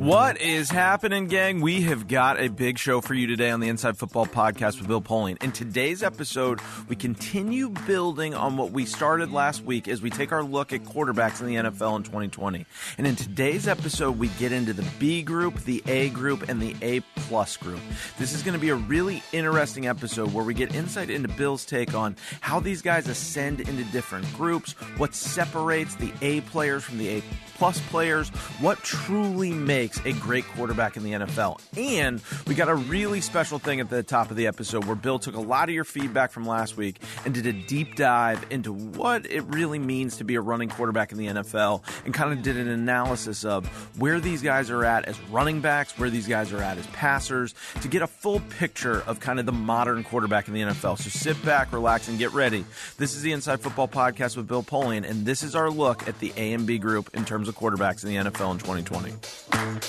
What 0.00 0.40
is 0.40 0.70
happening, 0.70 1.26
gang? 1.26 1.60
We 1.60 1.82
have 1.82 2.08
got 2.08 2.40
a 2.40 2.48
big 2.48 2.78
show 2.78 3.02
for 3.02 3.12
you 3.12 3.26
today 3.26 3.50
on 3.50 3.60
the 3.60 3.68
Inside 3.68 3.98
Football 3.98 4.24
Podcast 4.24 4.78
with 4.78 4.88
Bill 4.88 5.02
Polian. 5.02 5.42
In 5.42 5.52
today's 5.52 6.02
episode, 6.02 6.58
we 6.88 6.96
continue 6.96 7.68
building 7.68 8.34
on 8.34 8.56
what 8.56 8.70
we 8.70 8.86
started 8.86 9.30
last 9.30 9.62
week 9.62 9.88
as 9.88 10.00
we 10.00 10.08
take 10.08 10.32
our 10.32 10.42
look 10.42 10.72
at 10.72 10.84
quarterbacks 10.84 11.42
in 11.42 11.48
the 11.48 11.56
NFL 11.56 11.98
in 11.98 12.02
2020. 12.02 12.64
And 12.96 13.06
in 13.06 13.14
today's 13.14 13.68
episode, 13.68 14.18
we 14.18 14.28
get 14.28 14.52
into 14.52 14.72
the 14.72 14.88
B 14.98 15.20
group, 15.20 15.60
the 15.64 15.82
A 15.86 16.08
group, 16.08 16.48
and 16.48 16.62
the 16.62 16.74
A 16.80 17.00
plus 17.16 17.58
group. 17.58 17.80
This 18.18 18.32
is 18.32 18.42
going 18.42 18.54
to 18.54 18.58
be 18.58 18.70
a 18.70 18.76
really 18.76 19.22
interesting 19.34 19.86
episode 19.86 20.32
where 20.32 20.46
we 20.46 20.54
get 20.54 20.74
insight 20.74 21.10
into 21.10 21.28
Bill's 21.28 21.66
take 21.66 21.92
on 21.92 22.16
how 22.40 22.58
these 22.58 22.80
guys 22.80 23.06
ascend 23.06 23.60
into 23.60 23.84
different 23.92 24.24
groups, 24.32 24.72
what 24.96 25.14
separates 25.14 25.94
the 25.96 26.10
A 26.22 26.40
players 26.40 26.84
from 26.84 26.96
the 26.96 27.18
A 27.18 27.22
plus 27.56 27.78
players, 27.90 28.30
what 28.60 28.78
truly 28.78 29.52
makes 29.52 29.89
a 30.04 30.12
great 30.12 30.46
quarterback 30.48 30.96
in 30.96 31.02
the 31.02 31.12
NFL. 31.12 31.60
And 31.76 32.20
we 32.46 32.54
got 32.54 32.68
a 32.68 32.74
really 32.74 33.20
special 33.20 33.58
thing 33.58 33.80
at 33.80 33.90
the 33.90 34.02
top 34.02 34.30
of 34.30 34.36
the 34.36 34.46
episode 34.46 34.84
where 34.84 34.96
Bill 34.96 35.18
took 35.18 35.34
a 35.34 35.40
lot 35.40 35.68
of 35.68 35.74
your 35.74 35.84
feedback 35.84 36.30
from 36.30 36.46
last 36.46 36.76
week 36.76 37.00
and 37.24 37.34
did 37.34 37.46
a 37.46 37.52
deep 37.52 37.96
dive 37.96 38.44
into 38.50 38.72
what 38.72 39.30
it 39.30 39.42
really 39.44 39.78
means 39.78 40.16
to 40.18 40.24
be 40.24 40.34
a 40.34 40.40
running 40.40 40.68
quarterback 40.68 41.12
in 41.12 41.18
the 41.18 41.26
NFL 41.26 41.82
and 42.04 42.14
kind 42.14 42.32
of 42.32 42.42
did 42.42 42.56
an 42.56 42.68
analysis 42.68 43.44
of 43.44 43.66
where 43.98 44.20
these 44.20 44.42
guys 44.42 44.70
are 44.70 44.84
at 44.84 45.04
as 45.06 45.20
running 45.30 45.60
backs, 45.60 45.98
where 45.98 46.10
these 46.10 46.26
guys 46.26 46.52
are 46.52 46.62
at 46.62 46.78
as 46.78 46.86
passers, 46.88 47.54
to 47.82 47.88
get 47.88 48.02
a 48.02 48.06
full 48.06 48.40
picture 48.58 49.02
of 49.02 49.20
kind 49.20 49.38
of 49.38 49.46
the 49.46 49.52
modern 49.52 50.04
quarterback 50.04 50.48
in 50.48 50.54
the 50.54 50.60
NFL. 50.60 50.98
So 50.98 51.10
sit 51.10 51.42
back, 51.44 51.72
relax, 51.72 52.08
and 52.08 52.18
get 52.18 52.32
ready. 52.32 52.64
This 52.96 53.14
is 53.14 53.22
the 53.22 53.32
Inside 53.32 53.60
Football 53.60 53.88
Podcast 53.88 54.36
with 54.36 54.46
Bill 54.46 54.62
Polian, 54.62 55.08
and 55.08 55.24
this 55.24 55.42
is 55.42 55.54
our 55.54 55.70
look 55.70 56.08
at 56.08 56.18
the 56.18 56.32
A 56.36 56.52
and 56.52 56.66
B 56.66 56.78
group 56.78 57.10
in 57.14 57.24
terms 57.24 57.48
of 57.48 57.56
quarterbacks 57.56 58.04
in 58.04 58.10
the 58.10 58.30
NFL 58.30 58.52
in 58.52 58.58
2020. 58.58 59.79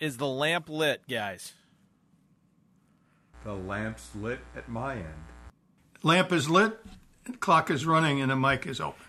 Is 0.00 0.16
the 0.16 0.28
lamp 0.28 0.68
lit, 0.68 1.02
guys? 1.08 1.54
The 3.44 3.52
lamp's 3.52 4.10
lit 4.14 4.38
at 4.56 4.68
my 4.68 4.94
end. 4.94 5.24
Lamp 6.04 6.32
is 6.32 6.48
lit, 6.48 6.78
clock 7.40 7.68
is 7.68 7.84
running, 7.84 8.20
and 8.20 8.30
the 8.30 8.36
mic 8.36 8.66
is 8.66 8.80
open. 8.80 9.07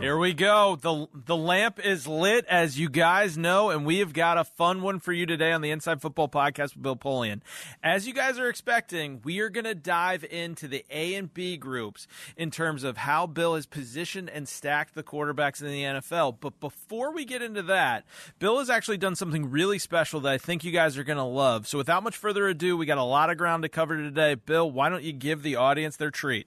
Here 0.00 0.16
we 0.16 0.34
go. 0.34 0.76
The 0.76 1.06
the 1.12 1.36
lamp 1.36 1.84
is 1.84 2.06
lit, 2.06 2.44
as 2.46 2.78
you 2.78 2.88
guys 2.88 3.36
know, 3.36 3.70
and 3.70 3.84
we 3.84 3.98
have 3.98 4.12
got 4.12 4.38
a 4.38 4.44
fun 4.44 4.82
one 4.82 5.00
for 5.00 5.12
you 5.12 5.26
today 5.26 5.52
on 5.52 5.60
the 5.60 5.70
Inside 5.70 6.00
Football 6.00 6.28
Podcast 6.28 6.74
with 6.74 6.82
Bill 6.82 6.96
Polian. 6.96 7.40
As 7.82 8.06
you 8.06 8.14
guys 8.14 8.38
are 8.38 8.48
expecting, 8.48 9.20
we 9.24 9.40
are 9.40 9.48
going 9.48 9.64
to 9.64 9.74
dive 9.74 10.24
into 10.24 10.68
the 10.68 10.84
A 10.90 11.14
and 11.14 11.32
B 11.32 11.56
groups 11.56 12.06
in 12.36 12.50
terms 12.50 12.84
of 12.84 12.98
how 12.98 13.26
Bill 13.26 13.54
has 13.54 13.66
positioned 13.66 14.30
and 14.30 14.48
stacked 14.48 14.94
the 14.94 15.02
quarterbacks 15.02 15.60
in 15.60 15.68
the 15.68 15.82
NFL. 15.82 16.36
But 16.40 16.60
before 16.60 17.12
we 17.12 17.24
get 17.24 17.42
into 17.42 17.62
that, 17.62 18.04
Bill 18.38 18.58
has 18.58 18.70
actually 18.70 18.98
done 18.98 19.16
something 19.16 19.50
really 19.50 19.78
special 19.78 20.20
that 20.20 20.32
I 20.32 20.38
think 20.38 20.64
you 20.64 20.72
guys 20.72 20.98
are 20.98 21.04
going 21.04 21.16
to 21.18 21.24
love. 21.24 21.66
So 21.66 21.78
without 21.78 22.02
much 22.02 22.16
further 22.16 22.48
ado, 22.48 22.76
we 22.76 22.86
got 22.86 22.98
a 22.98 23.02
lot 23.02 23.30
of 23.30 23.36
ground 23.36 23.62
to 23.64 23.68
cover 23.68 23.96
today. 23.96 24.34
Bill, 24.34 24.70
why 24.70 24.88
don't 24.88 25.02
you 25.02 25.12
give 25.12 25.42
the 25.42 25.56
audience 25.56 25.96
their 25.96 26.10
treat? 26.10 26.46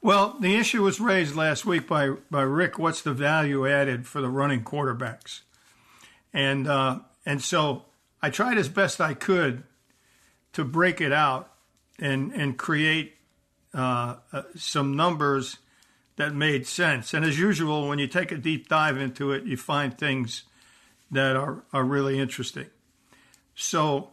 Well, 0.00 0.36
the 0.40 0.54
issue 0.54 0.82
was 0.82 1.00
raised 1.00 1.34
last 1.34 1.66
week 1.66 1.88
by, 1.88 2.10
by 2.30 2.42
Rick. 2.42 2.78
What's 2.78 3.02
the 3.02 3.12
value 3.12 3.66
added 3.66 4.06
for 4.06 4.20
the 4.20 4.28
running 4.28 4.62
quarterbacks? 4.62 5.40
And 6.32 6.68
uh, 6.68 7.00
and 7.26 7.42
so 7.42 7.86
I 8.22 8.30
tried 8.30 8.58
as 8.58 8.68
best 8.68 9.00
I 9.00 9.14
could 9.14 9.64
to 10.52 10.64
break 10.64 11.00
it 11.00 11.12
out 11.12 11.52
and 11.98 12.32
and 12.32 12.56
create 12.56 13.16
uh, 13.74 14.16
uh, 14.32 14.42
some 14.54 14.94
numbers 14.94 15.58
that 16.16 16.34
made 16.34 16.66
sense. 16.66 17.14
And 17.14 17.24
as 17.24 17.38
usual, 17.38 17.88
when 17.88 17.98
you 17.98 18.06
take 18.06 18.30
a 18.30 18.36
deep 18.36 18.68
dive 18.68 18.98
into 18.98 19.32
it, 19.32 19.44
you 19.44 19.56
find 19.56 19.96
things 19.96 20.44
that 21.10 21.34
are 21.34 21.64
are 21.72 21.84
really 21.84 22.18
interesting. 22.18 22.66
So 23.54 24.10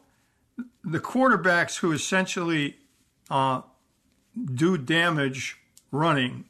the 0.83 0.99
quarterbacks 0.99 1.79
who 1.79 1.91
essentially 1.91 2.77
uh, 3.29 3.61
do 4.53 4.77
damage 4.77 5.57
running 5.95 6.45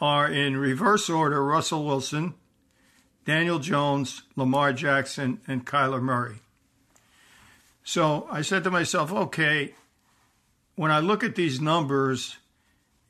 are 0.00 0.30
in 0.30 0.56
reverse 0.56 1.08
order 1.08 1.44
Russell 1.44 1.84
Wilson, 1.84 2.34
Daniel 3.24 3.58
Jones, 3.58 4.22
Lamar 4.34 4.72
Jackson, 4.72 5.40
and 5.46 5.66
Kyler 5.66 6.02
Murray. 6.02 6.40
So 7.84 8.26
I 8.30 8.42
said 8.42 8.64
to 8.64 8.70
myself, 8.70 9.12
okay, 9.12 9.74
when 10.74 10.90
I 10.90 11.00
look 11.00 11.22
at 11.22 11.34
these 11.34 11.60
numbers, 11.60 12.36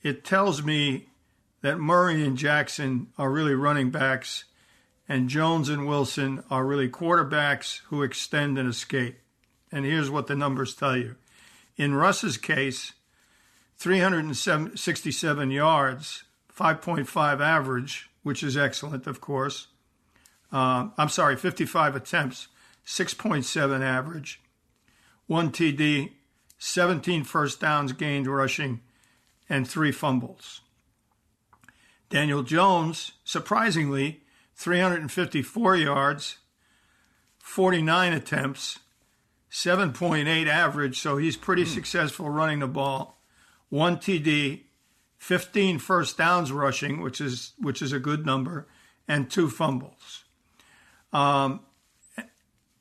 it 0.02 0.24
tells 0.24 0.62
me 0.62 1.06
that 1.62 1.78
Murray 1.78 2.24
and 2.24 2.36
Jackson 2.36 3.08
are 3.18 3.30
really 3.30 3.54
running 3.54 3.90
backs, 3.90 4.44
and 5.08 5.28
Jones 5.28 5.68
and 5.68 5.86
Wilson 5.86 6.42
are 6.50 6.64
really 6.64 6.88
quarterbacks 6.88 7.80
who 7.88 8.02
extend 8.02 8.58
and 8.58 8.68
escape. 8.68 9.18
And 9.70 9.84
here's 9.84 10.10
what 10.10 10.26
the 10.26 10.34
numbers 10.34 10.74
tell 10.74 10.96
you. 10.96 11.16
In 11.76 11.94
Russ's 11.94 12.36
case, 12.36 12.92
367 13.80 15.50
yards, 15.50 16.24
5.5 16.54 17.40
average, 17.40 18.10
which 18.22 18.42
is 18.42 18.54
excellent, 18.54 19.06
of 19.06 19.22
course. 19.22 19.68
Uh, 20.52 20.88
I'm 20.98 21.08
sorry, 21.08 21.34
55 21.34 21.96
attempts, 21.96 22.48
6.7 22.86 23.80
average, 23.80 24.42
one 25.26 25.50
TD, 25.50 26.10
17 26.58 27.24
first 27.24 27.58
downs 27.58 27.92
gained 27.92 28.26
rushing, 28.26 28.80
and 29.48 29.66
three 29.66 29.92
fumbles. 29.92 30.60
Daniel 32.10 32.42
Jones, 32.42 33.12
surprisingly, 33.24 34.20
354 34.56 35.76
yards, 35.76 36.36
49 37.38 38.12
attempts, 38.12 38.80
7.8 39.50 40.46
average, 40.48 40.98
so 40.98 41.16
he's 41.16 41.38
pretty 41.38 41.64
successful 41.64 42.28
running 42.28 42.58
the 42.58 42.68
ball 42.68 43.16
one 43.70 43.96
TD, 43.96 44.64
15 45.18 45.78
first 45.78 46.18
downs 46.18 46.52
rushing, 46.52 47.00
which 47.00 47.20
is 47.20 47.52
which 47.58 47.80
is 47.80 47.92
a 47.92 47.98
good 47.98 48.26
number, 48.26 48.68
and 49.08 49.30
two 49.30 49.48
fumbles. 49.48 50.24
Um, 51.12 51.60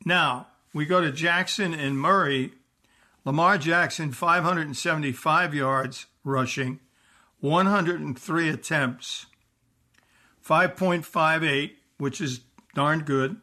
now 0.05 0.47
we 0.73 0.85
go 0.85 0.99
to 1.01 1.11
Jackson 1.11 1.73
and 1.73 1.97
Murray. 1.97 2.53
Lamar 3.25 3.57
Jackson, 3.57 4.11
575 4.11 5.53
yards 5.53 6.05
rushing, 6.23 6.79
103 7.41 8.49
attempts, 8.49 9.25
5.58, 10.43 11.71
which 11.97 12.21
is 12.21 12.39
darn 12.73 13.01
good, 13.01 13.41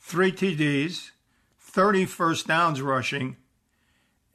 three 0.00 0.32
TDs, 0.32 1.10
30 1.58 2.04
first 2.04 2.46
downs 2.48 2.82
rushing, 2.82 3.36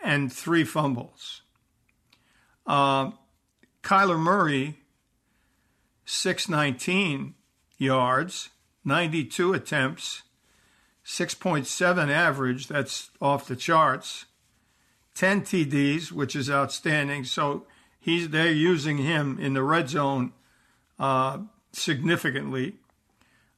and 0.01 0.31
three 0.31 0.63
fumbles. 0.63 1.41
Uh, 2.65 3.11
Kyler 3.83 4.19
Murray, 4.19 4.79
619 6.05 7.35
yards, 7.77 8.49
92 8.83 9.53
attempts, 9.53 10.23
6.7 11.05 12.09
average, 12.09 12.67
that's 12.67 13.11
off 13.21 13.47
the 13.47 13.55
charts. 13.55 14.25
10 15.13 15.41
TDs, 15.41 16.11
which 16.11 16.35
is 16.35 16.49
outstanding. 16.49 17.23
So 17.23 17.65
he's 17.99 18.29
they're 18.29 18.51
using 18.51 18.97
him 18.97 19.39
in 19.39 19.53
the 19.53 19.63
red 19.63 19.89
zone 19.89 20.33
uh, 20.99 21.39
significantly. 21.71 22.75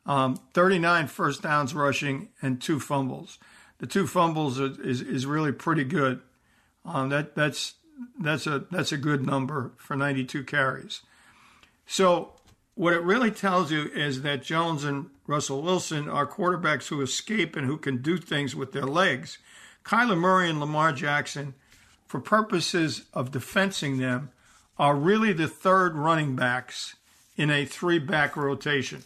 Um, 0.06 0.40
39 0.54 1.08
first 1.08 1.42
downs 1.42 1.74
rushing 1.74 2.30
and 2.42 2.62
two 2.62 2.80
fumbles. 2.80 3.40
The 3.80 3.88
two 3.88 4.08
fumbles 4.08 4.60
are, 4.60 4.82
is 4.82 5.02
is 5.02 5.26
really 5.26 5.52
pretty 5.52 5.84
good. 5.84 6.22
Um, 6.86 7.10
that 7.10 7.36
that's 7.36 7.76
that's 8.20 8.48
a 8.48 8.66
that's 8.72 8.92
a 8.92 8.98
good 8.98 9.26
number 9.26 9.72
for 9.78 9.96
92 9.96 10.44
carries. 10.44 11.02
So 11.86 12.34
what 12.76 12.94
it 12.94 13.02
really 13.02 13.32
tells 13.32 13.72
you 13.72 13.86
is 13.86 14.22
that 14.22 14.44
Jones 14.44 14.84
and 14.84 15.10
Russell 15.26 15.62
Wilson 15.62 16.08
are 16.08 16.28
quarterbacks 16.28 16.88
who 16.88 17.02
escape 17.02 17.56
and 17.56 17.66
who 17.66 17.78
can 17.78 18.02
do 18.02 18.18
things 18.18 18.56
with 18.56 18.72
their 18.72 18.86
legs. 18.86 19.40
Kyler 19.84 20.18
Murray 20.18 20.50
and 20.50 20.60
Lamar 20.60 20.92
Jackson, 20.92 21.54
for 22.06 22.20
purposes 22.20 23.06
of 23.14 23.32
defensing 23.32 23.98
them, 23.98 24.32
are 24.78 24.96
really 24.96 25.34
the 25.34 25.48
third 25.48 25.96
running 25.96 26.36
backs 26.36 26.96
in 27.36 27.50
a 27.50 27.66
three 27.66 28.00
back 28.00 28.36
rotation. 28.36 29.04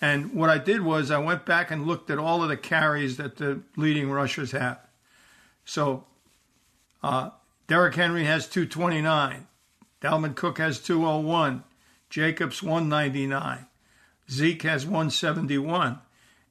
And 0.00 0.32
what 0.32 0.48
I 0.48 0.58
did 0.58 0.82
was 0.82 1.10
I 1.10 1.18
went 1.18 1.44
back 1.44 1.70
and 1.70 1.86
looked 1.86 2.08
at 2.08 2.18
all 2.18 2.42
of 2.42 2.48
the 2.48 2.56
carries 2.56 3.16
that 3.16 3.36
the 3.36 3.60
leading 3.76 4.10
rushers 4.10 4.52
have. 4.52 4.78
So 5.64 6.04
uh, 7.02 7.30
Derrick 7.68 7.94
Henry 7.94 8.24
has 8.24 8.48
229. 8.48 9.46
Dalvin 10.00 10.34
Cook 10.34 10.58
has 10.58 10.80
201. 10.80 11.62
Jacobs 12.08 12.62
199. 12.62 13.66
Zeke 14.30 14.62
has 14.62 14.84
171. 14.86 15.98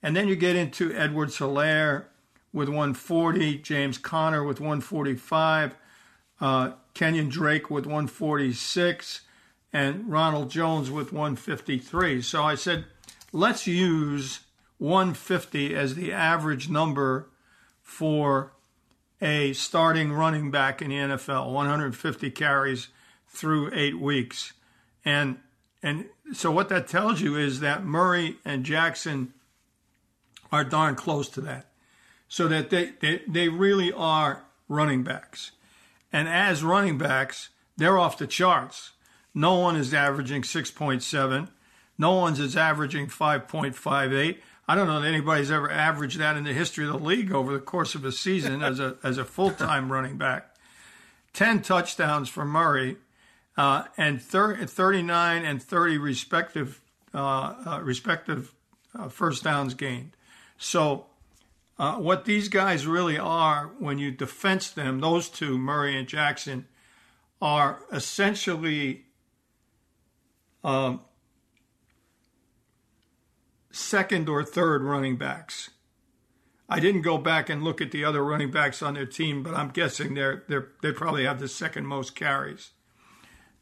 And 0.03 0.15
then 0.15 0.27
you 0.27 0.35
get 0.35 0.55
into 0.55 0.93
Edward 0.93 1.29
Helaire 1.29 2.05
with 2.53 2.69
140, 2.69 3.57
James 3.57 3.97
Conner 3.97 4.43
with 4.43 4.59
145, 4.59 5.75
uh, 6.39 6.71
Kenyon 6.93 7.29
Drake 7.29 7.69
with 7.69 7.85
146, 7.85 9.21
and 9.73 10.09
Ronald 10.09 10.49
Jones 10.49 10.89
with 10.89 11.11
153. 11.11 12.21
So 12.21 12.43
I 12.43 12.55
said, 12.55 12.85
let's 13.33 13.67
use 13.67 14.41
150 14.77 15.75
as 15.75 15.95
the 15.95 16.13
average 16.13 16.69
number 16.69 17.29
for 17.81 18.53
a 19.21 19.53
starting 19.53 20.11
running 20.11 20.51
back 20.51 20.81
in 20.81 20.89
the 20.89 20.95
NFL, 20.95 21.51
150 21.51 22.31
carries 22.31 22.89
through 23.27 23.71
eight 23.73 23.99
weeks. 23.99 24.53
And 25.03 25.37
and 25.83 26.05
so 26.33 26.51
what 26.51 26.69
that 26.69 26.87
tells 26.87 27.21
you 27.21 27.35
is 27.35 27.59
that 27.59 27.85
Murray 27.85 28.37
and 28.43 28.63
Jackson 28.63 29.33
are 30.51 30.63
darn 30.63 30.95
close 30.95 31.29
to 31.29 31.41
that. 31.41 31.67
So 32.27 32.47
that 32.47 32.69
they, 32.69 32.93
they, 32.99 33.21
they 33.27 33.47
really 33.47 33.93
are 33.93 34.43
running 34.67 35.03
backs. 35.03 35.51
And 36.11 36.27
as 36.27 36.63
running 36.63 36.97
backs, 36.97 37.49
they're 37.77 37.97
off 37.97 38.17
the 38.17 38.27
charts. 38.27 38.91
No 39.33 39.55
one 39.55 39.75
is 39.75 39.93
averaging 39.93 40.41
6.7. 40.41 41.49
No 41.97 42.15
one's 42.15 42.39
is 42.39 42.57
averaging 42.57 43.07
5.58. 43.07 44.39
I 44.67 44.75
don't 44.75 44.87
know 44.87 44.99
that 44.99 45.07
anybody's 45.07 45.49
ever 45.49 45.71
averaged 45.71 46.19
that 46.19 46.35
in 46.35 46.43
the 46.43 46.53
history 46.53 46.85
of 46.85 46.91
the 46.91 46.99
league 46.99 47.31
over 47.31 47.53
the 47.53 47.59
course 47.59 47.95
of 47.95 48.03
a 48.03 48.11
season 48.11 48.61
as 48.61 48.79
a 48.79 48.97
as 49.03 49.17
a 49.17 49.25
full 49.25 49.51
time 49.51 49.91
running 49.91 50.17
back. 50.17 50.55
Ten 51.33 51.61
touchdowns 51.61 52.29
for 52.29 52.43
Murray, 52.45 52.97
uh, 53.55 53.83
and 53.95 54.21
thir- 54.21 54.65
39 54.65 55.45
and 55.45 55.61
30 55.61 55.97
respective 55.97 56.81
uh, 57.13 57.53
uh, 57.65 57.81
respective 57.83 58.53
uh, 58.97 59.07
first 59.07 59.43
downs 59.43 59.73
gained. 59.73 60.11
So, 60.57 61.05
uh, 61.79 61.95
what 61.95 62.25
these 62.25 62.49
guys 62.49 62.87
really 62.87 63.17
are, 63.17 63.71
when 63.79 63.99
you 63.99 64.11
defense 64.11 64.69
them, 64.69 64.99
those 64.99 65.29
two, 65.29 65.57
Murray 65.57 65.97
and 65.97 66.07
Jackson, 66.07 66.67
are 67.41 67.83
essentially 67.91 69.05
um, 70.63 71.01
second 73.71 74.29
or 74.29 74.43
third 74.43 74.83
running 74.83 75.17
backs. 75.17 75.71
I 76.69 76.79
didn't 76.79 77.01
go 77.01 77.17
back 77.17 77.49
and 77.49 77.63
look 77.63 77.79
at 77.79 77.91
the 77.91 78.03
other 78.03 78.23
running 78.23 78.51
backs 78.51 78.81
on 78.81 78.95
their 78.95 79.05
team, 79.05 79.41
but 79.41 79.53
I'm 79.53 79.69
guessing 79.69 80.15
they're, 80.15 80.43
they're 80.49 80.69
they 80.81 80.91
probably 80.91 81.23
have 81.23 81.39
the 81.39 81.47
second 81.47 81.85
most 81.85 82.15
carries. 82.15 82.71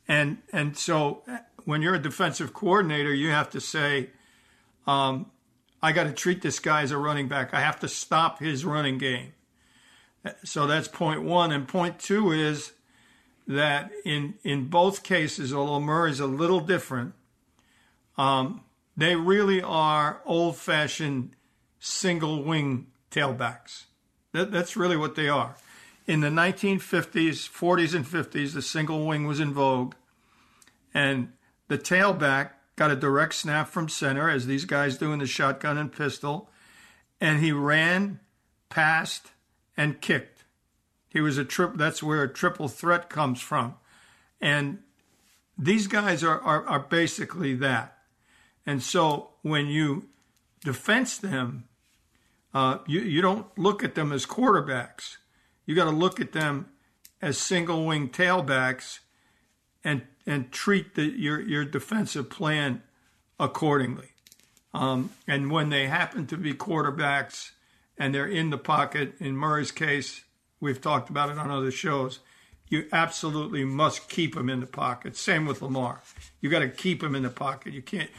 And 0.07 0.39
and 0.51 0.75
so 0.77 1.23
when 1.65 1.81
you're 1.81 1.95
a 1.95 2.01
defensive 2.01 2.53
coordinator, 2.53 3.13
you 3.13 3.29
have 3.29 3.49
to 3.51 3.61
say, 3.61 4.09
um, 4.87 5.31
I 5.83 5.91
got 5.91 6.05
to 6.05 6.13
treat 6.13 6.41
this 6.41 6.59
guy 6.59 6.81
as 6.81 6.91
a 6.91 6.97
running 6.97 7.27
back. 7.27 7.53
I 7.53 7.59
have 7.59 7.79
to 7.81 7.87
stop 7.87 8.39
his 8.39 8.65
running 8.65 8.97
game. 8.97 9.33
So 10.43 10.65
that's 10.65 10.87
point 10.87 11.21
one. 11.21 11.51
And 11.51 11.67
point 11.67 11.99
two 11.99 12.31
is 12.31 12.73
that 13.47 13.91
in 14.03 14.35
in 14.43 14.67
both 14.67 15.03
cases, 15.03 15.53
although 15.53 15.79
Murray's 15.79 16.19
a 16.19 16.25
little 16.25 16.59
different, 16.59 17.13
um, 18.17 18.61
they 18.97 19.15
really 19.15 19.61
are 19.61 20.21
old 20.25 20.57
fashioned 20.57 21.35
single 21.79 22.43
wing 22.43 22.87
tailbacks. 23.11 23.85
That, 24.31 24.51
that's 24.51 24.75
really 24.75 24.97
what 24.97 25.15
they 25.15 25.29
are. 25.29 25.55
In 26.07 26.21
the 26.21 26.29
1950s, 26.29 27.49
40s, 27.49 27.95
and 27.95 28.05
50s, 28.05 28.53
the 28.53 28.61
single 28.61 29.05
wing 29.05 29.25
was 29.25 29.39
in 29.39 29.53
vogue. 29.53 29.95
And 30.93 31.33
the 31.67 31.77
tailback 31.77 32.51
got 32.75 32.91
a 32.91 32.95
direct 32.95 33.33
snap 33.33 33.67
from 33.67 33.89
center, 33.89 34.29
as 34.29 34.45
these 34.45 34.65
guys 34.65 34.97
do 34.97 35.13
in 35.13 35.19
the 35.19 35.25
shotgun 35.25 35.77
and 35.77 35.91
pistol. 35.91 36.49
And 37.19 37.39
he 37.39 37.51
ran, 37.51 38.19
passed, 38.69 39.31
and 39.75 39.99
kicked. 39.99 40.43
He 41.09 41.21
was 41.21 41.37
a 41.37 41.45
trip. 41.45 41.71
That's 41.75 42.03
where 42.03 42.23
a 42.23 42.31
triple 42.31 42.67
threat 42.67 43.09
comes 43.09 43.41
from. 43.41 43.75
And 44.41 44.79
these 45.57 45.87
guys 45.87 46.23
are, 46.23 46.39
are, 46.41 46.67
are 46.67 46.79
basically 46.79 47.55
that. 47.55 47.94
And 48.65 48.81
so 48.81 49.29
when 49.41 49.67
you 49.67 50.09
defense 50.63 51.17
them, 51.17 51.65
uh, 52.53 52.79
you, 52.87 53.01
you 53.01 53.21
don't 53.21 53.45
look 53.57 53.83
at 53.83 53.95
them 53.95 54.11
as 54.11 54.25
quarterbacks. 54.25 55.17
You 55.65 55.75
got 55.75 55.85
to 55.85 55.91
look 55.91 56.19
at 56.19 56.31
them 56.31 56.69
as 57.21 57.37
single 57.37 57.85
wing 57.85 58.09
tailbacks 58.09 58.99
and 59.83 60.03
and 60.25 60.51
treat 60.51 60.95
the, 60.95 61.03
your 61.03 61.39
your 61.39 61.65
defensive 61.65 62.29
plan 62.29 62.81
accordingly. 63.39 64.09
Um, 64.73 65.11
and 65.27 65.51
when 65.51 65.69
they 65.69 65.87
happen 65.87 66.27
to 66.27 66.37
be 66.37 66.53
quarterbacks 66.53 67.51
and 67.97 68.13
they're 68.13 68.27
in 68.27 68.49
the 68.49 68.57
pocket, 68.57 69.15
in 69.19 69.35
Murray's 69.37 69.71
case, 69.71 70.23
we've 70.59 70.81
talked 70.81 71.09
about 71.09 71.29
it 71.29 71.37
on 71.37 71.49
other 71.49 71.71
shows. 71.71 72.19
You 72.67 72.87
absolutely 72.91 73.63
must 73.63 74.09
keep 74.09 74.35
them 74.35 74.49
in 74.49 74.59
the 74.59 74.65
pocket. 74.67 75.15
Same 75.15 75.45
with 75.45 75.61
Lamar. 75.61 76.01
You 76.41 76.49
got 76.49 76.59
to 76.59 76.67
keep 76.67 77.01
them 77.01 77.15
in 77.15 77.23
the 77.23 77.29
pocket. 77.29 77.73
You 77.73 77.81
can't 77.81 78.09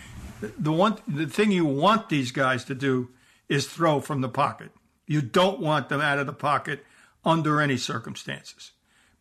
the 0.41 0.73
one 0.73 0.99
the 1.07 1.27
thing 1.27 1.53
you 1.53 1.65
want 1.65 2.09
these 2.09 2.33
guys 2.33 2.65
to 2.65 2.75
do 2.75 3.11
is 3.49 3.67
throw 3.67 4.01
from 4.01 4.21
the 4.21 4.29
pocket. 4.29 4.71
You 5.07 5.23
don't 5.23 5.61
want 5.61 5.89
them 5.89 6.01
out 6.01 6.19
of 6.19 6.27
the 6.27 6.33
pocket 6.33 6.85
under 7.25 7.61
any 7.61 7.77
circumstances 7.77 8.73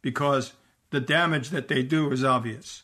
because 0.02 0.54
the 0.92 1.00
damage 1.00 1.50
that 1.50 1.68
they 1.68 1.84
do 1.84 2.12
is 2.12 2.24
obvious. 2.24 2.84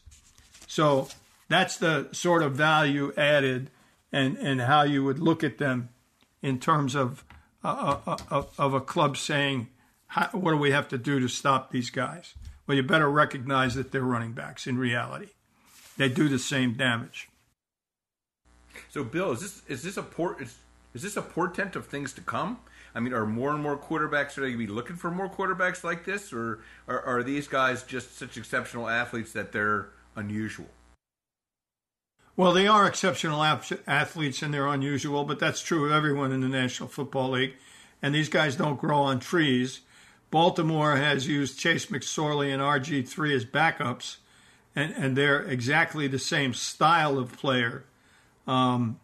So 0.68 1.08
that's 1.48 1.78
the 1.78 2.10
sort 2.12 2.44
of 2.44 2.54
value 2.54 3.14
added 3.18 3.72
and, 4.12 4.38
and 4.38 4.62
how 4.62 4.84
you 4.84 5.04
would 5.04 5.20
look 5.20 5.44
at 5.44 5.58
them 5.58 5.90
in 6.42 6.60
terms 6.60 6.96
of, 6.96 7.24
uh, 7.64 7.98
uh, 8.06 8.18
uh 8.30 8.44
of 8.58 8.74
a 8.74 8.82
club 8.82 9.18
saying, 9.18 9.68
what 10.32 10.52
do 10.52 10.58
we 10.58 10.72
have 10.72 10.90
to 10.90 10.98
do 10.98 11.20
to 11.20 11.28
stop 11.28 11.72
these 11.72 11.90
guys? 11.90 12.34
Well, 12.68 12.76
you 12.76 12.84
better 12.84 13.10
recognize 13.10 13.76
that 13.76 13.92
they're 13.92 14.02
running 14.02 14.34
backs 14.34 14.68
in 14.68 14.78
reality. 14.78 15.30
They 15.98 16.10
do 16.10 16.30
the 16.30 16.40
same 16.40 16.74
damage. 16.74 17.30
So, 18.92 19.06
Bill, 19.06 19.32
is 19.32 19.40
this 19.40 19.62
is 19.70 19.84
this 19.84 19.96
a 19.96 20.04
port 20.04 20.42
is, 20.42 20.54
is 20.94 21.02
this 21.02 21.16
a 21.16 21.22
portent 21.22 21.78
of 21.78 21.86
things 21.86 22.12
to 22.14 22.22
come? 22.22 22.60
I 22.94 23.00
mean, 23.00 23.14
are 23.14 23.26
more 23.26 23.52
and 23.52 23.64
more 23.64 23.78
quarterbacks 23.78 24.38
are 24.38 24.42
they 24.42 24.48
going 24.48 24.60
to 24.60 24.68
be 24.68 24.68
looking 24.68 24.98
for 24.98 25.10
more 25.10 25.30
quarterbacks 25.30 25.82
like 25.82 26.04
this, 26.04 26.34
or 26.34 26.60
are, 26.90 27.00
are 27.00 27.24
these 27.24 27.48
guys 27.48 27.84
just 27.84 28.18
such 28.18 28.36
exceptional 28.36 28.90
athletes 28.90 29.32
that 29.32 29.54
they're 29.54 29.88
unusual? 30.18 30.68
Well, 32.36 32.52
they 32.52 32.68
are 32.68 32.86
exceptional 32.86 33.42
athletes 33.42 34.42
and 34.42 34.54
they're 34.54 34.68
unusual, 34.68 35.24
but 35.24 35.40
that's 35.40 35.62
true 35.62 35.86
of 35.86 35.94
everyone 35.94 36.34
in 36.34 36.42
the 36.42 36.50
National 36.50 36.90
Football 36.90 37.32
League. 37.32 37.54
And 38.02 38.14
these 38.14 38.28
guys 38.28 38.58
don't 38.58 38.80
grow 38.80 38.98
on 38.98 39.22
trees. 39.22 39.82
Baltimore 40.32 40.98
has 40.98 41.28
used 41.28 41.58
Trace 41.58 41.86
McSorley 41.86 42.52
and 42.52 42.62
RG3 42.62 43.36
as 43.36 43.46
backups, 43.46 44.18
and, 44.76 44.94
and 44.96 45.16
they're 45.16 45.44
exactly 45.44 46.08
the 46.08 46.20
same 46.20 46.54
style 46.54 47.18
of 47.18 47.38
player 47.38 47.86
um, 48.48 49.00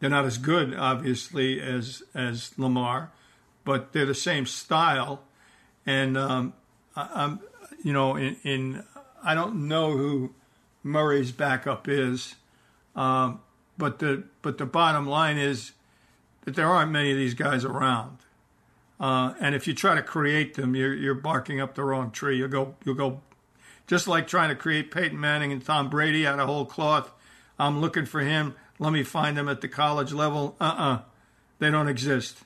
they're 0.00 0.10
not 0.10 0.24
as 0.24 0.38
good, 0.38 0.74
obviously, 0.74 1.60
as 1.60 2.02
as 2.14 2.56
Lamar, 2.58 3.10
but 3.64 3.92
they're 3.92 4.06
the 4.06 4.14
same 4.14 4.46
style. 4.46 5.22
and 5.86 6.16
um, 6.16 6.52
I, 6.94 7.08
I'm, 7.14 7.40
you 7.82 7.92
know, 7.92 8.16
in, 8.16 8.36
in 8.44 8.84
I 9.22 9.34
don't 9.34 9.68
know 9.68 9.96
who 9.96 10.34
Murray's 10.82 11.32
backup 11.32 11.88
is, 11.88 12.34
um, 12.94 13.40
but 13.76 13.98
the 13.98 14.24
but 14.42 14.58
the 14.58 14.66
bottom 14.66 15.06
line 15.06 15.38
is 15.38 15.72
that 16.44 16.54
there 16.54 16.66
aren't 16.66 16.90
many 16.90 17.10
of 17.10 17.16
these 17.16 17.34
guys 17.34 17.64
around. 17.64 18.18
Uh, 19.00 19.34
and 19.40 19.54
if 19.54 19.66
you 19.68 19.74
try 19.74 19.94
to 19.94 20.02
create 20.02 20.54
them, 20.54 20.74
you're, 20.74 20.94
you're 20.94 21.14
barking 21.14 21.60
up 21.60 21.74
the 21.74 21.84
wrong 21.84 22.10
tree. 22.10 22.38
You'll 22.38 22.48
go, 22.48 22.74
you'll 22.84 22.96
go, 22.96 23.20
just 23.86 24.08
like 24.08 24.26
trying 24.26 24.48
to 24.48 24.56
create 24.56 24.90
Peyton 24.90 25.20
Manning 25.20 25.52
and 25.52 25.64
Tom 25.64 25.88
Brady 25.88 26.26
out 26.26 26.40
of 26.40 26.48
whole 26.48 26.64
cloth. 26.64 27.12
I'm 27.58 27.80
looking 27.80 28.06
for 28.06 28.20
him. 28.20 28.56
Let 28.78 28.92
me 28.92 29.02
find 29.02 29.36
them 29.36 29.48
at 29.48 29.60
the 29.60 29.68
college 29.68 30.12
level. 30.12 30.56
Uh-uh, 30.60 31.00
they 31.58 31.70
don't 31.70 31.88
exist. 31.88 32.38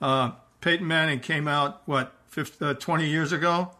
Uh, 0.00 0.32
Peyton 0.60 0.86
Manning 0.86 1.20
came 1.20 1.48
out 1.48 1.82
what 1.86 2.12
50, 2.28 2.64
uh, 2.64 2.74
20 2.74 3.06
years 3.06 3.32
ago. 3.32 3.70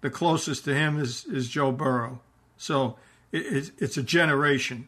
The 0.00 0.10
closest 0.10 0.64
to 0.64 0.74
him 0.74 1.00
is 1.00 1.24
is 1.24 1.48
Joe 1.48 1.72
Burrow. 1.72 2.20
So 2.56 2.96
it, 3.32 3.46
it's, 3.46 3.72
it's 3.78 3.96
a 3.96 4.02
generation. 4.02 4.86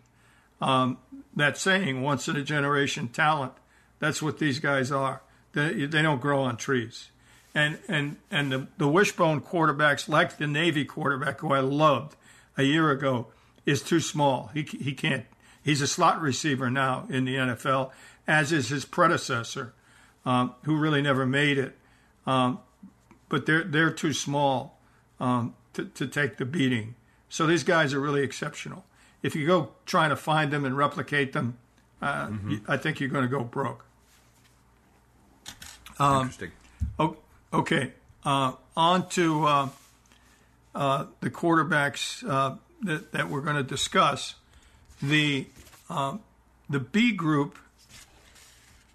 Um, 0.60 0.98
that 1.34 1.56
saying, 1.56 2.02
once 2.02 2.28
in 2.28 2.36
a 2.36 2.42
generation 2.42 3.08
talent. 3.08 3.52
That's 3.98 4.22
what 4.22 4.38
these 4.38 4.58
guys 4.58 4.90
are. 4.90 5.22
They, 5.52 5.86
they 5.86 6.02
don't 6.02 6.20
grow 6.20 6.42
on 6.42 6.56
trees. 6.56 7.10
And 7.54 7.78
and 7.88 8.16
and 8.30 8.52
the, 8.52 8.66
the 8.78 8.88
wishbone 8.88 9.40
quarterbacks, 9.40 10.08
like 10.08 10.38
the 10.38 10.46
Navy 10.46 10.84
quarterback 10.84 11.40
who 11.40 11.52
I 11.52 11.60
loved 11.60 12.16
a 12.56 12.62
year 12.62 12.90
ago, 12.90 13.26
is 13.66 13.82
too 13.82 14.00
small. 14.00 14.50
He 14.54 14.62
he 14.62 14.92
can't. 14.92 15.26
He's 15.62 15.80
a 15.80 15.86
slot 15.86 16.20
receiver 16.20 16.70
now 16.70 17.06
in 17.10 17.24
the 17.24 17.36
NFL, 17.36 17.90
as 18.26 18.52
is 18.52 18.68
his 18.68 18.84
predecessor, 18.84 19.74
um, 20.24 20.54
who 20.64 20.76
really 20.76 21.02
never 21.02 21.26
made 21.26 21.58
it. 21.58 21.76
Um, 22.26 22.60
but 23.28 23.46
they're 23.46 23.64
they're 23.64 23.90
too 23.90 24.12
small 24.12 24.80
um, 25.18 25.54
to 25.74 25.84
to 25.86 26.06
take 26.06 26.36
the 26.36 26.44
beating. 26.44 26.94
So 27.28 27.46
these 27.46 27.62
guys 27.62 27.94
are 27.94 28.00
really 28.00 28.22
exceptional. 28.22 28.84
If 29.22 29.36
you 29.36 29.46
go 29.46 29.70
trying 29.86 30.10
to 30.10 30.16
find 30.16 30.50
them 30.50 30.64
and 30.64 30.76
replicate 30.76 31.32
them, 31.32 31.58
uh, 32.00 32.26
mm-hmm. 32.26 32.56
I 32.66 32.76
think 32.76 33.00
you're 33.00 33.10
going 33.10 33.24
to 33.24 33.28
go 33.28 33.44
broke. 33.44 33.84
Um, 35.98 36.22
Interesting. 36.22 36.52
Okay. 37.52 37.92
Uh, 38.24 38.52
on 38.76 39.08
to 39.10 39.44
uh, 39.44 39.68
uh, 40.74 41.06
the 41.20 41.30
quarterbacks 41.30 42.28
uh, 42.28 42.56
that, 42.82 43.12
that, 43.12 43.28
we're 43.28 43.40
going 43.40 43.56
to 43.56 43.62
discuss. 43.62 44.34
The 45.02 45.46
um, 45.88 46.20
the 46.68 46.80
B 46.80 47.12
group 47.12 47.58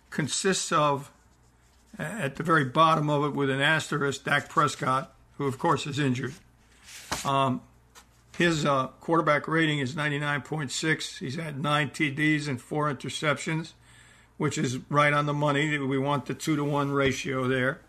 consists 0.09 0.71
of, 0.71 1.11
at 1.99 2.37
the 2.37 2.43
very 2.43 2.63
bottom 2.63 3.09
of 3.09 3.25
it, 3.25 3.35
with 3.35 3.49
an 3.49 3.59
asterisk, 3.59 4.23
Dak 4.23 4.47
Prescott, 4.47 5.13
who 5.37 5.45
of 5.45 5.59
course 5.59 5.85
is 5.85 5.99
injured. 5.99 6.33
Um, 7.25 7.61
his 8.37 8.65
uh, 8.65 8.87
quarterback 9.01 9.47
rating 9.47 9.79
is 9.79 9.93
99.6. 9.93 11.19
He's 11.19 11.35
had 11.35 11.61
nine 11.61 11.89
TDs 11.89 12.47
and 12.47 12.61
four 12.61 12.93
interceptions 12.93 13.73
which 14.37 14.57
is 14.57 14.79
right 14.89 15.13
on 15.13 15.25
the 15.25 15.33
money. 15.33 15.77
We 15.77 15.97
want 15.97 16.25
the 16.25 16.33
two 16.33 16.55
to 16.55 16.63
one 16.63 16.91
ratio 16.91 17.47
there. 17.47 17.81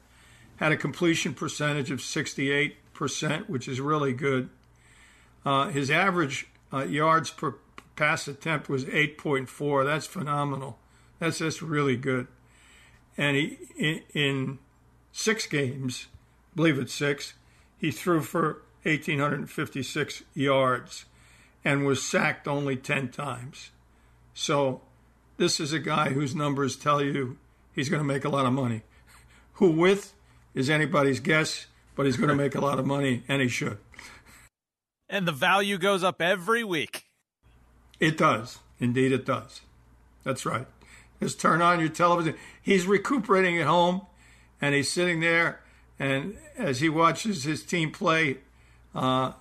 Had 0.57 0.73
a 0.73 0.77
completion 0.77 1.35
percentage 1.35 1.91
of 1.91 1.99
68%, 1.99 3.49
which 3.49 3.69
is 3.69 3.81
really 3.81 4.13
good. 4.13 4.49
Uh, 5.45 5.69
his 5.69 5.91
average 5.91 6.47
uh, 6.73 6.85
yards 6.85 7.31
per 7.31 7.57
pass 7.97 8.29
attempt 8.29 8.69
was 8.69 8.85
8.4. 8.85 9.85
That's 9.85 10.07
phenomenal. 10.07 10.79
That's 11.19 11.39
just 11.39 11.63
really 11.63 11.97
good. 11.97 12.29
And 13.17 13.37
he 13.37 13.59
in, 13.77 14.03
in 14.13 14.59
six 15.13 15.47
games, 15.47 16.07
I 16.53 16.57
believe 16.57 16.79
it's 16.79 16.93
six, 16.93 17.35
he 17.79 17.91
threw 17.91 18.21
for 18.21 18.63
1,856 18.83 20.23
yards 20.35 21.07
and 21.65 21.85
was 21.85 22.03
sacked 22.03 22.47
only 22.47 22.77
10 22.77 23.09
times. 23.09 23.71
So 24.35 24.83
this 25.37 25.59
is 25.59 25.73
a 25.73 25.79
guy 25.79 26.11
whose 26.11 26.35
numbers 26.35 26.77
tell 26.77 27.03
you 27.03 27.39
he's 27.73 27.89
going 27.89 28.01
to 28.01 28.07
make 28.07 28.25
a 28.25 28.29
lot 28.29 28.47
of 28.47 28.53
money. 28.53 28.83
Who 29.55 29.71
with 29.71 30.15
is 30.55 30.71
anybody's 30.71 31.21
guess, 31.21 31.67
but 31.95 32.07
he's 32.07 32.17
going 32.17 32.29
to 32.37 32.37
make 32.37 32.55
a 32.55 32.61
lot 32.61 32.79
of 32.79 32.87
money, 32.87 33.25
and 33.27 33.43
he 33.43 33.49
should. 33.49 33.79
And 35.09 35.27
the 35.27 35.33
value 35.33 35.79
goes 35.79 36.05
up 36.05 36.21
every 36.21 36.63
week. 36.63 37.05
It 38.01 38.17
does. 38.17 38.59
Indeed, 38.79 39.13
it 39.13 39.25
does. 39.25 39.63
That's 40.25 40.45
right. 40.45 40.67
Just 41.21 41.41
turn 41.41 41.63
on 41.63 41.81
your 41.81 41.89
television. 41.89 42.35
He's 42.61 42.87
recuperating 42.87 43.59
at 43.59 43.67
home, 43.67 44.03
and 44.61 44.75
he's 44.75 44.91
sitting 44.91 45.21
there, 45.21 45.61
and 45.99 46.37
as 46.59 46.81
he 46.81 46.89
watches 46.89 47.45
his 47.45 47.63
team 47.63 47.91
play, 47.91 48.39
uh, 48.95 49.33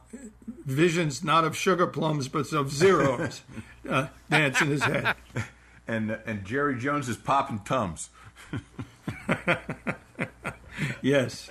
visions 0.66 1.24
not 1.24 1.44
of 1.44 1.56
sugar 1.56 1.88
plums, 1.88 2.28
but 2.28 2.52
of 2.54 2.72
zeros 2.72 3.42
uh, 3.90 4.08
dance 4.30 4.62
in 4.62 4.68
his 4.70 4.84
head 4.84 5.16
and 5.88 6.18
and 6.26 6.46
Jerry 6.46 6.78
Jones 6.78 7.10
is 7.10 7.18
popping 7.18 7.60
tums. 7.60 8.10
yes. 11.02 11.50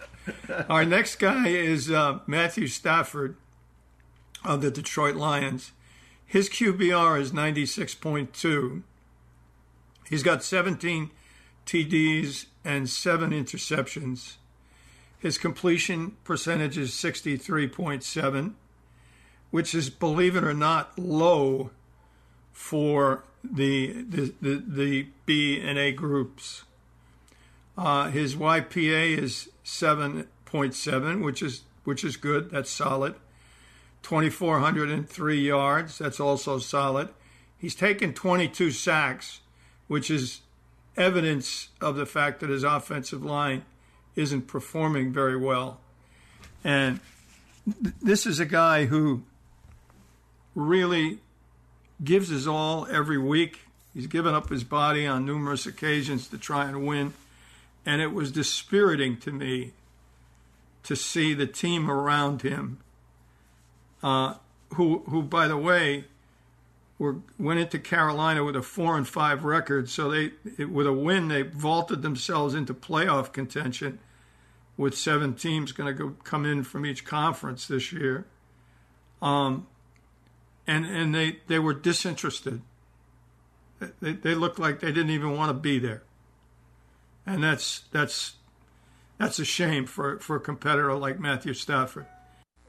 Our 0.69 0.85
next 0.85 1.17
guy 1.17 1.49
is 1.49 1.91
uh, 1.91 2.21
Matthew 2.27 2.67
Stafford 2.67 3.37
of 4.45 4.63
the 4.63 4.71
Detroit 4.71 5.17
Lions. 5.17 5.73
His 6.35 6.49
QBR 6.49 7.21
is 7.21 7.31
96.2. 7.31 8.83
He's 10.09 10.25
got 10.25 10.43
17 10.43 11.13
TDs 11.65 12.47
and 12.65 12.91
seven 12.91 13.31
interceptions. 13.31 14.35
His 15.17 15.39
completion 15.39 16.17
percentage 16.25 16.77
is 16.77 16.91
63.7, 16.91 18.55
which 19.53 19.77
is, 19.77 19.91
believe 19.91 20.35
it 20.35 20.43
or 20.43 20.55
not, 20.55 20.99
low 20.99 21.71
for 22.53 23.23
the 23.45 23.93
the 24.03 24.35
the, 24.43 24.65
the 24.67 25.07
B 25.27 25.61
and 25.61 25.79
A 25.79 25.93
groups. 25.93 26.65
Uh, 27.79 28.11
his 28.11 28.35
YPA 28.35 29.17
is 29.19 29.51
seven 29.63 30.27
point 30.47 30.75
seven, 30.75 31.21
which 31.23 31.43
is 31.43 31.63
which 31.85 32.03
is 32.03 32.17
good. 32.17 32.51
That's 32.51 32.73
solid. 32.73 33.15
Twenty 34.05 34.29
four 34.29 34.61
hundred 34.61 34.91
and 34.91 35.09
three 35.09 35.41
yards. 35.41 35.97
That's 35.97 36.21
also 36.21 36.59
solid. 36.59 37.09
He's 37.57 37.75
taken 37.75 38.13
twenty 38.13 38.49
two 38.49 38.71
sacks, 38.71 39.41
which 39.89 40.11
is 40.11 40.43
evidence 40.95 41.71
of 41.81 41.97
the 41.97 42.05
fact 42.05 42.41
that 42.41 42.51
his 42.51 42.65
offensive 42.65 43.25
line 43.25 43.65
isn't 44.15 44.47
performing 44.47 45.11
very 45.11 45.39
well. 45.39 45.81
And 46.63 47.01
th- 47.83 47.95
this 48.03 48.27
is 48.27 48.39
a 48.39 48.45
guy 48.45 48.85
who 48.85 49.23
really 50.55 51.21
gives 52.05 52.29
his 52.29 52.47
all 52.47 52.87
every 52.91 53.19
week. 53.19 53.61
He's 53.95 54.07
given 54.07 54.35
up 54.35 54.51
his 54.51 54.65
body 54.65 55.07
on 55.07 55.25
numerous 55.25 55.65
occasions 55.65 56.29
to 56.29 56.37
try 56.37 56.69
and 56.69 56.87
win. 56.87 57.15
And 57.87 58.03
it 58.03 58.13
was 58.13 58.31
dispiriting 58.31 59.17
to 59.21 59.33
me 59.33 59.73
to 60.83 60.95
see 60.95 61.33
the 61.33 61.47
team 61.47 61.91
around 61.91 62.43
him, 62.43 62.81
uh, 64.05 64.35
who, 64.75 64.99
who, 65.09 65.23
by 65.23 65.49
the 65.49 65.57
way, 65.57 66.05
were 66.99 67.17
went 67.39 67.59
into 67.59 67.79
Carolina 67.79 68.45
with 68.45 68.55
a 68.55 68.63
four 68.63 68.97
and 68.99 69.09
five 69.09 69.45
record. 69.45 69.89
So 69.89 70.11
they, 70.11 70.33
it, 70.59 70.71
with 70.71 70.87
a 70.87 70.93
win, 70.93 71.29
they 71.29 71.43
vaulted 71.43 72.03
themselves 72.03 72.55
into 72.55 72.75
playoff 72.75 73.33
contention, 73.33 73.99
with 74.77 74.97
seven 74.97 75.35
teams 75.35 75.73
going 75.73 75.97
to 75.97 76.17
come 76.23 76.45
in 76.45 76.65
from 76.65 76.85
each 76.85 77.05
conference 77.05 77.67
this 77.67 77.93
year. 77.93 78.27
Um, 79.23 79.67
and 80.67 80.85
and 80.85 81.15
they 81.15 81.39
they 81.47 81.59
were 81.59 81.75
disinterested. 81.75 82.61
They 84.01 84.13
they 84.13 84.35
looked 84.35 84.59
like 84.59 84.81
they 84.81 84.93
didn't 84.93 85.11
even 85.11 85.35
want 85.35 85.49
to 85.49 85.55
be 85.55 85.79
there, 85.79 86.03
and 87.27 87.43
that's 87.43 87.85
that's 87.91 88.35
that's 89.19 89.39
a 89.39 89.47
shame 89.47 89.87
for 89.87 90.19
for 90.19 90.37
a 90.37 90.41
competitor 90.41 90.93
like 90.95 91.19
Matthew 91.19 91.55
Stafford. 91.55 92.07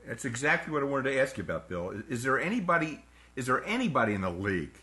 That's 0.07 0.25
exactly 0.25 0.71
what 0.71 0.83
I 0.83 0.85
wanted 0.85 1.12
to 1.12 1.19
ask 1.19 1.38
you 1.38 1.43
about, 1.43 1.67
Bill. 1.67 2.01
Is 2.09 2.24
there 2.24 2.39
anybody 2.39 3.03
is 3.35 3.47
there 3.47 3.63
anybody 3.65 4.13
in 4.13 4.21
the 4.21 4.29
league 4.29 4.79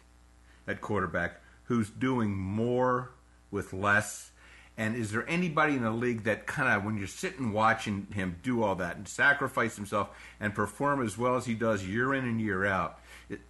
at 0.66 0.80
quarterback 0.80 1.40
who's 1.64 1.88
doing 1.88 2.36
more 2.36 3.10
with 3.50 3.72
less? 3.72 4.30
And 4.76 4.96
is 4.96 5.10
there 5.12 5.28
anybody 5.28 5.74
in 5.74 5.82
the 5.82 5.90
league 5.90 6.24
that 6.24 6.46
kind 6.46 6.68
of, 6.68 6.84
when 6.84 6.96
you're 6.96 7.06
sitting 7.06 7.52
watching 7.52 8.06
him 8.14 8.36
do 8.42 8.62
all 8.62 8.74
that 8.76 8.96
and 8.96 9.06
sacrifice 9.06 9.76
himself 9.76 10.08
and 10.40 10.54
perform 10.54 11.04
as 11.04 11.18
well 11.18 11.36
as 11.36 11.44
he 11.44 11.54
does 11.54 11.86
year 11.86 12.14
in 12.14 12.24
and 12.24 12.40
year 12.40 12.64
out, 12.64 12.98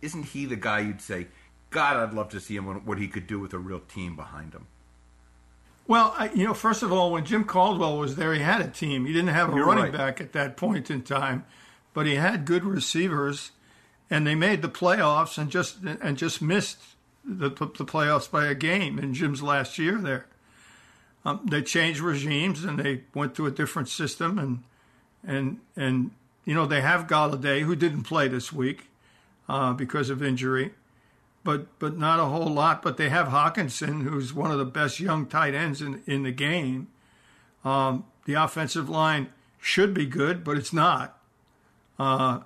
isn't 0.00 0.24
he 0.24 0.46
the 0.46 0.56
guy 0.56 0.80
you'd 0.80 1.00
say, 1.00 1.28
God, 1.70 1.96
I'd 1.96 2.12
love 2.12 2.28
to 2.30 2.40
see 2.40 2.56
him 2.56 2.66
what 2.84 2.98
he 2.98 3.08
could 3.08 3.26
do 3.26 3.38
with 3.38 3.52
a 3.52 3.58
real 3.58 3.80
team 3.80 4.16
behind 4.16 4.52
him? 4.52 4.66
Well, 5.86 6.14
I, 6.16 6.30
you 6.32 6.44
know, 6.44 6.54
first 6.54 6.82
of 6.82 6.92
all, 6.92 7.12
when 7.12 7.24
Jim 7.24 7.44
Caldwell 7.44 7.98
was 7.98 8.16
there, 8.16 8.32
he 8.34 8.40
had 8.40 8.60
a 8.60 8.68
team. 8.68 9.04
He 9.04 9.12
didn't 9.12 9.28
have 9.34 9.52
a 9.52 9.56
You're 9.56 9.66
running 9.66 9.84
right. 9.84 9.92
back 9.92 10.20
at 10.20 10.32
that 10.32 10.56
point 10.56 10.90
in 10.90 11.02
time, 11.02 11.44
but 11.94 12.06
he 12.06 12.14
had 12.14 12.44
good 12.44 12.64
receivers, 12.64 13.50
and 14.10 14.26
they 14.26 14.34
made 14.34 14.62
the 14.62 14.68
playoffs 14.68 15.38
and 15.38 15.50
just 15.50 15.82
and 15.82 16.16
just 16.16 16.40
missed 16.40 16.78
the, 17.24 17.50
the 17.50 17.84
playoffs 17.84 18.30
by 18.30 18.46
a 18.46 18.54
game 18.54 18.98
in 18.98 19.14
Jim's 19.14 19.42
last 19.42 19.78
year 19.78 19.98
there. 19.98 20.26
Um, 21.24 21.46
they 21.48 21.62
changed 21.62 22.00
regimes 22.00 22.64
and 22.64 22.78
they 22.78 23.02
went 23.14 23.34
to 23.36 23.46
a 23.46 23.50
different 23.50 23.88
system, 23.88 24.38
and 24.38 24.62
and 25.24 25.60
and 25.76 26.10
you 26.44 26.54
know 26.54 26.66
they 26.66 26.80
have 26.80 27.06
Golladay 27.06 27.62
who 27.62 27.76
didn't 27.76 28.02
play 28.02 28.28
this 28.28 28.52
week 28.52 28.88
uh, 29.48 29.72
because 29.72 30.10
of 30.10 30.22
injury, 30.22 30.72
but 31.44 31.78
but 31.78 31.96
not 31.96 32.18
a 32.18 32.24
whole 32.24 32.48
lot. 32.48 32.82
But 32.82 32.96
they 32.96 33.08
have 33.08 33.28
Hockenson 33.28 34.02
who's 34.02 34.34
one 34.34 34.50
of 34.50 34.58
the 34.58 34.64
best 34.64 34.98
young 34.98 35.26
tight 35.26 35.54
ends 35.54 35.80
in 35.80 36.02
in 36.06 36.24
the 36.24 36.32
game. 36.32 36.88
Um, 37.64 38.04
the 38.24 38.34
offensive 38.34 38.88
line 38.88 39.28
should 39.60 39.94
be 39.94 40.06
good, 40.06 40.42
but 40.42 40.56
it's 40.56 40.72
not. 40.72 41.21
Uh, 42.02 42.40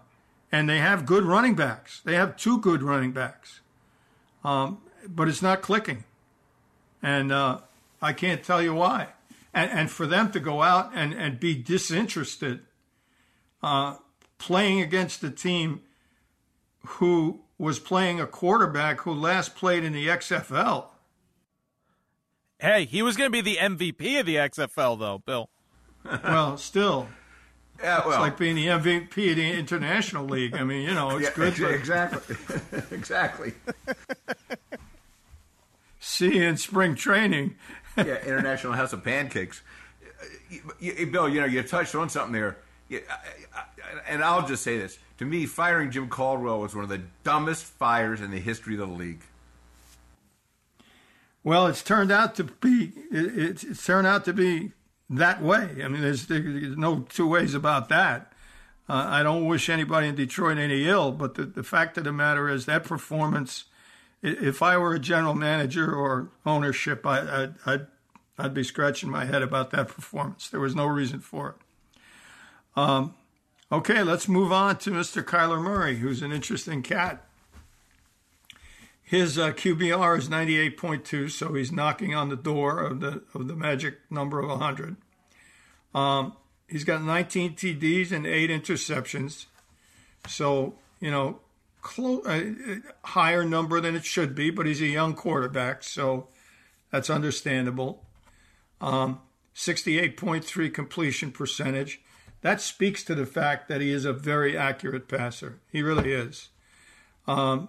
and 0.52 0.68
they 0.68 0.76
have 0.76 1.06
good 1.06 1.24
running 1.24 1.54
backs. 1.54 2.02
They 2.04 2.14
have 2.14 2.36
two 2.36 2.60
good 2.60 2.82
running 2.82 3.12
backs, 3.12 3.60
um, 4.44 4.82
but 5.08 5.28
it's 5.28 5.40
not 5.40 5.62
clicking, 5.62 6.04
and 7.02 7.32
uh, 7.32 7.60
I 8.02 8.12
can't 8.12 8.42
tell 8.42 8.60
you 8.60 8.74
why. 8.74 9.08
And, 9.54 9.70
and 9.70 9.90
for 9.90 10.06
them 10.06 10.30
to 10.32 10.40
go 10.40 10.60
out 10.60 10.90
and, 10.94 11.14
and 11.14 11.40
be 11.40 11.54
disinterested, 11.54 12.60
uh, 13.62 13.96
playing 14.36 14.82
against 14.82 15.24
a 15.24 15.30
team 15.30 15.80
who 16.84 17.40
was 17.56 17.78
playing 17.78 18.20
a 18.20 18.26
quarterback 18.26 19.00
who 19.00 19.14
last 19.14 19.56
played 19.56 19.84
in 19.84 19.94
the 19.94 20.06
XFL. 20.06 20.88
Hey, 22.58 22.84
he 22.84 23.00
was 23.00 23.16
going 23.16 23.28
to 23.28 23.32
be 23.32 23.40
the 23.40 23.56
MVP 23.56 24.20
of 24.20 24.26
the 24.26 24.36
XFL, 24.36 24.98
though, 24.98 25.22
Bill. 25.24 25.48
well, 26.04 26.58
still. 26.58 27.08
Yeah, 27.82 28.00
well, 28.00 28.10
it's 28.10 28.18
like 28.18 28.38
being 28.38 28.56
the 28.56 28.66
MVP 28.66 29.30
of 29.30 29.36
the 29.36 29.52
International 29.52 30.24
League. 30.24 30.56
I 30.56 30.64
mean, 30.64 30.82
you 30.82 30.94
know, 30.94 31.16
it's 31.16 31.28
yeah, 31.28 31.34
good. 31.34 31.54
But... 31.58 31.70
Exactly. 31.72 32.36
exactly. 32.90 33.52
See 36.00 36.36
you 36.36 36.44
in 36.44 36.56
spring 36.56 36.94
training. 36.94 37.56
yeah, 37.96 38.22
International 38.24 38.72
House 38.72 38.92
of 38.92 39.04
Pancakes. 39.04 39.62
Bill, 41.10 41.28
you 41.28 41.40
know, 41.40 41.46
you 41.46 41.62
touched 41.62 41.94
on 41.94 42.08
something 42.08 42.32
there. 42.32 42.56
And 44.08 44.22
I'll 44.22 44.46
just 44.46 44.62
say 44.62 44.78
this. 44.78 44.98
To 45.18 45.24
me, 45.24 45.46
firing 45.46 45.90
Jim 45.90 46.08
Caldwell 46.08 46.60
was 46.60 46.74
one 46.74 46.84
of 46.84 46.90
the 46.90 47.02
dumbest 47.24 47.64
fires 47.64 48.20
in 48.20 48.30
the 48.30 48.38
history 48.38 48.74
of 48.74 48.80
the 48.80 48.86
league. 48.86 49.22
Well, 51.42 51.68
it's 51.68 51.82
turned 51.82 52.10
out 52.10 52.34
to 52.36 52.44
be 52.44 52.92
it's, 53.10 53.62
it's 53.62 53.84
turned 53.84 54.06
out 54.06 54.24
to 54.24 54.32
be 54.32 54.72
that 55.10 55.42
way. 55.42 55.82
I 55.82 55.88
mean, 55.88 56.02
there's, 56.02 56.26
there's 56.26 56.76
no 56.76 57.00
two 57.08 57.28
ways 57.28 57.54
about 57.54 57.88
that. 57.88 58.32
Uh, 58.88 59.04
I 59.08 59.22
don't 59.22 59.46
wish 59.46 59.68
anybody 59.68 60.08
in 60.08 60.14
Detroit 60.14 60.58
any 60.58 60.86
ill, 60.88 61.10
but 61.10 61.34
the, 61.34 61.44
the 61.44 61.62
fact 61.62 61.98
of 61.98 62.04
the 62.04 62.12
matter 62.12 62.48
is 62.48 62.66
that 62.66 62.84
performance. 62.84 63.64
If 64.22 64.62
I 64.62 64.76
were 64.76 64.94
a 64.94 64.98
general 64.98 65.34
manager 65.34 65.92
or 65.92 66.30
ownership, 66.44 67.04
I, 67.04 67.18
I, 67.18 67.48
I'd 67.72 67.86
I'd 68.38 68.54
be 68.54 68.64
scratching 68.64 69.10
my 69.10 69.24
head 69.24 69.42
about 69.42 69.70
that 69.70 69.88
performance. 69.88 70.48
There 70.48 70.60
was 70.60 70.74
no 70.74 70.86
reason 70.86 71.20
for 71.20 71.50
it. 71.50 71.54
Um, 72.78 73.14
okay, 73.72 74.02
let's 74.02 74.28
move 74.28 74.52
on 74.52 74.76
to 74.78 74.90
Mr. 74.90 75.22
Kyler 75.22 75.60
Murray, 75.60 75.96
who's 75.96 76.22
an 76.22 76.32
interesting 76.32 76.82
cat. 76.82 77.25
His 79.06 79.38
uh, 79.38 79.52
QBR 79.52 80.18
is 80.18 80.28
98.2, 80.28 81.30
so 81.30 81.54
he's 81.54 81.70
knocking 81.70 82.12
on 82.12 82.28
the 82.28 82.36
door 82.36 82.80
of 82.80 82.98
the 82.98 83.22
of 83.34 83.46
the 83.46 83.54
magic 83.54 83.98
number 84.10 84.40
of 84.40 84.48
100. 84.48 84.96
Um, 85.94 86.32
he's 86.68 86.82
got 86.82 87.04
19 87.04 87.54
TDs 87.54 88.10
and 88.10 88.26
eight 88.26 88.50
interceptions, 88.50 89.46
so 90.26 90.74
you 90.98 91.12
know, 91.12 91.38
clo- 91.82 92.22
uh, 92.22 92.42
higher 93.04 93.44
number 93.44 93.80
than 93.80 93.94
it 93.94 94.04
should 94.04 94.34
be. 94.34 94.50
But 94.50 94.66
he's 94.66 94.82
a 94.82 94.86
young 94.86 95.14
quarterback, 95.14 95.84
so 95.84 96.26
that's 96.90 97.08
understandable. 97.08 98.04
Um, 98.80 99.20
68.3 99.54 100.74
completion 100.74 101.30
percentage. 101.30 102.00
That 102.40 102.60
speaks 102.60 103.04
to 103.04 103.14
the 103.14 103.24
fact 103.24 103.68
that 103.68 103.80
he 103.80 103.92
is 103.92 104.04
a 104.04 104.12
very 104.12 104.58
accurate 104.58 105.06
passer. 105.06 105.60
He 105.70 105.80
really 105.80 106.12
is. 106.12 106.48
Um, 107.28 107.68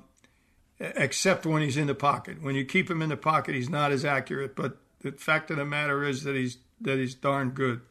except 0.79 1.45
when 1.45 1.61
he's 1.61 1.77
in 1.77 1.87
the 1.87 1.95
pocket. 1.95 2.41
When 2.41 2.55
you 2.55 2.65
keep 2.65 2.89
him 2.89 3.01
in 3.01 3.09
the 3.09 3.17
pocket, 3.17 3.55
he's 3.55 3.69
not 3.69 3.91
as 3.91 4.05
accurate. 4.05 4.55
But 4.55 4.77
the 5.01 5.11
fact 5.11 5.51
of 5.51 5.57
the 5.57 5.65
matter 5.65 6.03
is 6.03 6.23
that 6.23 6.35
he's 6.35 6.57
that 6.81 6.97
he's 6.97 7.15
darn 7.15 7.51
good. 7.51 7.81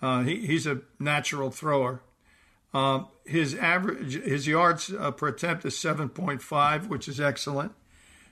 Uh, 0.00 0.22
he, 0.22 0.46
he's 0.46 0.66
a 0.66 0.80
natural 1.00 1.50
thrower. 1.50 2.02
Um, 2.72 3.08
his 3.24 3.54
average 3.54 4.14
his 4.22 4.46
yards 4.46 4.92
uh, 4.92 5.10
per 5.10 5.28
attempt 5.28 5.64
is 5.64 5.74
7.5, 5.74 6.88
which 6.88 7.08
is 7.08 7.20
excellent. 7.20 7.72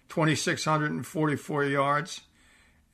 2,644 0.09 1.65
yards, 1.65 2.21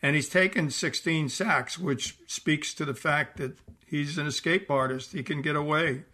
and 0.00 0.16
he's 0.16 0.30
taken 0.30 0.70
16 0.70 1.28
sacks, 1.28 1.78
which 1.78 2.16
speaks 2.26 2.72
to 2.72 2.86
the 2.86 2.94
fact 2.94 3.36
that 3.36 3.58
he's 3.86 4.16
an 4.16 4.26
escape 4.26 4.70
artist. 4.70 5.12
He 5.12 5.22
can 5.22 5.42
get 5.42 5.54
away. 5.54 6.04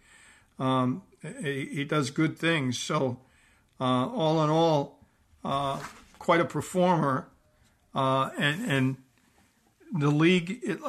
Um, 0.57 1.03
he, 1.41 1.69
he 1.71 1.83
does 1.85 2.11
good 2.11 2.37
things. 2.37 2.77
So 2.77 3.19
uh, 3.79 4.07
all 4.07 4.43
in 4.43 4.49
all, 4.49 4.99
uh, 5.43 5.79
quite 6.17 6.41
a 6.41 6.45
performer. 6.45 7.27
Uh, 7.93 8.29
and, 8.37 8.71
and 8.71 8.97
the 9.93 10.11
league, 10.11 10.59
it, 10.63 10.79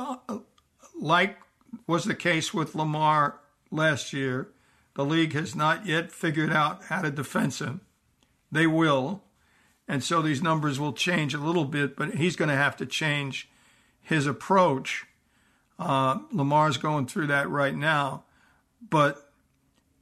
like 1.00 1.38
was 1.87 2.05
the 2.05 2.14
case 2.14 2.53
with 2.53 2.74
Lamar 2.74 3.40
last 3.70 4.12
year, 4.12 4.48
the 4.94 5.05
league 5.05 5.33
has 5.33 5.55
not 5.55 5.87
yet 5.87 6.12
figured 6.12 6.53
out 6.53 6.85
how 6.85 7.03
to 7.03 7.11
defend 7.11 7.55
him. 7.55 7.81
They 8.53 8.66
will. 8.66 9.22
And 9.88 10.05
so 10.05 10.22
these 10.22 10.42
numbers 10.42 10.79
will 10.79 10.92
change 10.92 11.35
a 11.35 11.38
little 11.38 11.64
bit, 11.64 11.96
but 11.96 12.14
he's 12.14 12.37
going 12.37 12.48
to 12.48 12.55
have 12.57 12.76
to 12.76 12.87
change 12.87 13.48
his 14.03 14.26
approach. 14.26 15.07
Uh, 15.79 16.18
Lamar's 16.33 16.76
going 16.76 17.07
through 17.07 17.29
that 17.29 17.48
right 17.48 17.74
now. 17.74 18.24
But 18.88 19.33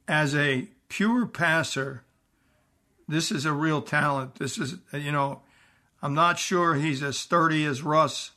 as 0.07 0.35
a 0.35 0.67
pure 0.89 1.25
passer, 1.25 2.03
this 3.09 3.31
is 3.31 3.45
a 3.45 3.51
real 3.51 3.81
talent. 3.81 4.35
This 4.35 4.57
is, 4.57 4.75
you 4.93 5.11
know, 5.11 5.41
I'm 6.01 6.13
not 6.13 6.39
sure 6.39 6.75
he's 6.75 7.01
as 7.03 7.17
sturdy 7.17 7.65
as 7.65 7.81
Russ, 7.81 8.31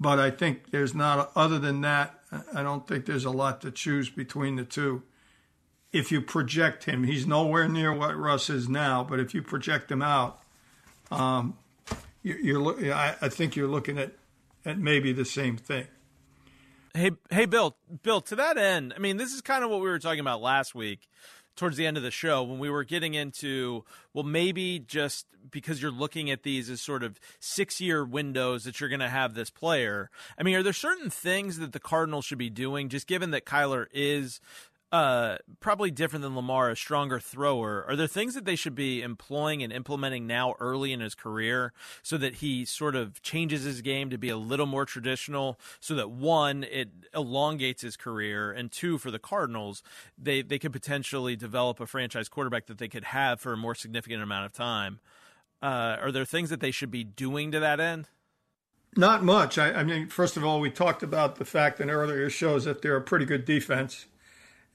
but 0.00 0.18
I 0.18 0.30
think 0.30 0.70
there's 0.70 0.94
not, 0.94 1.30
other 1.36 1.58
than 1.58 1.82
that, 1.82 2.18
I 2.54 2.62
don't 2.62 2.88
think 2.88 3.06
there's 3.06 3.26
a 3.26 3.30
lot 3.30 3.60
to 3.60 3.70
choose 3.70 4.08
between 4.08 4.56
the 4.56 4.64
two. 4.64 5.02
If 5.92 6.10
you 6.10 6.20
project 6.20 6.84
him, 6.84 7.04
he's 7.04 7.26
nowhere 7.26 7.68
near 7.68 7.92
what 7.92 8.16
Russ 8.16 8.50
is 8.50 8.68
now, 8.68 9.04
but 9.04 9.20
if 9.20 9.34
you 9.34 9.42
project 9.42 9.92
him 9.92 10.02
out, 10.02 10.40
um, 11.10 11.56
you're, 12.22 12.40
you're 12.40 12.94
I, 12.94 13.14
I 13.20 13.28
think 13.28 13.54
you're 13.54 13.68
looking 13.68 13.98
at, 13.98 14.12
at 14.64 14.78
maybe 14.78 15.12
the 15.12 15.24
same 15.24 15.56
thing. 15.56 15.86
Hey, 16.94 17.10
hey, 17.30 17.44
Bill, 17.46 17.76
Bill. 18.02 18.20
To 18.22 18.36
that 18.36 18.56
end, 18.56 18.94
I 18.96 19.00
mean, 19.00 19.16
this 19.16 19.32
is 19.32 19.40
kind 19.40 19.64
of 19.64 19.70
what 19.70 19.80
we 19.80 19.88
were 19.88 19.98
talking 19.98 20.20
about 20.20 20.40
last 20.40 20.74
week 20.74 21.00
towards 21.56 21.76
the 21.76 21.86
end 21.86 21.96
of 21.96 22.02
the 22.02 22.10
show 22.10 22.42
when 22.42 22.58
we 22.58 22.70
were 22.70 22.84
getting 22.84 23.14
into 23.14 23.84
well 24.12 24.24
maybe 24.24 24.78
just 24.78 25.26
because 25.50 25.80
you're 25.80 25.90
looking 25.90 26.30
at 26.30 26.42
these 26.42 26.70
as 26.70 26.80
sort 26.80 27.02
of 27.02 27.20
six 27.38 27.80
year 27.80 28.04
windows 28.04 28.64
that 28.64 28.80
you're 28.80 28.88
going 28.88 29.00
to 29.00 29.08
have 29.08 29.34
this 29.34 29.50
player. 29.50 30.10
I 30.38 30.42
mean 30.42 30.54
are 30.56 30.62
there 30.62 30.72
certain 30.72 31.10
things 31.10 31.58
that 31.58 31.72
the 31.72 31.80
cardinals 31.80 32.24
should 32.24 32.38
be 32.38 32.50
doing 32.50 32.88
just 32.88 33.06
given 33.06 33.30
that 33.30 33.44
kyler 33.44 33.86
is 33.92 34.40
uh, 34.92 35.38
probably 35.58 35.90
different 35.90 36.22
than 36.22 36.36
Lamar, 36.36 36.70
a 36.70 36.76
stronger 36.76 37.18
thrower. 37.18 37.84
Are 37.88 37.96
there 37.96 38.06
things 38.06 38.34
that 38.34 38.44
they 38.44 38.54
should 38.54 38.74
be 38.74 39.02
employing 39.02 39.62
and 39.62 39.72
implementing 39.72 40.26
now 40.26 40.54
early 40.60 40.92
in 40.92 41.00
his 41.00 41.14
career 41.16 41.72
so 42.02 42.16
that 42.18 42.36
he 42.36 42.64
sort 42.64 42.94
of 42.94 43.20
changes 43.20 43.64
his 43.64 43.80
game 43.80 44.08
to 44.10 44.18
be 44.18 44.28
a 44.28 44.36
little 44.36 44.66
more 44.66 44.84
traditional 44.84 45.58
so 45.80 45.94
that 45.96 46.10
one, 46.10 46.64
it 46.64 46.90
elongates 47.12 47.82
his 47.82 47.96
career, 47.96 48.52
and 48.52 48.70
two, 48.70 48.98
for 48.98 49.10
the 49.10 49.18
Cardinals, 49.18 49.82
they, 50.16 50.42
they 50.42 50.60
could 50.60 50.72
potentially 50.72 51.34
develop 51.34 51.80
a 51.80 51.86
franchise 51.86 52.28
quarterback 52.28 52.66
that 52.66 52.78
they 52.78 52.88
could 52.88 53.04
have 53.04 53.40
for 53.40 53.52
a 53.52 53.56
more 53.56 53.74
significant 53.74 54.22
amount 54.22 54.46
of 54.46 54.52
time? 54.52 55.00
Uh, 55.60 55.96
are 56.00 56.12
there 56.12 56.24
things 56.24 56.50
that 56.50 56.60
they 56.60 56.70
should 56.70 56.90
be 56.90 57.02
doing 57.02 57.50
to 57.50 57.58
that 57.58 57.80
end? 57.80 58.08
Not 58.96 59.24
much. 59.24 59.58
I, 59.58 59.72
I 59.72 59.82
mean, 59.82 60.06
first 60.08 60.36
of 60.36 60.44
all, 60.44 60.60
we 60.60 60.70
talked 60.70 61.02
about 61.02 61.36
the 61.36 61.44
fact 61.44 61.80
in 61.80 61.90
earlier 61.90 62.30
shows 62.30 62.64
that 62.64 62.80
they're 62.80 62.96
a 62.96 63.02
pretty 63.02 63.24
good 63.24 63.44
defense 63.44 64.06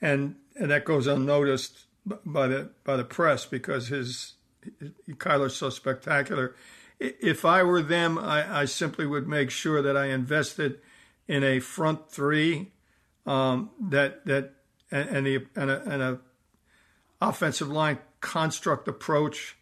and, 0.02 0.36
and 0.56 0.72
that 0.72 0.86
goes 0.86 1.08
unnoticed 1.08 1.86
by 2.26 2.48
the 2.48 2.70
by 2.84 2.96
the 2.96 3.04
press 3.04 3.46
because 3.46 3.88
his, 3.88 4.34
his 4.80 4.92
Kyler's 5.16 5.56
so 5.56 5.70
spectacular. 5.70 6.56
If 7.00 7.46
I 7.46 7.64
were 7.64 7.82
them, 7.82 8.18
I, 8.18 8.62
I, 8.62 8.66
simply 8.66 9.06
would 9.06 9.28
make 9.28 9.52
sure 9.52 9.82
that 9.82 9.96
I 9.96 10.08
invested 10.08 10.82
in 11.28 11.44
a 11.44 11.60
front 11.60 12.12
three 12.12 12.72
um, 13.26 13.70
that 13.80 14.26
that 14.26 14.54
and, 14.92 15.10
and, 15.10 15.28
the, 15.28 15.46
and, 15.56 15.70
a, 15.70 15.82
and 15.84 16.02
a 16.02 16.20
offensive 17.22 17.70
line 17.70 18.00
construct 18.22 18.88
approach 18.88 19.56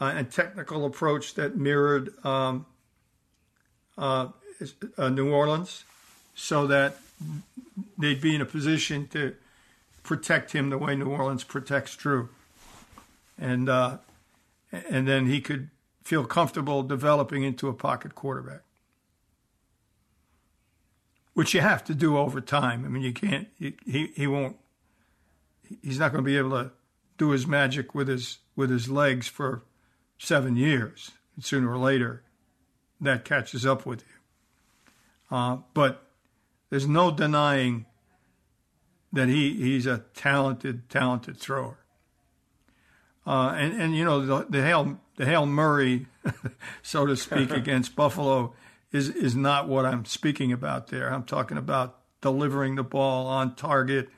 uh, 0.00 0.12
and 0.16 0.30
technical 0.30 0.84
approach 0.84 1.34
that 1.34 1.56
mirrored 1.56 2.12
um, 2.24 2.66
uh, 3.96 4.28
uh, 4.96 5.08
New 5.08 5.32
Orleans, 5.32 5.84
so 6.34 6.66
that 6.66 6.96
they'd 7.98 8.20
be 8.20 8.34
in 8.34 8.40
a 8.40 8.46
position 8.46 9.06
to 9.08 9.34
protect 10.08 10.52
him 10.52 10.70
the 10.70 10.78
way 10.78 10.96
New 10.96 11.10
Orleans 11.10 11.44
protects 11.44 11.94
Drew, 11.94 12.30
and 13.38 13.68
uh, 13.68 13.98
and 14.72 15.06
then 15.06 15.26
he 15.26 15.40
could 15.40 15.70
feel 16.02 16.24
comfortable 16.24 16.82
developing 16.82 17.42
into 17.42 17.68
a 17.68 17.74
pocket 17.74 18.14
quarterback. 18.14 18.62
which 21.38 21.54
you 21.54 21.60
have 21.60 21.84
to 21.84 21.94
do 21.94 22.18
over 22.18 22.40
time. 22.40 22.84
I 22.84 22.88
mean, 22.88 23.04
you 23.04 23.12
can't. 23.12 23.46
He 23.60 24.10
he, 24.16 24.26
won't. 24.26 24.56
He's 25.82 25.96
not 25.96 26.10
going 26.10 26.24
to 26.24 26.28
be 26.28 26.36
able 26.36 26.50
to 26.50 26.72
do 27.16 27.30
his 27.30 27.46
magic 27.46 27.94
with 27.94 28.08
his 28.08 28.38
with 28.56 28.70
his 28.70 28.90
legs 28.90 29.28
for 29.28 29.62
seven 30.18 30.56
years. 30.56 31.12
Sooner 31.40 31.70
or 31.70 31.78
later, 31.78 32.24
that 33.00 33.24
catches 33.24 33.64
up 33.64 33.86
with 33.86 34.00
you. 34.00 35.36
Uh, 35.36 35.58
but 35.74 36.02
there's 36.70 36.88
no 36.88 37.12
denying 37.12 37.86
that 39.12 39.28
he, 39.28 39.54
he's 39.54 39.86
a 39.86 40.04
talented, 40.14 40.88
talented 40.88 41.36
thrower. 41.38 41.78
Uh, 43.26 43.54
and, 43.56 43.80
and, 43.80 43.96
you 43.96 44.04
know, 44.04 44.24
the, 44.24 44.46
the, 44.48 44.62
Hail, 44.62 44.98
the 45.16 45.26
Hail 45.26 45.46
Murray, 45.46 46.06
so 46.82 47.06
to 47.06 47.16
speak, 47.16 47.50
against 47.52 47.94
Buffalo 47.94 48.54
is, 48.92 49.10
is 49.10 49.36
not 49.36 49.68
what 49.68 49.84
I'm 49.84 50.04
speaking 50.04 50.52
about 50.52 50.88
there. 50.88 51.12
I'm 51.12 51.24
talking 51.24 51.58
about 51.58 51.98
delivering 52.20 52.76
the 52.76 52.82
ball 52.82 53.26
on 53.26 53.54
target, 53.54 54.08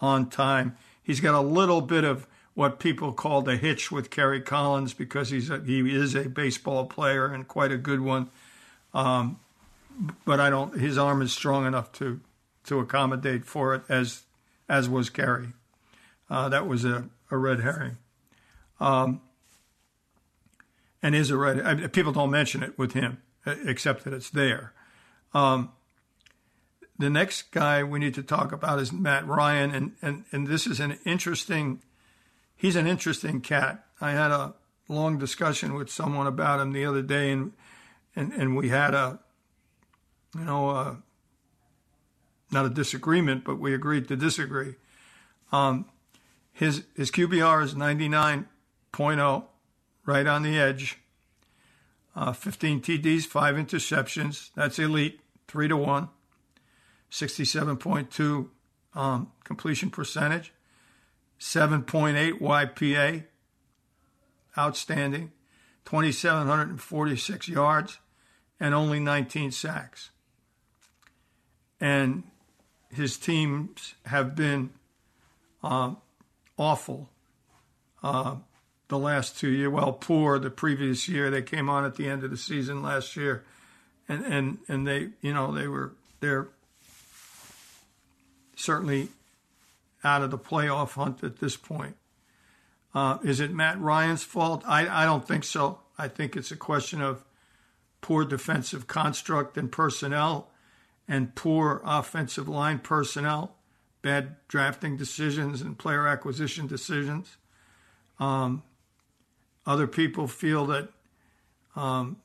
on 0.00 0.28
time. 0.28 0.76
He's 1.02 1.20
got 1.20 1.34
a 1.34 1.40
little 1.40 1.80
bit 1.80 2.04
of 2.04 2.26
what 2.54 2.80
people 2.80 3.12
call 3.12 3.42
the 3.42 3.56
hitch 3.56 3.92
with 3.92 4.10
Kerry 4.10 4.40
Collins 4.40 4.94
because 4.94 5.30
he's 5.30 5.50
a, 5.50 5.60
he 5.60 5.94
is 5.94 6.14
a 6.14 6.28
baseball 6.28 6.86
player 6.86 7.26
and 7.26 7.46
quite 7.46 7.70
a 7.70 7.76
good 7.76 8.00
one. 8.00 8.30
Um, 8.94 9.38
but 10.24 10.40
I 10.40 10.50
don't. 10.50 10.78
His 10.78 10.98
arm 10.98 11.22
is 11.22 11.32
strong 11.32 11.66
enough 11.66 11.92
to 11.92 12.20
to 12.64 12.80
accommodate 12.80 13.44
for 13.44 13.74
it 13.74 13.82
as 13.88 14.22
as 14.68 14.88
was 14.88 15.10
Kerry. 15.10 15.48
Uh, 16.28 16.48
that 16.48 16.66
was 16.66 16.84
a, 16.84 17.08
a 17.30 17.36
red 17.36 17.60
herring. 17.60 17.98
Um, 18.80 19.20
and 21.02 21.14
is 21.14 21.30
a 21.30 21.36
red. 21.36 21.60
I 21.60 21.74
mean, 21.74 21.88
people 21.90 22.12
don't 22.12 22.30
mention 22.30 22.62
it 22.62 22.78
with 22.78 22.92
him 22.92 23.22
except 23.46 24.04
that 24.04 24.12
it's 24.12 24.30
there. 24.30 24.72
Um, 25.32 25.70
the 26.98 27.10
next 27.10 27.52
guy 27.52 27.82
we 27.82 27.98
need 27.98 28.14
to 28.14 28.22
talk 28.22 28.52
about 28.52 28.80
is 28.80 28.92
Matt 28.92 29.26
Ryan, 29.26 29.70
and, 29.74 29.92
and, 30.02 30.24
and 30.32 30.46
this 30.46 30.66
is 30.66 30.80
an 30.80 30.98
interesting 31.04 31.82
he's 32.56 32.76
an 32.76 32.86
interesting 32.86 33.40
cat. 33.40 33.84
I 34.00 34.12
had 34.12 34.30
a 34.30 34.54
long 34.88 35.18
discussion 35.18 35.74
with 35.74 35.90
someone 35.90 36.26
about 36.26 36.60
him 36.60 36.72
the 36.72 36.86
other 36.86 37.02
day, 37.02 37.30
and 37.30 37.52
and, 38.14 38.32
and 38.32 38.56
we 38.56 38.70
had 38.70 38.94
a, 38.94 39.18
you 40.34 40.44
know, 40.44 40.70
a, 40.70 41.02
not 42.50 42.66
a 42.66 42.70
disagreement, 42.70 43.44
but 43.44 43.58
we 43.58 43.74
agreed 43.74 44.08
to 44.08 44.16
disagree. 44.16 44.74
Um, 45.52 45.86
his 46.52 46.84
his 46.94 47.10
QBR 47.10 47.62
is 47.64 47.74
99.0, 47.74 49.44
right 50.06 50.26
on 50.26 50.42
the 50.42 50.58
edge. 50.58 50.98
Uh, 52.14 52.32
15 52.32 52.80
TDs, 52.80 53.26
five 53.26 53.56
interceptions. 53.56 54.50
That's 54.54 54.78
elite, 54.78 55.20
three 55.48 55.68
to 55.68 55.76
one. 55.76 56.08
67.2 57.10 58.48
um, 58.94 59.32
completion 59.44 59.90
percentage. 59.90 60.52
7.8 61.38 62.40
YPA, 62.40 63.24
outstanding, 64.56 65.32
2,746 65.84 67.48
yards, 67.48 67.98
and 68.58 68.74
only 68.74 68.98
19 68.98 69.50
sacks. 69.50 70.10
And 71.78 72.24
his 72.90 73.18
teams 73.18 73.94
have 74.06 74.34
been 74.34 74.70
uh, 75.62 75.94
awful 76.56 77.10
uh, 78.02 78.36
the 78.88 78.98
last 78.98 79.38
two 79.38 79.48
years. 79.48 79.72
Well, 79.72 79.92
poor 79.92 80.38
the 80.38 80.50
previous 80.50 81.08
year. 81.08 81.30
They 81.30 81.42
came 81.42 81.68
on 81.68 81.84
at 81.84 81.96
the 81.96 82.08
end 82.08 82.24
of 82.24 82.30
the 82.30 82.36
season 82.36 82.82
last 82.82 83.16
year, 83.16 83.44
and 84.08 84.24
and 84.24 84.58
and 84.68 84.86
they, 84.86 85.10
you 85.20 85.32
know, 85.32 85.52
they 85.52 85.66
were 85.66 85.92
they're 86.20 86.48
certainly 88.56 89.08
out 90.04 90.22
of 90.22 90.30
the 90.30 90.38
playoff 90.38 90.92
hunt 90.92 91.22
at 91.24 91.38
this 91.38 91.56
point. 91.56 91.96
Uh, 92.94 93.18
is 93.22 93.40
it 93.40 93.52
Matt 93.52 93.78
Ryan's 93.78 94.22
fault? 94.22 94.62
I, 94.66 94.88
I 94.88 95.04
don't 95.04 95.26
think 95.26 95.44
so. 95.44 95.80
I 95.98 96.08
think 96.08 96.36
it's 96.36 96.50
a 96.50 96.56
question 96.56 97.02
of 97.02 97.24
poor 98.00 98.24
defensive 98.24 98.86
construct 98.86 99.58
and 99.58 99.70
personnel 99.70 100.48
and 101.08 101.34
poor 101.34 101.80
offensive 101.84 102.48
line 102.48 102.78
personnel, 102.78 103.56
bad 104.02 104.36
drafting 104.48 104.96
decisions 104.96 105.60
and 105.60 105.78
player 105.78 106.06
acquisition 106.06 106.66
decisions. 106.66 107.36
Um, 108.18 108.62
other 109.66 109.86
people 109.86 110.26
feel 110.26 110.66
that, 110.66 110.88
um, 111.74 112.18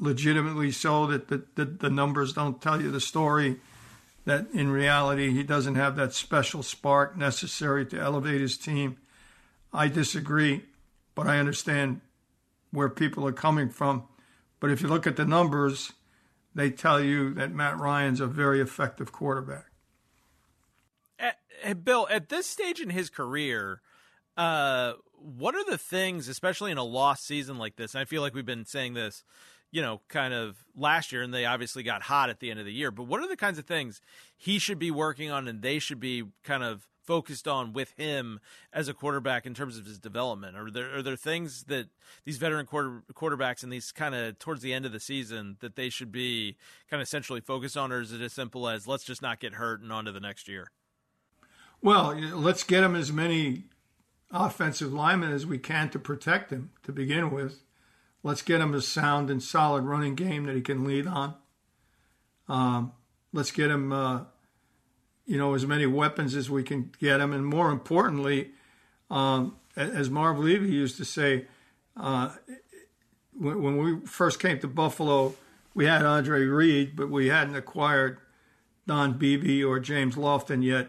legitimately 0.00 0.70
so, 0.70 1.06
that 1.06 1.28
the, 1.28 1.44
the, 1.54 1.64
the 1.64 1.90
numbers 1.90 2.32
don't 2.32 2.60
tell 2.60 2.80
you 2.80 2.90
the 2.90 3.00
story 3.00 3.56
that 4.24 4.46
in 4.52 4.70
reality 4.70 5.30
he 5.32 5.42
doesn't 5.42 5.74
have 5.74 5.96
that 5.96 6.12
special 6.12 6.62
spark 6.62 7.16
necessary 7.16 7.86
to 7.86 7.98
elevate 7.98 8.40
his 8.40 8.56
team. 8.56 8.96
I 9.72 9.88
disagree, 9.88 10.64
but 11.14 11.26
I 11.26 11.38
understand 11.38 12.00
where 12.70 12.88
people 12.88 13.26
are 13.26 13.32
coming 13.32 13.68
from. 13.68 14.04
But 14.58 14.70
if 14.70 14.82
you 14.82 14.88
look 14.88 15.06
at 15.06 15.16
the 15.16 15.24
numbers, 15.24 15.92
they 16.54 16.70
tell 16.70 17.00
you 17.00 17.34
that 17.34 17.52
Matt 17.52 17.78
Ryan's 17.78 18.20
a 18.20 18.26
very 18.26 18.60
effective 18.60 19.12
quarterback. 19.12 19.66
Hey, 21.62 21.74
Bill, 21.74 22.06
at 22.10 22.30
this 22.30 22.46
stage 22.46 22.80
in 22.80 22.88
his 22.88 23.10
career, 23.10 23.82
uh, 24.36 24.94
what 25.12 25.54
are 25.54 25.64
the 25.64 25.76
things, 25.76 26.28
especially 26.28 26.70
in 26.70 26.78
a 26.78 26.84
lost 26.84 27.26
season 27.26 27.58
like 27.58 27.76
this? 27.76 27.94
I 27.94 28.06
feel 28.06 28.22
like 28.22 28.34
we've 28.34 28.46
been 28.46 28.64
saying 28.64 28.94
this 28.94 29.22
you 29.72 29.82
know, 29.82 30.00
kind 30.08 30.34
of 30.34 30.56
last 30.76 31.12
year, 31.12 31.22
and 31.22 31.32
they 31.32 31.44
obviously 31.44 31.82
got 31.82 32.02
hot 32.02 32.30
at 32.30 32.40
the 32.40 32.50
end 32.50 32.58
of 32.58 32.66
the 32.66 32.72
year. 32.72 32.90
But 32.90 33.04
what 33.04 33.20
are 33.20 33.28
the 33.28 33.36
kinds 33.36 33.58
of 33.58 33.66
things 33.66 34.00
he 34.36 34.58
should 34.58 34.78
be 34.78 34.90
working 34.90 35.30
on 35.30 35.46
and 35.46 35.62
they 35.62 35.78
should 35.78 36.00
be 36.00 36.24
kind 36.42 36.62
of 36.62 36.86
focused 37.10 37.48
on 37.48 37.72
with 37.72 37.90
him 37.96 38.38
as 38.72 38.86
a 38.86 38.94
quarterback 38.94 39.44
in 39.44 39.52
terms 39.52 39.76
of 39.76 39.84
his 39.84 39.98
development? 39.98 40.56
Are 40.56 40.70
there 40.70 40.98
are 40.98 41.02
there 41.02 41.16
things 41.16 41.64
that 41.64 41.88
these 42.24 42.36
veteran 42.36 42.66
quarter, 42.66 43.02
quarterbacks 43.12 43.64
and 43.64 43.72
these 43.72 43.90
kind 43.90 44.14
of 44.14 44.38
towards 44.38 44.62
the 44.62 44.72
end 44.72 44.86
of 44.86 44.92
the 44.92 45.00
season 45.00 45.56
that 45.58 45.74
they 45.74 45.88
should 45.88 46.12
be 46.12 46.56
kind 46.88 47.02
of 47.02 47.08
centrally 47.08 47.40
focused 47.40 47.76
on, 47.76 47.90
or 47.90 48.00
is 48.00 48.12
it 48.12 48.20
as 48.20 48.32
simple 48.32 48.68
as 48.68 48.86
let's 48.86 49.02
just 49.02 49.22
not 49.22 49.40
get 49.40 49.54
hurt 49.54 49.80
and 49.80 49.92
on 49.92 50.04
to 50.04 50.12
the 50.12 50.20
next 50.20 50.46
year? 50.46 50.70
Well, 51.82 52.14
let's 52.14 52.62
get 52.62 52.84
him 52.84 52.94
as 52.94 53.10
many 53.10 53.64
offensive 54.30 54.92
linemen 54.92 55.32
as 55.32 55.44
we 55.44 55.58
can 55.58 55.90
to 55.90 55.98
protect 55.98 56.52
him 56.52 56.70
to 56.84 56.92
begin 56.92 57.32
with. 57.32 57.64
Let's 58.22 58.42
get 58.42 58.60
him 58.60 58.72
a 58.72 58.80
sound 58.80 59.30
and 59.30 59.42
solid 59.42 59.82
running 59.82 60.14
game 60.14 60.44
that 60.44 60.54
he 60.54 60.62
can 60.62 60.84
lead 60.84 61.08
on. 61.08 61.34
Um, 62.48 62.92
let's 63.32 63.50
get 63.50 63.68
him, 63.68 63.92
uh, 63.92 64.26
you 65.30 65.38
know, 65.38 65.54
as 65.54 65.64
many 65.64 65.86
weapons 65.86 66.34
as 66.34 66.50
we 66.50 66.64
can 66.64 66.90
get 66.98 67.18
them, 67.18 67.32
and 67.32 67.46
more 67.46 67.70
importantly, 67.70 68.50
um, 69.12 69.54
as 69.76 70.10
Marv 70.10 70.40
Levy 70.40 70.72
used 70.72 70.96
to 70.96 71.04
say, 71.04 71.46
uh, 71.96 72.34
when, 73.38 73.76
we 73.76 74.04
first 74.06 74.40
came 74.40 74.58
to 74.58 74.66
Buffalo, 74.66 75.34
we 75.72 75.86
had 75.86 76.04
Andre 76.04 76.40
Reed, 76.46 76.96
but 76.96 77.10
we 77.10 77.28
hadn't 77.28 77.54
acquired 77.54 78.18
Don 78.88 79.18
Beebe 79.18 79.62
or 79.62 79.78
James 79.78 80.16
Lofton 80.16 80.64
yet. 80.64 80.88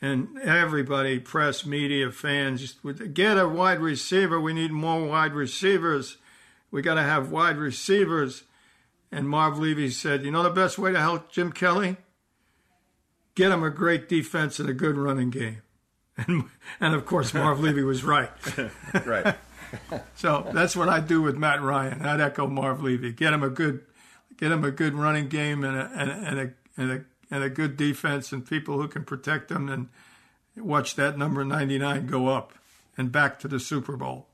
And 0.00 0.38
everybody, 0.38 1.18
press, 1.18 1.66
media, 1.66 2.12
fans, 2.12 2.60
just 2.60 2.84
would 2.84 3.14
get 3.14 3.36
a 3.36 3.48
wide 3.48 3.80
receiver. 3.80 4.40
We 4.40 4.52
need 4.52 4.70
more 4.70 5.04
wide 5.04 5.32
receivers. 5.32 6.18
We 6.70 6.82
got 6.82 6.94
to 6.94 7.02
have 7.02 7.32
wide 7.32 7.56
receivers. 7.56 8.44
And 9.10 9.28
Marv 9.28 9.58
Levy 9.58 9.90
said, 9.90 10.24
you 10.24 10.30
know 10.30 10.44
the 10.44 10.50
best 10.50 10.78
way 10.78 10.92
to 10.92 11.00
help 11.00 11.32
Jim 11.32 11.50
Kelly? 11.50 11.96
Get 13.34 13.50
him 13.50 13.62
a 13.62 13.70
great 13.70 14.08
defense 14.08 14.58
and 14.58 14.68
a 14.68 14.74
good 14.74 14.96
running 14.96 15.30
game. 15.30 15.62
And, 16.14 16.44
and 16.78 16.94
of 16.94 17.06
course, 17.06 17.32
Marv 17.32 17.58
Levy 17.64 17.82
was 17.82 18.04
right. 18.04 18.30
right. 19.06 19.34
so 20.14 20.46
that's 20.52 20.76
what 20.76 20.90
I 20.90 21.00
do 21.00 21.22
with 21.22 21.38
Matt 21.38 21.62
Ryan. 21.62 22.02
I'd 22.02 22.20
echo 22.20 22.46
Marv 22.46 22.82
Levy. 22.82 23.12
Get 23.12 23.32
him 23.32 23.42
a 23.42 23.48
good, 23.48 23.80
get 24.36 24.52
him 24.52 24.62
a 24.62 24.70
good 24.70 24.92
running 24.92 25.28
game 25.28 25.64
and 25.64 25.74
a, 25.74 25.90
and 25.94 26.10
a, 26.10 26.14
and 26.14 26.38
a, 26.38 26.52
and 26.76 26.92
a, 26.92 27.04
and 27.30 27.42
a 27.42 27.48
good 27.48 27.78
defense 27.78 28.30
and 28.30 28.46
people 28.46 28.76
who 28.76 28.88
can 28.88 29.04
protect 29.04 29.48
them 29.48 29.70
and 29.70 29.88
watch 30.54 30.96
that 30.96 31.16
number 31.16 31.46
99 31.46 32.06
go 32.06 32.28
up 32.28 32.52
and 32.98 33.10
back 33.10 33.38
to 33.40 33.48
the 33.48 33.58
Super 33.58 33.96
Bowl. 33.96 34.26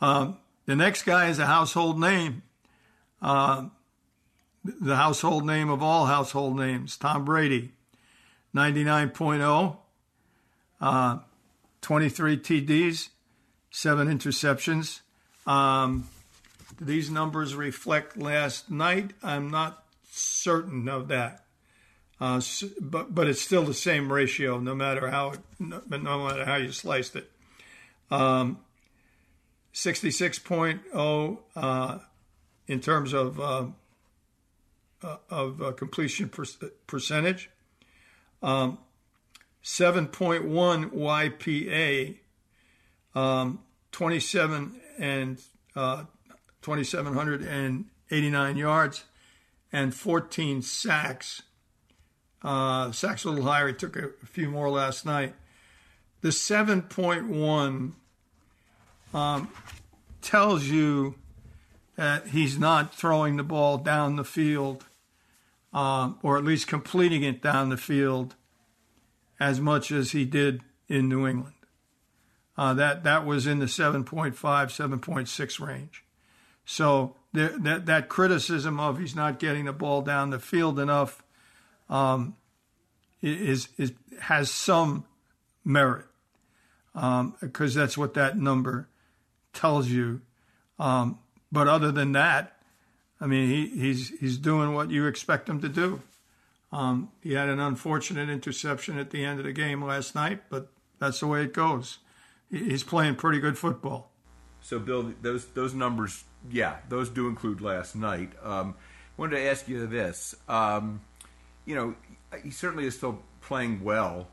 Um, 0.00 0.38
the 0.66 0.76
next 0.76 1.02
guy 1.02 1.28
is 1.28 1.38
a 1.38 1.46
household 1.46 1.98
name. 1.98 2.42
Uh, 3.20 3.66
the 4.80 4.96
household 4.96 5.46
name 5.46 5.68
of 5.68 5.82
all 5.82 6.06
household 6.06 6.56
names, 6.56 6.96
Tom 6.96 7.24
Brady, 7.24 7.72
99.0, 8.54 9.76
uh, 10.80 11.18
23 11.82 12.36
TDs, 12.38 13.08
seven 13.70 14.08
interceptions. 14.08 15.00
Um, 15.46 16.08
these 16.80 17.10
numbers 17.10 17.54
reflect 17.54 18.16
last 18.16 18.70
night. 18.70 19.12
I'm 19.22 19.50
not 19.50 19.84
certain 20.10 20.88
of 20.88 21.08
that. 21.08 21.44
Uh, 22.18 22.40
but 22.80 23.14
but 23.14 23.28
it's 23.28 23.42
still 23.42 23.62
the 23.64 23.74
same 23.74 24.10
ratio, 24.10 24.58
no 24.58 24.74
matter 24.74 25.10
how 25.10 25.34
no, 25.58 25.82
no 25.90 26.26
matter 26.26 26.46
how 26.46 26.56
you 26.56 26.72
sliced 26.72 27.14
it. 27.14 27.30
Um, 28.10 28.58
66.0 29.74 31.38
uh, 31.54 31.98
in 32.66 32.80
terms 32.80 33.12
of 33.12 33.38
uh, 35.02 35.16
of 35.30 35.60
uh, 35.62 35.72
completion 35.72 36.28
per- 36.28 36.44
percentage, 36.86 37.50
um, 38.42 38.78
7.1 39.62 40.92
YPA, 40.92 42.16
um, 43.14 43.60
27 43.92 44.80
and 44.98 45.40
uh, 45.74 46.04
2,789 46.62 48.56
yards, 48.56 49.04
and 49.72 49.94
14 49.94 50.62
sacks. 50.62 51.42
Uh, 52.42 52.92
sacks 52.92 53.24
a 53.24 53.30
little 53.30 53.44
higher. 53.44 53.68
He 53.68 53.74
took 53.74 53.96
a, 53.96 54.10
a 54.22 54.26
few 54.26 54.50
more 54.50 54.70
last 54.70 55.04
night. 55.06 55.34
The 56.20 56.28
7.1 56.28 57.92
um, 59.14 59.48
tells 60.22 60.64
you 60.64 61.14
that 61.96 62.28
he's 62.28 62.58
not 62.58 62.94
throwing 62.94 63.36
the 63.36 63.42
ball 63.42 63.78
down 63.78 64.16
the 64.16 64.24
field, 64.24 64.84
uh, 65.72 66.12
or 66.22 66.38
at 66.38 66.44
least 66.44 66.66
completing 66.66 67.22
it 67.22 67.42
down 67.42 67.70
the 67.70 67.76
field 67.76 68.34
as 69.40 69.60
much 69.60 69.90
as 69.90 70.12
he 70.12 70.24
did 70.24 70.60
in 70.88 71.08
New 71.08 71.26
England. 71.26 71.54
Uh, 72.56 72.72
that 72.74 73.04
that 73.04 73.26
was 73.26 73.46
in 73.46 73.58
the 73.58 73.66
7.5, 73.66 74.34
7.6 74.34 75.66
range. 75.66 76.04
So 76.64 77.16
there, 77.32 77.50
that 77.58 77.86
that 77.86 78.08
criticism 78.08 78.80
of 78.80 78.98
he's 78.98 79.14
not 79.14 79.38
getting 79.38 79.66
the 79.66 79.72
ball 79.72 80.02
down 80.02 80.30
the 80.30 80.38
field 80.38 80.78
enough 80.78 81.22
um, 81.88 82.36
is 83.22 83.68
is 83.76 83.92
has 84.20 84.50
some 84.50 85.04
merit 85.64 86.06
because 86.94 87.76
um, 87.76 87.80
that's 87.80 87.98
what 87.98 88.14
that 88.14 88.38
number 88.38 88.88
tells 89.52 89.88
you. 89.88 90.22
Um, 90.78 91.18
but 91.50 91.68
other 91.68 91.92
than 91.92 92.12
that, 92.12 92.56
I 93.20 93.26
mean, 93.26 93.48
he, 93.48 93.66
he's 93.68 94.10
he's 94.18 94.38
doing 94.38 94.74
what 94.74 94.90
you 94.90 95.06
expect 95.06 95.48
him 95.48 95.60
to 95.60 95.68
do. 95.68 96.02
Um, 96.72 97.10
he 97.22 97.34
had 97.34 97.48
an 97.48 97.60
unfortunate 97.60 98.28
interception 98.28 98.98
at 98.98 99.10
the 99.10 99.24
end 99.24 99.38
of 99.38 99.46
the 99.46 99.52
game 99.52 99.82
last 99.82 100.14
night, 100.14 100.42
but 100.50 100.68
that's 100.98 101.20
the 101.20 101.26
way 101.26 101.42
it 101.42 101.54
goes. 101.54 101.98
He's 102.50 102.82
playing 102.82 103.16
pretty 103.16 103.40
good 103.40 103.56
football. 103.56 104.10
So, 104.60 104.78
Bill, 104.78 105.12
those 105.22 105.46
those 105.46 105.74
numbers, 105.74 106.24
yeah, 106.50 106.76
those 106.88 107.08
do 107.08 107.28
include 107.28 107.60
last 107.60 107.96
night. 107.96 108.32
Um, 108.42 108.74
wanted 109.16 109.36
to 109.36 109.42
ask 109.42 109.68
you 109.68 109.86
this. 109.86 110.34
Um, 110.48 111.00
you 111.64 111.74
know, 111.74 111.94
he 112.42 112.50
certainly 112.50 112.86
is 112.86 112.96
still 112.96 113.22
playing 113.40 113.82
well, 113.82 114.28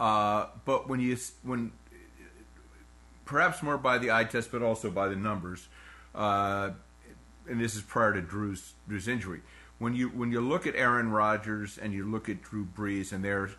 uh, 0.00 0.46
but 0.64 0.88
when 0.88 1.00
you 1.00 1.16
when 1.42 1.72
perhaps 3.24 3.62
more 3.62 3.78
by 3.78 3.98
the 3.98 4.10
eye 4.10 4.24
test, 4.24 4.50
but 4.50 4.62
also 4.62 4.90
by 4.90 5.08
the 5.08 5.16
numbers, 5.16 5.68
uh, 6.14 6.70
and 7.48 7.60
this 7.60 7.74
is 7.74 7.82
prior 7.82 8.12
to 8.12 8.20
Drew's 8.20 8.74
Drew's 8.88 9.08
injury. 9.08 9.40
When 9.78 9.94
you 9.94 10.08
when 10.08 10.30
you 10.30 10.40
look 10.40 10.66
at 10.66 10.74
Aaron 10.76 11.10
Rodgers 11.10 11.78
and 11.78 11.92
you 11.92 12.08
look 12.08 12.28
at 12.28 12.42
Drew 12.42 12.64
Brees 12.64 13.12
and 13.12 13.24
their 13.24 13.50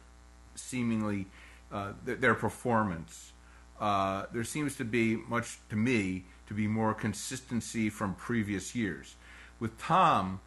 seemingly 0.56 1.28
uh, 1.72 1.94
their, 2.04 2.16
their, 2.16 2.36
performance, 2.36 3.34
uh, 3.80 4.26
there 4.32 4.44
seems 4.44 4.76
to 4.78 4.86
be 4.86 5.18
much 5.18 5.58
to 5.70 5.76
me 5.76 6.24
to 6.48 6.54
be 6.54 6.68
more 6.68 6.94
consistency 6.94 7.90
from 7.90 8.16
previous 8.16 8.76
years. 8.76 9.16
With 9.60 9.78
Tom, 9.78 10.40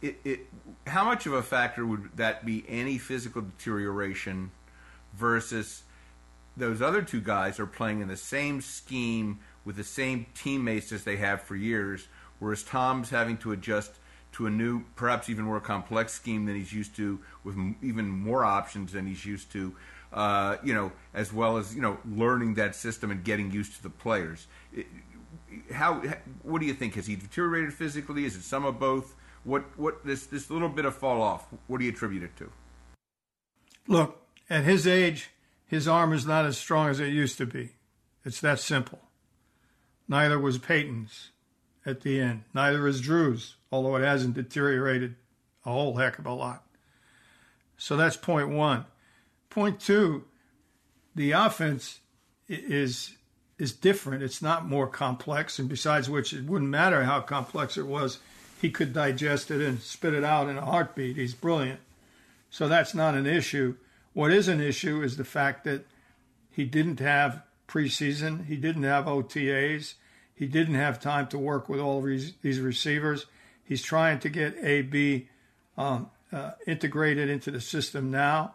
it, 0.00 0.20
it 0.24 0.40
how 0.86 1.04
much 1.04 1.26
of 1.26 1.32
a 1.32 1.42
factor 1.42 1.84
would 1.84 2.10
that 2.16 2.46
be? 2.46 2.64
Any 2.68 2.98
physical 2.98 3.42
deterioration 3.42 4.50
versus 5.14 5.82
those 6.56 6.82
other 6.82 7.02
two 7.02 7.20
guys 7.20 7.58
are 7.58 7.66
playing 7.66 8.00
in 8.00 8.08
the 8.08 8.16
same 8.16 8.60
scheme 8.60 9.40
with 9.64 9.76
the 9.76 9.84
same 9.84 10.26
teammates 10.34 10.92
as 10.92 11.04
they 11.04 11.16
have 11.16 11.42
for 11.42 11.56
years, 11.56 12.08
whereas 12.38 12.62
Tom's 12.62 13.10
having 13.10 13.36
to 13.38 13.52
adjust 13.52 13.92
to 14.32 14.46
a 14.46 14.50
new, 14.50 14.84
perhaps 14.96 15.28
even 15.28 15.44
more 15.44 15.60
complex 15.60 16.12
scheme 16.12 16.46
than 16.46 16.56
he's 16.56 16.72
used 16.72 16.96
to, 16.96 17.20
with 17.44 17.56
even 17.82 18.08
more 18.08 18.44
options 18.44 18.92
than 18.92 19.06
he's 19.06 19.24
used 19.24 19.52
to. 19.52 19.74
Uh, 20.12 20.56
you 20.62 20.74
know, 20.74 20.92
as 21.14 21.32
well 21.32 21.56
as 21.56 21.74
you 21.74 21.80
know, 21.80 21.98
learning 22.06 22.54
that 22.54 22.74
system 22.74 23.10
and 23.10 23.24
getting 23.24 23.50
used 23.50 23.76
to 23.76 23.82
the 23.82 23.90
players. 23.90 24.46
How? 25.72 26.02
What 26.42 26.60
do 26.60 26.66
you 26.66 26.74
think? 26.74 26.96
Has 26.96 27.06
he 27.06 27.16
deteriorated 27.16 27.72
physically? 27.72 28.26
Is 28.26 28.36
it 28.36 28.42
some 28.42 28.66
of 28.66 28.78
both? 28.78 29.14
What? 29.44 29.64
What? 29.78 30.04
This 30.04 30.26
this 30.26 30.50
little 30.50 30.68
bit 30.68 30.84
of 30.84 30.94
fall 30.94 31.22
off. 31.22 31.46
What 31.66 31.78
do 31.78 31.84
you 31.84 31.92
attribute 31.92 32.24
it 32.24 32.36
to? 32.36 32.50
Look, 33.88 34.20
at 34.50 34.64
his 34.64 34.86
age, 34.86 35.30
his 35.66 35.88
arm 35.88 36.12
is 36.12 36.26
not 36.26 36.44
as 36.44 36.58
strong 36.58 36.90
as 36.90 37.00
it 37.00 37.08
used 37.08 37.38
to 37.38 37.46
be. 37.46 37.70
It's 38.24 38.40
that 38.42 38.60
simple. 38.60 39.00
Neither 40.08 40.38
was 40.38 40.58
Peyton's 40.58 41.30
at 41.86 42.02
the 42.02 42.20
end. 42.20 42.44
Neither 42.54 42.86
is 42.86 43.00
Drew's, 43.00 43.56
although 43.70 43.96
it 43.96 44.02
hasn't 44.02 44.34
deteriorated 44.34 45.16
a 45.64 45.70
whole 45.70 45.96
heck 45.96 46.18
of 46.18 46.26
a 46.26 46.32
lot. 46.32 46.64
So 47.76 47.96
that's 47.96 48.16
point 48.16 48.48
one. 48.48 48.84
Point 49.50 49.80
two, 49.80 50.24
the 51.14 51.32
offense 51.32 52.00
is 52.48 53.16
is 53.58 53.72
different. 53.72 54.22
It's 54.22 54.42
not 54.42 54.66
more 54.66 54.86
complex, 54.86 55.58
and 55.58 55.68
besides 55.68 56.10
which, 56.10 56.32
it 56.32 56.44
wouldn't 56.44 56.70
matter 56.70 57.04
how 57.04 57.20
complex 57.20 57.76
it 57.76 57.86
was. 57.86 58.18
He 58.60 58.70
could 58.70 58.92
digest 58.92 59.50
it 59.50 59.60
and 59.60 59.80
spit 59.80 60.14
it 60.14 60.24
out 60.24 60.48
in 60.48 60.56
a 60.56 60.64
heartbeat. 60.64 61.16
He's 61.16 61.34
brilliant. 61.34 61.80
So 62.50 62.68
that's 62.68 62.94
not 62.94 63.14
an 63.14 63.26
issue. 63.26 63.76
What 64.12 64.32
is 64.32 64.48
an 64.48 64.60
issue 64.60 65.02
is 65.02 65.16
the 65.16 65.24
fact 65.24 65.64
that 65.64 65.86
he 66.50 66.64
didn't 66.64 67.00
have 67.00 67.42
preseason, 67.72 68.46
he 68.46 68.56
didn't 68.56 68.82
have 68.82 69.06
OTAs, 69.06 69.94
he 70.34 70.46
didn't 70.46 70.74
have 70.74 71.00
time 71.00 71.26
to 71.28 71.38
work 71.38 71.68
with 71.68 71.80
all 71.80 72.02
these 72.02 72.60
receivers. 72.60 73.26
He's 73.64 73.82
trying 73.82 74.18
to 74.20 74.28
get 74.28 74.56
AB 74.62 75.28
um, 75.78 76.10
uh, 76.32 76.52
integrated 76.66 77.30
into 77.30 77.50
the 77.50 77.60
system 77.60 78.10
now, 78.10 78.54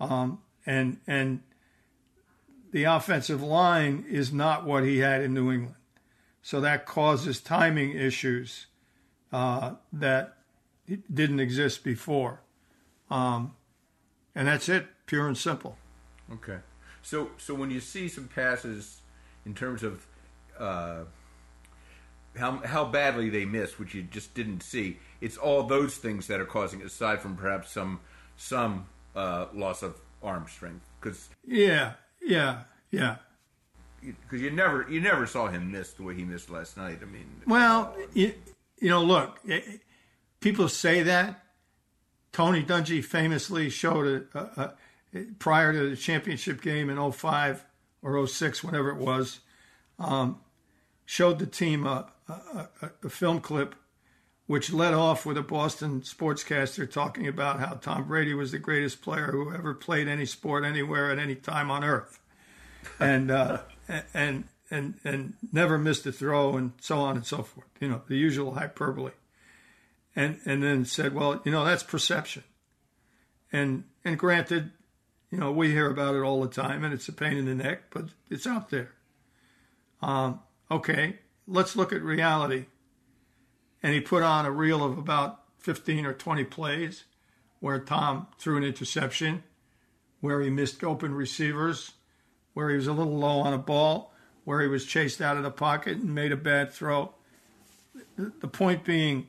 um, 0.00 0.40
and 0.64 0.98
and 1.06 1.42
the 2.72 2.84
offensive 2.84 3.42
line 3.42 4.04
is 4.08 4.32
not 4.32 4.64
what 4.64 4.84
he 4.84 4.98
had 4.98 5.22
in 5.22 5.34
New 5.34 5.52
England, 5.52 5.76
so 6.42 6.60
that 6.60 6.86
causes 6.86 7.40
timing 7.40 7.92
issues 7.92 8.66
uh, 9.32 9.72
that 9.92 10.38
didn't 11.12 11.40
exist 11.40 11.84
before, 11.84 12.40
um, 13.10 13.54
and 14.34 14.48
that's 14.48 14.68
it 14.68 14.86
pure 15.06 15.28
and 15.28 15.38
simple. 15.38 15.76
Okay. 16.32 16.58
So 17.06 17.30
so 17.38 17.54
when 17.54 17.70
you 17.70 17.78
see 17.78 18.08
some 18.08 18.26
passes 18.26 19.00
in 19.44 19.54
terms 19.54 19.84
of 19.84 20.04
uh, 20.58 21.04
how 22.36 22.56
how 22.64 22.84
badly 22.84 23.30
they 23.30 23.44
miss, 23.44 23.78
which 23.78 23.94
you 23.94 24.02
just 24.02 24.34
didn't 24.34 24.64
see, 24.64 24.98
it's 25.20 25.36
all 25.36 25.62
those 25.62 25.98
things 25.98 26.26
that 26.26 26.40
are 26.40 26.44
causing, 26.44 26.82
aside 26.82 27.20
from 27.20 27.36
perhaps 27.36 27.70
some 27.70 28.00
some 28.36 28.86
uh, 29.14 29.46
loss 29.54 29.84
of 29.84 30.00
arm 30.20 30.46
strength. 30.48 30.84
Because 31.00 31.28
yeah, 31.46 31.92
yeah, 32.20 32.62
yeah. 32.90 33.18
Because 34.00 34.42
you 34.42 34.50
never 34.50 34.84
you 34.90 35.00
never 35.00 35.26
saw 35.26 35.46
him 35.46 35.70
miss 35.70 35.92
the 35.92 36.02
way 36.02 36.14
he 36.16 36.24
missed 36.24 36.50
last 36.50 36.76
night. 36.76 36.98
I 37.02 37.04
mean, 37.04 37.40
well, 37.46 37.94
you, 38.14 38.34
you 38.80 38.88
know, 38.88 39.04
look, 39.04 39.38
it, 39.44 39.80
people 40.40 40.68
say 40.68 41.04
that. 41.04 41.40
Tony 42.32 42.62
Dungy 42.62 43.02
famously 43.02 43.70
showed 43.70 44.28
a, 44.34 44.38
a, 44.38 44.74
prior 45.38 45.72
to 45.72 45.90
the 45.90 45.96
championship 45.96 46.62
game 46.62 46.90
in 46.90 47.12
05 47.12 47.64
or 48.02 48.26
06, 48.26 48.62
whatever 48.62 48.90
it 48.90 48.96
was, 48.96 49.40
um, 49.98 50.40
showed 51.04 51.38
the 51.38 51.46
team 51.46 51.86
a, 51.86 52.10
a, 52.28 52.68
a, 53.04 53.08
film 53.08 53.40
clip 53.40 53.74
which 54.46 54.72
led 54.72 54.94
off 54.94 55.26
with 55.26 55.36
a 55.36 55.42
Boston 55.42 56.00
sportscaster 56.02 56.90
talking 56.90 57.26
about 57.26 57.58
how 57.58 57.74
Tom 57.74 58.06
Brady 58.06 58.34
was 58.34 58.52
the 58.52 58.58
greatest 58.58 59.02
player 59.02 59.32
who 59.32 59.52
ever 59.52 59.74
played 59.74 60.06
any 60.06 60.26
sport 60.26 60.64
anywhere 60.64 61.10
at 61.10 61.18
any 61.18 61.34
time 61.34 61.70
on 61.70 61.82
earth, 61.82 62.20
and 63.00 63.30
uh, 63.30 63.58
and 64.14 64.44
and 64.70 64.94
and 65.04 65.34
never 65.52 65.78
missed 65.78 66.06
a 66.06 66.12
throw, 66.12 66.56
and 66.56 66.72
so 66.80 66.98
on 66.98 67.16
and 67.16 67.26
so 67.26 67.42
forth. 67.42 67.66
You 67.80 67.88
know, 67.88 68.02
the 68.08 68.16
usual 68.16 68.54
hyperbole. 68.54 69.12
And 70.14 70.38
and 70.46 70.62
then 70.62 70.84
said, 70.86 71.14
well, 71.14 71.42
you 71.44 71.52
know, 71.52 71.64
that's 71.64 71.82
perception. 71.82 72.44
And 73.52 73.84
and 74.04 74.18
granted, 74.18 74.70
you 75.30 75.38
know, 75.38 75.50
we 75.50 75.70
hear 75.70 75.90
about 75.90 76.14
it 76.14 76.20
all 76.20 76.40
the 76.40 76.48
time, 76.48 76.84
and 76.84 76.94
it's 76.94 77.08
a 77.08 77.12
pain 77.12 77.36
in 77.36 77.46
the 77.46 77.54
neck, 77.54 77.84
but 77.90 78.06
it's 78.30 78.46
out 78.46 78.70
there. 78.70 78.92
Um, 80.00 80.40
okay, 80.70 81.18
let's 81.46 81.76
look 81.76 81.92
at 81.92 82.02
reality. 82.02 82.66
And 83.82 83.92
he 83.92 84.00
put 84.00 84.22
on 84.22 84.46
a 84.46 84.50
reel 84.50 84.84
of 84.84 84.98
about 84.98 85.42
15 85.58 86.06
or 86.06 86.12
20 86.12 86.44
plays 86.44 87.04
where 87.60 87.78
Tom 87.78 88.28
threw 88.38 88.56
an 88.56 88.64
interception, 88.64 89.42
where 90.20 90.40
he 90.40 90.50
missed 90.50 90.84
open 90.84 91.14
receivers, 91.14 91.92
where 92.54 92.70
he 92.70 92.76
was 92.76 92.86
a 92.86 92.92
little 92.92 93.16
low 93.16 93.40
on 93.40 93.52
a 93.52 93.58
ball, 93.58 94.12
where 94.44 94.60
he 94.60 94.68
was 94.68 94.86
chased 94.86 95.20
out 95.20 95.36
of 95.36 95.42
the 95.42 95.50
pocket 95.50 95.98
and 95.98 96.14
made 96.14 96.32
a 96.32 96.36
bad 96.36 96.72
throw. 96.72 97.12
The 98.16 98.48
point 98.48 98.84
being 98.84 99.26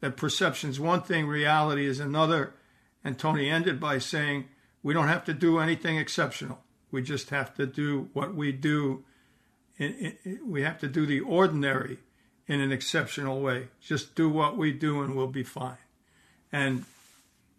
that 0.00 0.16
perception 0.16 0.70
is 0.70 0.78
one 0.78 1.02
thing, 1.02 1.26
reality 1.26 1.86
is 1.86 2.00
another. 2.00 2.54
And 3.04 3.18
Tony 3.18 3.48
ended 3.48 3.80
by 3.80 3.98
saying, 3.98 4.46
we 4.82 4.94
don't 4.94 5.08
have 5.08 5.24
to 5.26 5.34
do 5.34 5.58
anything 5.58 5.96
exceptional. 5.96 6.60
We 6.90 7.02
just 7.02 7.30
have 7.30 7.54
to 7.54 7.66
do 7.66 8.10
what 8.12 8.34
we 8.34 8.52
do. 8.52 9.04
we 9.78 10.62
have 10.62 10.78
to 10.80 10.88
do 10.88 11.06
the 11.06 11.20
ordinary 11.20 11.98
in 12.46 12.60
an 12.60 12.72
exceptional 12.72 13.40
way. 13.40 13.68
Just 13.80 14.14
do 14.14 14.28
what 14.28 14.56
we 14.56 14.72
do 14.72 15.02
and 15.02 15.16
we'll 15.16 15.26
be 15.28 15.44
fine. 15.44 15.78
and 16.50 16.84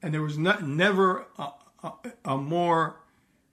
and 0.03 0.13
there 0.13 0.21
was 0.21 0.37
not, 0.37 0.67
never 0.67 1.25
a, 1.39 1.47
a, 1.81 1.93
a 2.25 2.37
more 2.37 2.97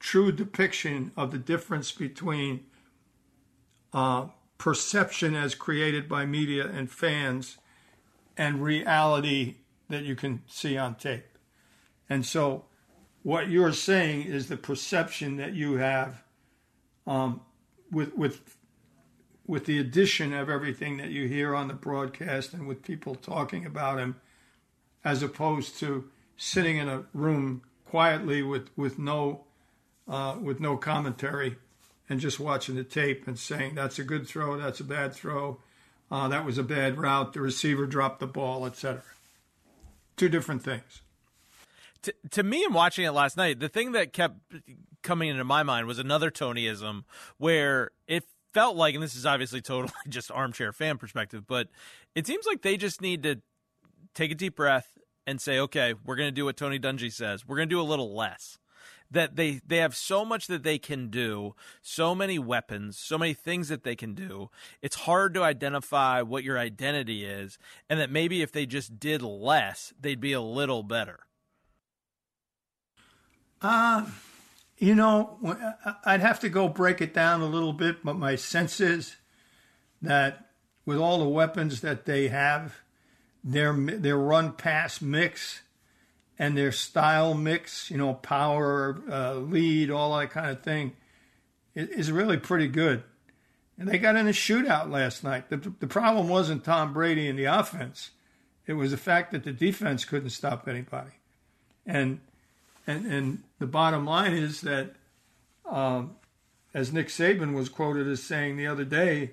true 0.00 0.32
depiction 0.32 1.12
of 1.16 1.30
the 1.30 1.38
difference 1.38 1.92
between 1.92 2.64
uh, 3.92 4.26
perception 4.58 5.36
as 5.36 5.54
created 5.54 6.08
by 6.08 6.26
media 6.26 6.66
and 6.66 6.90
fans 6.90 7.58
and 8.36 8.64
reality 8.64 9.56
that 9.88 10.02
you 10.02 10.16
can 10.16 10.42
see 10.48 10.76
on 10.76 10.96
tape. 10.96 11.38
And 12.08 12.26
so, 12.26 12.64
what 13.22 13.48
you're 13.48 13.72
saying 13.72 14.22
is 14.22 14.48
the 14.48 14.56
perception 14.56 15.36
that 15.36 15.54
you 15.54 15.74
have 15.74 16.22
um, 17.06 17.40
with 17.90 18.16
with 18.16 18.56
with 19.46 19.66
the 19.66 19.78
addition 19.78 20.32
of 20.32 20.48
everything 20.48 20.96
that 20.98 21.10
you 21.10 21.26
hear 21.26 21.54
on 21.54 21.66
the 21.66 21.74
broadcast 21.74 22.52
and 22.52 22.68
with 22.68 22.84
people 22.84 23.16
talking 23.16 23.66
about 23.66 23.98
him, 23.98 24.14
as 25.04 25.22
opposed 25.24 25.76
to 25.80 26.08
sitting 26.36 26.76
in 26.76 26.88
a 26.88 27.02
room 27.12 27.62
quietly 27.84 28.42
with 28.42 28.70
with 28.76 28.98
no 28.98 29.44
uh, 30.08 30.36
with 30.40 30.60
no 30.60 30.76
commentary 30.76 31.56
and 32.08 32.20
just 32.20 32.40
watching 32.40 32.74
the 32.74 32.84
tape 32.84 33.26
and 33.26 33.38
saying 33.38 33.74
that's 33.74 33.98
a 33.98 34.04
good 34.04 34.26
throw, 34.26 34.56
that's 34.56 34.80
a 34.80 34.84
bad 34.84 35.14
throw, 35.14 35.58
uh, 36.10 36.26
that 36.26 36.44
was 36.44 36.58
a 36.58 36.62
bad 36.62 36.98
route, 36.98 37.32
the 37.32 37.40
receiver 37.40 37.86
dropped 37.86 38.18
the 38.18 38.26
ball, 38.26 38.66
etc. 38.66 39.02
Two 40.16 40.28
different 40.28 40.62
things. 40.62 41.02
To, 42.02 42.14
to 42.30 42.42
me, 42.42 42.64
in 42.64 42.72
watching 42.72 43.04
it 43.04 43.10
last 43.10 43.36
night, 43.36 43.60
the 43.60 43.68
thing 43.68 43.92
that 43.92 44.12
kept 44.12 44.38
coming 45.02 45.28
into 45.28 45.44
my 45.44 45.62
mind 45.62 45.86
was 45.86 45.98
another 45.98 46.30
Tonyism 46.30 47.04
where 47.38 47.90
it 48.06 48.24
felt 48.52 48.76
like, 48.76 48.94
and 48.94 49.02
this 49.02 49.14
is 49.14 49.26
obviously 49.26 49.60
totally 49.60 49.92
just 50.08 50.30
armchair 50.30 50.72
fan 50.72 50.98
perspective, 50.98 51.46
but 51.46 51.68
it 52.14 52.26
seems 52.26 52.46
like 52.46 52.62
they 52.62 52.76
just 52.76 53.00
need 53.00 53.22
to 53.22 53.40
take 54.14 54.30
a 54.30 54.34
deep 54.34 54.56
breath 54.56 54.98
and 55.26 55.40
say, 55.40 55.58
okay, 55.58 55.94
we're 56.04 56.16
going 56.16 56.28
to 56.28 56.34
do 56.34 56.44
what 56.44 56.56
Tony 56.56 56.78
Dungy 56.78 57.12
says. 57.12 57.46
We're 57.46 57.56
going 57.56 57.68
to 57.68 57.74
do 57.74 57.80
a 57.80 57.82
little 57.82 58.14
less. 58.14 58.58
That 59.12 59.34
they 59.34 59.60
they 59.66 59.78
have 59.78 59.96
so 59.96 60.24
much 60.24 60.46
that 60.46 60.62
they 60.62 60.78
can 60.78 61.08
do, 61.08 61.56
so 61.82 62.14
many 62.14 62.38
weapons, 62.38 62.96
so 62.96 63.18
many 63.18 63.34
things 63.34 63.68
that 63.68 63.82
they 63.82 63.96
can 63.96 64.14
do. 64.14 64.50
It's 64.82 64.94
hard 64.94 65.34
to 65.34 65.42
identify 65.42 66.22
what 66.22 66.44
your 66.44 66.56
identity 66.56 67.24
is, 67.24 67.58
and 67.88 67.98
that 67.98 68.08
maybe 68.08 68.40
if 68.40 68.52
they 68.52 68.66
just 68.66 69.00
did 69.00 69.20
less, 69.20 69.92
they'd 70.00 70.20
be 70.20 70.32
a 70.32 70.40
little 70.40 70.84
better. 70.84 71.18
Uh, 73.62 74.06
you 74.78 74.94
know, 74.94 75.38
I'd 76.04 76.20
have 76.20 76.40
to 76.40 76.48
go 76.48 76.68
break 76.68 77.00
it 77.00 77.12
down 77.12 77.42
a 77.42 77.46
little 77.46 77.74
bit, 77.74 78.02
but 78.02 78.16
my 78.16 78.36
sense 78.36 78.80
is 78.80 79.16
that 80.00 80.46
with 80.86 80.96
all 80.96 81.18
the 81.18 81.28
weapons 81.28 81.82
that 81.82 82.06
they 82.06 82.28
have, 82.28 82.76
their 83.44 83.72
their 83.74 84.16
run 84.16 84.52
pass 84.52 85.00
mix 85.00 85.60
and 86.38 86.56
their 86.56 86.72
style 86.72 87.34
mix, 87.34 87.90
you 87.90 87.98
know, 87.98 88.14
power, 88.14 88.98
uh, 89.10 89.34
lead, 89.34 89.90
all 89.90 90.18
that 90.18 90.30
kind 90.30 90.50
of 90.50 90.62
thing, 90.62 90.92
is 91.74 92.10
really 92.10 92.38
pretty 92.38 92.68
good. 92.68 93.02
And 93.78 93.88
they 93.88 93.98
got 93.98 94.16
in 94.16 94.26
a 94.26 94.32
shootout 94.32 94.90
last 94.90 95.22
night. 95.22 95.48
The, 95.50 95.56
the 95.80 95.86
problem 95.86 96.28
wasn't 96.28 96.64
Tom 96.64 96.94
Brady 96.94 97.28
and 97.28 97.38
the 97.38 97.44
offense; 97.44 98.10
it 98.66 98.72
was 98.74 98.90
the 98.90 98.96
fact 98.96 99.32
that 99.32 99.44
the 99.44 99.52
defense 99.52 100.06
couldn't 100.06 100.30
stop 100.30 100.66
anybody. 100.66 101.12
And 101.84 102.20
and 102.90 103.06
and 103.06 103.42
the 103.58 103.66
bottom 103.66 104.04
line 104.04 104.32
is 104.32 104.60
that, 104.62 104.94
um, 105.66 106.16
as 106.74 106.92
Nick 106.92 107.08
Saban 107.08 107.54
was 107.54 107.68
quoted 107.68 108.06
as 108.06 108.22
saying 108.22 108.56
the 108.56 108.66
other 108.66 108.84
day, 108.84 109.30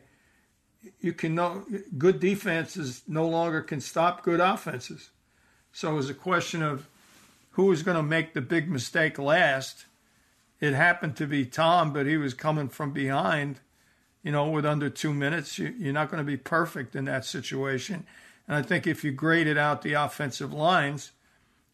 you 1.00 1.14
can 1.14 1.36
no 1.36 1.66
good 1.98 2.20
defenses 2.20 3.04
no 3.08 3.28
longer 3.28 3.62
can 3.62 3.82
stop 3.82 4.24
good 4.24 4.40
offenses. 4.40 5.10
So 5.72 5.92
it 5.92 5.96
was 5.96 6.10
a 6.10 6.16
question 6.16 6.64
of 6.64 6.88
who 7.52 7.66
was 7.66 7.84
going 7.84 7.98
to 7.98 8.04
make 8.04 8.34
the 8.34 8.42
big 8.42 8.70
mistake 8.70 9.18
last. 9.18 9.86
It 10.60 10.74
happened 10.74 11.16
to 11.18 11.28
be 11.28 11.46
Tom, 11.46 11.94
but 11.94 12.06
he 12.06 12.18
was 12.18 12.34
coming 12.34 12.70
from 12.70 12.92
behind, 12.92 13.60
you 14.24 14.32
know, 14.32 14.50
with 14.50 14.66
under 14.66 14.90
two 14.90 15.14
minutes. 15.14 15.60
You, 15.60 15.74
you're 15.78 15.94
not 15.94 16.10
going 16.10 16.24
to 16.24 16.24
be 16.24 16.38
perfect 16.38 16.96
in 16.96 17.06
that 17.06 17.26
situation. 17.26 18.06
And 18.48 18.56
I 18.56 18.62
think 18.62 18.88
if 18.88 19.04
you 19.04 19.12
graded 19.12 19.58
out 19.58 19.82
the 19.82 19.94
offensive 19.94 20.54
lines, 20.54 21.12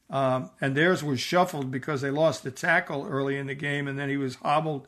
um, 0.10 0.52
and 0.62 0.76
theirs 0.76 1.04
was 1.04 1.20
shuffled 1.20 1.72
because 1.72 2.02
they 2.02 2.12
lost 2.12 2.44
the 2.44 2.52
tackle 2.52 3.08
early 3.10 3.38
in 3.38 3.48
the 3.48 3.56
game, 3.56 3.88
and 3.88 3.98
then 3.98 4.10
he 4.10 4.18
was 4.18 4.36
hobbled 4.36 4.88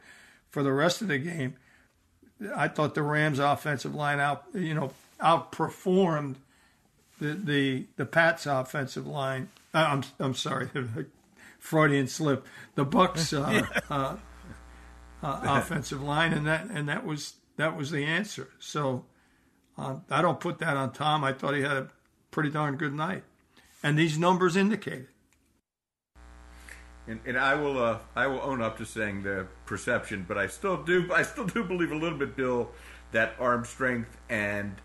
for 0.50 0.64
the 0.64 0.74
rest 0.74 1.02
of 1.02 1.08
the 1.08 1.18
game. 1.18 1.56
I 2.56 2.68
thought 2.68 2.96
the 2.96 3.02
Rams' 3.02 3.40
offensive 3.40 3.96
line 3.96 4.20
out, 4.20 4.44
you 4.54 4.74
know, 4.74 4.92
outperformed 5.20 6.36
the 7.20 7.34
the 7.34 7.86
the 7.96 8.06
Pats' 8.06 8.46
offensive 8.46 9.08
line. 9.08 9.50
Uh, 9.74 9.88
I'm 9.90 10.04
I'm 10.20 10.36
sorry, 10.36 10.70
Freudian 11.60 12.08
slip. 12.08 12.46
The 12.76 12.86
Bucs 12.86 13.34
uh, 13.34 13.66
uh, 13.90 14.18
uh, 15.24 15.40
offensive 15.44 16.02
line, 16.02 16.34
and 16.34 16.46
that 16.46 16.66
and 16.66 16.90
that 16.90 17.06
was 17.06 17.36
that 17.58 17.78
was 17.78 17.92
the 17.92 18.04
answer. 18.04 18.50
So 18.60 19.06
um, 19.78 20.04
I 20.10 20.22
don't 20.22 20.40
put 20.40 20.60
that 20.60 20.78
on 20.78 20.92
Tom. 20.92 21.24
I 21.24 21.34
thought 21.34 21.56
he 21.56 21.62
had 21.62 21.78
a 21.78 21.90
pretty 22.32 22.50
darn 22.50 22.76
good 22.76 22.94
night, 22.94 23.24
and 23.84 23.98
these 23.98 24.18
numbers 24.18 24.56
indicate 24.56 24.94
it. 25.02 25.10
And, 27.08 27.20
and 27.26 27.38
I 27.38 27.54
will 27.56 27.82
uh, 27.82 28.00
I 28.16 28.28
will 28.28 28.42
own 28.42 28.62
up 28.62 28.78
to 28.80 28.86
saying 28.86 29.24
the 29.24 29.48
perception, 29.66 30.26
but 30.28 30.38
I 30.38 30.48
still 30.48 30.82
do 30.82 31.12
I 31.14 31.22
still 31.24 31.46
do 31.46 31.64
believe 31.64 31.92
a 31.92 31.96
little 31.96 32.18
bit, 32.18 32.36
Bill, 32.36 32.72
that 33.12 33.36
arm 33.40 33.64
strength 33.64 34.18
and 34.30 34.76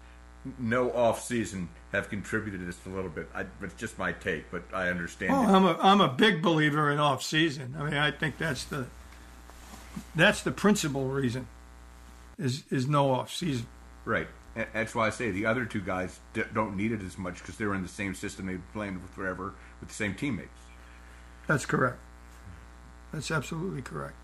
no 0.58 0.90
off 0.92 1.22
season 1.22 1.68
have 1.92 2.08
contributed 2.08 2.60
to 2.60 2.66
this 2.66 2.78
a 2.86 2.88
little 2.88 3.10
bit. 3.10 3.28
I, 3.34 3.44
it's 3.62 3.74
just 3.74 3.98
my 3.98 4.12
take, 4.12 4.50
but 4.50 4.62
I 4.72 4.88
understand. 4.88 5.32
Oh, 5.32 5.54
I'm 5.54 5.64
a 5.64 5.78
I'm 5.80 6.00
a 6.00 6.08
big 6.08 6.42
believer 6.42 6.90
in 6.90 6.98
off 6.98 7.22
season. 7.22 7.74
I 7.78 7.84
mean, 7.84 7.94
I 7.94 8.10
think 8.10 8.38
that's 8.38 8.64
the 8.64 8.86
that's 10.14 10.42
the 10.42 10.50
principal 10.52 11.06
reason 11.06 11.48
is 12.38 12.64
is 12.70 12.86
no 12.86 13.10
off 13.12 13.34
season. 13.34 13.66
Right. 14.04 14.28
That's 14.54 14.94
why 14.94 15.06
I 15.06 15.10
say 15.10 15.30
the 15.30 15.46
other 15.46 15.64
two 15.64 15.80
guys 15.80 16.18
don't 16.52 16.76
need 16.76 16.92
it 16.92 17.02
as 17.02 17.16
much 17.16 17.38
because 17.38 17.56
they're 17.56 17.74
in 17.74 17.82
the 17.82 17.88
same 17.88 18.14
system 18.14 18.46
they've 18.46 18.56
been 18.56 18.72
playing 18.72 19.00
forever 19.14 19.54
with 19.80 19.88
the 19.88 19.94
same 19.94 20.14
teammates. 20.14 20.48
That's 21.46 21.66
correct. 21.66 21.98
That's 23.12 23.30
absolutely 23.30 23.82
correct. 23.82 24.14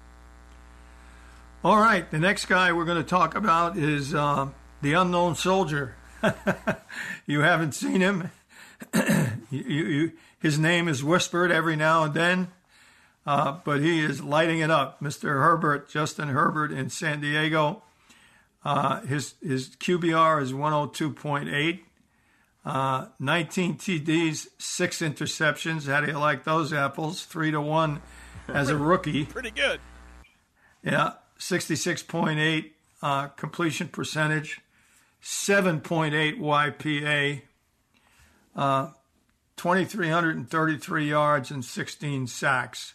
All 1.64 1.78
right, 1.78 2.08
the 2.10 2.18
next 2.18 2.46
guy 2.46 2.72
we're 2.72 2.84
going 2.84 3.02
to 3.02 3.08
talk 3.08 3.34
about 3.34 3.76
is 3.76 4.14
uh, 4.14 4.48
the 4.82 4.92
unknown 4.92 5.34
soldier. 5.34 5.96
you 7.26 7.40
haven't 7.40 7.72
seen 7.72 8.00
him. 8.00 8.30
you, 9.50 9.62
you, 9.62 10.12
his 10.38 10.58
name 10.58 10.86
is 10.86 11.02
whispered 11.02 11.50
every 11.50 11.76
now 11.76 12.04
and 12.04 12.14
then, 12.14 12.48
uh, 13.26 13.58
but 13.64 13.80
he 13.80 14.00
is 14.00 14.22
lighting 14.22 14.60
it 14.60 14.70
up. 14.70 15.00
Mr. 15.00 15.42
Herbert, 15.42 15.88
Justin 15.88 16.28
Herbert 16.28 16.70
in 16.72 16.90
San 16.90 17.20
Diego. 17.20 17.82
Uh, 18.66 19.00
his 19.02 19.34
his 19.40 19.68
QBR 19.76 20.42
is 20.42 20.52
102.8. 20.52 21.80
Uh, 22.64 23.06
19 23.20 23.76
TDs, 23.76 24.48
six 24.58 24.98
interceptions. 24.98 25.86
How 25.86 26.00
do 26.00 26.08
you 26.10 26.18
like 26.18 26.42
those 26.42 26.72
apples? 26.72 27.24
Three 27.24 27.52
to 27.52 27.60
one 27.60 28.02
as 28.48 28.68
a 28.68 28.76
rookie. 28.76 29.24
Pretty 29.26 29.52
good. 29.52 29.78
Yeah, 30.82 31.12
66.8 31.38 32.70
uh, 33.02 33.28
completion 33.28 33.86
percentage, 33.86 34.60
7.8 35.22 36.40
YPA, 36.40 37.42
uh, 38.56 38.90
2,333 39.56 41.08
yards 41.08 41.52
and 41.52 41.64
16 41.64 42.26
sacks. 42.26 42.94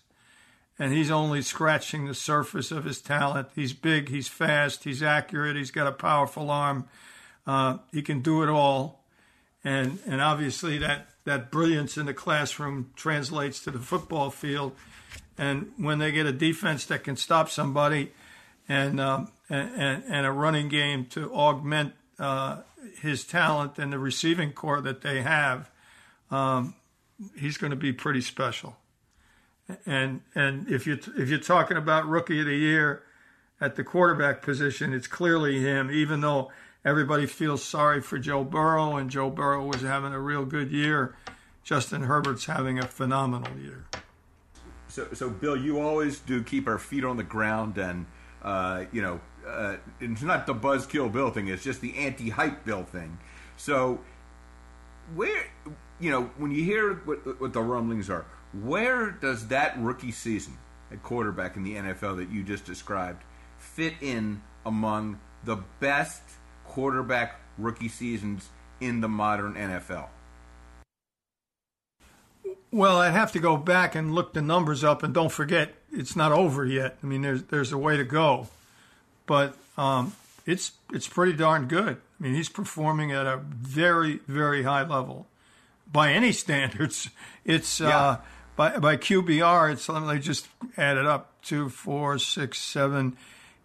And 0.81 0.93
he's 0.93 1.11
only 1.11 1.43
scratching 1.43 2.07
the 2.07 2.15
surface 2.15 2.71
of 2.71 2.85
his 2.85 3.01
talent. 3.01 3.49
He's 3.53 3.71
big, 3.73 4.09
he's 4.09 4.27
fast, 4.27 4.83
he's 4.83 5.03
accurate, 5.03 5.55
he's 5.55 5.69
got 5.69 5.85
a 5.85 5.91
powerful 5.91 6.49
arm. 6.49 6.87
Uh, 7.45 7.77
he 7.91 8.01
can 8.01 8.21
do 8.21 8.41
it 8.41 8.49
all. 8.49 9.03
And, 9.63 9.99
and 10.07 10.21
obviously, 10.21 10.79
that, 10.79 11.07
that 11.25 11.51
brilliance 11.51 11.97
in 11.97 12.07
the 12.07 12.15
classroom 12.15 12.91
translates 12.95 13.63
to 13.65 13.71
the 13.71 13.77
football 13.77 14.31
field 14.31 14.75
and 15.37 15.71
when 15.77 15.99
they 15.99 16.11
get 16.11 16.25
a 16.27 16.31
defense 16.31 16.85
that 16.85 17.03
can 17.03 17.15
stop 17.15 17.49
somebody 17.49 18.11
and 18.69 18.99
um, 18.99 19.31
and, 19.49 20.03
and 20.07 20.25
a 20.25 20.31
running 20.31 20.69
game 20.69 21.05
to 21.07 21.33
augment 21.33 21.93
uh, 22.19 22.61
his 23.01 23.25
talent 23.25 23.79
and 23.79 23.91
the 23.91 23.99
receiving 23.99 24.53
corps 24.53 24.81
that 24.81 25.01
they 25.01 25.21
have, 25.21 25.69
um, 26.29 26.75
he's 27.37 27.57
going 27.57 27.71
to 27.71 27.75
be 27.75 27.91
pretty 27.91 28.21
special. 28.21 28.77
And 29.85 30.21
and 30.35 30.69
if 30.69 30.87
you 30.87 30.99
if 31.17 31.29
you're 31.29 31.39
talking 31.39 31.77
about 31.77 32.07
rookie 32.07 32.39
of 32.39 32.45
the 32.45 32.55
year 32.55 33.03
at 33.59 33.75
the 33.75 33.83
quarterback 33.83 34.41
position, 34.41 34.93
it's 34.93 35.07
clearly 35.07 35.59
him. 35.59 35.91
Even 35.91 36.21
though 36.21 36.51
everybody 36.83 37.25
feels 37.25 37.63
sorry 37.63 38.01
for 38.01 38.17
Joe 38.17 38.43
Burrow 38.43 38.95
and 38.97 39.09
Joe 39.09 39.29
Burrow 39.29 39.65
was 39.65 39.81
having 39.81 40.13
a 40.13 40.19
real 40.19 40.45
good 40.45 40.71
year, 40.71 41.15
Justin 41.63 42.03
Herbert's 42.03 42.45
having 42.45 42.79
a 42.79 42.87
phenomenal 42.87 43.57
year. 43.57 43.85
So, 44.87 45.07
so 45.13 45.29
Bill, 45.29 45.55
you 45.55 45.79
always 45.79 46.19
do 46.19 46.43
keep 46.43 46.67
our 46.67 46.77
feet 46.77 47.05
on 47.05 47.15
the 47.15 47.23
ground, 47.23 47.77
and 47.77 48.07
uh, 48.41 48.85
you 48.91 49.01
know, 49.01 49.21
uh, 49.47 49.77
it's 50.01 50.21
not 50.21 50.45
the 50.45 50.53
buzzkill 50.53 51.11
Bill 51.11 51.31
thing; 51.31 51.47
it's 51.47 51.63
just 51.63 51.79
the 51.81 51.97
anti-hype 51.97 52.65
Bill 52.65 52.83
thing. 52.83 53.17
So, 53.55 54.01
where 55.15 55.45
you 55.99 56.11
know 56.11 56.23
when 56.37 56.51
you 56.51 56.63
hear 56.65 56.95
what, 57.05 57.39
what 57.39 57.53
the 57.53 57.61
rumblings 57.61 58.09
are, 58.09 58.25
where 58.53 59.11
does 59.11 59.47
that 59.47 59.79
rookie 59.79 60.11
season 60.11 60.57
at 60.91 61.01
quarterback 61.03 61.55
in 61.55 61.63
the 61.63 61.75
NFL 61.75 62.17
that 62.17 62.29
you 62.29 62.43
just 62.43 62.65
described 62.65 63.23
fit 63.57 63.93
in 64.01 64.41
among 64.65 65.19
the 65.43 65.57
best 65.79 66.21
quarterback 66.65 67.39
rookie 67.57 67.87
seasons 67.87 68.49
in 68.79 69.01
the 69.01 69.07
modern 69.07 69.53
NFL? 69.53 70.07
Well, 72.71 72.97
I'd 72.97 73.11
have 73.11 73.31
to 73.33 73.39
go 73.39 73.57
back 73.57 73.95
and 73.95 74.15
look 74.15 74.33
the 74.33 74.41
numbers 74.41 74.83
up, 74.83 75.03
and 75.03 75.13
don't 75.13 75.31
forget 75.31 75.73
it's 75.91 76.15
not 76.15 76.31
over 76.31 76.65
yet. 76.65 76.97
I 77.03 77.05
mean, 77.05 77.21
there's 77.21 77.43
there's 77.43 77.71
a 77.71 77.77
way 77.77 77.97
to 77.97 78.05
go, 78.05 78.47
but 79.25 79.55
um, 79.77 80.13
it's 80.45 80.71
it's 80.93 81.07
pretty 81.07 81.33
darn 81.33 81.67
good. 81.67 81.97
I 81.97 82.23
mean, 82.23 82.33
he's 82.33 82.49
performing 82.49 83.11
at 83.11 83.25
a 83.25 83.37
very 83.37 84.19
very 84.27 84.63
high 84.63 84.87
level 84.87 85.27
by 85.91 86.13
any 86.13 86.31
standards. 86.31 87.09
It's 87.43 87.81
yeah. 87.81 87.99
uh, 87.99 88.17
by 88.55 88.77
by 88.77 88.97
QBR. 88.97 89.71
It's 89.71 89.87
let 89.89 90.03
me 90.03 90.19
just 90.19 90.47
add 90.77 90.97
it 90.97 91.05
up: 91.05 91.41
two, 91.41 91.69
four, 91.69 92.17
six, 92.19 92.57
seven. 92.59 93.17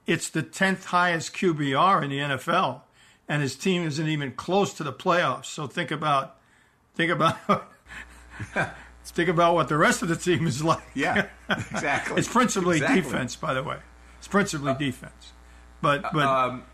It's 0.06 0.28
the 0.28 0.42
tenth 0.42 0.86
highest 0.86 1.34
QBR 1.34 2.04
in 2.04 2.10
the 2.10 2.18
NFL, 2.18 2.82
and 3.28 3.42
his 3.42 3.56
team 3.56 3.82
isn't 3.82 4.08
even 4.08 4.32
close 4.32 4.72
to 4.74 4.84
the 4.84 4.92
playoffs. 4.92 5.46
So 5.46 5.66
think 5.66 5.90
about 5.90 6.36
think 6.94 7.10
about. 7.10 7.38
think 9.04 9.28
about 9.28 9.54
what 9.54 9.68
the 9.68 9.76
rest 9.76 10.02
of 10.02 10.08
the 10.08 10.16
team 10.16 10.46
is 10.46 10.62
like. 10.62 10.82
Yeah, 10.94 11.28
exactly. 11.48 12.18
it's 12.18 12.28
principally 12.28 12.76
exactly. 12.76 13.02
defense, 13.02 13.36
by 13.36 13.54
the 13.54 13.62
way. 13.62 13.78
It's 14.18 14.28
principally 14.28 14.72
uh, 14.72 14.74
defense, 14.74 15.32
but 15.80 16.02
but 16.12 16.26
um, 16.26 16.64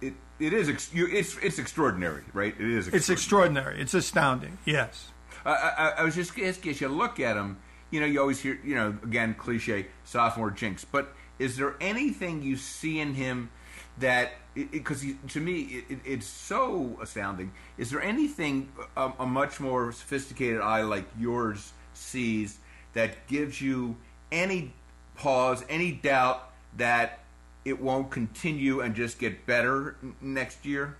it, 0.00 0.14
it 0.38 0.52
is 0.52 0.68
ex- 0.68 0.90
it's 0.94 1.36
it's 1.38 1.58
extraordinary, 1.58 2.22
right? 2.32 2.54
It 2.58 2.60
is. 2.60 2.88
Extraordinary. 2.88 2.96
It's 2.98 3.10
extraordinary. 3.10 3.80
It's 3.80 3.94
astounding. 3.94 4.58
Yes. 4.64 5.08
I, 5.44 5.94
I, 5.98 6.04
was 6.04 6.14
just 6.14 6.38
asking 6.38 6.72
as 6.72 6.80
you 6.80 6.88
look 6.88 7.18
at 7.20 7.36
him, 7.36 7.58
you 7.90 8.00
know, 8.00 8.06
you 8.06 8.20
always 8.20 8.40
hear, 8.40 8.58
you 8.64 8.74
know, 8.74 8.96
again, 9.02 9.34
cliche, 9.34 9.86
sophomore 10.04 10.50
jinx. 10.50 10.84
But 10.84 11.14
is 11.38 11.56
there 11.56 11.76
anything 11.80 12.42
you 12.42 12.56
see 12.56 13.00
in 13.00 13.14
him 13.14 13.50
that, 13.98 14.32
because 14.54 15.04
to 15.28 15.40
me, 15.40 15.84
it, 15.88 15.98
it's 16.04 16.26
so 16.26 16.98
astounding. 17.02 17.52
Is 17.78 17.90
there 17.90 18.02
anything 18.02 18.70
a, 18.96 19.12
a 19.18 19.26
much 19.26 19.60
more 19.60 19.92
sophisticated 19.92 20.60
eye 20.60 20.82
like 20.82 21.06
yours 21.18 21.72
sees 21.94 22.58
that 22.92 23.26
gives 23.26 23.60
you 23.60 23.96
any 24.30 24.72
pause, 25.16 25.64
any 25.68 25.92
doubt 25.92 26.50
that 26.76 27.20
it 27.64 27.80
won't 27.80 28.10
continue 28.10 28.80
and 28.80 28.94
just 28.94 29.18
get 29.18 29.46
better 29.46 29.96
next 30.20 30.64
year? 30.64 30.96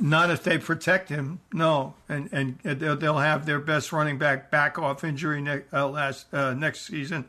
Not 0.00 0.30
if 0.30 0.42
they 0.42 0.56
protect 0.56 1.10
him, 1.10 1.40
no. 1.52 1.94
And 2.08 2.30
and 2.32 2.58
they'll 2.62 3.18
have 3.18 3.44
their 3.44 3.60
best 3.60 3.92
running 3.92 4.16
back 4.16 4.50
back 4.50 4.78
off 4.78 5.04
injury 5.04 5.42
ne- 5.42 5.64
uh, 5.72 5.88
last 5.88 6.32
uh, 6.32 6.54
next 6.54 6.86
season, 6.86 7.26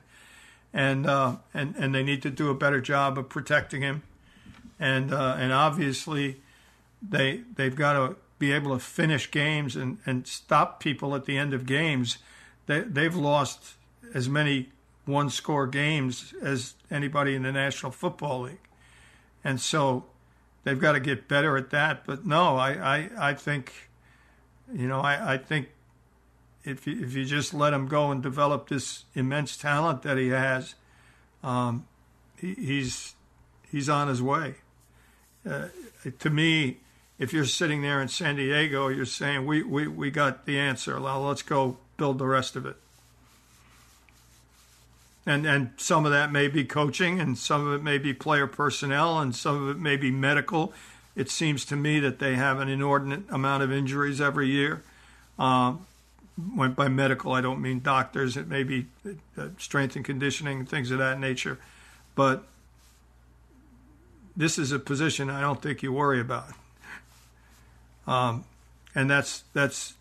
and 0.73 1.05
uh, 1.05 1.35
and 1.53 1.75
and 1.77 1.93
they 1.93 2.01
need 2.01 2.21
to 2.21 2.29
do 2.29 2.49
a 2.49 2.55
better 2.55 2.79
job 2.79 3.17
of 3.17 3.27
protecting 3.27 3.81
him, 3.81 4.03
and 4.79 5.13
uh, 5.13 5.35
and 5.37 5.51
obviously, 5.51 6.41
they 7.01 7.41
they've 7.55 7.75
got 7.75 7.93
to 7.93 8.15
be 8.39 8.53
able 8.53 8.73
to 8.73 8.79
finish 8.79 9.31
games 9.31 9.75
and, 9.75 9.97
and 10.05 10.25
stop 10.25 10.79
people 10.79 11.13
at 11.13 11.25
the 11.25 11.37
end 11.37 11.53
of 11.53 11.65
games. 11.65 12.19
They 12.67 12.81
they've 12.81 13.15
lost 13.15 13.73
as 14.13 14.29
many 14.29 14.69
one 15.03 15.29
score 15.29 15.67
games 15.67 16.33
as 16.41 16.75
anybody 16.89 17.35
in 17.35 17.43
the 17.43 17.51
National 17.51 17.91
Football 17.91 18.43
League, 18.43 18.67
and 19.43 19.59
so 19.59 20.05
they've 20.65 20.79
got 20.79 20.91
to 20.91 20.99
get 20.99 21.29
better 21.29 21.55
at 21.55 21.69
that. 21.69 22.05
But 22.05 22.25
no, 22.25 22.57
I, 22.57 22.71
I, 22.73 23.29
I 23.29 23.33
think, 23.33 23.71
you 24.73 24.89
know, 24.89 24.99
I, 24.99 25.35
I 25.35 25.37
think 25.37 25.69
if 26.65 26.85
you, 26.85 27.01
if 27.01 27.13
you 27.13 27.23
just 27.23 27.53
let 27.53 27.71
him 27.71 27.87
go 27.87 28.11
and 28.11 28.21
develop 28.21 28.67
this 28.67 29.05
immense 29.13 29.55
talent 29.55 30.01
that 30.01 30.17
he 30.17 30.27
has, 30.29 30.75
um, 31.43 31.87
he, 32.37 32.55
he's 32.55 33.15
he's 33.71 33.87
on 33.87 34.09
his 34.09 34.21
way. 34.21 34.55
Uh, 35.49 35.67
to 36.19 36.29
me, 36.29 36.79
if 37.19 37.31
you're 37.31 37.45
sitting 37.45 37.81
there 37.81 38.01
in 38.01 38.07
San 38.07 38.35
Diego, 38.35 38.87
you're 38.87 39.05
saying 39.05 39.45
we, 39.45 39.63
we, 39.63 39.87
we 39.87 40.11
got 40.11 40.45
the 40.45 40.59
answer. 40.59 40.99
Let's 40.99 41.43
go 41.43 41.77
build 41.97 42.17
the 42.17 42.25
rest 42.25 42.55
of 42.55 42.65
it 42.65 42.77
and 45.25 45.45
and 45.45 45.71
some 45.77 46.05
of 46.05 46.11
that 46.11 46.31
may 46.31 46.47
be 46.47 46.63
coaching, 46.63 47.19
and 47.19 47.37
some 47.37 47.65
of 47.67 47.73
it 47.73 47.83
may 47.83 47.97
be 47.97 48.13
player 48.13 48.47
personnel, 48.47 49.19
and 49.19 49.35
some 49.35 49.63
of 49.63 49.75
it 49.75 49.79
may 49.79 49.97
be 49.97 50.11
medical. 50.11 50.73
It 51.15 51.29
seems 51.29 51.65
to 51.65 51.75
me 51.75 51.99
that 52.01 52.19
they 52.19 52.35
have 52.35 52.59
an 52.59 52.69
inordinate 52.69 53.23
amount 53.29 53.63
of 53.63 53.71
injuries 53.71 54.19
every 54.19 54.47
year. 54.47 54.83
Um, 55.39 55.85
by 56.37 56.89
medical, 56.89 57.31
I 57.31 57.41
don't 57.41 57.61
mean 57.61 57.79
doctors. 57.79 58.35
It 58.35 58.47
may 58.47 58.63
be 58.63 58.87
uh, 59.37 59.47
strength 59.57 59.95
and 59.95 60.03
conditioning, 60.03 60.65
things 60.65 60.91
of 60.91 60.97
that 60.99 61.19
nature. 61.19 61.57
But 62.13 62.43
this 64.35 64.59
is 64.59 64.73
a 64.73 64.79
position 64.79 65.29
I 65.29 65.39
don't 65.39 65.61
think 65.61 65.81
you 65.81 65.93
worry 65.93 66.19
about. 66.19 66.49
Um, 68.05 68.43
and 68.93 69.09
that's 69.09 69.43
that's 69.53 69.95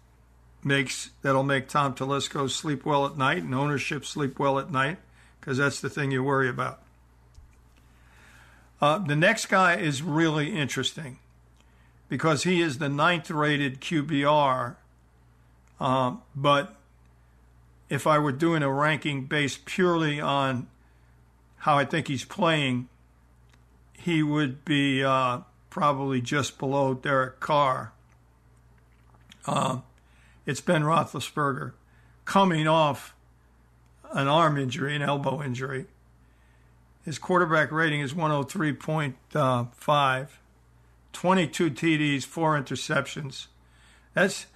makes 0.62 1.11
that'll 1.22 1.43
make 1.43 1.68
Tom 1.68 1.95
Telesco 1.95 2.51
sleep 2.51 2.85
well 2.85 3.07
at 3.07 3.16
night 3.16 3.43
and 3.43 3.55
ownership 3.55 4.05
sleep 4.05 4.39
well 4.39 4.59
at 4.59 4.70
night 4.70 4.99
because 5.45 5.59
that's 5.59 5.80
the 5.82 5.90
thing 5.90 6.11
you 6.11 6.24
worry 6.24 6.49
about. 6.49 6.80
Uh, 8.80 8.97
the 8.97 9.14
next 9.14 9.47
guy 9.47 9.76
is 9.76 10.03
really 10.03 10.57
interesting 10.57 11.18
because 12.09 12.45
he 12.45 12.62
is 12.62 12.78
the 12.78 12.88
ninth 12.88 13.30
rated 13.30 13.78
QBR. 13.82 14.76
Um, 15.78 16.22
but 16.34 16.76
if 17.90 18.07
I 18.07 18.18
were 18.18 18.32
doing 18.32 18.62
a 18.62 18.72
ranking 18.72 19.26
based 19.26 19.66
purely 19.66 20.18
on 20.18 20.66
how 21.59 21.76
I 21.76 21.84
think 21.84 22.09
he's 22.09 22.24
playing, 22.24 22.88
he 23.92 24.22
would 24.22 24.64
be 24.64 25.05
uh, 25.05 25.40
probably 25.68 26.22
just 26.22 26.59
below 26.59 26.95
Derek 26.95 27.38
Carr. 27.40 27.92
Uh, 29.45 29.80
it's 30.47 30.62
Ben 30.62 30.84
Roethlisberger 30.84 31.72
coming 32.24 32.66
off 32.66 33.14
an 34.15 34.29
arm 34.29 34.57
injury, 34.57 34.97
an 34.97 35.03
elbow 35.03 35.43
injury. 35.43 35.85
His 37.05 37.19
quarterback 37.19 37.71
rating 37.71 38.01
is 38.01 38.15
103.5, 38.15 40.29
22 41.12 41.71
TDs, 41.71 42.25
four 42.25 42.59
interceptions. 42.59 43.49
That's 44.15 44.47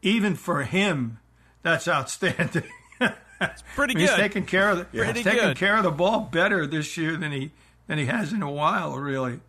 even 0.00 0.34
for 0.34 0.62
him. 0.62 1.18
That's 1.62 1.86
outstanding. 1.86 2.64
It's 3.40 3.64
pretty 3.74 3.94
good. 3.94 4.02
He's 4.02 4.14
taking 4.14 4.46
care 4.46 4.70
of 4.70 4.78
the, 4.78 4.86
yeah. 4.92 5.12
he's 5.12 5.24
taking 5.24 5.54
care 5.54 5.76
of 5.76 5.82
the 5.82 5.90
ball 5.90 6.20
better 6.20 6.64
this 6.66 6.96
year 6.96 7.16
than 7.16 7.32
he 7.32 7.50
than 7.86 7.98
he 7.98 8.06
has 8.06 8.32
in 8.32 8.42
a 8.42 8.50
while. 8.50 8.96
Really, 8.96 9.40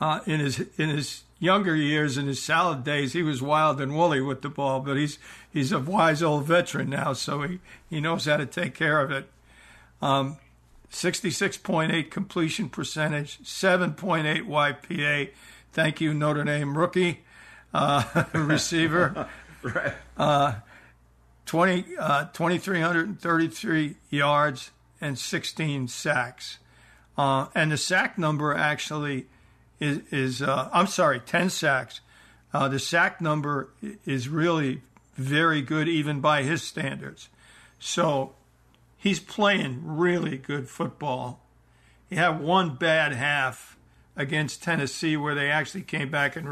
uh, 0.00 0.20
in 0.26 0.40
his 0.40 0.60
in 0.76 0.90
his 0.90 1.22
younger 1.44 1.76
years, 1.76 2.18
in 2.18 2.26
his 2.26 2.42
salad 2.42 2.84
days, 2.84 3.12
he 3.12 3.22
was 3.22 3.42
wild 3.42 3.80
and 3.80 3.94
woolly 3.94 4.20
with 4.20 4.42
the 4.42 4.48
ball, 4.48 4.80
but 4.80 4.96
he's 4.96 5.18
he's 5.52 5.72
a 5.72 5.78
wise 5.78 6.22
old 6.22 6.46
veteran 6.46 6.90
now, 6.90 7.12
so 7.12 7.42
he, 7.42 7.60
he 7.88 8.00
knows 8.00 8.24
how 8.24 8.36
to 8.36 8.46
take 8.46 8.74
care 8.74 9.00
of 9.00 9.10
it. 9.10 9.28
Um, 10.02 10.38
66.8 10.90 12.10
completion 12.10 12.68
percentage, 12.68 13.38
7.8 13.42 14.46
YPA. 14.46 15.30
Thank 15.72 16.00
you, 16.00 16.14
Notre 16.14 16.44
Dame 16.44 16.78
rookie 16.78 17.24
uh, 17.72 18.24
receiver. 18.32 19.28
right. 19.62 19.94
Uh, 20.16 20.54
20, 21.46 21.84
uh, 21.98 22.24
2,333 22.26 23.96
yards 24.10 24.70
and 25.00 25.18
16 25.18 25.88
sacks. 25.88 26.58
Uh, 27.18 27.46
and 27.54 27.72
the 27.72 27.76
sack 27.76 28.16
number 28.16 28.54
actually 28.54 29.26
is, 29.80 30.00
is 30.10 30.42
uh, 30.42 30.68
I'm 30.72 30.86
sorry, 30.86 31.20
10 31.20 31.50
sacks. 31.50 32.00
Uh, 32.52 32.68
the 32.68 32.78
sack 32.78 33.20
number 33.20 33.70
is 34.04 34.28
really 34.28 34.82
very 35.14 35.62
good, 35.62 35.88
even 35.88 36.20
by 36.20 36.42
his 36.42 36.62
standards. 36.62 37.28
So 37.78 38.34
he's 38.96 39.20
playing 39.20 39.82
really 39.84 40.38
good 40.38 40.68
football. 40.68 41.40
He 42.08 42.16
had 42.16 42.40
one 42.40 42.76
bad 42.76 43.12
half 43.12 43.76
against 44.16 44.62
Tennessee 44.62 45.16
where 45.16 45.34
they 45.34 45.50
actually 45.50 45.82
came 45.82 46.10
back 46.10 46.36
and 46.36 46.48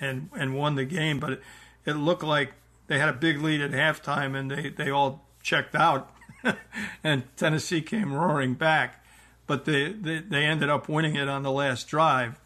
and 0.00 0.28
and 0.36 0.54
won 0.54 0.74
the 0.74 0.84
game, 0.84 1.20
but 1.20 1.32
it, 1.32 1.42
it 1.84 1.92
looked 1.92 2.22
like 2.24 2.52
they 2.88 2.98
had 2.98 3.08
a 3.08 3.12
big 3.12 3.40
lead 3.40 3.60
at 3.60 3.70
halftime 3.70 4.36
and 4.36 4.50
they, 4.50 4.70
they 4.70 4.90
all 4.90 5.24
checked 5.42 5.74
out, 5.74 6.10
and 7.04 7.24
Tennessee 7.36 7.80
came 7.80 8.12
roaring 8.12 8.54
back, 8.54 9.04
but 9.46 9.64
they, 9.64 9.92
they 9.92 10.18
they 10.18 10.44
ended 10.44 10.68
up 10.68 10.88
winning 10.88 11.14
it 11.14 11.28
on 11.28 11.42
the 11.42 11.52
last 11.52 11.88
drive. 11.88 12.40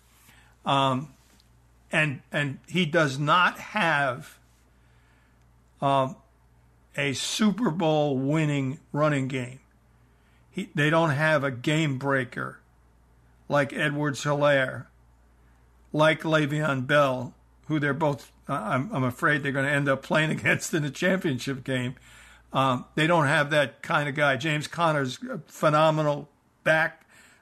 Um, 0.64 1.14
and 1.90 2.20
and 2.30 2.58
he 2.68 2.86
does 2.86 3.18
not 3.18 3.58
have 3.58 4.38
um, 5.80 6.16
a 6.96 7.12
Super 7.12 7.70
Bowl 7.70 8.18
winning 8.18 8.78
running 8.92 9.28
game. 9.28 9.61
He, 10.50 10.68
they 10.74 10.90
don't 10.90 11.11
have 11.11 11.44
a 11.44 11.50
game 11.50 11.98
breaker 11.98 12.61
like 13.48 13.72
Edwards 13.72 14.24
Helaire, 14.24 14.86
like 15.92 16.22
Le'Veon 16.22 16.86
Bell, 16.86 17.34
who 17.66 17.80
they're 17.80 17.94
both 17.94 18.30
I'm, 18.50 18.90
I'm 18.92 19.04
afraid 19.04 19.42
they're 19.42 19.52
going 19.52 19.66
to 19.66 19.70
end 19.70 19.88
up 19.88 20.02
playing 20.02 20.30
against 20.38 20.74
in 20.74 20.82
the 20.82 20.90
championship 20.90 21.64
game. 21.64 21.96
Um, 22.52 22.86
they 22.96 23.06
don't 23.06 23.26
have 23.26 23.50
that 23.50 23.82
kind 23.82 24.08
of 24.08 24.14
guy. 24.14 24.36
James 24.36 24.66
Conner's 24.66 25.18
phenomenal 25.46 26.28
back. 26.64 26.99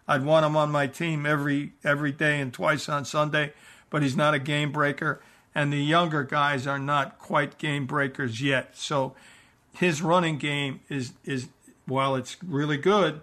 I'd 0.08 0.24
want 0.24 0.46
him 0.46 0.56
on 0.56 0.72
my 0.72 0.86
team 0.86 1.26
every 1.26 1.72
every 1.84 2.12
day 2.12 2.40
and 2.40 2.52
twice 2.52 2.88
on 2.88 3.04
Sunday, 3.04 3.52
but 3.90 4.02
he's 4.02 4.16
not 4.16 4.34
a 4.34 4.38
game 4.38 4.72
breaker. 4.72 5.20
And 5.54 5.72
the 5.72 5.82
younger 5.82 6.24
guys 6.24 6.66
are 6.66 6.78
not 6.78 7.18
quite 7.18 7.58
game 7.58 7.86
breakers 7.86 8.40
yet. 8.40 8.76
So 8.76 9.14
his 9.74 10.00
running 10.00 10.38
game 10.38 10.80
is 10.88 11.12
is 11.24 11.48
while 11.86 12.16
it's 12.16 12.36
really 12.42 12.76
good, 12.76 13.20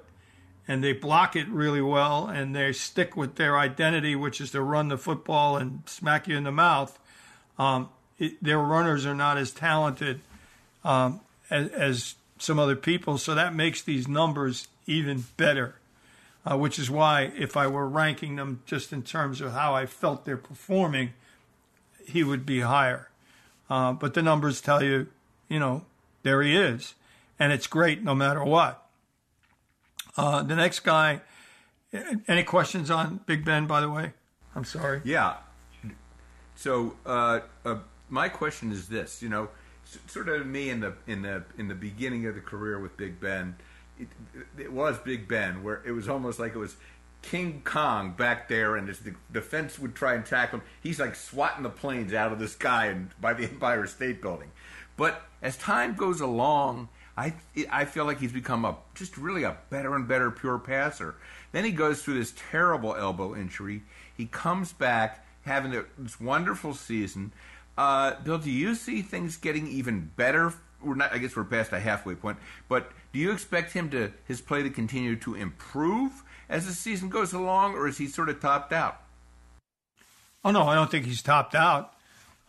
and 0.68 0.84
they 0.84 0.94
block 0.94 1.36
it 1.36 1.48
really 1.48 1.82
well, 1.82 2.28
and 2.28 2.56
they 2.56 2.72
stick 2.72 3.18
with 3.18 3.36
their 3.36 3.58
identity, 3.58 4.16
which 4.16 4.40
is 4.40 4.52
to 4.52 4.62
run 4.62 4.88
the 4.88 4.98
football 4.98 5.58
and 5.58 5.84
smack 5.86 6.28
you 6.28 6.38
in 6.38 6.44
the 6.44 6.52
mouth. 6.52 6.98
Um, 7.58 7.90
it, 8.18 8.44
their 8.44 8.60
runners 8.60 9.06
are 9.06 9.16
not 9.16 9.38
as 9.38 9.52
talented 9.52 10.22
um, 10.84 11.22
as, 11.50 11.70
as, 11.70 12.16
some 12.38 12.60
other 12.60 12.76
people, 12.76 13.18
so 13.18 13.34
that 13.34 13.56
makes 13.56 13.82
these 13.82 14.10
numbers 14.10 14.68
even 14.88 15.24
better. 15.38 15.76
Uh, 16.46 16.56
which 16.58 16.78
is 16.78 16.92
why, 16.92 17.32
if 17.36 17.58
I 17.58 17.66
were 17.66 17.88
ranking 17.88 18.36
them 18.36 18.62
just 18.68 18.94
in 18.94 19.02
terms 19.02 19.42
of 19.42 19.54
how 19.54 19.74
I 19.74 19.88
felt 19.88 20.26
they're 20.26 20.38
performing, 20.38 21.14
he 22.08 22.24
would 22.24 22.46
be 22.46 22.62
higher. 22.62 23.10
Uh, 23.68 23.94
but 23.94 24.14
the 24.14 24.22
numbers 24.22 24.62
tell 24.62 24.84
you, 24.84 25.08
you 25.50 25.60
know, 25.60 25.86
there 26.22 26.44
he 26.44 26.56
is, 26.56 26.94
and 27.40 27.52
it's 27.52 27.66
great 27.66 28.04
no 28.04 28.14
matter 28.14 28.44
what. 28.44 28.88
Uh, 30.16 30.44
the 30.44 30.56
next 30.56 30.82
guy. 30.82 31.22
Any 32.28 32.44
questions 32.44 32.92
on 32.92 33.22
Big 33.26 33.46
Ben? 33.46 33.68
By 33.68 33.80
the 33.80 33.90
way, 33.90 34.12
I'm 34.54 34.66
sorry. 34.66 35.02
Yeah, 35.06 35.38
so 36.56 36.96
uh, 37.06 37.42
uh, 37.64 37.78
my 38.10 38.30
question 38.30 38.72
is 38.72 38.88
this: 38.88 39.22
you 39.22 39.30
know, 39.30 39.50
sort 40.08 40.30
of 40.30 40.46
me 40.48 40.70
in 40.70 40.80
the 40.80 40.94
in 41.06 41.22
the 41.22 41.44
in 41.58 41.68
the 41.68 41.76
beginning 41.76 42.26
of 42.26 42.36
the 42.36 42.42
career 42.42 42.80
with 42.80 42.98
Big 42.98 43.20
Ben, 43.20 43.56
it, 44.00 44.08
it 44.58 44.72
was 44.72 44.98
Big 45.00 45.28
Ben, 45.28 45.64
where 45.64 45.82
it 45.86 45.92
was 45.92 46.10
almost 46.10 46.40
like 46.40 46.56
it 46.56 46.60
was 46.60 46.76
King 47.22 47.62
Kong 47.64 48.12
back 48.12 48.48
there, 48.48 48.76
and 48.76 48.88
as 48.90 49.00
the 49.00 49.16
defense 49.32 49.80
would 49.80 49.96
try 49.96 50.14
and 50.14 50.26
tackle 50.26 50.60
him, 50.60 50.66
he's 50.82 51.00
like 51.00 51.16
swatting 51.16 51.64
the 51.64 51.70
planes 51.70 52.14
out 52.14 52.32
of 52.32 52.40
the 52.40 52.48
sky 52.48 52.88
and 52.88 53.10
by 53.20 53.34
the 53.34 53.44
Empire 53.50 53.88
State 53.88 54.22
Building. 54.22 54.52
But 54.96 55.22
as 55.42 55.58
time 55.58 55.96
goes 55.96 56.22
along, 56.22 56.90
I 57.18 57.34
I 57.72 57.86
feel 57.86 58.06
like 58.06 58.20
he's 58.20 58.32
become 58.32 58.66
a 58.66 58.78
just 58.94 59.18
really 59.18 59.44
a 59.44 59.58
better 59.70 59.96
and 59.96 60.08
better 60.08 60.32
pure 60.32 60.60
passer. 60.60 61.16
Then 61.52 61.66
he 61.66 61.72
goes 61.72 62.02
through 62.02 62.20
this 62.20 62.34
terrible 62.52 62.96
elbow 62.96 63.36
injury. 63.36 63.84
He 64.16 64.26
comes 64.26 64.74
back 64.74 65.26
having 65.44 65.72
this 65.98 66.20
wonderful 66.20 66.74
season. 66.74 67.32
Uh, 67.78 68.16
Bill, 68.22 68.38
do 68.38 68.52
you 68.52 68.76
see 68.76 69.02
things 69.02 69.38
getting 69.38 69.68
even 69.68 70.12
better? 70.16 70.54
We're 70.86 70.96
not. 70.96 71.14
I 71.14 71.18
guess 71.18 71.36
we're 71.36 71.44
past 71.44 71.72
a 71.72 71.80
halfway 71.80 72.16
point. 72.16 72.38
But 72.70 72.92
do 73.12 73.20
you 73.20 73.32
expect 73.32 73.74
him 73.74 73.90
to 73.90 74.12
his 74.26 74.42
play 74.42 74.64
to 74.64 74.70
continue 74.70 75.16
to 75.18 75.36
improve 75.36 76.24
as 76.50 76.66
the 76.68 76.74
season 76.74 77.10
goes 77.10 77.34
along, 77.34 77.74
or 77.74 77.88
is 77.88 77.98
he 77.98 78.08
sort 78.08 78.30
of 78.30 78.40
topped 78.40 78.72
out? 78.72 79.02
Oh 80.44 80.52
no, 80.52 80.64
I 80.64 80.76
don't 80.76 80.92
think 80.92 81.06
he's 81.06 81.22
topped 81.22 81.56
out. 81.56 81.94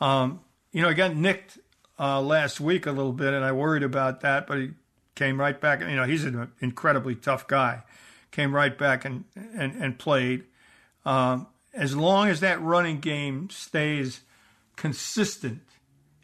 Um, 0.01 0.41
you 0.73 0.83
know, 0.83 0.89
he 0.89 0.95
got 0.95 1.17
nicked 1.17 1.59
uh, 1.99 2.21
last 2.21 2.61
week 2.61 2.87
a 2.87 2.93
little 2.93 3.13
bit, 3.13 3.33
and 3.33 3.45
I 3.45 3.53
worried 3.53 3.83
about 3.83 4.21
that, 4.21 4.47
but 4.47 4.59
he 4.59 4.71
came 5.15 5.41
right 5.41 5.59
back. 5.59 5.81
You 5.81 5.97
know, 5.97 6.05
he's 6.05 6.25
an 6.25 6.53
incredibly 6.61 7.15
tough 7.15 7.49
guy. 7.49 7.83
Came 8.31 8.55
right 8.55 8.77
back 8.77 9.05
and 9.05 9.25
and, 9.35 9.75
and 9.83 9.99
played. 9.99 10.45
Um, 11.05 11.47
as 11.73 11.97
long 11.97 12.29
as 12.29 12.41
that 12.41 12.61
running 12.61 13.01
game 13.01 13.49
stays 13.51 14.21
consistent, 14.77 15.61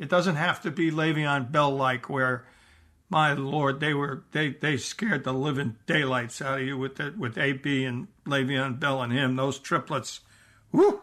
it 0.02 0.08
doesn't 0.08 0.34
have 0.34 0.60
to 0.62 0.72
be 0.72 0.90
Le'Veon 0.90 1.52
Bell 1.52 1.70
like 1.70 2.10
where, 2.10 2.44
my 3.08 3.34
lord, 3.34 3.78
they 3.78 3.94
were 3.94 4.24
they 4.32 4.48
they 4.50 4.76
scared 4.76 5.22
the 5.22 5.32
living 5.32 5.76
daylights 5.86 6.42
out 6.42 6.58
of 6.58 6.66
you 6.66 6.76
with 6.76 6.96
the, 6.96 7.14
with 7.16 7.38
AB 7.38 7.84
and 7.84 8.08
Le'Veon 8.26 8.80
Bell 8.80 9.00
and 9.00 9.12
him. 9.12 9.36
Those 9.36 9.60
triplets, 9.60 10.18
whoo, 10.72 11.02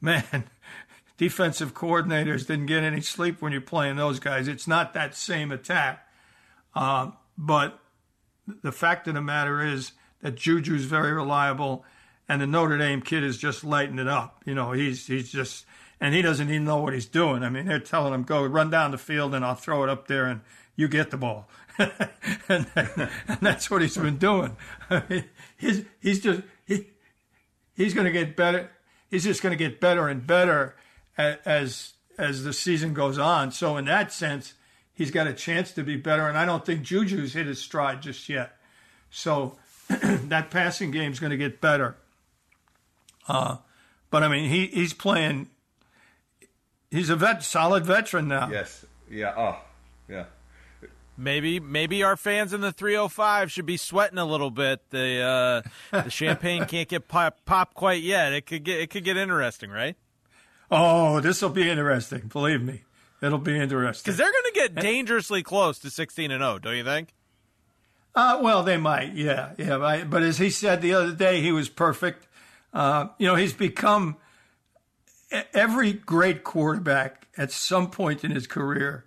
man. 0.00 0.44
Defensive 1.16 1.74
coordinators 1.74 2.46
didn't 2.46 2.66
get 2.66 2.84
any 2.84 3.00
sleep 3.00 3.42
when 3.42 3.50
you're 3.50 3.60
playing 3.60 3.96
those 3.96 4.20
guys. 4.20 4.46
It's 4.46 4.68
not 4.68 4.94
that 4.94 5.16
same 5.16 5.50
attack, 5.50 6.06
uh, 6.76 7.10
but 7.36 7.80
the 8.62 8.70
fact 8.70 9.08
of 9.08 9.14
the 9.14 9.20
matter 9.20 9.60
is 9.60 9.90
that 10.22 10.36
Juju's 10.36 10.84
very 10.84 11.12
reliable 11.12 11.84
and 12.28 12.40
the 12.40 12.46
Notre 12.46 12.78
Dame 12.78 13.02
kid 13.02 13.24
is 13.24 13.36
just 13.36 13.64
lighting 13.64 13.98
it 13.98 14.06
up. 14.06 14.44
You 14.46 14.54
know, 14.54 14.70
he's 14.70 15.08
he's 15.08 15.32
just 15.32 15.66
and 16.00 16.14
he 16.14 16.22
doesn't 16.22 16.48
even 16.48 16.64
know 16.64 16.78
what 16.78 16.94
he's 16.94 17.06
doing. 17.06 17.42
I 17.42 17.50
mean, 17.50 17.66
they're 17.66 17.80
telling 17.80 18.14
him 18.14 18.22
go 18.22 18.44
run 18.44 18.70
down 18.70 18.90
the 18.90 18.98
field 18.98 19.34
and 19.34 19.44
I'll 19.44 19.54
throw 19.54 19.82
it 19.82 19.88
up 19.88 20.06
there 20.08 20.26
and 20.26 20.40
you 20.76 20.86
get 20.86 21.10
the 21.10 21.16
ball, 21.16 21.48
and, 21.78 22.66
and, 22.76 23.10
that's 23.40 23.68
what 23.68 23.82
he's 23.82 23.96
been 23.96 24.16
doing. 24.16 24.56
I 24.90 25.02
mean, 25.08 25.24
he's 25.56 25.84
he's 26.00 26.20
just 26.20 26.42
he 26.66 26.86
he's 27.76 27.94
going 27.94 28.04
to 28.04 28.12
get 28.12 28.36
better. 28.36 28.70
He's 29.10 29.24
just 29.24 29.42
going 29.42 29.56
to 29.56 29.56
get 29.56 29.80
better 29.80 30.08
and 30.08 30.26
better 30.26 30.76
as 31.16 31.94
as 32.18 32.44
the 32.44 32.52
season 32.52 32.94
goes 32.94 33.18
on. 33.18 33.52
So 33.52 33.76
in 33.76 33.86
that 33.86 34.12
sense, 34.12 34.54
he's 34.92 35.10
got 35.10 35.26
a 35.26 35.32
chance 35.32 35.72
to 35.72 35.82
be 35.82 35.96
better. 35.96 36.28
And 36.28 36.36
I 36.36 36.44
don't 36.44 36.64
think 36.64 36.82
Juju's 36.82 37.34
hit 37.34 37.46
his 37.46 37.60
stride 37.60 38.02
just 38.02 38.28
yet. 38.28 38.56
So 39.10 39.56
that 39.88 40.50
passing 40.50 40.90
game 40.90 41.12
is 41.12 41.20
going 41.20 41.30
to 41.30 41.36
get 41.36 41.60
better. 41.60 41.96
Uh, 43.26 43.58
but 44.10 44.22
I 44.22 44.28
mean, 44.28 44.50
he 44.50 44.66
he's 44.66 44.92
playing. 44.92 45.48
He's 46.90 47.10
a 47.10 47.16
vet, 47.16 47.42
solid 47.42 47.84
veteran 47.84 48.28
now. 48.28 48.48
Yes. 48.50 48.84
Yeah. 49.10 49.34
Oh. 49.36 49.60
Yeah. 50.08 50.24
Maybe 51.16 51.58
maybe 51.58 52.04
our 52.04 52.16
fans 52.16 52.52
in 52.52 52.60
the 52.60 52.70
305 52.70 53.50
should 53.50 53.66
be 53.66 53.76
sweating 53.76 54.18
a 54.18 54.24
little 54.24 54.50
bit. 54.52 54.88
The 54.90 55.64
uh, 55.92 56.02
the 56.04 56.10
champagne 56.10 56.64
can't 56.68 56.88
get 56.88 57.08
pop, 57.08 57.44
pop 57.44 57.74
quite 57.74 58.02
yet. 58.02 58.32
It 58.32 58.46
could 58.46 58.62
get 58.62 58.80
it 58.80 58.90
could 58.90 59.02
get 59.02 59.16
interesting, 59.16 59.70
right? 59.70 59.96
Oh, 60.70 61.20
this 61.20 61.42
will 61.42 61.48
be 61.48 61.68
interesting. 61.68 62.28
Believe 62.28 62.62
me, 62.62 62.82
it'll 63.20 63.38
be 63.38 63.58
interesting. 63.58 64.04
Because 64.04 64.18
they're 64.18 64.30
going 64.30 64.44
to 64.44 64.52
get 64.54 64.74
dangerously 64.76 65.42
close 65.42 65.78
to 65.80 65.90
16 65.90 66.30
and 66.30 66.42
0, 66.42 66.58
don't 66.58 66.76
you 66.76 66.84
think? 66.84 67.14
Uh, 68.14 68.38
well, 68.42 68.62
they 68.62 68.76
might, 68.76 69.14
yeah, 69.14 69.52
yeah. 69.58 70.04
But 70.08 70.22
as 70.22 70.38
he 70.38 70.50
said 70.50 70.82
the 70.82 70.94
other 70.94 71.12
day, 71.12 71.40
he 71.40 71.52
was 71.52 71.68
perfect. 71.68 72.26
Uh, 72.72 73.08
you 73.18 73.26
know, 73.26 73.34
he's 73.34 73.52
become 73.52 74.16
every 75.30 75.92
great 75.92 76.44
quarterback 76.44 77.28
at 77.36 77.52
some 77.52 77.90
point 77.90 78.24
in 78.24 78.30
his 78.30 78.46
career 78.46 79.04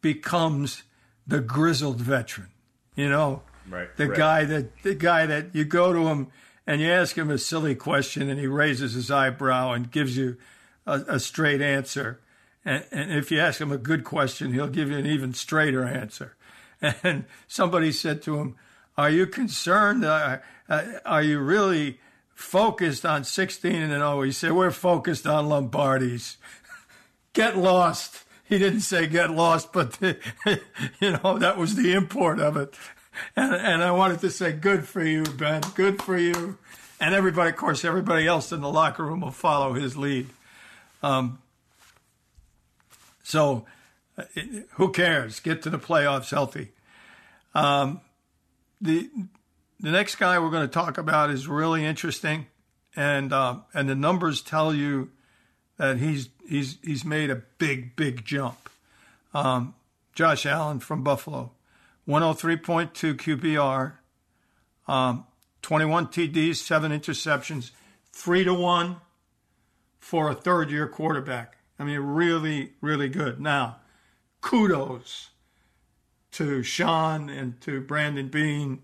becomes 0.00 0.82
the 1.26 1.40
grizzled 1.40 2.00
veteran. 2.00 2.48
You 2.94 3.08
know, 3.10 3.42
right, 3.68 3.94
the 3.96 4.08
right. 4.08 4.16
guy 4.16 4.44
that 4.44 4.82
the 4.82 4.94
guy 4.94 5.26
that 5.26 5.54
you 5.54 5.64
go 5.64 5.92
to 5.92 6.06
him 6.06 6.28
and 6.66 6.80
you 6.80 6.88
ask 6.88 7.16
him 7.16 7.30
a 7.30 7.38
silly 7.38 7.74
question 7.74 8.30
and 8.30 8.40
he 8.40 8.46
raises 8.46 8.94
his 8.94 9.10
eyebrow 9.10 9.72
and 9.72 9.90
gives 9.90 10.16
you 10.16 10.36
a, 10.86 11.02
a 11.08 11.20
straight 11.20 11.60
answer. 11.60 12.20
And, 12.64 12.84
and 12.90 13.12
if 13.12 13.30
you 13.30 13.38
ask 13.38 13.60
him 13.60 13.70
a 13.70 13.78
good 13.78 14.02
question, 14.02 14.52
he'll 14.52 14.66
give 14.68 14.90
you 14.90 14.96
an 14.96 15.06
even 15.06 15.34
straighter 15.34 15.84
answer. 15.84 16.36
And 17.02 17.24
somebody 17.48 17.90
said 17.90 18.22
to 18.22 18.36
him, 18.38 18.56
"Are 18.98 19.10
you 19.10 19.26
concerned? 19.26 20.04
Uh, 20.04 20.38
uh, 20.68 20.84
are 21.06 21.22
you 21.22 21.38
really?" 21.40 22.00
Focused 22.36 23.06
on 23.06 23.24
16 23.24 23.74
and 23.74 23.90
0. 23.90 24.22
He 24.22 24.30
said, 24.30 24.52
We're 24.52 24.70
focused 24.70 25.26
on 25.26 25.48
Lombardi's. 25.48 26.36
get 27.32 27.56
lost. 27.56 28.22
He 28.44 28.58
didn't 28.58 28.80
say 28.80 29.08
get 29.08 29.30
lost, 29.30 29.72
but, 29.72 29.94
the, 29.94 30.18
you 31.00 31.12
know, 31.12 31.38
that 31.38 31.56
was 31.56 31.74
the 31.74 31.94
import 31.94 32.38
of 32.38 32.56
it. 32.56 32.74
And, 33.34 33.54
and 33.54 33.82
I 33.82 33.90
wanted 33.90 34.20
to 34.20 34.30
say, 34.30 34.52
Good 34.52 34.86
for 34.86 35.02
you, 35.02 35.24
Ben. 35.24 35.62
Good 35.74 36.00
for 36.02 36.16
you. 36.16 36.58
And 37.00 37.14
everybody, 37.14 37.50
of 37.50 37.56
course, 37.56 37.84
everybody 37.84 38.26
else 38.26 38.52
in 38.52 38.60
the 38.60 38.70
locker 38.70 39.04
room 39.04 39.22
will 39.22 39.30
follow 39.30 39.72
his 39.72 39.96
lead. 39.96 40.28
Um, 41.02 41.38
so, 43.22 43.66
uh, 44.16 44.24
who 44.72 44.92
cares? 44.92 45.40
Get 45.40 45.62
to 45.62 45.70
the 45.70 45.78
playoffs 45.78 46.30
healthy. 46.30 46.72
Um, 47.54 48.00
the 48.80 49.10
the 49.80 49.90
next 49.90 50.16
guy 50.16 50.38
we're 50.38 50.50
going 50.50 50.66
to 50.66 50.72
talk 50.72 50.98
about 50.98 51.30
is 51.30 51.48
really 51.48 51.84
interesting, 51.84 52.46
and 52.94 53.32
uh, 53.32 53.58
and 53.74 53.88
the 53.88 53.94
numbers 53.94 54.40
tell 54.42 54.74
you 54.74 55.10
that 55.76 55.98
he's 55.98 56.30
he's 56.48 56.78
he's 56.82 57.04
made 57.04 57.30
a 57.30 57.42
big 57.58 57.96
big 57.96 58.24
jump. 58.24 58.70
Um, 59.34 59.74
Josh 60.14 60.46
Allen 60.46 60.80
from 60.80 61.02
Buffalo, 61.04 61.52
103.2 62.08 63.16
QBR, 63.16 63.92
um, 64.88 65.26
21 65.60 66.06
TDs, 66.06 66.56
seven 66.56 66.90
interceptions, 66.90 67.72
three 68.12 68.44
to 68.44 68.54
one 68.54 68.96
for 69.98 70.30
a 70.30 70.34
third 70.34 70.70
year 70.70 70.88
quarterback. 70.88 71.58
I 71.78 71.84
mean, 71.84 72.00
really, 72.00 72.72
really 72.80 73.10
good. 73.10 73.38
Now, 73.38 73.76
kudos 74.40 75.30
to 76.32 76.62
Sean 76.62 77.28
and 77.28 77.60
to 77.60 77.82
Brandon 77.82 78.28
Beane 78.28 78.80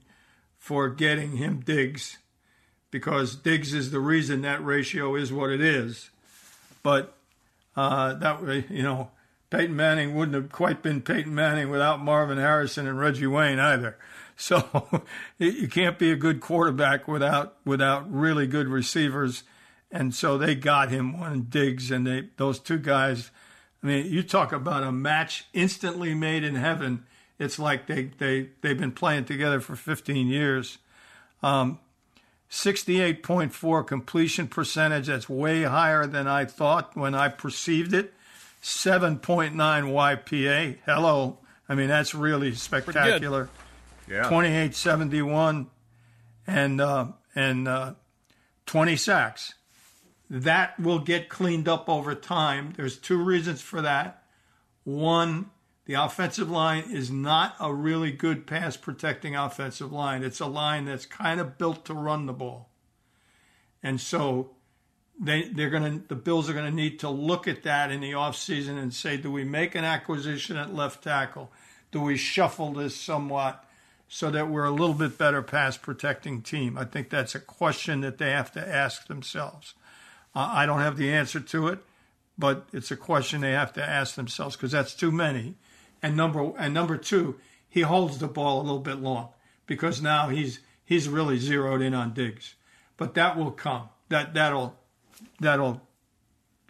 for 0.63 0.89
getting 0.89 1.39
him 1.39 1.59
Diggs 1.59 2.19
because 2.93 3.35
Diggs 3.35 3.75
is 3.75 3.91
the 3.91 3.99
reason 3.99 4.43
that 4.43 4.65
ratio 4.65 5.17
is 5.17 5.33
what 5.33 5.51
it 5.51 5.61
is. 5.61 6.11
But 6.85 7.17
Uh, 7.75 8.13
that 8.15 8.43
way, 8.43 8.67
you 8.69 8.83
know, 8.83 9.11
Peyton 9.49 9.75
Manning 9.75 10.15
wouldn't 10.15 10.35
have 10.35 10.53
quite 10.53 10.83
been 10.83 11.01
Peyton 11.01 11.35
Manning 11.35 11.71
without 11.71 12.05
Marvin 12.05 12.37
Harrison 12.37 12.87
and 12.87 12.99
Reggie 12.99 13.27
Wayne 13.27 13.59
either. 13.59 13.99
So 14.37 15.05
you 15.39 15.69
can't 15.69 15.99
be 15.99 16.11
a 16.11 16.17
good 16.17 16.41
quarterback 16.41 17.07
without 17.07 17.57
without 17.65 18.11
really 18.13 18.47
good 18.47 18.67
receivers. 18.67 19.45
And 19.91 20.15
so 20.15 20.37
they 20.37 20.55
got 20.55 20.91
him 20.91 21.19
one 21.21 21.47
Diggs, 21.49 21.91
and 21.91 22.07
they 22.07 22.29
those 22.39 22.59
two 22.59 22.79
guys. 22.79 23.31
I 23.83 23.87
mean, 23.87 24.07
you 24.07 24.23
talk 24.23 24.53
about 24.53 24.83
a 24.83 24.91
match 24.91 25.45
instantly 25.53 26.15
made 26.15 26.45
in 26.45 26.57
heaven. 26.57 27.05
It's 27.43 27.59
like 27.59 27.87
they 27.87 28.05
they 28.19 28.51
they've 28.61 28.79
been 28.79 28.93
playing 28.93 29.25
together 29.25 29.61
for 29.61 29.75
15 29.75 30.29
years. 30.29 30.79
Um, 31.43 31.81
68.4 32.51 33.87
completion 33.87 34.47
percentage. 34.47 35.07
That's 35.07 35.29
way 35.29 35.63
higher 35.63 36.07
than 36.07 36.29
I 36.29 36.45
thought 36.45 36.97
when 36.97 37.15
I 37.15 37.29
perceived 37.29 37.95
it. 37.95 38.13
7.9 38.63 39.55
YPA. 39.55 40.77
Hello. 40.87 41.39
I 41.69 41.75
mean, 41.75 41.89
that's 41.89 42.15
really 42.15 42.55
spectacular. 42.55 43.49
Yeah. 44.09 44.25
2871 44.25 45.69
and 46.47 46.81
uh, 46.81 47.07
and 47.35 47.67
uh, 47.67 47.95
20 48.67 48.97
sacks. 48.97 49.55
That 50.31 50.79
will 50.79 51.01
get 51.01 51.29
cleaned 51.29 51.69
up 51.69 51.89
over 51.89 52.15
time. 52.15 52.73
There's 52.77 52.99
two 52.99 53.23
reasons 53.23 53.61
for 53.61 53.83
that. 53.83 54.23
One, 54.85 55.51
the 55.85 55.95
offensive 55.95 56.51
line 56.51 56.85
is 56.91 57.11
not 57.11 57.57
a 57.59 57.73
really 57.75 58.13
good 58.13 58.47
pass 58.47 58.77
protecting 58.77 59.35
offensive 59.35 59.93
line. 59.93 60.23
It's 60.23 60.41
a 60.41 60.47
line 60.47 60.85
that's 60.85 61.07
kind 61.07 61.41
of 61.41 61.59
built 61.59 61.85
to 61.87 61.95
run 61.95 62.27
the 62.27 62.33
ball. 62.33 62.69
And 63.83 64.01
so 64.01 64.53
they 65.21 65.49
they're 65.49 65.71
going 65.71 66.01
to 66.01 66.09
the 66.09 66.15
Bills 66.15 66.49
are 66.49 66.53
going 66.53 66.71
to 66.71 66.77
need 66.77 67.01
to 67.01 67.09
look 67.09 67.49
at 67.49 67.65
that 67.65 67.91
in 67.91 68.01
the 68.01 68.13
offseason 68.13 68.79
and 68.79 68.95
say 68.95 69.17
do 69.17 69.31
we 69.31 69.45
make 69.45 69.75
an 69.75 69.85
acquisition 69.85 70.57
at 70.57 70.73
left 70.73 71.03
tackle? 71.03 71.51
Do 71.91 72.01
we 72.01 72.17
shuffle 72.17 72.73
this 72.73 72.97
somewhat 72.97 73.65
so 74.09 74.31
that 74.31 74.49
we're 74.49 74.65
a 74.65 74.71
little 74.71 74.95
bit 74.95 75.19
better 75.19 75.43
pass 75.43 75.77
protecting 75.77 76.43
team? 76.43 76.79
I 76.79 76.85
think 76.85 77.11
that's 77.11 77.35
a 77.35 77.41
question 77.41 78.03
that 78.03 78.19
they 78.19 78.31
have 78.31 78.53
to 78.53 78.67
ask 78.67 79.09
themselves. 79.09 79.75
Uh, 80.35 80.49
I 80.53 80.65
don't 80.65 80.81
have 80.81 80.97
the 80.97 81.13
answer 81.13 81.41
to 81.41 81.69
it, 81.69 81.81
but 82.39 82.67
it's 82.73 82.93
a 82.93 82.97
question 82.97 83.41
they 83.41 83.53
have 83.53 83.73
to 83.75 83.85
ask 83.85 84.15
themselves 84.15 84.57
because 84.57 84.71
that's 84.71 84.95
too 84.95 85.11
many 85.11 85.57
and 86.03 86.17
number 86.17 86.53
and 86.59 86.75
number 86.75 86.97
two, 86.97 87.39
he 87.69 87.83
holds 87.83 88.19
the 88.19 88.29
ball 88.29 88.61
a 88.61 88.65
little 88.65 88.81
bit 88.81 88.99
long 89.01 89.31
because 89.67 90.03
now 90.03 90.29
he's 90.29 90.61
he's 90.85 91.09
really 91.09 91.39
zeroed 91.39 91.81
in 91.81 91.95
on 91.95 92.13
Diggs. 92.13 92.55
But 92.97 93.15
that 93.15 93.37
will 93.37 93.53
come. 93.53 93.89
That 94.09 94.35
that'll 94.35 94.77
that'll 95.41 95.83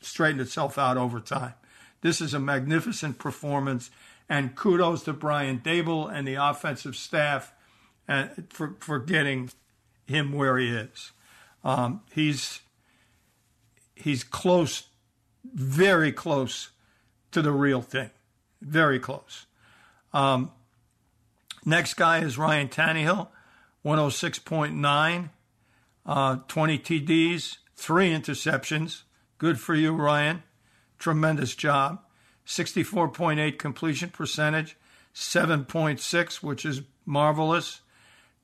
straighten 0.01 0.41
itself 0.41 0.79
out 0.79 0.97
over 0.97 1.21
time. 1.21 1.55
This 2.03 2.21
is 2.21 2.35
a 2.35 2.41
magnificent 2.41 3.19
performance, 3.19 3.91
and 4.29 4.55
kudos 4.55 5.05
to 5.05 5.13
Brian 5.13 5.61
Daboll 5.61 6.13
and 6.13 6.27
the 6.27 6.35
offensive 6.35 6.97
staff 6.97 7.53
uh, 8.09 8.29
for 8.51 8.77
for 8.81 8.99
getting 8.99 9.51
him 10.07 10.33
where 10.33 10.59
he 10.59 10.69
is. 10.69 11.13
Um, 11.65 12.03
he's 12.13 12.61
he's 13.95 14.25
close, 14.25 14.85
very 15.45 16.13
close 16.13 16.71
to 17.31 17.41
the 17.41 17.53
real 17.53 17.83
thing. 17.83 18.11
Very 18.63 18.99
close. 18.99 19.47
Um, 20.13 20.51
next 21.65 21.95
guy 21.95 22.21
is 22.21 22.39
Ryan 22.39 22.69
Tannehill, 22.69 23.29
106.9, 23.85 25.31
uh, 26.07 26.37
20 26.49 26.79
TDs, 26.79 27.57
three 27.75 28.11
interceptions. 28.11 29.03
Good 29.39 29.59
for 29.59 29.75
you, 29.75 29.93
Ryan. 29.93 30.43
Tremendous 30.99 31.55
job. 31.55 32.01
64.8 32.47 33.59
completion 33.59 34.11
percentage, 34.11 34.77
7.6, 35.15 36.43
which 36.43 36.65
is 36.65 36.83
marvelous. 37.05 37.81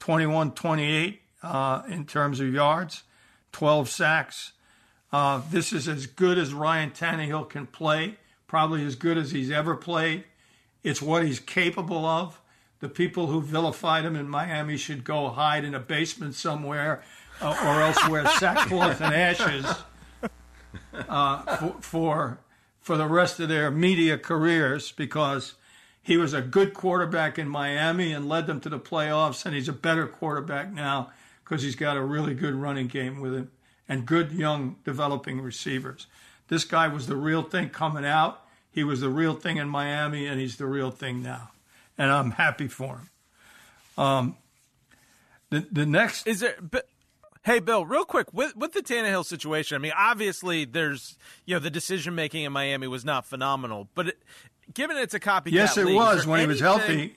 21 0.01 0.53
28 0.53 1.21
uh, 1.43 1.83
in 1.89 2.05
terms 2.05 2.41
of 2.41 2.53
yards, 2.53 3.05
12 3.53 3.89
sacks. 3.89 4.53
Uh, 5.13 5.41
this 5.51 5.73
is 5.73 5.89
as 5.89 6.07
good 6.07 6.39
as 6.39 6.53
Ryan 6.53 6.91
Tannehill 6.91 7.49
can 7.49 7.67
play 7.67 8.19
probably 8.49 8.85
as 8.85 8.97
good 8.97 9.17
as 9.17 9.31
he's 9.31 9.53
ever 9.53 9.77
played. 9.77 10.25
It's 10.83 11.01
what 11.01 11.25
he's 11.25 11.39
capable 11.39 12.05
of. 12.05 12.41
The 12.81 12.89
people 12.89 13.29
who 13.29 13.41
vilified 13.41 14.05
him 14.05 14.17
in 14.17 14.29
Miami 14.29 14.77
should 14.77 15.05
go 15.05 15.29
hide 15.29 15.65
in 15.65 15.75
a 15.75 15.81
basement 15.81 16.35
somewhere 16.35 17.03
uh, 17.41 17.57
or 17.65 17.83
else 17.83 18.09
wear 18.09 18.27
sackcloth 18.39 19.01
and 19.01 19.15
ashes 19.15 19.67
uh, 21.09 21.57
for, 21.57 21.77
for, 21.81 22.39
for 22.81 22.97
the 22.97 23.07
rest 23.07 23.39
of 23.39 23.49
their 23.49 23.71
media 23.71 24.17
careers 24.19 24.93
because 24.93 25.55
he 26.03 26.17
was 26.17 26.33
a 26.33 26.41
good 26.41 26.73
quarterback 26.73 27.39
in 27.39 27.49
Miami 27.49 28.13
and 28.13 28.29
led 28.29 28.47
them 28.47 28.61
to 28.61 28.69
the 28.71 28.79
playoffs, 28.79 29.45
and 29.45 29.55
he's 29.55 29.69
a 29.69 29.75
better 29.75 30.07
quarterback 30.07 30.73
now 30.73 31.11
because 31.45 31.63
he's 31.63 31.77
got 31.77 31.97
a 31.97 32.03
really 32.03 32.33
good 32.35 32.55
running 32.55 32.87
game 32.87 33.21
with 33.21 33.35
him 33.35 33.51
and 33.89 34.07
good 34.07 34.33
young 34.33 34.77
developing 34.85 35.41
receivers. 35.41 36.07
This 36.49 36.65
guy 36.65 36.89
was 36.89 37.07
the 37.07 37.17
real 37.17 37.43
thing 37.43 37.69
coming 37.69 38.05
out. 38.05 38.43
He 38.71 38.85
was 38.85 39.01
the 39.01 39.09
real 39.09 39.35
thing 39.35 39.57
in 39.57 39.69
Miami, 39.69 40.27
and 40.27 40.41
he's 40.41 40.57
the 40.57 40.67
real 40.67 40.91
thing 40.91 41.23
now. 41.23 41.51
And 41.97 42.11
I'm 42.11 42.33
happy 42.33 42.69
for 42.69 42.99
him. 42.99 43.11
Um, 44.05 44.37
the 45.51 45.67
the 45.71 45.87
next 45.87 46.27
is 46.27 46.41
there. 46.41 46.57
But, 46.61 46.89
hey, 47.43 47.59
Bill, 47.59 47.85
real 47.85 48.05
quick 48.05 48.33
with 48.33 48.57
with 48.57 48.73
the 48.73 48.83
Tannehill 48.83 49.25
situation. 49.25 49.75
I 49.75 49.79
mean, 49.79 49.93
obviously, 49.97 50.65
there's 50.65 51.17
you 51.45 51.55
know 51.55 51.61
the 51.61 51.71
decision 51.71 52.15
making 52.15 52.45
in 52.45 52.53
Miami 52.53 52.87
was 52.87 53.05
not 53.05 53.27
phenomenal, 53.27 53.89
but 53.95 54.09
it, 54.09 54.23
given 54.73 54.97
it's 54.97 55.15
a 55.15 55.21
copycat, 55.21 55.53
yes, 55.53 55.77
it 55.77 55.87
league, 55.87 55.97
was 55.97 56.27
when 56.27 56.41
anything... 56.41 56.49
he 56.49 56.53
was 56.53 56.61
healthy. 56.61 57.17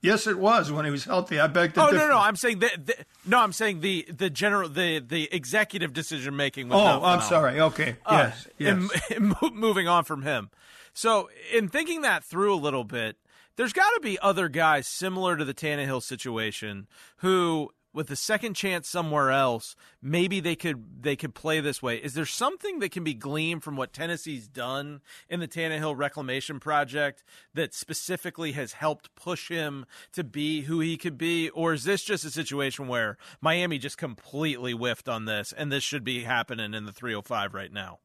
Yes, 0.00 0.26
it 0.28 0.38
was 0.38 0.70
when 0.70 0.84
he 0.84 0.90
was 0.90 1.04
healthy. 1.04 1.40
I 1.40 1.48
beg 1.48 1.74
to 1.74 1.82
oh, 1.82 1.90
differ. 1.90 2.06
no, 2.06 2.08
no, 2.08 2.18
I'm 2.18 2.36
saying 2.36 2.60
the, 2.60 2.70
the, 2.76 2.94
no, 3.26 3.40
I'm 3.40 3.52
saying 3.52 3.80
the 3.80 4.06
the 4.14 4.30
general 4.30 4.68
the 4.68 5.00
the 5.00 5.28
executive 5.32 5.92
decision 5.92 6.36
making. 6.36 6.72
Oh, 6.72 7.02
I'm 7.02 7.20
sorry. 7.22 7.60
Okay. 7.60 7.96
Uh, 8.06 8.30
yes. 8.30 8.48
yes. 8.58 9.10
In, 9.16 9.32
in 9.32 9.54
moving 9.54 9.88
on 9.88 10.04
from 10.04 10.22
him, 10.22 10.50
so 10.94 11.28
in 11.52 11.68
thinking 11.68 12.02
that 12.02 12.22
through 12.22 12.54
a 12.54 12.56
little 12.56 12.84
bit, 12.84 13.16
there's 13.56 13.72
got 13.72 13.90
to 13.90 14.00
be 14.00 14.18
other 14.20 14.48
guys 14.48 14.86
similar 14.86 15.36
to 15.36 15.44
the 15.44 15.54
Tannehill 15.54 16.02
situation 16.02 16.86
who 17.18 17.70
with 17.92 18.10
a 18.10 18.16
second 18.16 18.54
chance 18.54 18.88
somewhere 18.88 19.30
else, 19.30 19.74
maybe 20.02 20.40
they 20.40 20.54
could 20.54 21.02
they 21.02 21.16
could 21.16 21.34
play 21.34 21.60
this 21.60 21.82
way. 21.82 21.96
Is 21.96 22.14
there 22.14 22.26
something 22.26 22.78
that 22.80 22.92
can 22.92 23.04
be 23.04 23.14
gleaned 23.14 23.64
from 23.64 23.76
what 23.76 23.92
Tennessee's 23.92 24.46
done 24.46 25.00
in 25.28 25.40
the 25.40 25.48
Tannehill 25.48 25.96
Reclamation 25.96 26.60
Project 26.60 27.24
that 27.54 27.74
specifically 27.74 28.52
has 28.52 28.74
helped 28.74 29.14
push 29.14 29.48
him 29.48 29.86
to 30.12 30.22
be 30.22 30.62
who 30.62 30.80
he 30.80 30.96
could 30.96 31.16
be, 31.16 31.48
or 31.50 31.72
is 31.72 31.84
this 31.84 32.02
just 32.02 32.24
a 32.24 32.30
situation 32.30 32.88
where 32.88 33.16
Miami 33.40 33.78
just 33.78 33.98
completely 33.98 34.72
whiffed 34.72 35.08
on 35.08 35.24
this, 35.24 35.52
and 35.52 35.72
this 35.72 35.82
should 35.82 36.04
be 36.04 36.24
happening 36.24 36.74
in 36.74 36.84
the 36.84 36.92
305 36.92 37.54
right 37.54 37.72
now? 37.72 37.98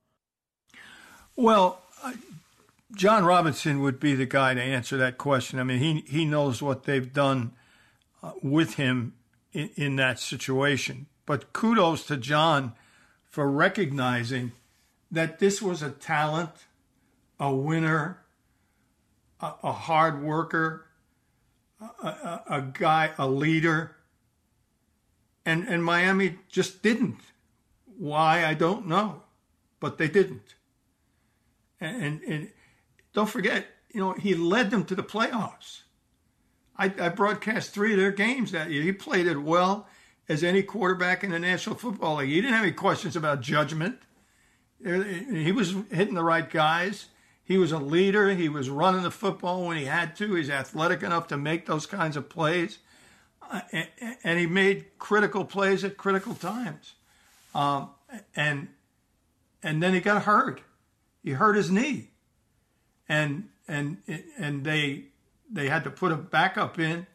Well. 1.36 1.82
Jon 2.96 3.26
Robinson 3.26 3.82
would 3.82 4.00
be 4.00 4.14
the 4.14 4.28
guy 4.28 4.54
to 4.54 4.62
answer 4.62 4.98
that 4.98 5.18
question. 5.18 5.58
I 5.58 5.64
mean, 5.64 5.80
he 5.80 6.04
he 6.06 6.26
knows 6.26 6.62
what 6.62 6.84
they've 6.84 7.12
done 7.12 7.54
uh, 8.22 8.34
with 8.44 8.76
him 8.76 9.14
in, 9.54 9.70
in 9.76 9.95
that 9.97 10.20
situation. 10.20 11.08
But 11.26 11.54
kudos 11.54 12.06
to 12.08 12.18
Jon 12.18 12.74
for 13.30 13.49
recognizing 13.49 14.51
that 15.12 15.39
this 15.39 15.62
was 15.62 15.82
a 15.82 15.91
talent, 15.91 16.51
a 17.39 17.54
winner, 17.54 18.24
a, 19.39 19.54
a 19.64 19.72
hard 19.72 20.22
worker, 20.22 20.88
a, 21.80 22.08
a, 22.08 22.43
a, 22.49 22.62
guy, 22.62 23.12
a 23.18 23.28
leader. 23.28 23.95
And, 25.45 25.68
and 25.68 25.84
Miami 25.84 26.39
just 26.49 26.82
didn't. 26.82 27.20
Why, 27.97 28.45
I 28.45 28.54
don't 28.54 28.88
know. 28.88 29.24
But 29.80 29.97
they 29.97 30.08
didn't. 30.08 30.56
And, 31.80 32.04
and, 32.04 32.22
and 32.24 32.51
don't 33.14 33.30
forget, 33.30 33.68
you 33.93 33.99
know, 33.99 34.14
he 34.14 34.34
led 34.34 34.72
them 34.72 34.86
to 34.86 34.95
the 34.95 35.04
playoffs. 35.04 35.83
I, 36.78 36.86
I 37.00 37.10
broadcast 37.10 37.72
three 37.72 37.94
of 37.94 38.00
their 38.00 38.12
games 38.12 38.52
that 38.52 38.72
year. 38.72 38.82
He 38.82 38.92
played 38.92 39.28
it 39.28 39.38
well 39.38 39.88
as 40.28 40.44
any 40.44 40.64
quarterback 40.64 41.24
in 41.24 41.32
the 41.32 41.40
National 41.40 41.76
Football 41.76 42.18
League. 42.18 42.30
He 42.30 42.36
didn't 42.42 42.54
have 42.54 42.64
any 42.64 42.72
questions 42.72 43.16
about 43.16 43.42
judgment. 43.42 44.00
He 44.84 45.52
was 45.52 45.76
hitting 45.92 46.16
the 46.16 46.24
right 46.24 46.50
guys. 46.50 47.08
He 47.44 47.58
was 47.58 47.72
a 47.72 47.78
leader. 47.78 48.30
He 48.34 48.50
was 48.50 48.70
running 48.70 49.04
the 49.04 49.12
football 49.12 49.68
when 49.68 49.78
he 49.78 49.86
had 49.86 50.16
to. 50.18 50.36
He's 50.36 50.50
athletic 50.50 51.04
enough 51.04 51.28
to 51.28 51.38
make 51.38 51.66
those 51.66 51.86
kinds 51.86 52.18
of 52.18 52.30
plays. 52.30 52.80
Uh, 53.52 53.62
and 54.24 54.40
he 54.40 54.48
made 54.48 54.98
critical 54.98 55.46
plays 55.46 55.84
at 55.84 55.98
critical 55.98 56.34
times. 56.34 56.94
Um, 57.54 57.90
and 58.36 58.70
and 59.62 59.82
then 59.82 59.94
he 59.94 60.00
got 60.00 60.24
hurt. 60.24 60.62
He 61.24 61.32
hurt 61.32 61.56
his 61.56 61.70
knee. 61.70 62.12
And 63.08 63.50
and 63.68 63.98
and 64.38 64.64
they 64.64 65.06
they 65.54 65.70
had 65.70 65.84
to 65.84 65.91
put 65.91 66.12
a 66.12 66.18
backup 66.18 66.80
in 66.80 67.06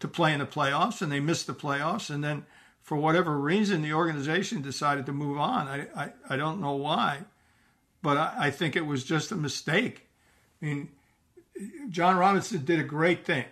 to 0.00 0.08
play 0.08 0.32
in 0.32 0.40
the 0.40 0.46
playoffs, 0.46 1.00
and 1.00 1.10
they 1.10 1.20
missed 1.20 1.46
the 1.46 1.54
playoffs. 1.54 2.10
And 2.10 2.22
then, 2.22 2.44
for 2.82 2.96
whatever 2.96 3.38
reason, 3.38 3.80
the 3.80 3.92
organization 3.92 4.60
decided 4.60 5.06
to 5.06 5.12
move 5.12 5.38
on. 5.38 5.68
I, 5.68 5.86
I, 5.96 6.12
I 6.28 6.36
don't 6.36 6.60
know 6.60 6.74
why, 6.74 7.20
but 8.02 8.16
I, 8.16 8.34
I 8.38 8.50
think 8.50 8.76
it 8.76 8.84
was 8.84 9.04
just 9.04 9.32
a 9.32 9.36
mistake. 9.36 10.08
I 10.60 10.66
mean, 10.66 10.88
Jon 11.88 12.16
Robinson 12.16 12.64
did 12.64 12.80
a 12.80 12.84
great 12.84 13.24
thing. 13.24 13.44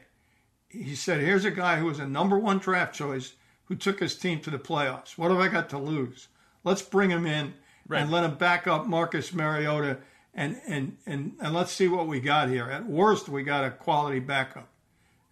He 0.69 0.97
said, 0.97 1.21
"Here's 1.21 1.45
a 1.45 1.51
guy 1.51 1.79
who 1.79 1.87
was 1.87 2.01
a 2.01 2.07
number 2.07 2.39
one 2.39 2.59
draft 2.59 2.95
choice 2.95 3.35
who 3.67 3.77
took 3.77 4.01
his 4.01 4.17
team 4.17 4.41
to 4.41 4.51
the 4.51 4.59
playoffs. 4.59 5.17
What 5.17 5.31
have 5.31 5.41
I 5.41 5.49
got 5.49 5.71
to 5.71 5.79
lose? 5.79 6.29
Let's 6.65 6.83
bring 6.83 7.11
him 7.11 7.25
in 7.25 7.55
right. 7.87 8.03
and 8.03 8.11
let 8.11 8.25
him 8.25 8.35
back 8.35 8.67
up 8.67 8.87
Marcus 8.87 9.33
Mariota." 9.33 9.99
And, 10.35 10.61
and, 10.67 10.97
and, 11.07 11.33
and 11.41 11.55
let's 11.55 11.71
see 11.71 11.87
what 11.87 12.09
we 12.09 12.21
got 12.21 12.49
here. 12.49 12.69
At 12.69 12.87
worst, 12.87 13.29
we 13.29 13.43
got 13.45 13.65
a 13.65 13.71
quality 13.71 14.19
backup. 14.19 14.69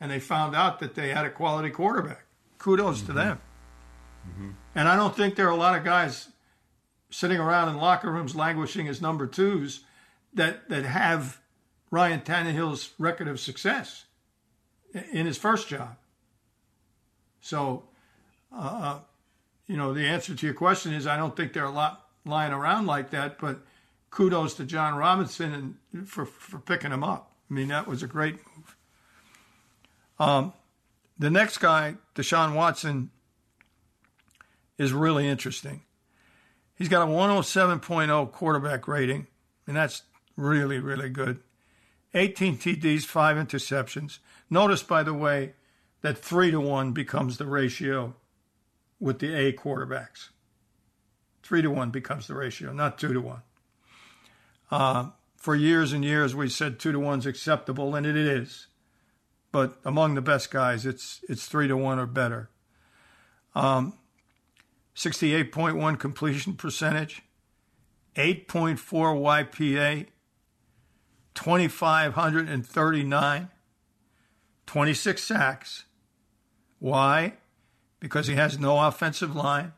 And 0.00 0.10
they 0.10 0.20
found 0.20 0.54
out 0.54 0.78
that 0.80 0.94
they 0.94 1.10
had 1.10 1.24
a 1.24 1.30
quality 1.30 1.70
quarterback. 1.70 2.24
Kudos 2.58 2.98
mm-hmm. 2.98 3.06
to 3.06 3.12
them. 3.12 3.40
Mm-hmm. 4.28 4.50
And 4.74 4.88
I 4.88 4.96
don't 4.96 5.16
think 5.16 5.34
there 5.34 5.46
are 5.46 5.52
a 5.52 5.56
lot 5.56 5.76
of 5.76 5.84
guys 5.84 6.28
sitting 7.10 7.38
around 7.38 7.68
in 7.68 7.76
locker 7.76 8.10
rooms 8.10 8.34
languishing 8.34 8.88
as 8.88 9.02
number 9.02 9.26
twos 9.26 9.84
that 10.34 10.68
that 10.68 10.84
have 10.84 11.40
Ryan 11.90 12.20
Tannehill's 12.20 12.90
record 12.98 13.28
of 13.28 13.38
success 13.38 14.06
in 15.12 15.26
his 15.26 15.36
first 15.36 15.68
job. 15.68 15.96
So, 17.40 17.84
uh, 18.52 18.56
uh, 18.56 18.98
you 19.66 19.76
know, 19.76 19.92
the 19.92 20.06
answer 20.06 20.34
to 20.34 20.46
your 20.46 20.54
question 20.54 20.94
is 20.94 21.06
I 21.06 21.16
don't 21.16 21.36
think 21.36 21.52
there 21.52 21.64
are 21.64 21.70
a 21.70 21.74
lot 21.74 22.06
lying 22.24 22.52
around 22.52 22.86
like 22.86 23.10
that, 23.10 23.38
but 23.38 23.60
kudos 24.12 24.54
to 24.54 24.64
Jon 24.64 24.94
Robinson 24.94 25.76
and 25.92 26.08
for, 26.08 26.24
for 26.24 26.58
picking 26.58 26.92
him 26.92 27.02
up. 27.02 27.32
I 27.50 27.54
mean, 27.54 27.68
that 27.68 27.88
was 27.88 28.02
a 28.04 28.06
great 28.06 28.34
move. 28.34 28.76
Um, 30.20 30.52
the 31.18 31.30
next 31.30 31.58
guy, 31.58 31.96
Deshaun 32.14 32.54
Watson, 32.54 33.10
is 34.78 34.92
really 34.92 35.26
interesting. 35.26 35.82
He's 36.76 36.88
got 36.88 37.02
a 37.02 37.10
107.0 37.10 38.32
quarterback 38.32 38.86
rating, 38.86 39.26
and 39.66 39.76
that's 39.76 40.02
really, 40.36 40.78
really 40.78 41.08
good. 41.08 41.40
18 42.14 42.58
TDs, 42.58 43.04
five 43.04 43.36
interceptions. 43.36 44.18
Notice, 44.50 44.82
by 44.82 45.02
the 45.02 45.14
way, 45.14 45.54
that 46.02 46.18
three 46.18 46.50
to 46.50 46.60
one 46.60 46.92
becomes 46.92 47.38
the 47.38 47.46
ratio 47.46 48.14
with 49.00 49.20
the 49.20 49.34
A 49.34 49.52
quarterbacks. 49.52 50.28
Three 51.42 51.62
to 51.62 51.70
one 51.70 51.90
becomes 51.90 52.26
the 52.26 52.34
ratio, 52.34 52.72
not 52.72 52.98
two 52.98 53.14
to 53.14 53.20
one. 53.20 53.42
Uh, 54.72 55.10
for 55.36 55.54
years 55.54 55.92
and 55.92 56.02
years, 56.02 56.34
we 56.34 56.48
said 56.48 56.78
two 56.78 56.92
to 56.92 56.98
one's 56.98 57.26
acceptable, 57.26 57.94
and 57.94 58.06
it 58.06 58.16
is. 58.16 58.68
But 59.52 59.76
among 59.84 60.14
the 60.14 60.22
best 60.22 60.50
guys, 60.50 60.86
it's 60.86 61.20
it's 61.28 61.46
three 61.46 61.68
to 61.68 61.76
one 61.76 61.98
or 61.98 62.06
better. 62.06 62.48
Um, 63.54 63.92
68.1 64.96 65.98
completion 65.98 66.54
percentage, 66.54 67.20
8.4 68.16 68.78
YPA, 68.78 70.06
2,539, 71.34 73.50
26 74.64 75.22
sacks. 75.22 75.84
Why? 76.78 77.34
Because 78.00 78.26
he 78.26 78.36
has 78.36 78.58
no 78.58 78.86
offensive 78.86 79.36
line, 79.36 79.74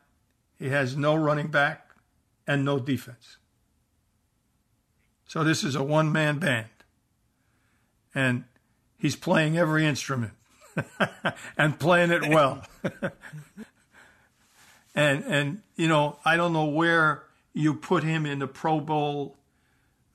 he 0.57 0.69
has 0.69 0.95
no 0.95 1.15
running 1.15 1.47
back, 1.47 1.89
and 2.47 2.63
no 2.63 2.79
defense. 2.79 3.35
So 5.27 5.43
this 5.43 5.63
is 5.63 5.75
a 5.75 5.83
one 5.83 6.11
man 6.11 6.39
band. 6.39 6.67
And 8.13 8.45
he's 8.97 9.15
playing 9.15 9.57
every 9.57 9.85
instrument 9.85 10.33
and 11.57 11.79
playing 11.79 12.11
it 12.11 12.27
well. 12.27 12.65
and 14.95 15.23
and 15.25 15.61
you 15.75 15.87
know 15.87 16.19
I 16.23 16.37
don't 16.37 16.53
know 16.53 16.65
where 16.65 17.23
you 17.53 17.73
put 17.73 18.03
him 18.03 18.25
in 18.25 18.39
the 18.39 18.47
Pro 18.47 18.79
Bowl 18.79 19.37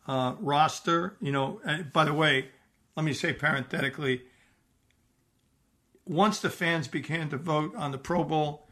uh, 0.06 0.34
roster. 0.40 1.16
You 1.20 1.32
know, 1.32 1.60
by 1.92 2.04
the 2.04 2.14
way, 2.14 2.48
let 2.96 3.04
me 3.04 3.12
say 3.12 3.32
parenthetically, 3.32 4.22
once 6.06 6.40
the 6.40 6.50
fans 6.50 6.88
began 6.88 7.28
to 7.30 7.36
vote 7.36 7.74
on 7.76 7.92
the 7.92 7.98
Pro 7.98 8.24
Bowl, 8.24 8.66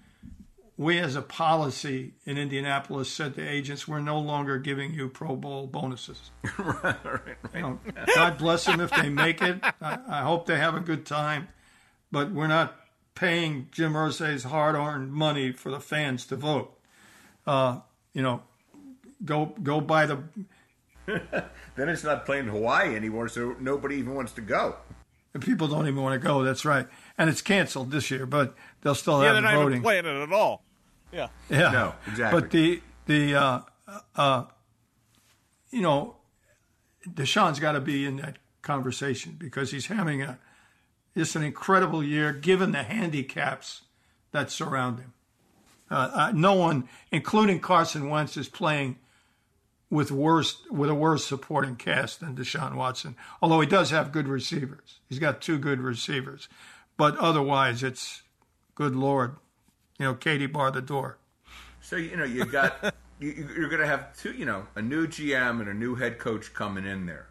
we 0.78 1.00
as 1.00 1.16
a 1.16 1.22
policy 1.22 2.12
in 2.24 2.38
Indianapolis 2.38 3.10
said 3.10 3.34
to 3.34 3.46
agents, 3.46 3.88
we're 3.88 3.98
no 3.98 4.20
longer 4.20 4.58
giving 4.58 4.94
you 4.94 5.08
Pro 5.08 5.34
Bowl 5.34 5.66
bonuses. 5.66 6.30
right, 6.56 6.84
right, 6.84 7.04
right. 7.04 7.36
You 7.52 7.60
know, 7.60 7.80
God 8.14 8.38
bless 8.38 8.64
them 8.64 8.80
if 8.80 8.90
they 8.92 9.10
make 9.10 9.42
it. 9.42 9.58
I, 9.82 9.98
I 10.08 10.22
hope 10.22 10.46
they 10.46 10.56
have 10.56 10.76
a 10.76 10.80
good 10.80 11.04
time, 11.04 11.48
but 12.12 12.30
we're 12.30 12.46
not 12.46 12.76
paying 13.16 13.68
Jim 13.72 13.94
Irsay's 13.94 14.44
hard-earned 14.44 15.12
money 15.12 15.50
for 15.50 15.72
the 15.72 15.80
fans 15.80 16.24
to 16.26 16.36
vote. 16.36 16.78
Uh, 17.44 17.80
you 18.12 18.22
know, 18.22 18.42
go 19.24 19.46
go 19.60 19.80
buy 19.80 20.06
the. 20.06 20.22
then 21.06 21.88
it's 21.88 22.04
not 22.04 22.24
playing 22.24 22.46
Hawaii 22.46 22.94
anymore, 22.94 23.28
so 23.28 23.56
nobody 23.58 23.96
even 23.96 24.14
wants 24.14 24.30
to 24.32 24.42
go. 24.42 24.76
people 25.40 25.66
don't 25.66 25.88
even 25.88 26.02
want 26.02 26.20
to 26.20 26.24
go. 26.24 26.44
That's 26.44 26.64
right, 26.64 26.86
and 27.16 27.28
it's 27.28 27.42
canceled 27.42 27.90
this 27.90 28.12
year, 28.12 28.26
but 28.26 28.54
they'll 28.82 28.94
still 28.94 29.20
yeah, 29.20 29.32
have 29.32 29.34
they're 29.34 29.42
not 29.42 29.54
voting. 29.54 29.78
Even 29.78 29.82
playing 29.82 30.06
it 30.06 30.22
at 30.22 30.32
all. 30.32 30.62
Yeah. 31.12 31.28
Yeah. 31.48 31.70
No, 31.70 31.94
exactly. 32.06 32.40
But 32.40 32.50
the 32.50 32.82
the 33.06 33.34
uh, 33.34 33.60
uh, 34.16 34.44
you 35.70 35.80
know, 35.80 36.16
Deshaun's 37.08 37.60
got 37.60 37.72
to 37.72 37.80
be 37.80 38.04
in 38.04 38.16
that 38.16 38.38
conversation 38.62 39.36
because 39.38 39.70
he's 39.70 39.86
having 39.86 40.22
a 40.22 40.38
it's 41.14 41.34
an 41.34 41.42
incredible 41.42 42.02
year 42.02 42.32
given 42.32 42.72
the 42.72 42.82
handicaps 42.82 43.82
that 44.32 44.50
surround 44.50 45.00
him. 45.00 45.12
Uh, 45.90 46.10
uh, 46.12 46.32
no 46.34 46.54
one, 46.54 46.88
including 47.10 47.60
Carson 47.60 48.10
Wentz, 48.10 48.36
is 48.36 48.48
playing 48.48 48.98
with 49.90 50.10
worse 50.10 50.62
with 50.70 50.90
a 50.90 50.94
worse 50.94 51.24
supporting 51.24 51.76
cast 51.76 52.20
than 52.20 52.36
Deshaun 52.36 52.74
Watson. 52.74 53.16
Although 53.40 53.60
he 53.60 53.66
does 53.66 53.90
have 53.90 54.12
good 54.12 54.28
receivers, 54.28 55.00
he's 55.08 55.18
got 55.18 55.40
two 55.40 55.58
good 55.58 55.80
receivers, 55.80 56.48
but 56.96 57.16
otherwise, 57.16 57.82
it's 57.82 58.22
good 58.74 58.94
lord, 58.94 59.36
you 59.98 60.06
know, 60.06 60.14
Katie 60.14 60.46
bar 60.46 60.70
the 60.70 60.82
door. 60.82 61.18
So 61.80 61.96
you 61.96 62.16
know 62.16 62.24
you 62.24 62.44
got 62.44 62.94
you, 63.18 63.48
you're 63.56 63.68
going 63.68 63.80
to 63.80 63.86
have 63.86 64.16
two, 64.16 64.32
you 64.32 64.44
know, 64.44 64.66
a 64.74 64.82
new 64.82 65.06
GM 65.06 65.60
and 65.60 65.68
a 65.68 65.74
new 65.74 65.94
head 65.96 66.18
coach 66.18 66.54
coming 66.54 66.86
in 66.86 67.06
there. 67.06 67.28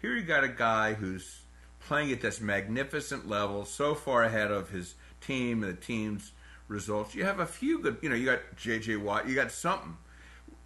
Here 0.00 0.14
you 0.14 0.22
got 0.22 0.44
a 0.44 0.48
guy 0.48 0.94
who's 0.94 1.42
playing 1.80 2.12
at 2.12 2.20
this 2.20 2.40
magnificent 2.40 3.28
level, 3.28 3.64
so 3.64 3.94
far 3.94 4.24
ahead 4.24 4.50
of 4.50 4.70
his 4.70 4.94
team 5.20 5.62
and 5.62 5.72
the 5.72 5.80
team's 5.80 6.32
results. 6.66 7.14
You 7.14 7.24
have 7.24 7.40
a 7.40 7.46
few 7.46 7.80
good, 7.80 7.98
you 8.02 8.08
know, 8.08 8.14
you 8.14 8.26
got 8.26 8.40
J.J. 8.56 8.96
Watt, 8.96 9.28
you 9.28 9.34
got 9.34 9.50
something. 9.50 9.96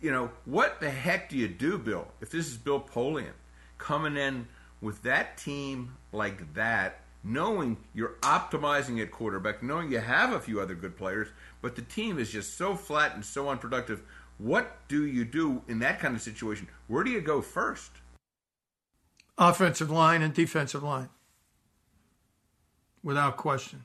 You 0.01 0.11
know, 0.11 0.31
what 0.45 0.81
the 0.81 0.91
heck 0.91 1.29
do 1.29 1.37
you 1.37 1.49
do, 1.49 1.79
Bill, 1.79 2.09
if 2.21 2.31
this 2.31 2.49
is 2.49 2.57
Bill 2.57 2.81
Polian 2.81 3.33
coming 3.79 4.17
in 4.17 4.49
with 4.81 5.03
that 5.03 5.39
team 5.39 5.97
like 6.13 6.55
that, 6.55 7.01
knowing 7.25 7.77
you're 7.95 8.17
optimizing 8.23 9.01
at 9.01 9.11
quarterback, 9.11 9.63
knowing 9.63 9.91
you 9.91 10.01
have 10.01 10.33
a 10.33 10.41
few 10.41 10.61
other 10.61 10.75
good 10.75 10.97
players, 10.97 11.29
but 11.61 11.77
the 11.77 11.83
team 11.83 12.19
is 12.19 12.31
just 12.31 12.57
so 12.57 12.75
flat 12.75 13.15
and 13.15 13.25
so 13.25 13.49
unproductive. 13.49 14.03
What 14.39 14.89
do 14.89 15.07
you 15.07 15.25
do 15.25 15.63
in 15.69 15.79
that 15.81 16.01
kind 16.01 16.17
of 16.17 16.23
situation? 16.23 16.69
Where 16.89 17.05
do 17.05 17.11
you 17.11 17.21
go 17.21 17.41
first? 17.43 17.93
offensive 19.39 19.91
line 19.91 20.23
and 20.23 20.35
defensive 20.35 20.83
line, 20.83 21.09
without 23.03 23.37
question. 23.37 23.85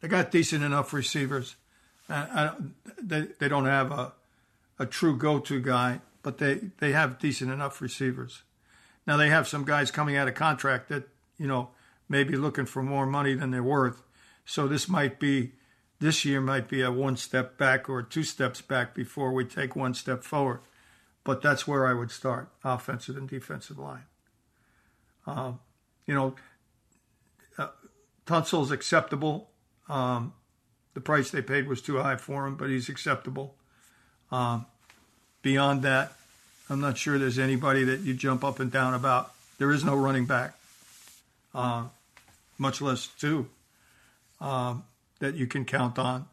They 0.00 0.08
got 0.08 0.30
decent 0.30 0.62
enough 0.62 0.92
receivers. 0.92 1.56
I, 2.08 2.52
they, 3.02 3.28
they 3.38 3.48
don't 3.48 3.64
have 3.64 3.90
a, 3.90 4.12
a 4.78 4.86
true 4.86 5.16
go 5.16 5.38
to 5.40 5.60
guy, 5.60 6.00
but 6.22 6.38
they, 6.38 6.60
they 6.78 6.92
have 6.92 7.18
decent 7.18 7.50
enough 7.50 7.80
receivers. 7.80 8.42
Now, 9.06 9.16
they 9.16 9.30
have 9.30 9.48
some 9.48 9.64
guys 9.64 9.90
coming 9.90 10.16
out 10.16 10.28
of 10.28 10.34
contract 10.34 10.88
that, 10.90 11.08
you 11.38 11.46
know, 11.46 11.70
may 12.08 12.24
be 12.24 12.36
looking 12.36 12.66
for 12.66 12.82
more 12.82 13.06
money 13.06 13.34
than 13.34 13.50
they're 13.50 13.62
worth. 13.62 14.02
So 14.44 14.68
this 14.68 14.88
might 14.88 15.18
be, 15.18 15.52
this 16.00 16.24
year 16.24 16.40
might 16.40 16.68
be 16.68 16.82
a 16.82 16.92
one 16.92 17.16
step 17.16 17.56
back 17.56 17.88
or 17.88 18.02
two 18.02 18.22
steps 18.22 18.60
back 18.60 18.94
before 18.94 19.32
we 19.32 19.44
take 19.44 19.74
one 19.74 19.94
step 19.94 20.22
forward. 20.22 20.60
But 21.24 21.40
that's 21.40 21.66
where 21.66 21.86
I 21.86 21.94
would 21.94 22.10
start 22.10 22.50
offensive 22.62 23.16
and 23.16 23.28
defensive 23.28 23.78
line. 23.78 24.04
Uh, 25.26 25.52
you 26.06 26.14
know, 26.14 26.34
uh, 27.56 27.68
Tunsil's 28.26 28.70
acceptable. 28.70 29.48
Um, 29.88 30.34
the 30.92 31.00
price 31.00 31.30
they 31.30 31.42
paid 31.42 31.66
was 31.66 31.82
too 31.82 31.98
high 31.98 32.16
for 32.16 32.46
him, 32.46 32.56
but 32.56 32.68
he's 32.68 32.88
acceptable. 32.88 33.56
Um, 34.30 34.66
beyond 35.42 35.82
that, 35.82 36.12
I'm 36.68 36.80
not 36.80 36.96
sure 36.96 37.18
there's 37.18 37.38
anybody 37.38 37.84
that 37.84 38.00
you 38.00 38.14
jump 38.14 38.44
up 38.44 38.60
and 38.60 38.70
down 38.70 38.94
about. 38.94 39.32
There 39.58 39.70
is 39.70 39.84
no 39.84 39.94
running 39.94 40.26
back, 40.26 40.58
uh, 41.54 41.86
much 42.58 42.80
less 42.80 43.06
two, 43.06 43.48
um, 44.40 44.84
that 45.20 45.34
you 45.34 45.46
can 45.46 45.64
count 45.64 45.98
on. 45.98 46.26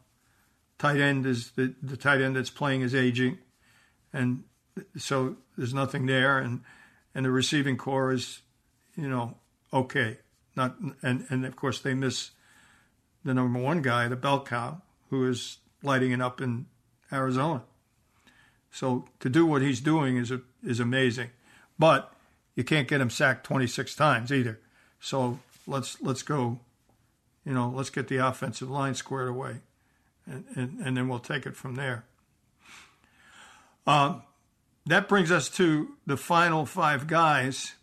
Tight 0.78 1.00
end 1.00 1.26
is 1.26 1.52
the, 1.52 1.74
the 1.82 1.96
tight 1.96 2.20
end 2.20 2.36
that's 2.36 2.50
playing 2.50 2.82
is 2.82 2.94
aging, 2.94 3.38
and 4.12 4.44
so 4.96 5.36
there's 5.56 5.74
nothing 5.74 6.06
there. 6.06 6.38
And 6.38 6.62
and 7.14 7.24
the 7.24 7.30
receiving 7.30 7.76
corps 7.76 8.12
is 8.12 8.40
you 8.96 9.08
know, 9.08 9.36
okay. 9.72 10.18
Not 10.54 10.76
and 11.02 11.24
and 11.30 11.46
of 11.46 11.56
course 11.56 11.80
they 11.80 11.94
miss 11.94 12.32
the 13.24 13.32
number 13.32 13.58
one 13.58 13.80
guy, 13.82 14.08
the 14.08 14.16
bell 14.16 14.44
cow, 14.44 14.82
who 15.08 15.26
is 15.28 15.58
lighting 15.82 16.12
it 16.12 16.20
up 16.20 16.40
in 16.40 16.66
Arizona. 17.10 17.62
So 18.70 19.06
to 19.20 19.28
do 19.28 19.46
what 19.46 19.62
he's 19.62 19.80
doing 19.80 20.16
is 20.16 20.32
is 20.62 20.80
amazing, 20.80 21.30
but 21.78 22.12
you 22.54 22.64
can't 22.64 22.88
get 22.88 23.00
him 23.00 23.08
sacked 23.08 23.46
26 23.46 23.94
times 23.94 24.30
either. 24.30 24.60
So 25.02 25.40
let's 25.66 26.00
let's 26.00 26.22
go, 26.22 26.60
you 27.44 27.52
know, 27.52 27.68
let's 27.74 27.90
get 27.90 28.06
the 28.06 28.18
offensive 28.18 28.70
line 28.70 28.94
squared 28.94 29.28
away, 29.28 29.56
and 30.26 30.44
and, 30.54 30.78
and 30.78 30.96
then 30.96 31.08
we'll 31.08 31.18
take 31.18 31.44
it 31.44 31.56
from 31.56 31.74
there. 31.74 32.04
Um, 33.84 34.22
that 34.86 35.08
brings 35.08 35.32
us 35.32 35.48
to 35.50 35.88
the 36.06 36.16
final 36.16 36.66
five 36.66 37.08
guys, 37.08 37.74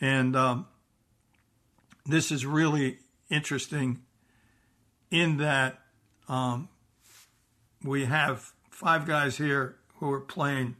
and 0.00 0.34
um, 0.34 0.66
this 2.06 2.32
is 2.32 2.46
really 2.46 2.98
interesting 3.28 4.00
in 5.10 5.36
that 5.36 5.78
um, 6.26 6.70
we 7.84 8.06
have 8.06 8.50
five 8.70 9.06
guys 9.06 9.36
here 9.36 9.76
who 9.96 10.10
are 10.10 10.20
playing 10.20 10.76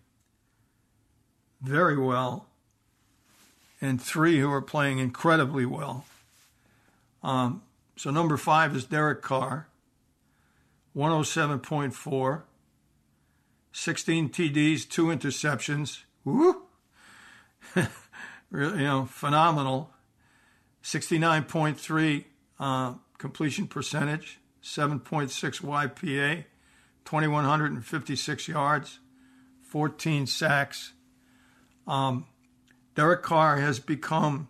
very 1.60 1.98
well 1.98 2.48
and 3.82 4.00
three 4.00 4.38
who 4.38 4.50
are 4.50 4.62
playing 4.62 5.00
incredibly 5.00 5.66
well. 5.66 6.06
Um, 7.22 7.62
so 7.96 8.10
number 8.10 8.36
five 8.36 8.74
is 8.74 8.84
Derek 8.84 9.20
Carr, 9.20 9.66
107.4, 10.96 12.42
16 13.72 14.28
TDs, 14.30 14.88
two 14.88 15.06
interceptions. 15.06 16.02
Woo! 16.24 16.62
really, 18.50 18.78
you 18.78 18.84
know, 18.84 19.04
phenomenal. 19.06 19.90
69.3 20.84 22.24
uh, 22.60 22.94
completion 23.18 23.66
percentage, 23.66 24.40
7.6 24.62 25.30
YPA, 25.60 26.44
2,156 27.04 28.48
yards, 28.48 29.00
14 29.62 30.26
sacks. 30.26 30.92
Um, 31.86 32.26
Derek 32.94 33.22
Carr 33.22 33.58
has 33.58 33.78
become 33.78 34.48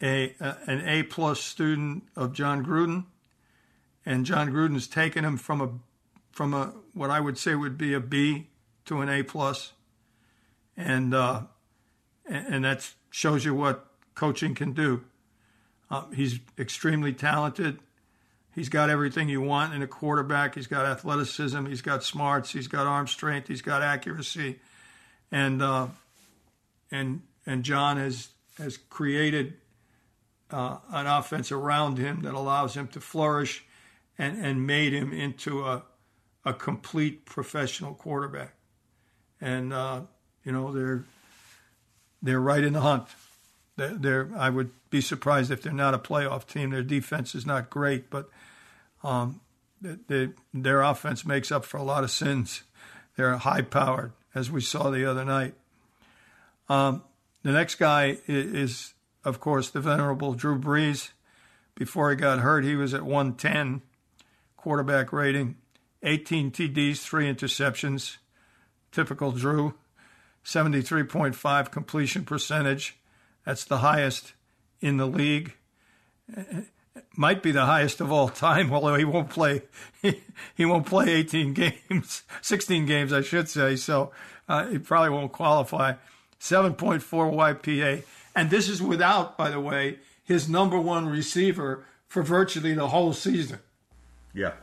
a, 0.00 0.34
a 0.40 0.56
an 0.66 0.86
A 0.86 1.02
plus 1.04 1.40
student 1.40 2.04
of 2.16 2.32
Jon 2.32 2.64
Gruden, 2.64 3.04
and 4.04 4.26
Jon 4.26 4.50
Gruden's 4.50 4.88
taken 4.88 5.24
him 5.24 5.36
from 5.36 5.60
a 5.60 5.70
from 6.32 6.54
a 6.54 6.72
what 6.92 7.10
I 7.10 7.20
would 7.20 7.38
say 7.38 7.54
would 7.54 7.78
be 7.78 7.94
a 7.94 8.00
B 8.00 8.48
to 8.86 9.00
an 9.00 9.08
A 9.08 9.22
plus, 9.22 9.72
and 10.76 11.14
uh, 11.14 11.42
and 12.26 12.64
that 12.64 12.90
shows 13.10 13.44
you 13.44 13.54
what 13.54 13.86
coaching 14.14 14.54
can 14.54 14.72
do. 14.72 15.04
Uh, 15.90 16.04
he's 16.14 16.40
extremely 16.58 17.12
talented. 17.12 17.78
He's 18.54 18.68
got 18.68 18.90
everything 18.90 19.28
you 19.28 19.40
want 19.40 19.72
in 19.72 19.82
a 19.82 19.86
quarterback. 19.86 20.54
He's 20.56 20.66
got 20.66 20.84
athleticism. 20.84 21.64
He's 21.66 21.80
got 21.80 22.04
smarts. 22.04 22.50
He's 22.50 22.68
got 22.68 22.86
arm 22.86 23.06
strength. 23.06 23.48
He's 23.48 23.62
got 23.62 23.82
accuracy, 23.82 24.58
and 25.30 25.62
uh, 25.62 25.86
and 26.92 27.22
and 27.44 27.64
Jon 27.64 27.96
has 27.96 28.28
has 28.58 28.76
created 28.76 29.54
uh, 30.50 30.76
an 30.90 31.06
offense 31.06 31.50
around 31.50 31.98
him 31.98 32.22
that 32.22 32.34
allows 32.34 32.76
him 32.76 32.86
to 32.88 33.00
flourish, 33.00 33.64
and 34.16 34.38
and 34.44 34.66
made 34.66 34.92
him 34.92 35.12
into 35.12 35.64
a 35.64 35.82
a 36.44 36.52
complete 36.52 37.24
professional 37.24 37.94
quarterback. 37.94 38.54
And 39.40 39.72
uh, 39.72 40.02
you 40.44 40.52
know 40.52 40.70
they're 40.72 41.04
they're 42.22 42.40
right 42.40 42.62
in 42.62 42.72
the 42.72 42.80
hunt. 42.80 43.08
They're, 43.76 43.94
they're, 43.94 44.30
I 44.36 44.50
would 44.50 44.70
be 44.90 45.00
surprised 45.00 45.50
if 45.50 45.62
they're 45.62 45.72
not 45.72 45.94
a 45.94 45.98
playoff 45.98 46.46
team. 46.46 46.70
Their 46.70 46.82
defense 46.82 47.34
is 47.34 47.46
not 47.46 47.70
great, 47.70 48.10
but 48.10 48.28
um, 49.02 49.40
they, 49.80 50.28
their 50.54 50.82
offense 50.82 51.24
makes 51.26 51.50
up 51.50 51.64
for 51.64 51.78
a 51.78 51.82
lot 51.82 52.04
of 52.04 52.10
sins. 52.10 52.62
They're 53.16 53.36
high 53.38 53.62
powered, 53.62 54.12
as 54.34 54.50
we 54.50 54.60
saw 54.60 54.90
the 54.90 55.04
other 55.10 55.24
night. 55.24 55.54
Um, 56.68 57.02
the 57.42 57.52
next 57.52 57.76
guy 57.76 58.18
is, 58.26 58.54
is, 58.54 58.94
of 59.24 59.40
course, 59.40 59.70
the 59.70 59.80
venerable 59.80 60.34
Drew 60.34 60.58
Brees. 60.58 61.10
Before 61.74 62.10
he 62.10 62.16
got 62.16 62.40
hurt, 62.40 62.64
he 62.64 62.76
was 62.76 62.94
at 62.94 63.02
110 63.02 63.82
quarterback 64.56 65.12
rating, 65.12 65.56
18 66.02 66.50
TDs, 66.50 66.98
three 66.98 67.32
interceptions. 67.32 68.18
Typical 68.92 69.32
Drew. 69.32 69.74
73.5 70.44 71.70
completion 71.70 72.24
percentage. 72.24 72.96
That's 73.44 73.64
the 73.64 73.78
highest 73.78 74.34
in 74.80 74.96
the 74.96 75.06
league. 75.06 75.54
Might 77.16 77.42
be 77.42 77.52
the 77.52 77.64
highest 77.64 78.00
of 78.00 78.12
all 78.12 78.28
time, 78.28 78.72
although 78.72 78.94
he 78.94 79.04
won't 79.04 79.30
play. 79.30 79.62
He 80.54 80.64
won't 80.64 80.86
play 80.86 81.08
18 81.08 81.54
games, 81.54 82.22
16 82.42 82.84
games, 82.86 83.12
I 83.12 83.22
should 83.22 83.48
say. 83.48 83.76
So 83.76 84.10
uh, 84.48 84.66
he 84.66 84.78
probably 84.78 85.10
won't 85.10 85.32
qualify. 85.32 85.94
7.4 86.42 87.00
YPA, 87.00 88.02
and 88.34 88.50
this 88.50 88.68
is 88.68 88.82
without, 88.82 89.38
by 89.38 89.48
the 89.48 89.60
way, 89.60 90.00
his 90.24 90.48
number 90.48 90.78
one 90.78 91.08
receiver 91.08 91.84
for 92.08 92.24
virtually 92.24 92.74
the 92.74 92.88
whole 92.88 93.12
season. 93.12 93.60
Yeah. 94.34 94.54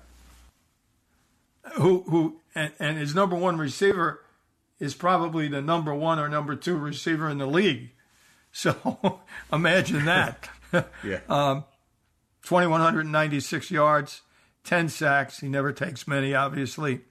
Who 1.75 2.03
who 2.09 2.41
and, 2.53 2.73
and 2.79 2.97
his 2.97 3.15
number 3.15 3.37
one 3.37 3.57
receiver 3.57 4.25
is 4.77 4.93
probably 4.93 5.47
the 5.47 5.61
number 5.61 5.95
one 5.95 6.19
or 6.19 6.27
number 6.27 6.55
two 6.55 6.75
receiver 6.75 7.29
in 7.29 7.37
the 7.37 7.47
league. 7.47 7.91
So 8.51 9.21
imagine 9.53 10.05
that. 10.05 10.49
yeah. 11.03 11.19
Um, 11.29 11.65
2,196 12.41 13.69
yards, 13.69 14.23
10 14.63 14.89
sacks. 14.89 15.39
He 15.41 15.47
never 15.47 15.71
takes 15.71 16.07
many, 16.07 16.33
obviously. 16.33 17.01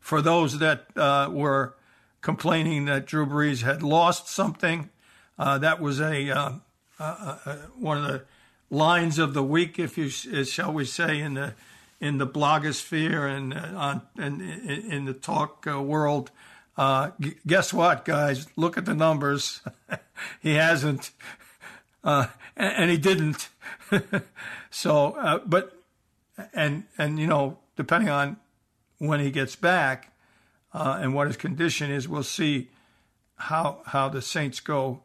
For 0.00 0.22
those 0.22 0.60
that 0.60 0.86
uh, 0.96 1.28
were 1.30 1.74
complaining 2.20 2.86
that 2.86 3.06
Drew 3.06 3.26
Brees 3.26 3.62
had 3.62 3.82
lost 3.82 4.28
something, 4.28 4.90
uh, 5.38 5.58
that 5.58 5.80
was 5.80 6.00
a 6.00 6.30
uh, 6.30 6.52
uh, 6.98 7.36
uh 7.44 7.56
one 7.76 7.98
of 7.98 8.04
the 8.04 8.24
lines 8.70 9.18
of 9.18 9.34
the 9.34 9.42
week, 9.42 9.78
if 9.78 9.96
you 9.96 10.08
shall 10.08 10.72
we 10.72 10.84
say, 10.84 11.20
in 11.20 11.34
the 11.34 11.54
in 12.00 12.18
the 12.18 12.26
blogosphere 12.26 13.28
and 13.28 13.54
on 13.54 14.02
and 14.16 14.40
in, 14.40 14.92
in 14.92 15.04
the 15.04 15.14
talk 15.14 15.66
world. 15.66 16.30
Uh, 16.76 17.10
g- 17.18 17.34
guess 17.44 17.72
what, 17.72 18.04
guys? 18.04 18.46
Look 18.54 18.78
at 18.78 18.84
the 18.84 18.94
numbers. 18.94 19.62
he 20.40 20.54
hasn't, 20.54 21.10
uh, 22.04 22.28
and, 22.56 22.72
and, 22.76 22.90
he 22.92 22.96
didn't. 22.96 23.48
so, 24.70 25.12
uh, 25.14 25.40
but, 25.44 25.76
and 26.54 26.84
and 26.96 27.18
you 27.18 27.26
know, 27.26 27.58
depending 27.74 28.10
on 28.10 28.36
when 28.98 29.18
he 29.18 29.32
gets 29.32 29.56
back 29.56 30.12
uh, 30.72 30.98
and 31.00 31.14
what 31.14 31.26
his 31.26 31.36
condition 31.36 31.90
is, 31.90 32.08
we'll 32.08 32.22
see 32.22 32.68
how 33.36 33.82
how 33.86 34.08
the 34.08 34.22
Saints 34.22 34.60
go. 34.60 35.02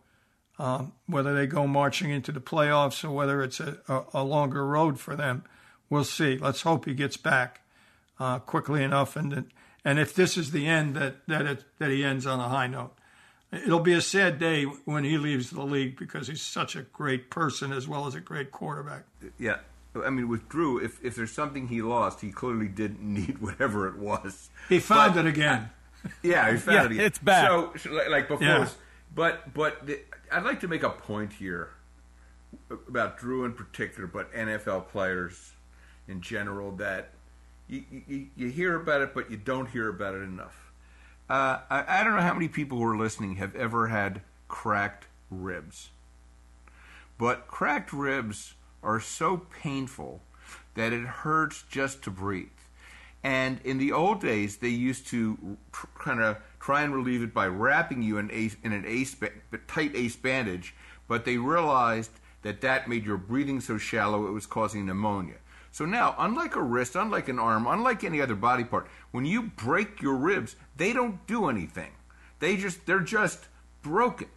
Um, 0.59 0.93
whether 1.07 1.33
they 1.33 1.47
go 1.47 1.65
marching 1.65 2.11
into 2.11 2.31
the 2.31 2.39
playoffs 2.39 3.03
or 3.03 3.09
whether 3.09 3.41
it's 3.41 3.59
a, 3.59 3.79
a, 3.87 4.03
a, 4.13 4.23
longer 4.23 4.63
road 4.63 4.99
for 4.99 5.15
them, 5.15 5.43
we'll 5.89 6.03
see. 6.03 6.37
Let's 6.37 6.61
hope 6.61 6.85
he 6.85 6.93
gets 6.93 7.17
back 7.17 7.61
uh, 8.19 8.37
quickly 8.37 8.83
enough 8.83 9.15
and 9.15 9.45
and 9.85 9.99
if 9.99 10.13
this 10.13 10.37
is 10.37 10.51
the 10.51 10.67
end, 10.67 10.95
that 10.95 11.27
that 11.27 11.45
it, 11.45 11.65
that 11.79 11.89
he 11.89 12.03
ends 12.03 12.25
on 12.25 12.39
a 12.39 12.49
high 12.49 12.67
note. 12.67 12.93
It'll 13.51 13.79
be 13.79 13.93
a 13.93 14.01
sad 14.01 14.39
day 14.39 14.63
when 14.63 15.03
he 15.03 15.17
leaves 15.17 15.51
the 15.51 15.61
league 15.63 15.97
because 15.97 16.27
he's 16.27 16.41
such 16.41 16.75
a 16.75 16.81
great 16.81 17.29
person 17.29 17.71
as 17.71 17.87
well 17.87 18.07
as 18.07 18.15
a 18.15 18.19
great 18.19 18.51
quarterback. 18.51 19.03
Yeah, 19.37 19.57
I 19.95 20.09
mean, 20.09 20.27
with 20.27 20.49
Drew, 20.49 20.77
if 20.77 21.03
if 21.03 21.15
there's 21.15 21.31
something 21.31 21.67
he 21.67 21.81
lost, 21.81 22.21
he 22.21 22.31
clearly 22.31 22.67
didn't 22.67 23.01
need 23.13 23.39
whatever 23.39 23.87
it 23.87 23.97
was. 23.97 24.49
He 24.69 24.79
found 24.79 25.15
but, 25.15 25.25
it 25.25 25.29
again. 25.29 25.69
Yeah, 26.21 26.51
he 26.51 26.57
found 26.57 26.75
yeah, 26.75 26.85
it 26.85 26.91
again. 26.91 27.05
It's 27.05 27.19
back. 27.19 27.47
So, 27.47 27.73
like 28.09 28.27
before, 28.27 28.45
yeah. 28.45 28.67
but 29.15 29.53
but 29.53 29.85
the, 29.85 29.99
I'd 30.31 30.43
like 30.43 30.59
to 30.61 30.67
make 30.67 30.83
a 30.83 30.89
point 30.89 31.33
here 31.33 31.69
about 32.87 33.17
Drew 33.17 33.45
in 33.45 33.53
particular, 33.53 34.07
but 34.07 34.33
NFL 34.33 34.87
players 34.89 35.53
in 36.07 36.21
general 36.21 36.71
that 36.73 37.11
you, 37.67 37.83
you, 38.07 38.27
you 38.35 38.49
hear 38.49 38.75
about 38.75 39.01
it, 39.01 39.13
but 39.13 39.31
you 39.31 39.37
don't 39.37 39.69
hear 39.69 39.89
about 39.89 40.15
it 40.15 40.23
enough. 40.23 40.71
Uh, 41.29 41.59
I, 41.69 41.85
I 41.99 42.03
don't 42.03 42.15
know 42.15 42.21
how 42.21 42.33
many 42.33 42.47
people 42.47 42.77
who 42.77 42.85
are 42.85 42.97
listening 42.97 43.35
have 43.35 43.55
ever 43.55 43.87
had 43.87 44.21
cracked 44.47 45.07
ribs. 45.29 45.89
But 47.17 47.47
cracked 47.47 47.93
ribs 47.93 48.55
are 48.83 48.99
so 48.99 49.37
painful 49.37 50.21
that 50.75 50.93
it 50.93 51.05
hurts 51.05 51.63
just 51.69 52.03
to 52.03 52.11
breathe. 52.11 52.47
And 53.23 53.59
in 53.63 53.77
the 53.77 53.91
old 53.91 54.19
days, 54.19 54.57
they 54.57 54.69
used 54.69 55.07
to 55.07 55.57
tr- 55.71 55.85
kind 55.97 56.21
of 56.21 56.37
try 56.59 56.81
and 56.81 56.93
relieve 56.93 57.23
it 57.23 57.33
by 57.33 57.47
wrapping 57.47 58.01
you 58.01 58.17
in, 58.17 58.29
ace, 58.31 58.57
in 58.63 58.73
an 58.73 58.83
ace, 58.85 59.15
tight 59.67 59.95
ace 59.95 60.15
bandage, 60.15 60.75
but 61.07 61.23
they 61.23 61.37
realized 61.37 62.11
that 62.41 62.61
that 62.61 62.89
made 62.89 63.05
your 63.05 63.17
breathing 63.17 63.61
so 63.61 63.77
shallow 63.77 64.27
it 64.27 64.31
was 64.31 64.45
causing 64.45 64.85
pneumonia. 64.85 65.35
So 65.71 65.85
now, 65.85 66.15
unlike 66.19 66.55
a 66.55 66.61
wrist, 66.61 66.95
unlike 66.95 67.29
an 67.29 67.39
arm, 67.39 67.65
unlike 67.65 68.03
any 68.03 68.21
other 68.21 68.35
body 68.35 68.63
part, 68.63 68.87
when 69.11 69.25
you 69.25 69.41
break 69.41 70.01
your 70.01 70.15
ribs, 70.15 70.55
they 70.75 70.93
don't 70.93 71.25
do 71.25 71.49
anything. 71.49 71.91
They 72.39 72.57
just 72.57 72.85
they're 72.85 72.99
just 72.99 73.47
broken. 73.81 74.27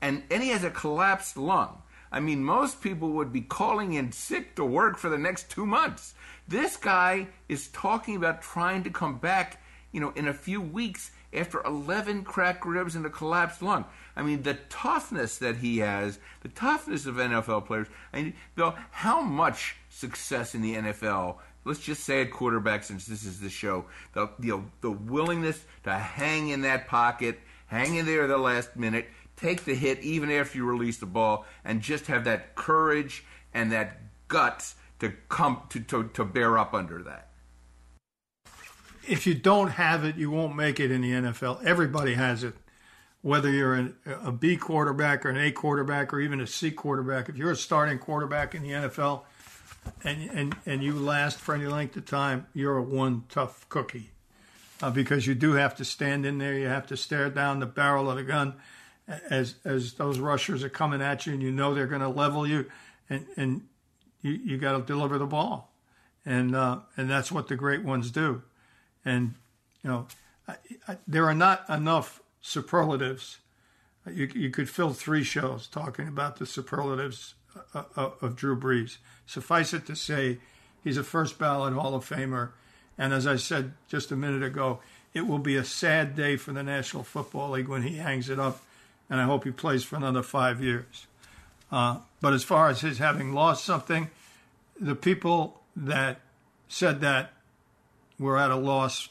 And 0.00 0.22
he 0.30 0.48
has 0.48 0.64
a 0.64 0.70
collapsed 0.70 1.36
lung. 1.36 1.82
I 2.12 2.20
mean, 2.20 2.44
most 2.44 2.80
people 2.80 3.10
would 3.12 3.32
be 3.32 3.40
calling 3.40 3.92
in 3.92 4.12
sick 4.12 4.56
to 4.56 4.64
work 4.64 4.98
for 4.98 5.08
the 5.08 5.18
next 5.18 5.50
two 5.50 5.66
months. 5.66 6.14
This 6.48 6.76
guy 6.76 7.28
is 7.48 7.68
talking 7.68 8.16
about 8.16 8.42
trying 8.42 8.82
to 8.84 8.90
come 8.90 9.18
back 9.18 9.60
you 9.92 10.00
know, 10.00 10.12
in 10.14 10.28
a 10.28 10.34
few 10.34 10.60
weeks 10.60 11.10
after 11.32 11.62
11 11.64 12.24
cracked 12.24 12.64
ribs 12.64 12.94
and 12.94 13.04
a 13.06 13.10
collapsed 13.10 13.62
lung. 13.62 13.84
I 14.16 14.22
mean, 14.22 14.42
the 14.42 14.54
toughness 14.68 15.38
that 15.38 15.56
he 15.56 15.78
has, 15.78 16.18
the 16.42 16.48
toughness 16.48 17.06
of 17.06 17.16
NFL 17.16 17.66
players. 17.66 17.86
I 18.12 18.22
mean, 18.22 18.34
Bill, 18.54 18.74
how 18.90 19.20
much 19.20 19.76
success 19.88 20.54
in 20.54 20.62
the 20.62 20.74
NFL? 20.74 21.36
Let's 21.64 21.80
just 21.80 22.04
say 22.04 22.22
at 22.22 22.30
quarterback, 22.30 22.84
since 22.84 23.06
this 23.06 23.24
is 23.24 23.40
the 23.40 23.50
show, 23.50 23.84
the 24.14 24.30
the, 24.38 24.62
the 24.80 24.90
willingness 24.90 25.64
to 25.84 25.92
hang 25.92 26.48
in 26.48 26.62
that 26.62 26.88
pocket, 26.88 27.38
hang 27.66 27.96
in 27.96 28.06
there 28.06 28.26
the 28.26 28.38
last 28.38 28.76
minute, 28.76 29.08
take 29.40 29.64
the 29.64 29.74
hit 29.74 30.00
even 30.00 30.30
after 30.30 30.58
you 30.58 30.64
release 30.64 30.98
the 30.98 31.06
ball, 31.06 31.46
and 31.64 31.80
just 31.80 32.06
have 32.06 32.24
that 32.24 32.54
courage 32.54 33.24
and 33.54 33.72
that 33.72 34.00
guts 34.28 34.74
to 35.00 35.12
come 35.28 35.62
to, 35.70 35.80
to, 35.80 36.04
to 36.08 36.24
bear 36.24 36.58
up 36.58 36.74
under 36.74 37.02
that. 37.02 37.28
If 39.08 39.26
you 39.26 39.34
don't 39.34 39.70
have 39.70 40.04
it, 40.04 40.16
you 40.16 40.30
won't 40.30 40.54
make 40.54 40.78
it 40.78 40.90
in 40.90 41.00
the 41.00 41.10
NFL. 41.12 41.64
Everybody 41.64 42.14
has 42.14 42.44
it. 42.44 42.54
Whether 43.22 43.50
you're 43.50 43.74
an, 43.74 43.96
a 44.06 44.32
B 44.32 44.56
quarterback 44.56 45.26
or 45.26 45.30
an 45.30 45.36
A 45.36 45.50
quarterback 45.50 46.12
or 46.12 46.20
even 46.20 46.40
a 46.40 46.46
C 46.46 46.70
quarterback, 46.70 47.28
if 47.28 47.36
you're 47.36 47.50
a 47.50 47.56
starting 47.56 47.98
quarterback 47.98 48.54
in 48.54 48.62
the 48.62 48.70
NFL 48.70 49.22
and, 50.04 50.30
and, 50.30 50.56
and 50.64 50.82
you 50.82 50.94
last 50.94 51.38
for 51.38 51.54
any 51.54 51.66
length 51.66 51.96
of 51.96 52.06
time, 52.06 52.46
you're 52.54 52.78
a 52.78 52.82
one 52.82 53.24
tough 53.28 53.68
cookie. 53.68 54.10
Uh, 54.82 54.90
because 54.90 55.26
you 55.26 55.34
do 55.34 55.52
have 55.52 55.76
to 55.76 55.84
stand 55.84 56.24
in 56.24 56.38
there, 56.38 56.54
you 56.54 56.66
have 56.66 56.86
to 56.86 56.96
stare 56.96 57.28
down 57.28 57.60
the 57.60 57.66
barrel 57.66 58.08
of 58.08 58.16
the 58.16 58.22
gun 58.22 58.54
as 59.28 59.56
as 59.64 59.94
those 59.94 60.18
rushers 60.18 60.62
are 60.62 60.68
coming 60.68 61.02
at 61.02 61.26
you, 61.26 61.32
and 61.32 61.42
you 61.42 61.50
know 61.50 61.74
they're 61.74 61.86
going 61.86 62.00
to 62.00 62.08
level 62.08 62.46
you, 62.46 62.66
and 63.08 63.26
and 63.36 63.62
you 64.22 64.32
you 64.32 64.58
got 64.58 64.76
to 64.76 64.82
deliver 64.82 65.18
the 65.18 65.26
ball, 65.26 65.72
and 66.24 66.54
uh, 66.54 66.80
and 66.96 67.10
that's 67.10 67.32
what 67.32 67.48
the 67.48 67.56
great 67.56 67.84
ones 67.84 68.10
do, 68.10 68.42
and 69.04 69.34
you 69.82 69.90
know 69.90 70.06
I, 70.48 70.54
I, 70.88 70.98
there 71.06 71.26
are 71.26 71.34
not 71.34 71.68
enough 71.68 72.22
superlatives. 72.40 73.38
You 74.10 74.30
you 74.34 74.50
could 74.50 74.68
fill 74.68 74.92
three 74.92 75.24
shows 75.24 75.66
talking 75.66 76.08
about 76.08 76.36
the 76.36 76.46
superlatives 76.46 77.34
of, 77.74 77.86
uh, 77.96 78.00
uh, 78.00 78.10
of 78.20 78.36
Drew 78.36 78.58
Brees. 78.58 78.98
Suffice 79.26 79.72
it 79.72 79.86
to 79.86 79.94
say, 79.94 80.38
he's 80.82 80.96
a 80.96 81.04
first 81.04 81.38
ballot 81.38 81.74
Hall 81.74 81.94
of 81.94 82.08
Famer, 82.08 82.50
and 82.96 83.12
as 83.12 83.26
I 83.26 83.36
said 83.36 83.72
just 83.88 84.10
a 84.10 84.16
minute 84.16 84.42
ago, 84.42 84.80
it 85.12 85.26
will 85.26 85.38
be 85.38 85.56
a 85.56 85.64
sad 85.64 86.14
day 86.14 86.36
for 86.36 86.52
the 86.52 86.62
National 86.62 87.02
Football 87.02 87.50
League 87.50 87.68
when 87.68 87.82
he 87.82 87.96
hangs 87.96 88.28
it 88.28 88.38
up 88.38 88.60
and 89.10 89.20
I 89.20 89.24
hope 89.24 89.44
he 89.44 89.50
plays 89.50 89.84
for 89.84 89.96
another 89.96 90.22
five 90.22 90.62
years. 90.62 91.06
Uh, 91.70 91.98
but 92.20 92.32
as 92.32 92.44
far 92.44 92.68
as 92.68 92.80
his 92.80 92.98
having 92.98 93.32
lost 93.32 93.64
something, 93.64 94.08
the 94.80 94.94
people 94.94 95.60
that 95.76 96.20
said 96.68 97.00
that 97.00 97.32
were 98.18 98.38
at 98.38 98.50
a 98.50 98.56
loss 98.56 99.08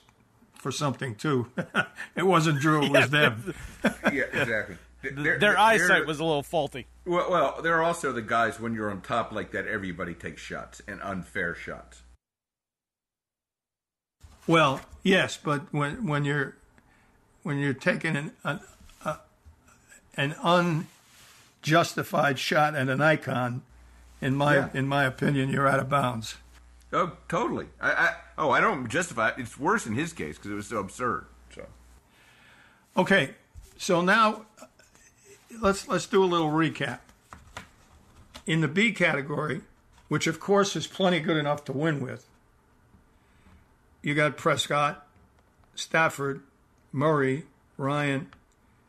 for 0.53 0.71
something 0.71 1.15
too. 1.15 1.47
it 2.15 2.25
wasn't 2.25 2.59
Drew, 2.59 2.83
it 2.83 2.91
was 2.91 3.09
them. 3.09 3.53
yeah, 3.83 4.23
exactly. 4.31 4.77
They're, 5.01 5.39
Their 5.39 5.57
eyesight 5.57 6.05
was 6.05 6.19
a 6.19 6.25
little 6.25 6.43
faulty. 6.43 6.85
Well, 7.05 7.31
well, 7.31 7.61
there 7.61 7.75
are 7.75 7.83
also 7.83 8.11
the 8.11 8.21
guys 8.21 8.59
when 8.59 8.73
you're 8.73 8.91
on 8.91 9.01
top 9.01 9.31
like 9.31 9.51
that. 9.51 9.65
Everybody 9.65 10.13
takes 10.13 10.41
shots 10.41 10.81
and 10.87 11.01
unfair 11.01 11.55
shots. 11.55 12.03
Well, 14.45 14.81
yes, 15.03 15.37
but 15.41 15.73
when 15.73 16.05
when 16.07 16.25
you're 16.25 16.55
when 17.43 17.59
you're 17.59 17.73
taking 17.73 18.17
an, 18.17 18.31
an 18.43 18.59
an 20.15 20.35
unjustified 21.63 22.39
shot 22.39 22.75
at 22.75 22.89
an 22.89 23.01
icon, 23.01 23.61
in 24.21 24.35
my 24.35 24.55
yeah. 24.55 24.69
in 24.73 24.87
my 24.87 25.05
opinion, 25.05 25.49
you're 25.49 25.67
out 25.67 25.79
of 25.79 25.89
bounds. 25.89 26.35
Oh, 26.91 27.13
totally. 27.27 27.67
I, 27.79 27.91
I 27.91 28.15
oh, 28.37 28.49
I 28.49 28.59
don't 28.59 28.89
justify 28.89 29.29
it. 29.29 29.35
It's 29.37 29.59
worse 29.59 29.85
in 29.85 29.93
his 29.93 30.13
case 30.13 30.37
because 30.37 30.51
it 30.51 30.55
was 30.55 30.67
so 30.67 30.77
absurd. 30.77 31.25
So, 31.53 31.65
okay, 32.97 33.35
so 33.77 34.01
now 34.01 34.45
let's 35.61 35.87
let's 35.87 36.07
do 36.07 36.23
a 36.23 36.25
little 36.25 36.49
recap. 36.49 36.99
In 38.45 38.61
the 38.61 38.67
B 38.67 38.91
category, 38.91 39.61
which 40.07 40.25
of 40.25 40.39
course 40.39 40.75
is 40.75 40.87
plenty 40.87 41.19
good 41.19 41.37
enough 41.37 41.63
to 41.65 41.71
win 41.71 42.01
with, 42.01 42.25
you 44.01 44.15
got 44.15 44.37
Prescott, 44.37 45.05
Stafford, 45.75 46.41
Murray, 46.91 47.43
Ryan, 47.77 48.29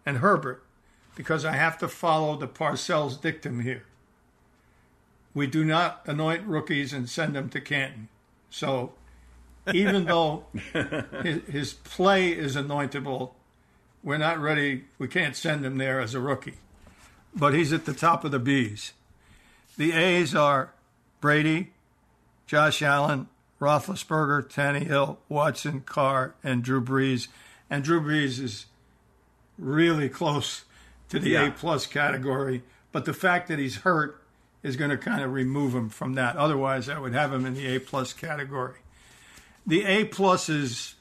and 0.07 0.19
Herbert 0.19 0.65
because 1.21 1.45
I 1.45 1.53
have 1.53 1.77
to 1.81 1.87
follow 1.87 2.35
the 2.35 2.49
Parcells 2.49 3.21
dictum 3.21 3.61
here. 3.61 3.85
We 5.35 5.47
do 5.47 5.67
not 5.67 6.01
anoint 6.07 6.47
rookies 6.47 6.95
and 6.95 7.11
send 7.11 7.35
them 7.35 7.51
to 7.51 7.61
Canton. 7.61 8.09
So 8.49 8.95
even 9.71 10.07
though 10.07 10.47
his, 11.23 11.43
his, 11.43 11.73
play 11.75 12.31
is 12.31 12.57
anointable, 12.57 13.33
we're 14.03 14.17
not 14.17 14.39
ready. 14.39 14.85
We 14.97 15.09
can't 15.09 15.37
send 15.37 15.63
him 15.63 15.77
there 15.77 16.01
as 16.01 16.15
a 16.15 16.21
rookie. 16.21 16.57
But 17.35 17.53
he's 17.53 17.75
at 17.75 17.85
the 17.85 17.93
top 17.93 18.25
of 18.25 18.31
the 18.31 18.39
B's. 18.39 18.95
The 19.77 19.93
A's 19.93 20.35
are 20.35 20.73
Brady, 21.21 21.75
Josh 22.47 22.81
Allen, 22.81 23.29
Roethlisberger, 23.61 24.51
Tannehill, 24.51 25.19
Watson, 25.29 25.83
Carr, 25.83 26.35
and 26.43 26.63
Drew 26.63 26.83
Brees. 26.83 27.29
And 27.69 27.85
Drew 27.85 28.01
Brees 28.01 28.43
is 28.43 28.65
really 29.59 30.09
close 30.09 30.65
to 31.11 31.19
the 31.19 31.31
yeah. 31.31 31.49
A 31.49 31.51
plus 31.51 31.87
category. 31.87 32.63
But 32.93 33.05
the 33.05 33.13
fact 33.13 33.49
that 33.49 33.59
he's 33.59 33.79
hurt 33.79 34.23
is 34.63 34.77
going 34.77 34.91
to 34.91 34.99
kind 34.99 35.23
of 35.23 35.33
remove 35.33 35.75
him 35.75 35.89
from 35.89 36.15
that. 36.15 36.37
Otherwise, 36.37 36.89
I 36.89 36.99
would 36.99 37.13
have 37.13 37.33
him 37.33 37.47
in 37.47 37.55
the 37.55 37.67
A 37.67 37.79
plus 37.79 38.13
category. 38.13 38.79
The 39.67 39.85
A 39.85 40.07
pluses, 40.07 40.95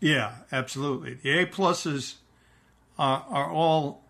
yeah, 0.00 0.36
absolutely. 0.50 1.14
The 1.14 1.38
A 1.38 1.46
pluses 1.46 2.14
are, 2.98 3.24
are 3.28 3.50
all. 3.50 4.02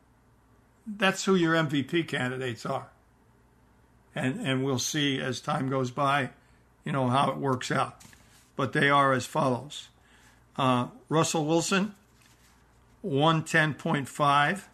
That's 0.86 1.24
who 1.24 1.34
your 1.34 1.54
MVP 1.54 2.06
candidates 2.06 2.64
are, 2.64 2.88
and 4.14 4.40
and 4.40 4.64
we'll 4.64 4.78
see 4.78 5.20
as 5.20 5.40
time 5.40 5.68
goes 5.68 5.90
by, 5.90 6.30
you 6.84 6.92
know 6.92 7.08
how 7.08 7.30
it 7.32 7.38
works 7.38 7.72
out. 7.72 8.00
But 8.54 8.72
they 8.72 8.88
are 8.88 9.12
as 9.12 9.26
follows: 9.26 9.88
uh, 10.56 10.86
Russell 11.08 11.44
Wilson, 11.44 11.96
one 13.02 13.42
ten 13.42 13.74
point 13.74 14.08
five. 14.08 14.68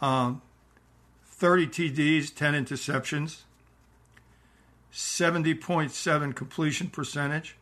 Um, 0.00 0.42
30 1.38 1.66
TDs, 1.68 2.34
10 2.34 2.54
interceptions, 2.54 3.42
70.7 4.92 6.34
completion 6.34 6.88
percentage, 6.88 7.56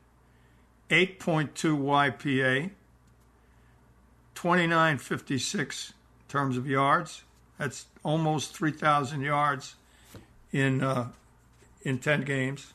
8.2 0.88 1.52
YPA, 1.52 2.70
2956 4.34 5.92
terms 6.28 6.56
of 6.56 6.66
yards. 6.66 7.22
That's 7.58 7.86
almost 8.02 8.56
3,000 8.56 9.20
yards 9.22 9.74
in 10.52 10.82
uh, 10.82 11.08
in 11.82 11.98
10 11.98 12.22
games. 12.22 12.72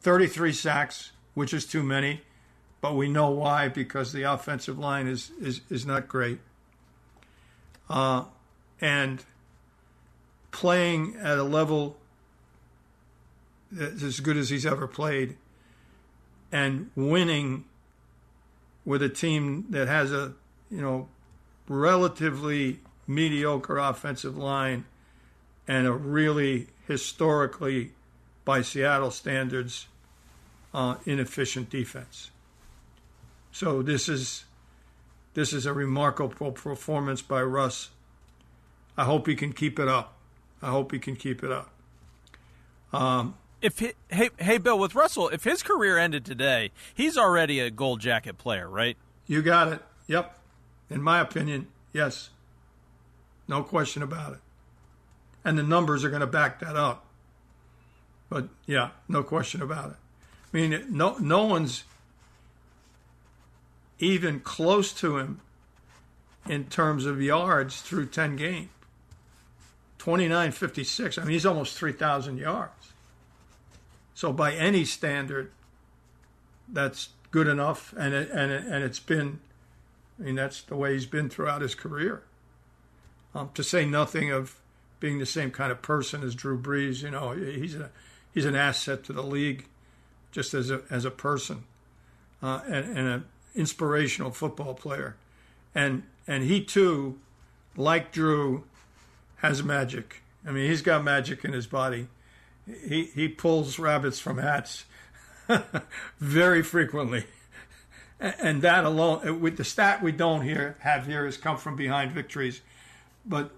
33 0.00 0.52
sacks, 0.52 1.12
which 1.34 1.54
is 1.54 1.64
too 1.64 1.82
many, 1.82 2.22
but 2.80 2.94
we 2.94 3.08
know 3.08 3.30
why 3.30 3.68
because 3.68 4.12
the 4.12 4.22
offensive 4.22 4.78
line 4.78 5.06
is 5.06 5.30
is, 5.40 5.60
is 5.70 5.86
not 5.86 6.08
great 6.08 6.38
uh, 7.88 8.24
and 8.80 9.24
playing 10.50 11.16
at 11.16 11.38
a 11.38 11.42
level 11.42 11.96
that's 13.70 14.02
as 14.02 14.20
good 14.20 14.36
as 14.36 14.50
he's 14.50 14.64
ever 14.64 14.86
played, 14.86 15.36
and 16.52 16.90
winning 16.94 17.64
with 18.84 19.02
a 19.02 19.08
team 19.08 19.66
that 19.70 19.88
has 19.88 20.12
a 20.12 20.32
you 20.70 20.80
know 20.80 21.08
relatively 21.68 22.80
mediocre 23.06 23.78
offensive 23.78 24.36
line 24.36 24.84
and 25.66 25.86
a 25.86 25.92
really 25.92 26.68
historically 26.86 27.92
by 28.44 28.60
Seattle 28.62 29.10
standards 29.10 29.86
uh, 30.72 30.96
inefficient 31.06 31.70
defense. 31.70 32.30
So 33.52 33.82
this 33.82 34.08
is 34.08 34.44
this 35.34 35.52
is 35.52 35.66
a 35.66 35.72
remarkable 35.72 36.52
performance 36.52 37.20
by 37.22 37.42
Russ. 37.42 37.90
I 38.96 39.04
hope 39.04 39.26
he 39.26 39.34
can 39.34 39.52
keep 39.52 39.78
it 39.78 39.88
up. 39.88 40.16
I 40.62 40.70
hope 40.70 40.92
he 40.92 40.98
can 40.98 41.16
keep 41.16 41.42
it 41.44 41.52
up. 41.52 41.70
Um, 42.92 43.34
if 43.60 43.80
he, 43.80 43.92
hey 44.08 44.30
hey 44.38 44.58
Bill 44.58 44.78
with 44.78 44.94
Russell, 44.94 45.28
if 45.28 45.44
his 45.44 45.62
career 45.62 45.98
ended 45.98 46.24
today, 46.24 46.70
he's 46.94 47.18
already 47.18 47.60
a 47.60 47.70
gold 47.70 48.00
jacket 48.00 48.38
player, 48.38 48.68
right? 48.68 48.96
You 49.26 49.42
got 49.42 49.72
it. 49.72 49.82
Yep. 50.06 50.38
In 50.90 51.02
my 51.02 51.20
opinion, 51.20 51.68
yes. 51.92 52.30
No 53.48 53.62
question 53.62 54.02
about 54.02 54.34
it. 54.34 54.38
And 55.44 55.58
the 55.58 55.62
numbers 55.62 56.04
are 56.04 56.08
going 56.08 56.20
to 56.20 56.26
back 56.26 56.60
that 56.60 56.76
up. 56.76 57.04
But 58.30 58.48
yeah, 58.66 58.90
no 59.08 59.22
question 59.22 59.60
about 59.60 59.90
it. 59.90 59.96
I 60.52 60.56
mean, 60.56 60.86
no 60.90 61.16
no 61.18 61.44
one's 61.44 61.84
even 63.98 64.40
close 64.40 64.92
to 64.94 65.18
him 65.18 65.40
in 66.48 66.64
terms 66.64 67.06
of 67.06 67.22
yards 67.22 67.80
through 67.80 68.06
10 68.06 68.36
games. 68.36 68.68
29.56. 69.98 71.18
I 71.18 71.22
mean, 71.22 71.32
he's 71.32 71.46
almost 71.46 71.78
3,000 71.78 72.36
yards. 72.36 72.92
So, 74.12 74.32
by 74.32 74.52
any 74.52 74.84
standard, 74.84 75.50
that's 76.68 77.08
good 77.30 77.48
enough, 77.48 77.92
and 77.98 78.14
it, 78.14 78.30
and 78.30 78.52
it, 78.52 78.64
and 78.64 78.84
it's 78.84 79.00
been. 79.00 79.40
I 80.20 80.26
mean, 80.26 80.34
that's 80.36 80.62
the 80.62 80.76
way 80.76 80.92
he's 80.92 81.06
been 81.06 81.28
throughout 81.28 81.62
his 81.62 81.74
career. 81.74 82.22
Um, 83.34 83.50
to 83.54 83.64
say 83.64 83.84
nothing 83.84 84.30
of 84.30 84.60
being 85.00 85.18
the 85.18 85.26
same 85.26 85.50
kind 85.50 85.72
of 85.72 85.82
person 85.82 86.22
as 86.22 86.36
Drew 86.36 86.56
Brees, 86.56 87.02
you 87.02 87.10
know, 87.10 87.32
he's 87.32 87.74
a 87.74 87.90
he's 88.32 88.44
an 88.44 88.54
asset 88.54 89.02
to 89.04 89.12
the 89.12 89.22
league, 89.22 89.66
just 90.30 90.54
as 90.54 90.70
a 90.70 90.82
as 90.90 91.04
a 91.04 91.10
person, 91.10 91.64
uh, 92.40 92.60
and, 92.66 92.96
and 92.96 93.08
an 93.08 93.24
inspirational 93.54 94.30
football 94.30 94.74
player, 94.74 95.16
and 95.74 96.02
and 96.26 96.44
he 96.44 96.62
too, 96.62 97.18
like 97.76 98.12
Drew, 98.12 98.64
has 99.36 99.62
magic. 99.62 100.22
I 100.46 100.50
mean, 100.50 100.68
he's 100.68 100.82
got 100.82 101.04
magic 101.04 101.44
in 101.44 101.52
his 101.52 101.66
body. 101.66 102.08
He 102.66 103.04
he 103.14 103.28
pulls 103.28 103.78
rabbits 103.78 104.18
from 104.18 104.38
hats 104.38 104.84
very 106.18 106.62
frequently, 106.62 107.24
and 108.20 108.62
that 108.62 108.84
alone, 108.84 109.28
uh, 109.28 109.34
with 109.34 109.56
the 109.56 109.64
stat 109.64 110.02
we 110.02 110.12
don't 110.12 110.42
here 110.42 110.76
have 110.80 111.06
here, 111.06 111.24
has 111.24 111.36
come 111.36 111.56
from 111.56 111.76
behind 111.76 112.12
victories. 112.12 112.60
But 113.26 113.50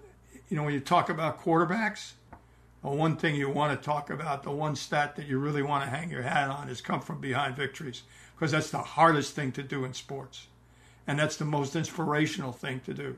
you 0.49 0.57
know, 0.57 0.63
when 0.63 0.73
you 0.73 0.79
talk 0.79 1.09
about 1.09 1.41
quarterbacks, 1.41 2.13
the 2.81 2.89
one 2.89 3.17
thing 3.17 3.35
you 3.35 3.49
want 3.49 3.79
to 3.79 3.85
talk 3.85 4.09
about, 4.09 4.43
the 4.43 4.51
one 4.51 4.75
stat 4.75 5.15
that 5.15 5.27
you 5.27 5.39
really 5.39 5.61
want 5.61 5.83
to 5.83 5.89
hang 5.89 6.09
your 6.09 6.21
hat 6.21 6.49
on, 6.49 6.69
is 6.69 6.81
come 6.81 7.01
from 7.01 7.19
behind 7.19 7.55
victories, 7.55 8.03
because 8.37 8.51
that's 8.51 8.69
the 8.69 8.79
hardest 8.79 9.33
thing 9.33 9.51
to 9.53 9.63
do 9.63 9.83
in 9.83 9.93
sports, 9.93 10.47
and 11.07 11.17
that's 11.17 11.37
the 11.37 11.45
most 11.45 11.75
inspirational 11.75 12.51
thing 12.51 12.81
to 12.81 12.93
do. 12.93 13.17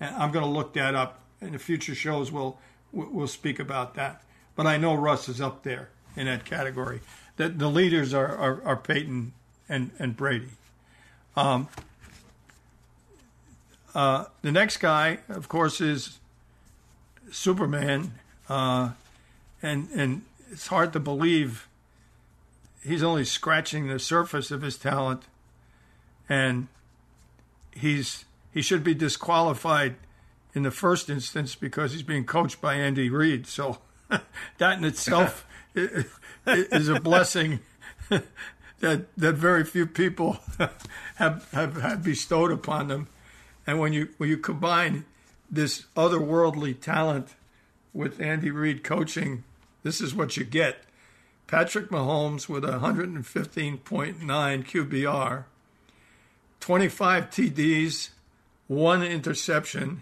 And 0.00 0.14
I'm 0.16 0.32
going 0.32 0.44
to 0.44 0.50
look 0.50 0.72
that 0.74 0.94
up 0.94 1.20
in 1.40 1.52
the 1.52 1.58
future 1.58 1.94
shows. 1.94 2.32
We'll 2.32 2.58
we'll 2.92 3.26
speak 3.26 3.58
about 3.58 3.94
that. 3.94 4.22
But 4.54 4.66
I 4.66 4.76
know 4.76 4.94
Russ 4.94 5.28
is 5.28 5.40
up 5.40 5.62
there 5.62 5.88
in 6.16 6.26
that 6.26 6.44
category. 6.44 7.00
The, 7.36 7.48
the 7.48 7.68
leaders 7.68 8.12
are, 8.12 8.36
are, 8.36 8.62
are 8.64 8.76
Peyton 8.76 9.32
and, 9.68 9.90
and 9.98 10.16
Brady. 10.16 10.50
Um, 11.34 11.68
uh, 13.94 14.26
the 14.42 14.52
next 14.52 14.78
guy, 14.78 15.18
of 15.28 15.48
course, 15.48 15.80
is 15.80 16.18
Superman, 17.30 18.12
uh, 18.48 18.90
and 19.62 19.88
and 19.94 20.22
it's 20.50 20.66
hard 20.66 20.92
to 20.92 21.00
believe 21.00 21.68
he's 22.84 23.02
only 23.02 23.24
scratching 23.24 23.88
the 23.88 23.98
surface 23.98 24.50
of 24.50 24.62
his 24.62 24.76
talent, 24.76 25.22
and 26.28 26.68
he's 27.70 28.24
he 28.52 28.62
should 28.62 28.84
be 28.84 28.94
disqualified 28.94 29.96
in 30.54 30.62
the 30.62 30.70
first 30.70 31.08
instance 31.08 31.54
because 31.54 31.92
he's 31.92 32.02
being 32.02 32.24
coached 32.24 32.60
by 32.60 32.74
Andy 32.74 33.08
Reid. 33.08 33.46
So 33.46 33.78
that 34.58 34.78
in 34.78 34.84
itself 34.84 35.46
is 35.74 36.88
a 36.88 37.00
blessing 37.00 37.60
that 38.80 39.14
that 39.16 39.34
very 39.34 39.64
few 39.64 39.86
people 39.86 40.38
have, 41.16 41.48
have 41.52 41.80
have 41.80 42.02
bestowed 42.02 42.52
upon 42.52 42.88
them. 42.88 43.08
And 43.66 43.78
when 43.78 43.92
you 43.92 44.08
when 44.18 44.28
you 44.28 44.36
combine 44.36 45.04
this 45.50 45.86
otherworldly 45.96 46.80
talent 46.80 47.28
with 47.94 48.20
Andy 48.20 48.50
Reid 48.50 48.82
coaching, 48.82 49.44
this 49.82 50.00
is 50.00 50.14
what 50.14 50.36
you 50.36 50.44
get. 50.44 50.84
Patrick 51.52 51.90
Mahomes 51.90 52.48
with 52.48 52.64
115.9 52.64 53.82
QBR, 54.24 55.44
25 56.60 57.28
TDs, 57.28 58.08
one 58.68 59.02
interception, 59.02 60.00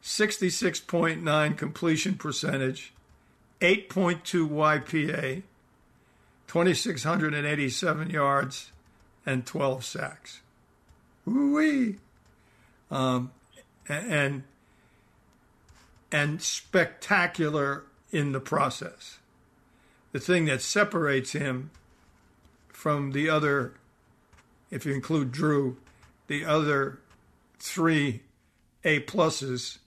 66.9 0.00 1.58
completion 1.58 2.14
percentage, 2.14 2.92
8.2 3.60 4.48
YPA, 4.48 5.42
2,687 6.46 8.10
yards, 8.10 8.70
and 9.26 9.44
12 9.44 9.84
sacks. 9.84 10.40
Woo-wee. 11.26 11.96
Um, 12.92 13.32
and 13.88 14.44
and 16.12 16.40
spectacular 16.40 17.82
in 18.12 18.30
the 18.30 18.38
process. 18.38 19.18
The 20.12 20.20
thing 20.20 20.44
that 20.44 20.62
separates 20.62 21.32
him 21.32 21.70
from 22.68 23.12
the 23.12 23.28
other, 23.28 23.74
if 24.70 24.84
you 24.84 24.92
include 24.92 25.32
Drew, 25.32 25.78
the 26.26 26.44
other 26.44 26.98
three 27.58 28.22
A 28.84 29.00
pluses 29.00 29.78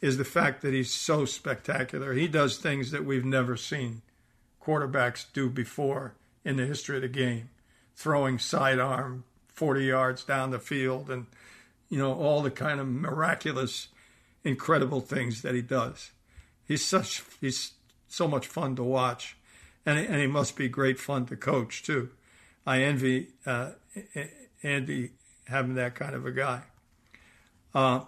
is 0.00 0.16
the 0.16 0.24
fact 0.24 0.62
that 0.62 0.72
he's 0.72 0.92
so 0.92 1.24
spectacular. 1.24 2.12
He 2.12 2.28
does 2.28 2.58
things 2.58 2.90
that 2.90 3.04
we've 3.04 3.24
never 3.24 3.56
seen 3.56 4.02
quarterbacks 4.62 5.26
do 5.32 5.48
before 5.48 6.14
in 6.44 6.56
the 6.56 6.66
history 6.66 6.96
of 6.96 7.02
the 7.02 7.08
game, 7.08 7.50
throwing 7.96 8.38
sidearm 8.38 9.24
40 9.48 9.84
yards 9.84 10.24
down 10.24 10.50
the 10.50 10.58
field 10.58 11.10
and 11.10 11.26
you 11.90 11.98
know 11.98 12.14
all 12.14 12.40
the 12.40 12.50
kind 12.50 12.80
of 12.80 12.88
miraculous 12.88 13.88
incredible 14.42 15.02
things 15.02 15.42
that 15.42 15.54
he 15.54 15.60
does. 15.60 16.12
He's 16.66 16.84
such 16.84 17.22
he's 17.40 17.72
so 18.10 18.28
much 18.28 18.46
fun 18.46 18.76
to 18.76 18.82
watch 18.82 19.36
and 19.86 19.98
and 19.98 20.20
he 20.20 20.26
must 20.26 20.56
be 20.56 20.68
great 20.68 20.98
fun 20.98 21.26
to 21.26 21.36
coach 21.36 21.82
too. 21.82 22.10
I 22.66 22.82
envy 22.82 23.28
uh, 23.46 23.70
Andy 24.62 25.12
having 25.46 25.74
that 25.74 25.94
kind 25.94 26.14
of 26.14 26.26
a 26.26 26.30
guy. 26.30 26.62
Uh, 27.74 28.02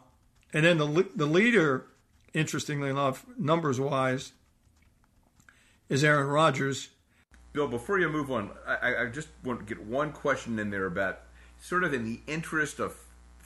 and 0.53 0.65
then 0.65 0.79
the 0.79 1.09
the 1.15 1.27
leader, 1.27 1.87
interestingly 2.35 2.91
enough, 2.91 3.25
numbers 3.39 3.81
wise, 3.81 4.33
is 5.89 6.05
Aaron 6.05 6.27
Rodgers. 6.27 6.89
Bill, 7.53 7.69
before 7.69 7.99
you 7.99 8.09
move 8.09 8.31
on, 8.31 8.51
I, 8.67 9.03
I 9.03 9.07
just 9.07 9.29
want 9.45 9.61
to 9.61 9.67
get 9.67 9.85
one 9.85 10.13
question 10.13 10.59
in 10.59 10.71
there 10.71 10.87
about 10.87 11.21
sort 11.61 11.85
of 11.85 11.93
in 11.93 12.05
the 12.05 12.21
interest 12.27 12.81
of 12.81 12.97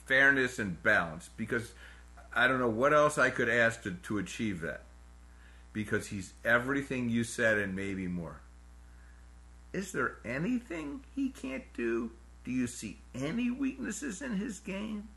fairness 0.05 0.57
and 0.57 0.81
balance, 0.81 1.29
because 1.35 1.73
I 2.33 2.47
don't 2.47 2.59
know 2.59 2.69
what 2.69 2.93
else 2.93 3.17
I 3.17 3.29
could 3.31 3.49
ask 3.49 3.83
to, 3.83 3.91
to 3.91 4.17
achieve 4.17 4.61
that. 4.61 4.83
Because 5.77 6.07
he's 6.07 6.33
everything 6.43 7.07
you 7.07 7.23
said 7.23 7.59
and 7.59 7.75
maybe 7.75 8.07
more. 8.07 8.41
Is 9.73 9.91
there 9.91 10.15
anything 10.25 11.01
he 11.15 11.29
can't 11.29 11.71
do? 11.75 12.09
Do 12.43 12.49
you 12.49 12.65
see 12.65 12.97
any 13.13 13.51
weaknesses 13.51 14.23
in 14.23 14.37
his 14.37 14.59
game? 14.59 15.07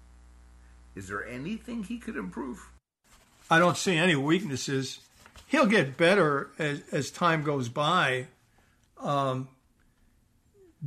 Is 0.94 1.08
there 1.08 1.26
anything 1.26 1.84
he 1.84 1.96
could 1.96 2.14
improve? 2.14 2.68
I 3.50 3.58
don't 3.58 3.78
see 3.78 3.96
any 3.96 4.16
weaknesses. 4.16 4.98
He'll 5.46 5.64
get 5.64 5.96
better 5.96 6.50
as, 6.58 6.82
as 6.92 7.10
time 7.10 7.42
goes 7.42 7.70
by, 7.70 8.26
um, 8.98 9.48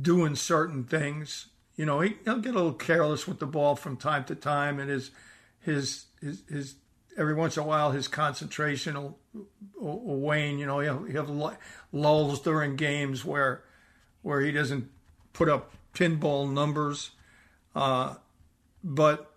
doing 0.00 0.36
certain 0.36 0.84
things. 0.84 1.46
You 1.74 1.84
know, 1.84 1.98
he, 1.98 2.14
will 2.24 2.38
get 2.38 2.52
a 2.52 2.58
little 2.58 2.74
careless 2.74 3.26
with 3.26 3.40
the 3.40 3.46
ball 3.46 3.74
from 3.74 3.96
time 3.96 4.22
to 4.26 4.36
time, 4.36 4.78
and 4.78 4.88
his 4.88 5.10
his 5.58 6.04
his, 6.20 6.42
his 6.48 6.74
every 7.16 7.34
once 7.34 7.56
in 7.56 7.62
a 7.62 7.66
while 7.66 7.92
his 7.92 8.08
concentration 8.08 8.94
will, 8.94 9.18
will, 9.78 10.20
wane. 10.20 10.58
You 10.58 10.66
know, 10.66 10.80
he'll, 10.80 11.04
he'll 11.04 11.26
have 11.26 11.58
lulls 11.92 12.40
during 12.40 12.76
games 12.76 13.24
where 13.24 13.62
where 14.22 14.40
he 14.40 14.50
doesn't 14.50 14.90
put 15.32 15.48
up 15.48 15.72
pinball 15.94 16.50
numbers. 16.50 17.10
Uh, 17.74 18.14
but 18.82 19.32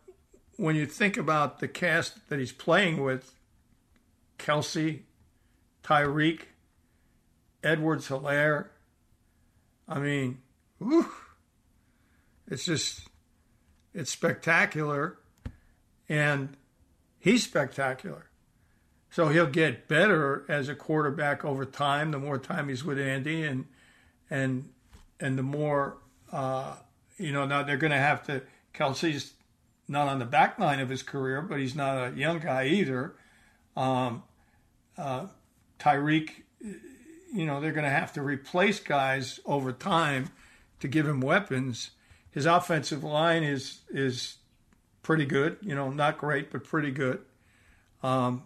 when 0.56 0.76
you 0.76 0.86
think 0.86 1.18
about 1.18 1.60
the 1.60 1.68
cast 1.68 2.30
that 2.30 2.40
he's 2.40 2.52
playing 2.52 3.04
with, 3.04 3.34
Kelce, 4.40 5.02
Tyreek, 5.84 6.42
Edwards 7.64 8.08
Helaire, 8.08 8.68
I 9.88 10.00
mean, 10.00 10.40
whew, 10.80 11.12
it's 12.48 12.66
just, 12.66 13.08
it's 13.94 14.12
spectacular. 14.12 15.18
And 16.10 16.56
he's 17.20 17.44
spectacular. 17.44 18.30
So 19.10 19.30
he'll 19.30 19.48
get 19.48 19.88
better 19.88 20.46
as 20.50 20.70
a 20.70 20.76
quarterback 20.76 21.46
over 21.46 21.66
time. 21.66 22.12
The 22.12 22.20
more 22.20 22.38
time 22.38 22.70
he's 22.70 22.84
with 22.84 23.00
Andy, 23.00 23.44
and 23.44 23.66
and 24.30 24.70
and 25.20 25.38
the 25.38 25.44
more 25.44 25.98
uh, 26.32 26.76
you 27.18 27.32
know. 27.32 27.46
Now 27.46 27.64
they're 27.64 27.78
going 27.78 27.92
to 27.92 27.98
have 27.98 28.26
to. 28.28 28.44
Kelce's 28.74 29.34
not 29.88 30.08
on 30.08 30.20
the 30.20 30.26
back 30.26 30.60
line 30.60 30.80
of 30.80 30.90
his 30.90 31.04
career, 31.04 31.42
but 31.42 31.60
he's 31.60 31.76
not 31.76 32.14
a 32.14 32.16
young 32.16 32.40
guy 32.40 32.68
either. 32.68 33.16
Um, 33.76 34.24
uh, 34.98 35.28
Tyreek, 35.80 36.32
you 36.62 37.46
know, 37.46 37.62
they're 37.62 37.72
going 37.72 37.86
to 37.86 37.90
have 37.90 38.14
to 38.14 38.22
replace 38.22 38.80
guys 38.80 39.40
over 39.46 39.72
time 39.72 40.30
to 40.80 40.88
give 40.88 41.08
him 41.08 41.22
weapons. 41.22 41.92
His 42.32 42.46
offensive 42.46 43.04
line 43.04 43.44
is 43.44 43.80
is 43.90 44.38
pretty 45.08 45.26
good, 45.26 45.56
you 45.62 45.74
know, 45.74 45.90
not 45.90 46.18
great, 46.18 46.52
but 46.52 46.66
pretty 46.66 46.92
good. 46.92 47.22
Um, 48.04 48.44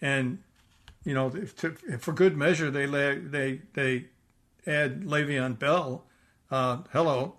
and 0.00 0.38
you 1.04 1.12
know, 1.12 1.26
if 1.34 1.56
to, 1.56 1.74
if 1.88 2.02
for 2.02 2.12
good 2.12 2.36
measure, 2.36 2.70
they 2.70 2.86
they 2.86 3.62
they 3.74 4.06
add 4.64 5.02
Le'Veon 5.02 5.58
Bell. 5.58 6.04
Uh, 6.52 6.78
hello, 6.92 7.34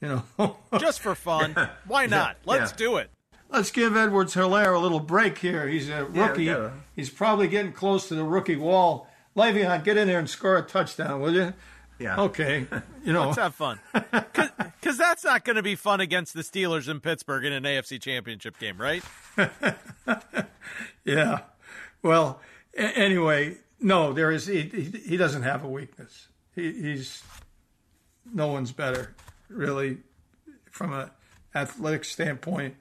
you 0.00 0.08
know, 0.08 0.56
just 0.80 0.98
for 0.98 1.14
fun. 1.14 1.54
Why 1.86 2.06
not? 2.06 2.38
Let's 2.44 2.72
yeah. 2.72 2.76
do 2.76 2.96
it. 2.96 3.10
Let's 3.48 3.70
give 3.70 3.96
Edwards 3.96 4.34
Helaire 4.34 4.74
a 4.74 4.80
little 4.80 5.00
break 5.00 5.38
here. 5.38 5.68
He's 5.68 5.88
a 5.88 6.04
rookie. 6.04 6.44
Yeah, 6.44 6.70
He's 6.96 7.10
probably 7.10 7.46
getting 7.46 7.72
close 7.72 8.08
to 8.08 8.16
the 8.16 8.24
rookie 8.24 8.56
wall. 8.56 9.06
Le'Veon, 9.36 9.84
get 9.84 9.96
in 9.96 10.08
there 10.08 10.18
and 10.18 10.28
score 10.28 10.56
a 10.56 10.62
touchdown, 10.62 11.20
will 11.20 11.32
you? 11.32 11.54
Yeah. 11.98 12.20
Okay, 12.22 12.66
you 13.04 13.12
know, 13.12 13.26
Let's 13.26 13.38
have 13.38 13.54
fun. 13.54 13.80
Because 14.80 14.96
that's 14.96 15.24
not 15.24 15.44
going 15.44 15.56
to 15.56 15.62
be 15.62 15.74
fun 15.74 16.00
against 16.00 16.32
the 16.34 16.40
Steelers 16.42 16.88
in 16.88 17.00
Pittsburgh 17.00 17.44
in 17.44 17.52
an 17.52 17.64
AFC 17.64 18.00
championship 18.00 18.58
game, 18.58 18.78
right? 18.80 19.02
yeah. 21.04 21.40
Well, 22.02 22.40
a- 22.76 22.96
anyway, 22.96 23.56
no, 23.80 24.12
there 24.12 24.30
is. 24.30 24.46
He, 24.46 24.62
he, 24.62 24.84
he 25.00 25.16
doesn't 25.16 25.42
have 25.42 25.64
a 25.64 25.68
weakness. 25.68 26.28
He, 26.54 26.72
he's 26.72 27.22
no 28.32 28.46
one's 28.48 28.72
better, 28.72 29.14
really, 29.48 29.98
from 30.70 30.92
a 30.92 31.10
athletic 31.54 32.04
standpoint. 32.04 32.76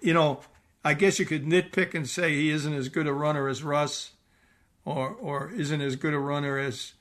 You 0.00 0.14
know, 0.14 0.40
I 0.84 0.94
guess 0.94 1.18
you 1.18 1.26
could 1.26 1.44
nitpick 1.44 1.94
and 1.94 2.08
say 2.08 2.34
he 2.34 2.50
isn't 2.50 2.72
as 2.72 2.88
good 2.88 3.06
a 3.06 3.12
runner 3.12 3.48
as 3.48 3.62
Russ, 3.62 4.12
or 4.84 5.10
or 5.10 5.50
isn't 5.50 5.80
as 5.80 5.96
good 5.96 6.14
a 6.14 6.18
runner 6.18 6.58
as 6.58 6.92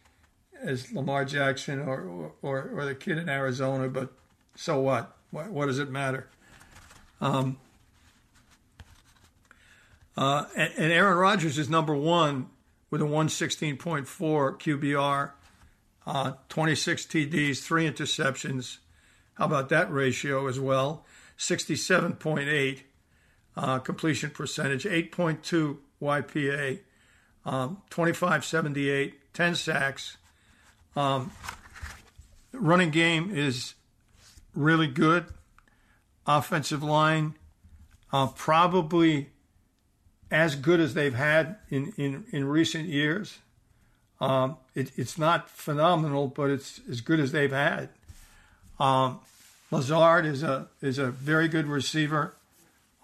as 0.64 0.92
Lamar 0.92 1.26
Jackson 1.26 1.80
or 1.80 2.32
or, 2.42 2.72
or 2.76 2.86
the 2.86 2.96
kid 2.96 3.18
in 3.18 3.30
Arizona. 3.30 3.88
But 3.90 4.14
so 4.56 4.80
what? 4.80 5.16
What, 5.32 5.50
what 5.50 5.66
does 5.66 5.80
it 5.80 5.90
matter? 5.90 6.28
Um, 7.20 7.58
uh, 10.16 10.46
and, 10.56 10.72
and 10.78 10.92
Aaron 10.92 11.18
Rodgers 11.18 11.58
is 11.58 11.70
number 11.70 11.96
one 11.96 12.50
with 12.92 13.02
a 13.02 13.06
116.4 13.06 14.06
QBR, 14.06 15.32
uh, 16.06 16.34
26 16.50 17.06
TDs, 17.06 17.64
three 17.64 17.90
interceptions. 17.90 18.78
How 19.34 19.46
about 19.46 19.70
that 19.70 19.92
ratio 19.92 20.48
as 20.48 20.60
well? 20.60 21.06
67.8 21.40 22.82
uh, 23.58 23.80
completion 23.80 24.30
percentage, 24.30 24.84
8.2 24.84 25.78
YPA, 26.02 26.80
um, 27.46 27.82
25.78, 27.90 29.14
10 29.34 29.56
sacks. 29.56 30.18
Um, 30.96 31.32
running 32.52 32.92
game 32.92 33.32
is 33.34 33.74
really 34.56 34.88
good. 34.88 35.26
Offensive 36.26 36.84
line, 36.84 37.36
uh, 38.12 38.28
probably 38.28 39.30
as 40.32 40.56
good 40.56 40.80
as 40.80 40.94
they've 40.94 41.14
had 41.14 41.58
in, 41.70 41.94
in, 41.98 42.26
in 42.32 42.46
recent 42.46 42.88
years. 42.88 43.40
Um, 44.22 44.58
it, 44.74 44.92
it's 44.96 45.18
not 45.18 45.50
phenomenal, 45.50 46.28
but 46.28 46.50
it's 46.50 46.80
as 46.90 47.02
good 47.02 47.20
as 47.20 47.32
they've 47.32 47.52
had. 47.52 47.90
Um, 48.80 49.20
Lazard 49.70 50.26
is 50.26 50.44
a 50.44 50.68
is 50.82 50.98
a 50.98 51.08
very 51.08 51.48
good 51.48 51.68
receiver. 51.68 52.36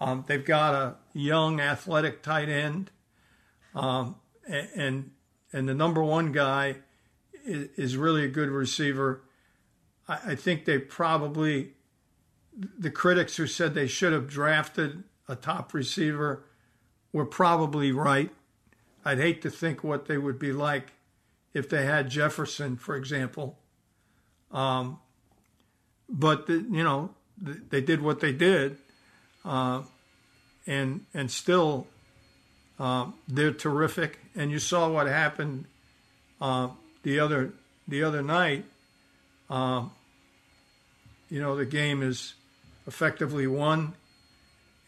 Um, 0.00 0.24
they've 0.26 0.44
got 0.44 0.74
a 0.74 0.94
young, 1.12 1.60
athletic 1.60 2.22
tight 2.22 2.48
end, 2.48 2.90
um, 3.74 4.16
and 4.48 5.10
and 5.52 5.68
the 5.68 5.74
number 5.74 6.02
one 6.02 6.32
guy 6.32 6.76
is, 7.44 7.96
really 7.96 8.24
a 8.24 8.28
good 8.28 8.50
receiver. 8.50 9.22
I, 10.08 10.18
I 10.26 10.34
think 10.34 10.64
they 10.64 10.78
probably 10.78 11.72
the 12.78 12.90
critics 12.90 13.36
who 13.36 13.46
said 13.46 13.74
they 13.74 13.86
should 13.86 14.12
have 14.12 14.28
drafted 14.28 15.04
a 15.28 15.36
top 15.36 15.72
receiver 15.72 16.44
were 17.12 17.24
probably 17.24 17.92
right. 17.92 18.30
I'd 19.04 19.18
hate 19.18 19.42
to 19.42 19.50
think 19.50 19.82
what 19.82 20.06
they 20.06 20.18
would 20.18 20.38
be 20.38 20.52
like 20.52 20.92
if 21.54 21.68
they 21.68 21.84
had 21.84 22.10
Jefferson, 22.10 22.76
for 22.76 22.96
example. 22.96 23.58
Um, 24.50 24.98
but 26.08 26.46
the, 26.46 26.54
you 26.54 26.82
know 26.82 27.14
they 27.40 27.80
did 27.80 28.02
what 28.02 28.20
they 28.20 28.32
did, 28.32 28.76
uh, 29.44 29.82
and 30.66 31.06
and 31.14 31.30
still 31.30 31.86
uh, 32.78 33.06
they're 33.28 33.52
terrific. 33.52 34.18
And 34.34 34.50
you 34.50 34.58
saw 34.58 34.90
what 34.90 35.06
happened 35.06 35.66
uh, 36.40 36.68
the 37.02 37.20
other 37.20 37.52
the 37.88 38.02
other 38.02 38.22
night. 38.22 38.64
Um, 39.48 39.90
you 41.28 41.40
know 41.40 41.56
the 41.56 41.66
game 41.66 42.02
is 42.02 42.34
effectively 42.86 43.46
won, 43.46 43.94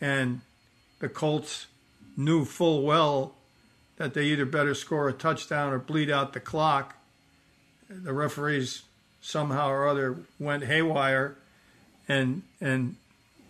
and 0.00 0.40
the 0.98 1.08
Colts 1.08 1.66
knew 2.16 2.44
full 2.44 2.82
well 2.82 3.34
that 3.96 4.14
they 4.14 4.24
either 4.24 4.44
better 4.44 4.74
score 4.74 5.08
a 5.08 5.12
touchdown 5.12 5.72
or 5.72 5.78
bleed 5.78 6.10
out 6.10 6.32
the 6.32 6.40
clock. 6.40 6.96
The 7.88 8.12
referees 8.12 8.82
somehow 9.20 9.68
or 9.68 9.86
other 9.86 10.16
went 10.38 10.64
haywire, 10.64 11.36
and 12.08 12.42
and 12.60 12.96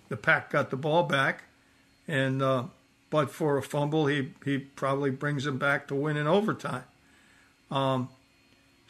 the 0.08 0.16
pack 0.16 0.50
got 0.50 0.70
the 0.70 0.76
ball 0.76 1.04
back, 1.04 1.44
and 2.06 2.42
uh, 2.42 2.64
but 3.10 3.30
for 3.30 3.56
a 3.56 3.62
fumble, 3.62 4.06
he 4.06 4.32
he 4.44 4.58
probably 4.58 5.10
brings 5.10 5.44
them 5.44 5.58
back 5.58 5.88
to 5.88 5.94
win 5.94 6.16
in 6.16 6.26
overtime. 6.26 6.84
Um, 7.70 8.08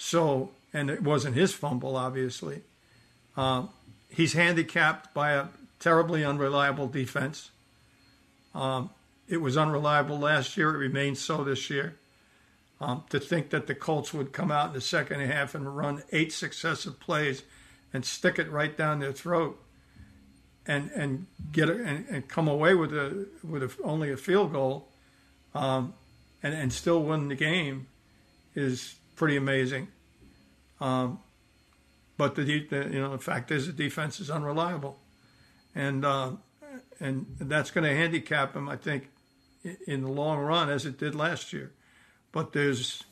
so 0.02 0.50
and 0.72 0.90
it 0.90 1.02
wasn't 1.02 1.36
his 1.36 1.52
fumble, 1.52 1.96
obviously. 1.96 2.62
Um, 3.36 3.68
he's 4.08 4.32
handicapped 4.32 5.14
by 5.14 5.32
a 5.32 5.46
terribly 5.78 6.24
unreliable 6.24 6.88
defense. 6.88 7.50
Um, 8.52 8.90
it 9.28 9.36
was 9.36 9.56
unreliable 9.56 10.18
last 10.18 10.56
year. 10.56 10.74
It 10.74 10.78
remains 10.78 11.20
so 11.20 11.44
this 11.44 11.70
year. 11.70 11.96
Um, 12.80 13.04
to 13.10 13.20
think 13.20 13.50
that 13.50 13.68
the 13.68 13.76
Colts 13.76 14.12
would 14.12 14.32
come 14.32 14.50
out 14.50 14.68
in 14.68 14.72
the 14.72 14.80
second 14.80 15.20
half 15.20 15.54
and 15.54 15.76
run 15.76 16.02
eight 16.10 16.32
successive 16.32 16.98
plays 16.98 17.44
and 17.92 18.04
stick 18.04 18.40
it 18.40 18.50
right 18.50 18.76
down 18.76 18.98
their 18.98 19.12
throat 19.12 19.56
and 20.66 20.90
and 20.90 21.26
get 21.52 21.68
it 21.68 21.80
and, 21.80 22.06
and 22.08 22.26
come 22.26 22.48
away 22.48 22.74
with 22.74 22.92
a 22.92 23.28
with 23.48 23.62
a, 23.62 23.70
only 23.84 24.10
a 24.10 24.16
field 24.16 24.52
goal 24.52 24.88
um, 25.54 25.94
and 26.42 26.54
and 26.54 26.72
still 26.72 27.04
win 27.04 27.28
the 27.28 27.36
game 27.36 27.86
is 28.56 28.96
pretty 29.22 29.36
amazing. 29.36 29.86
Um, 30.80 31.20
but 32.16 32.34
the, 32.34 32.42
the, 32.42 32.88
you 32.92 33.00
know 33.00 33.12
the 33.12 33.22
fact 33.22 33.52
is 33.52 33.68
the 33.68 33.72
defense 33.72 34.18
is 34.18 34.30
unreliable, 34.30 34.98
and 35.76 36.04
uh, 36.04 36.32
and 36.98 37.26
that's 37.38 37.70
going 37.70 37.84
to 37.84 37.94
handicap 37.94 38.56
him, 38.56 38.68
I 38.68 38.74
think, 38.74 39.10
in 39.86 40.02
the 40.02 40.10
long 40.10 40.40
run 40.40 40.70
as 40.70 40.86
it 40.86 40.98
did 40.98 41.14
last 41.14 41.52
year. 41.52 41.70
But 42.32 42.52
there's, 42.52 43.04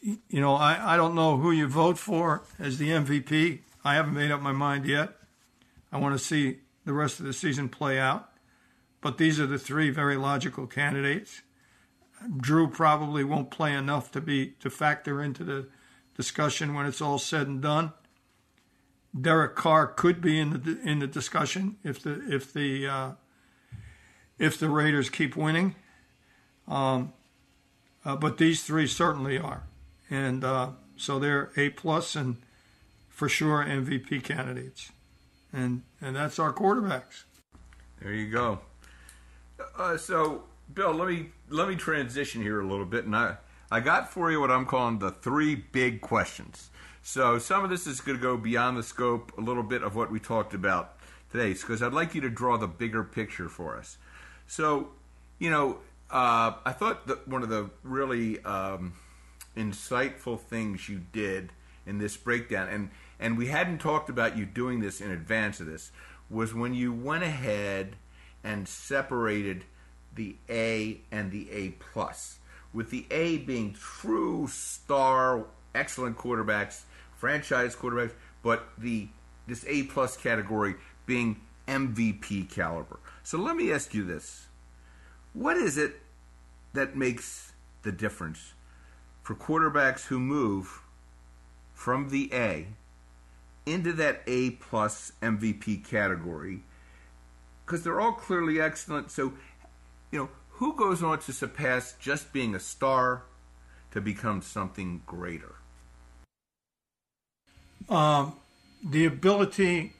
you 0.00 0.40
know, 0.40 0.54
I, 0.54 0.94
I 0.94 0.96
don't 0.96 1.16
know 1.16 1.38
who 1.38 1.50
you 1.50 1.66
vote 1.66 1.98
for 1.98 2.44
as 2.60 2.78
the 2.78 2.90
MVP. 2.90 3.58
I 3.84 3.96
haven't 3.96 4.14
made 4.14 4.30
up 4.30 4.40
my 4.40 4.52
mind 4.52 4.86
yet. 4.86 5.12
I 5.90 5.98
want 5.98 6.16
to 6.16 6.24
see 6.24 6.58
the 6.84 6.92
rest 6.92 7.18
of 7.18 7.26
the 7.26 7.32
season 7.32 7.68
play 7.68 7.98
out. 7.98 8.30
But 9.00 9.18
these 9.18 9.40
are 9.40 9.46
the 9.46 9.58
three 9.58 9.90
very 9.90 10.16
logical 10.16 10.68
candidates. 10.68 11.42
Drew 12.36 12.68
probably 12.68 13.24
won't 13.24 13.50
play 13.50 13.74
enough 13.74 14.10
to 14.12 14.20
be 14.20 14.54
to 14.60 14.70
factor 14.70 15.22
into 15.22 15.44
the 15.44 15.68
discussion 16.16 16.74
when 16.74 16.86
it's 16.86 17.00
all 17.00 17.18
said 17.18 17.46
and 17.46 17.62
done. 17.62 17.92
Derek 19.18 19.56
Carr 19.56 19.86
could 19.86 20.20
be 20.20 20.38
in 20.38 20.50
the 20.50 20.80
in 20.82 20.98
the 20.98 21.06
discussion 21.06 21.76
if 21.82 22.02
the 22.02 22.22
if 22.32 22.52
the 22.52 22.86
uh, 22.86 23.10
if 24.38 24.58
the 24.58 24.68
Raiders 24.68 25.10
keep 25.10 25.36
winning. 25.36 25.74
Um, 26.66 27.12
uh, 28.04 28.16
but 28.16 28.38
these 28.38 28.62
three 28.62 28.86
certainly 28.86 29.38
are, 29.38 29.64
and 30.10 30.44
uh, 30.44 30.70
so 30.96 31.18
they're 31.18 31.50
A 31.56 31.70
plus 31.70 32.14
and 32.14 32.36
for 33.08 33.28
sure 33.28 33.64
MVP 33.64 34.22
candidates, 34.22 34.92
and 35.52 35.82
and 36.00 36.14
that's 36.14 36.38
our 36.38 36.52
quarterbacks. 36.52 37.24
There 38.00 38.12
you 38.12 38.30
go. 38.30 38.60
Uh, 39.76 39.96
so, 39.96 40.44
Bill, 40.72 40.92
let 40.92 41.08
me 41.08 41.30
let 41.48 41.68
me 41.68 41.76
transition 41.76 42.42
here 42.42 42.60
a 42.60 42.66
little 42.66 42.84
bit, 42.84 43.04
and 43.04 43.16
I 43.16 43.36
I 43.70 43.80
got 43.80 44.12
for 44.12 44.30
you 44.30 44.40
what 44.40 44.50
I'm 44.50 44.66
calling 44.66 44.98
the 44.98 45.10
three 45.10 45.54
big 45.54 46.00
questions. 46.00 46.70
So 47.02 47.38
some 47.38 47.64
of 47.64 47.70
this 47.70 47.86
is 47.86 48.00
going 48.00 48.18
to 48.18 48.22
go 48.22 48.36
beyond 48.36 48.76
the 48.76 48.82
scope 48.82 49.32
a 49.38 49.40
little 49.40 49.62
bit 49.62 49.82
of 49.82 49.96
what 49.96 50.10
we 50.10 50.20
talked 50.20 50.52
about 50.52 50.96
today, 51.32 51.52
because 51.54 51.82
I'd 51.82 51.92
like 51.92 52.14
you 52.14 52.20
to 52.22 52.30
draw 52.30 52.58
the 52.58 52.66
bigger 52.66 53.02
picture 53.02 53.48
for 53.48 53.76
us. 53.76 53.96
So, 54.46 54.90
you 55.38 55.50
know, 55.50 55.78
uh, 56.10 56.52
I 56.64 56.72
thought 56.72 57.06
that 57.06 57.26
one 57.26 57.42
of 57.42 57.48
the 57.48 57.70
really 57.82 58.42
um, 58.44 58.94
insightful 59.56 60.38
things 60.38 60.88
you 60.88 61.00
did 61.12 61.52
in 61.86 61.98
this 61.98 62.16
breakdown, 62.16 62.68
and 62.68 62.90
and 63.18 63.38
we 63.38 63.46
hadn't 63.48 63.78
talked 63.78 64.10
about 64.10 64.36
you 64.36 64.44
doing 64.44 64.80
this 64.80 65.00
in 65.00 65.10
advance 65.10 65.60
of 65.60 65.66
this, 65.66 65.90
was 66.30 66.54
when 66.54 66.74
you 66.74 66.92
went 66.92 67.24
ahead 67.24 67.96
and 68.44 68.68
separated 68.68 69.64
the 70.18 70.36
A 70.50 71.00
and 71.10 71.30
the 71.30 71.50
A 71.50 71.70
plus, 71.70 72.40
with 72.74 72.90
the 72.90 73.06
A 73.10 73.38
being 73.38 73.72
true 73.72 74.46
star, 74.48 75.46
excellent 75.74 76.18
quarterbacks, 76.18 76.82
franchise 77.16 77.74
quarterbacks, 77.74 78.12
but 78.42 78.68
the 78.76 79.08
this 79.46 79.64
A 79.66 79.84
plus 79.84 80.16
category 80.16 80.74
being 81.06 81.40
MVP 81.66 82.50
caliber. 82.50 82.98
So 83.22 83.38
let 83.38 83.56
me 83.56 83.72
ask 83.72 83.94
you 83.94 84.04
this. 84.04 84.48
What 85.32 85.56
is 85.56 85.78
it 85.78 86.00
that 86.74 86.96
makes 86.96 87.52
the 87.82 87.92
difference 87.92 88.52
for 89.22 89.34
quarterbacks 89.34 90.06
who 90.06 90.18
move 90.18 90.82
from 91.72 92.10
the 92.10 92.28
A 92.32 92.66
into 93.64 93.92
that 93.94 94.22
A 94.26 94.50
plus 94.50 95.12
MVP 95.22 95.84
category? 95.86 96.62
Because 97.64 97.84
they're 97.84 98.00
all 98.00 98.12
clearly 98.12 98.60
excellent. 98.60 99.10
So, 99.10 99.34
you 100.10 100.18
know, 100.18 100.28
who 100.50 100.74
goes 100.74 101.02
on 101.02 101.18
to 101.20 101.32
surpass 101.32 101.94
just 102.00 102.32
being 102.32 102.54
a 102.54 102.60
star 102.60 103.22
to 103.92 104.00
become 104.00 104.42
something 104.42 105.02
greater? 105.06 105.54
Um, 107.88 108.34
the 108.84 109.04
ability 109.04 109.94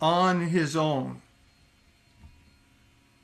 on 0.00 0.48
his 0.48 0.76
own 0.76 1.22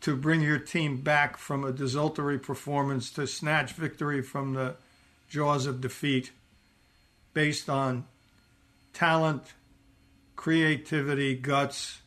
to 0.00 0.16
bring 0.16 0.42
your 0.42 0.58
team 0.58 0.98
back 0.98 1.36
from 1.38 1.64
a 1.64 1.72
desultory 1.72 2.38
performance 2.38 3.10
to 3.10 3.26
snatch 3.26 3.72
victory 3.72 4.20
from 4.22 4.52
the 4.52 4.76
jaws 5.28 5.66
of 5.66 5.80
defeat 5.80 6.30
based 7.32 7.68
on 7.68 8.04
talent, 8.92 9.54
creativity, 10.36 11.34
guts, 11.34 12.02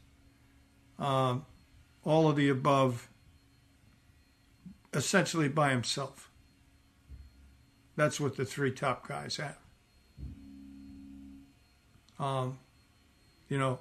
um, 1.00 1.46
all 2.04 2.30
of 2.30 2.36
the 2.36 2.50
above, 2.50 3.10
essentially 4.98 5.48
by 5.48 5.70
himself. 5.70 6.32
That's 7.96 8.20
what 8.20 8.36
the 8.36 8.46
three 8.46 8.72
top 8.72 9.08
guys 9.08 9.38
have. 9.38 9.58
Um, 12.20 12.58
you 13.48 13.60
know, 13.60 13.80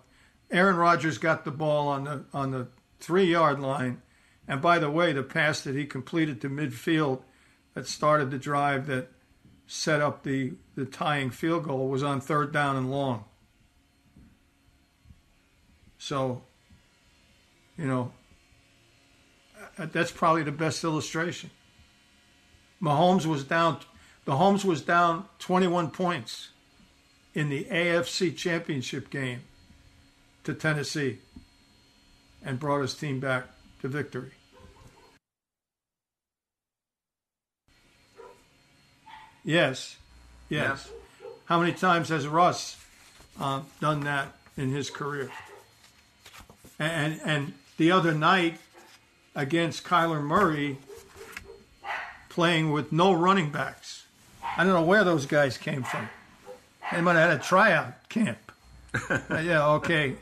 Aaron 0.50 0.76
Rodgers 0.76 1.16
got 1.16 1.44
the 1.44 1.50
ball 1.50 1.88
on 1.88 2.04
the 2.04 2.24
on 2.34 2.50
the 2.50 2.68
three 3.00 3.24
yard 3.24 3.60
line, 3.60 4.02
and 4.46 4.60
by 4.60 4.78
the 4.78 4.90
way, 4.90 5.14
the 5.14 5.22
pass 5.22 5.62
that 5.62 5.74
he 5.74 5.86
completed 5.86 6.40
to 6.42 6.50
midfield 6.50 7.22
that 7.74 7.86
started 7.86 8.30
the 8.30 8.38
drive 8.38 8.86
that 8.86 9.08
set 9.66 10.02
up 10.02 10.22
the 10.22 10.52
the 10.76 10.84
tying 10.84 11.30
field 11.30 11.64
goal 11.64 11.88
was 11.88 12.02
on 12.02 12.20
third 12.20 12.52
down 12.52 12.76
and 12.76 12.90
long. 12.90 13.24
So, 15.98 16.42
you 17.78 17.86
know, 17.86 18.12
that's 19.76 20.10
probably 20.10 20.42
the 20.42 20.52
best 20.52 20.82
illustration. 20.84 21.50
Mahomes 22.82 23.26
was 23.26 23.44
down. 23.44 23.78
The 24.24 24.32
Mahomes 24.32 24.64
was 24.64 24.82
down 24.82 25.26
21 25.38 25.90
points 25.90 26.48
in 27.34 27.48
the 27.48 27.64
AFC 27.64 28.36
Championship 28.36 29.10
game 29.10 29.40
to 30.44 30.54
Tennessee 30.54 31.18
and 32.42 32.58
brought 32.58 32.80
his 32.80 32.94
team 32.94 33.20
back 33.20 33.44
to 33.82 33.88
victory. 33.88 34.30
Yes, 39.44 39.96
yes. 40.48 40.88
Yeah. 40.88 41.28
How 41.44 41.60
many 41.60 41.72
times 41.72 42.08
has 42.08 42.26
Russ 42.26 42.76
uh, 43.38 43.60
done 43.80 44.00
that 44.00 44.32
in 44.56 44.70
his 44.70 44.90
career? 44.90 45.30
And 46.80 47.20
and 47.24 47.54
the 47.76 47.92
other 47.92 48.12
night 48.12 48.58
against 49.36 49.84
Kyler 49.84 50.22
Murray, 50.22 50.78
playing 52.28 52.72
with 52.72 52.90
no 52.90 53.12
running 53.12 53.50
backs. 53.50 54.06
I 54.56 54.64
don't 54.64 54.72
know 54.72 54.82
where 54.82 55.04
those 55.04 55.26
guys 55.26 55.58
came 55.58 55.84
from. 55.84 56.08
They 56.90 57.00
might 57.00 57.14
have 57.14 57.30
had 57.30 57.40
a 57.40 57.42
tryout 57.42 58.08
camp. 58.08 58.38
Uh, 59.10 59.42
yeah, 59.44 59.66
okay. 59.72 60.16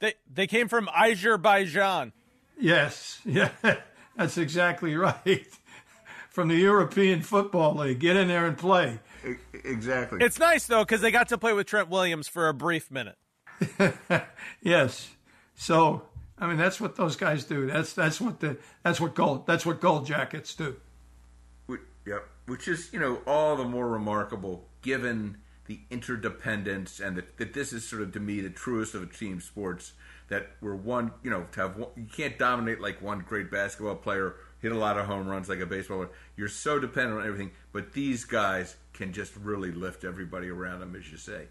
They 0.00 0.14
they 0.28 0.48
came 0.48 0.66
from 0.66 0.88
Azerbaijan. 0.88 2.12
Yes, 2.58 3.20
yeah, 3.24 3.50
that's 4.16 4.36
exactly 4.36 4.96
right. 4.96 5.46
From 6.28 6.48
the 6.48 6.56
European 6.56 7.22
Football 7.22 7.76
League, 7.76 8.00
get 8.00 8.16
in 8.16 8.26
there 8.26 8.46
and 8.46 8.58
play. 8.58 8.98
Exactly. 9.52 10.18
It's 10.24 10.40
nice 10.40 10.66
though 10.66 10.82
because 10.82 11.02
they 11.02 11.12
got 11.12 11.28
to 11.28 11.38
play 11.38 11.52
with 11.52 11.68
Trent 11.68 11.88
Williams 11.88 12.26
for 12.26 12.48
a 12.48 12.54
brief 12.54 12.90
minute. 12.90 13.16
yes. 14.60 15.10
So 15.54 16.02
I 16.40 16.46
mean 16.46 16.56
that's 16.56 16.80
what 16.80 16.96
those 16.96 17.16
guys 17.16 17.44
do. 17.44 17.66
That's 17.66 17.92
that's 17.92 18.20
what 18.20 18.40
the 18.40 18.58
that's 18.82 19.00
what 19.00 19.14
gold 19.14 19.46
that's 19.46 19.66
what 19.66 19.80
gold 19.80 20.06
jackets 20.06 20.54
do. 20.54 20.76
Yep. 22.08 22.26
Which 22.46 22.68
is 22.68 22.90
you 22.92 22.98
know 22.98 23.20
all 23.26 23.56
the 23.56 23.64
more 23.64 23.88
remarkable 23.88 24.66
given 24.80 25.36
the 25.66 25.80
interdependence 25.90 26.98
and 26.98 27.16
that, 27.16 27.36
that 27.36 27.52
this 27.52 27.74
is 27.74 27.86
sort 27.86 28.00
of 28.00 28.12
to 28.12 28.20
me 28.20 28.40
the 28.40 28.48
truest 28.48 28.94
of 28.94 29.16
team 29.16 29.40
sports 29.40 29.92
that 30.28 30.48
we're 30.62 30.74
one 30.74 31.12
you 31.22 31.30
know 31.30 31.44
to 31.52 31.60
have 31.60 31.76
one, 31.76 31.90
you 31.96 32.06
can't 32.10 32.38
dominate 32.38 32.80
like 32.80 33.02
one 33.02 33.20
great 33.20 33.50
basketball 33.50 33.94
player 33.94 34.36
hit 34.60 34.72
a 34.72 34.78
lot 34.78 34.96
of 34.98 35.04
home 35.04 35.28
runs 35.28 35.50
like 35.50 35.60
a 35.60 35.66
baseball 35.66 35.98
player. 35.98 36.10
you're 36.36 36.48
so 36.48 36.78
dependent 36.78 37.20
on 37.20 37.26
everything 37.26 37.50
but 37.72 37.92
these 37.92 38.24
guys 38.24 38.76
can 38.94 39.12
just 39.12 39.36
really 39.36 39.70
lift 39.70 40.04
everybody 40.04 40.48
around 40.48 40.80
them 40.80 40.96
as 40.96 41.10
you 41.10 41.18
say 41.18 41.48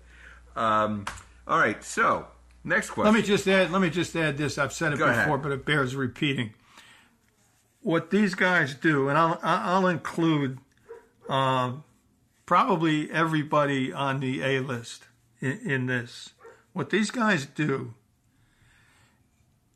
um, 0.56 1.06
all 1.48 1.60
right 1.60 1.84
so 1.84 2.26
next 2.68 2.90
question 2.92 3.14
let 3.14 3.20
me 3.20 3.26
just 3.26 3.48
add 3.48 3.72
let 3.72 3.82
me 3.82 3.90
just 3.90 4.16
add 4.16 4.38
this 4.38 4.58
i've 4.58 4.74
said 4.74 4.94
it 4.94 5.00
Go 5.00 5.08
before 5.08 5.22
ahead. 5.22 5.42
but 5.42 5.52
it 5.52 5.66
bears 5.66 5.96
repeating 5.96 6.54
what 7.82 8.12
these 8.12 8.36
guys 8.36 8.76
do 8.76 9.10
and 9.10 9.18
i'll 9.18 9.40
i'll 9.42 9.88
include 9.88 10.60
um, 11.30 11.84
probably 12.46 13.12
everybody 13.12 13.94
on 13.94 14.20
the 14.20 14.42
A 14.42 14.60
list 14.60 15.04
in, 15.40 15.60
in 15.64 15.86
this. 15.86 16.32
What 16.74 16.90
these 16.90 17.12
guys 17.12 17.46
do, 17.46 17.94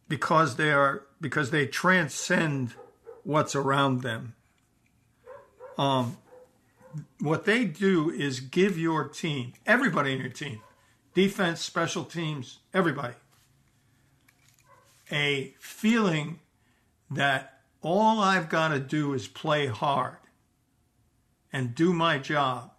because 0.08 0.56
they 0.56 0.72
are 0.72 1.04
because 1.20 1.52
they 1.52 1.68
transcend 1.68 2.74
what's 3.24 3.56
around 3.56 4.02
them. 4.02 4.34
Um, 5.78 6.18
what 7.20 7.46
they 7.46 7.66
do 7.66 8.10
is 8.10 8.40
give 8.40 8.78
your 8.78 9.08
team, 9.08 9.54
everybody 9.66 10.14
in 10.14 10.20
your 10.20 10.30
team, 10.30 10.62
defense, 11.14 11.62
special 11.62 12.04
teams, 12.04 12.60
everybody, 12.74 13.16
a 15.12 15.54
feeling 15.60 16.40
that 17.10 17.62
all 17.82 18.20
I've 18.20 18.50
got 18.50 18.70
to 18.70 18.80
do 18.80 19.14
is 19.14 19.28
play 19.28 19.68
hard 19.68 20.18
and 21.52 21.76
do 21.76 21.94
my 21.94 22.18
job. 22.18 22.72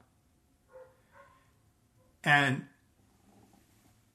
And 2.24 2.66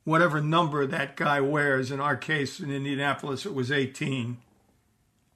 whatever 0.04 0.42
number 0.42 0.86
that 0.88 1.16
guy 1.16 1.42
wears, 1.42 1.92
in 1.92 2.00
our 2.00 2.16
case 2.16 2.60
in 2.60 2.72
Indianapolis, 2.72 3.46
it 3.46 3.54
was 3.54 3.72
18. 3.72 4.38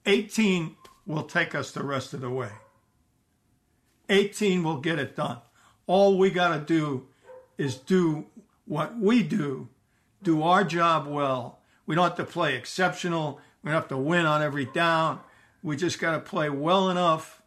18 0.06 0.76
will 1.06 1.24
take 1.24 1.54
us 1.54 1.70
the 1.70 1.84
rest 1.84 2.14
of 2.14 2.20
the 2.20 2.30
way. 2.30 2.50
18 4.08 4.62
will 4.62 4.78
get 4.78 4.98
it 4.98 5.14
done. 5.14 5.38
All 5.86 6.18
we 6.18 6.30
got 6.30 6.54
to 6.56 6.60
do 6.60 7.06
is 7.58 7.76
do 7.76 8.26
what 8.66 8.98
we 8.98 9.22
do, 9.22 9.68
do 10.22 10.42
our 10.42 10.64
job 10.64 11.06
well. 11.06 11.60
We 11.86 11.94
don't 11.94 12.04
have 12.04 12.16
to 12.16 12.24
play 12.24 12.54
exceptional. 12.56 13.40
We 13.62 13.70
don't 13.70 13.80
have 13.80 13.88
to 13.88 13.96
win 13.96 14.26
on 14.26 14.42
every 14.42 14.66
down. 14.66 15.20
We 15.62 15.76
just 15.76 16.00
got 16.00 16.12
to 16.12 16.20
play 16.20 16.50
well 16.50 16.90
enough 16.90 17.42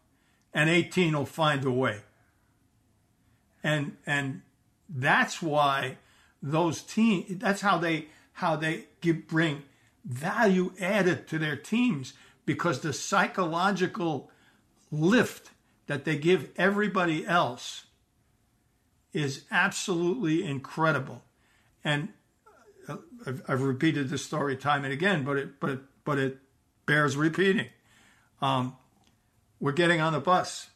and 0.53 0.69
18 0.69 1.13
will 1.13 1.25
find 1.25 1.63
a 1.65 1.71
way. 1.71 2.01
And 3.63 3.97
and 4.05 4.41
that's 4.89 5.41
why 5.41 5.97
those 6.41 6.81
teams 6.81 7.39
that's 7.39 7.61
how 7.61 7.77
they 7.77 8.07
how 8.33 8.55
they 8.55 8.85
give, 9.01 9.27
bring 9.27 9.63
value 10.05 10.71
added 10.79 11.27
to 11.27 11.39
their 11.39 11.55
teams 11.55 12.13
because 12.45 12.79
the 12.79 12.93
psychological 12.93 14.29
lift 14.91 15.51
that 15.87 16.05
they 16.05 16.17
give 16.17 16.49
everybody 16.57 17.25
else 17.25 17.84
is 19.15 19.45
absolutely 19.49 20.43
incredible. 20.43 21.23
And 21.85 22.09
uh, 22.87 22.97
I've, 23.25 23.41
I've, 23.47 23.61
repeated 23.61 24.09
this 24.09 24.25
story 24.25 24.57
time 24.57 24.83
and 24.83 24.91
again, 24.91 25.23
but 25.23 25.37
it 25.37 25.59
but 25.61 25.69
it, 25.69 25.79
but 26.03 26.19
it 26.19 26.37
bears 26.85 27.15
repeating. 27.15 27.67
Um, 28.41 28.75
we're 29.61 29.71
getting 29.71 30.01
on 30.01 30.11
the 30.11 30.19
bus 30.19 30.67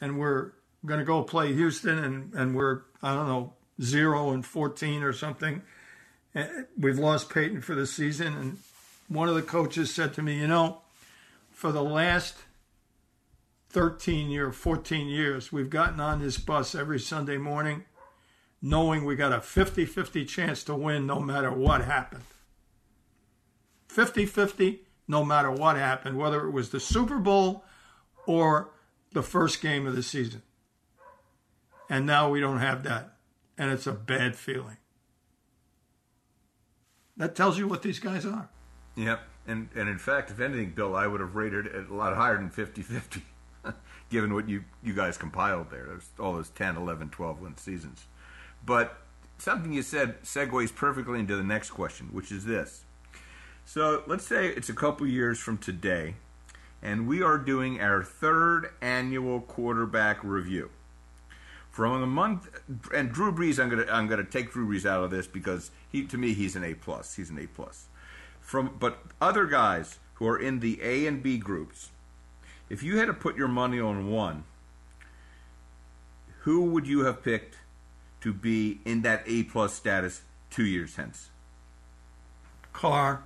and 0.00 0.18
we're 0.18 0.52
going 0.86 0.98
to 0.98 1.04
go 1.04 1.22
play 1.22 1.52
Houston 1.52 1.98
and, 1.98 2.32
and 2.32 2.56
we're, 2.56 2.80
I 3.02 3.14
don't 3.14 3.28
know, 3.28 3.52
zero 3.82 4.30
and 4.30 4.44
14 4.44 5.02
or 5.02 5.12
something. 5.12 5.60
We've 6.78 6.98
lost 6.98 7.28
Peyton 7.28 7.60
for 7.60 7.74
the 7.74 7.86
season. 7.86 8.34
And 8.34 8.58
one 9.08 9.28
of 9.28 9.34
the 9.34 9.42
coaches 9.42 9.94
said 9.94 10.14
to 10.14 10.22
me, 10.22 10.38
you 10.38 10.48
know, 10.48 10.80
for 11.52 11.70
the 11.70 11.82
last 11.82 12.36
13 13.74 14.30
years, 14.30 14.54
14 14.54 15.08
years, 15.08 15.52
we've 15.52 15.68
gotten 15.68 15.98
on 15.98 16.22
this 16.22 16.38
bus 16.38 16.76
every 16.76 17.00
Sunday 17.00 17.36
morning 17.36 17.84
knowing 18.62 19.04
we 19.04 19.16
got 19.16 19.32
a 19.32 19.40
50 19.40 19.84
50 19.84 20.24
chance 20.24 20.62
to 20.62 20.76
win 20.76 21.08
no 21.08 21.18
matter 21.18 21.50
what 21.50 21.82
happened. 21.82 22.22
50 23.88 24.26
50 24.26 24.82
no 25.08 25.24
matter 25.24 25.50
what 25.50 25.74
happened, 25.74 26.16
whether 26.16 26.46
it 26.46 26.52
was 26.52 26.70
the 26.70 26.78
Super 26.78 27.18
Bowl 27.18 27.64
or 28.26 28.70
the 29.12 29.24
first 29.24 29.60
game 29.60 29.88
of 29.88 29.96
the 29.96 30.04
season. 30.04 30.42
And 31.90 32.06
now 32.06 32.30
we 32.30 32.38
don't 32.38 32.60
have 32.60 32.84
that. 32.84 33.16
And 33.58 33.72
it's 33.72 33.88
a 33.88 33.92
bad 33.92 34.36
feeling. 34.36 34.76
That 37.16 37.34
tells 37.34 37.58
you 37.58 37.66
what 37.66 37.82
these 37.82 37.98
guys 37.98 38.24
are. 38.24 38.48
Yep. 38.94 39.20
And 39.48 39.68
and 39.74 39.88
in 39.88 39.98
fact, 39.98 40.30
if 40.30 40.38
anything, 40.38 40.70
Bill, 40.70 40.94
I 40.94 41.08
would 41.08 41.20
have 41.20 41.34
rated 41.34 41.66
it 41.66 41.90
a 41.90 41.94
lot 41.94 42.14
higher 42.14 42.36
than 42.36 42.50
50-50, 42.50 43.20
given 44.10 44.34
what 44.34 44.48
you, 44.48 44.64
you 44.82 44.94
guys 44.94 45.16
compiled 45.16 45.70
there. 45.70 45.84
There's 45.86 46.08
all 46.18 46.34
those 46.34 46.50
10, 46.50 46.76
11, 46.76 47.10
12 47.10 47.40
win 47.40 47.56
seasons. 47.56 48.04
But 48.64 48.98
something 49.38 49.72
you 49.72 49.82
said 49.82 50.22
segues 50.22 50.74
perfectly 50.74 51.20
into 51.20 51.36
the 51.36 51.42
next 51.42 51.70
question, 51.70 52.08
which 52.12 52.30
is 52.30 52.44
this. 52.44 52.84
So 53.64 54.02
let's 54.06 54.26
say 54.26 54.48
it's 54.48 54.68
a 54.68 54.74
couple 54.74 55.06
years 55.06 55.38
from 55.38 55.58
today, 55.58 56.16
and 56.82 57.08
we 57.08 57.22
are 57.22 57.38
doing 57.38 57.80
our 57.80 58.02
third 58.02 58.70
annual 58.80 59.40
quarterback 59.40 60.22
review. 60.22 60.70
from 61.70 62.02
among 62.02 62.46
and 62.94 63.10
Drew 63.10 63.32
Brees, 63.32 63.58
I'm 63.58 63.70
gonna 63.70 63.86
I'm 63.90 64.06
gonna 64.06 64.22
take 64.22 64.52
Drew 64.52 64.68
Brees 64.68 64.86
out 64.86 65.02
of 65.02 65.10
this 65.10 65.26
because 65.26 65.70
he 65.90 66.06
to 66.06 66.18
me 66.18 66.34
he's 66.34 66.56
an 66.56 66.62
A 66.62 66.74
plus. 66.74 67.16
He's 67.16 67.30
an 67.30 67.38
A 67.38 67.46
plus. 67.46 67.86
From 68.40 68.76
but 68.78 68.98
other 69.20 69.46
guys 69.46 69.98
who 70.14 70.28
are 70.28 70.38
in 70.38 70.60
the 70.60 70.78
A 70.82 71.06
and 71.06 71.22
B 71.22 71.38
groups, 71.38 71.90
if 72.68 72.82
you 72.82 72.98
had 72.98 73.06
to 73.06 73.14
put 73.14 73.36
your 73.36 73.48
money 73.48 73.80
on 73.80 74.10
one, 74.10 74.44
who 76.40 76.62
would 76.70 76.86
you 76.86 77.04
have 77.04 77.22
picked 77.22 77.56
to 78.20 78.32
be 78.32 78.80
in 78.84 79.02
that 79.02 79.22
A 79.26 79.44
plus 79.44 79.74
status 79.74 80.22
two 80.50 80.64
years 80.64 80.96
hence? 80.96 81.30
Carr. 82.72 83.22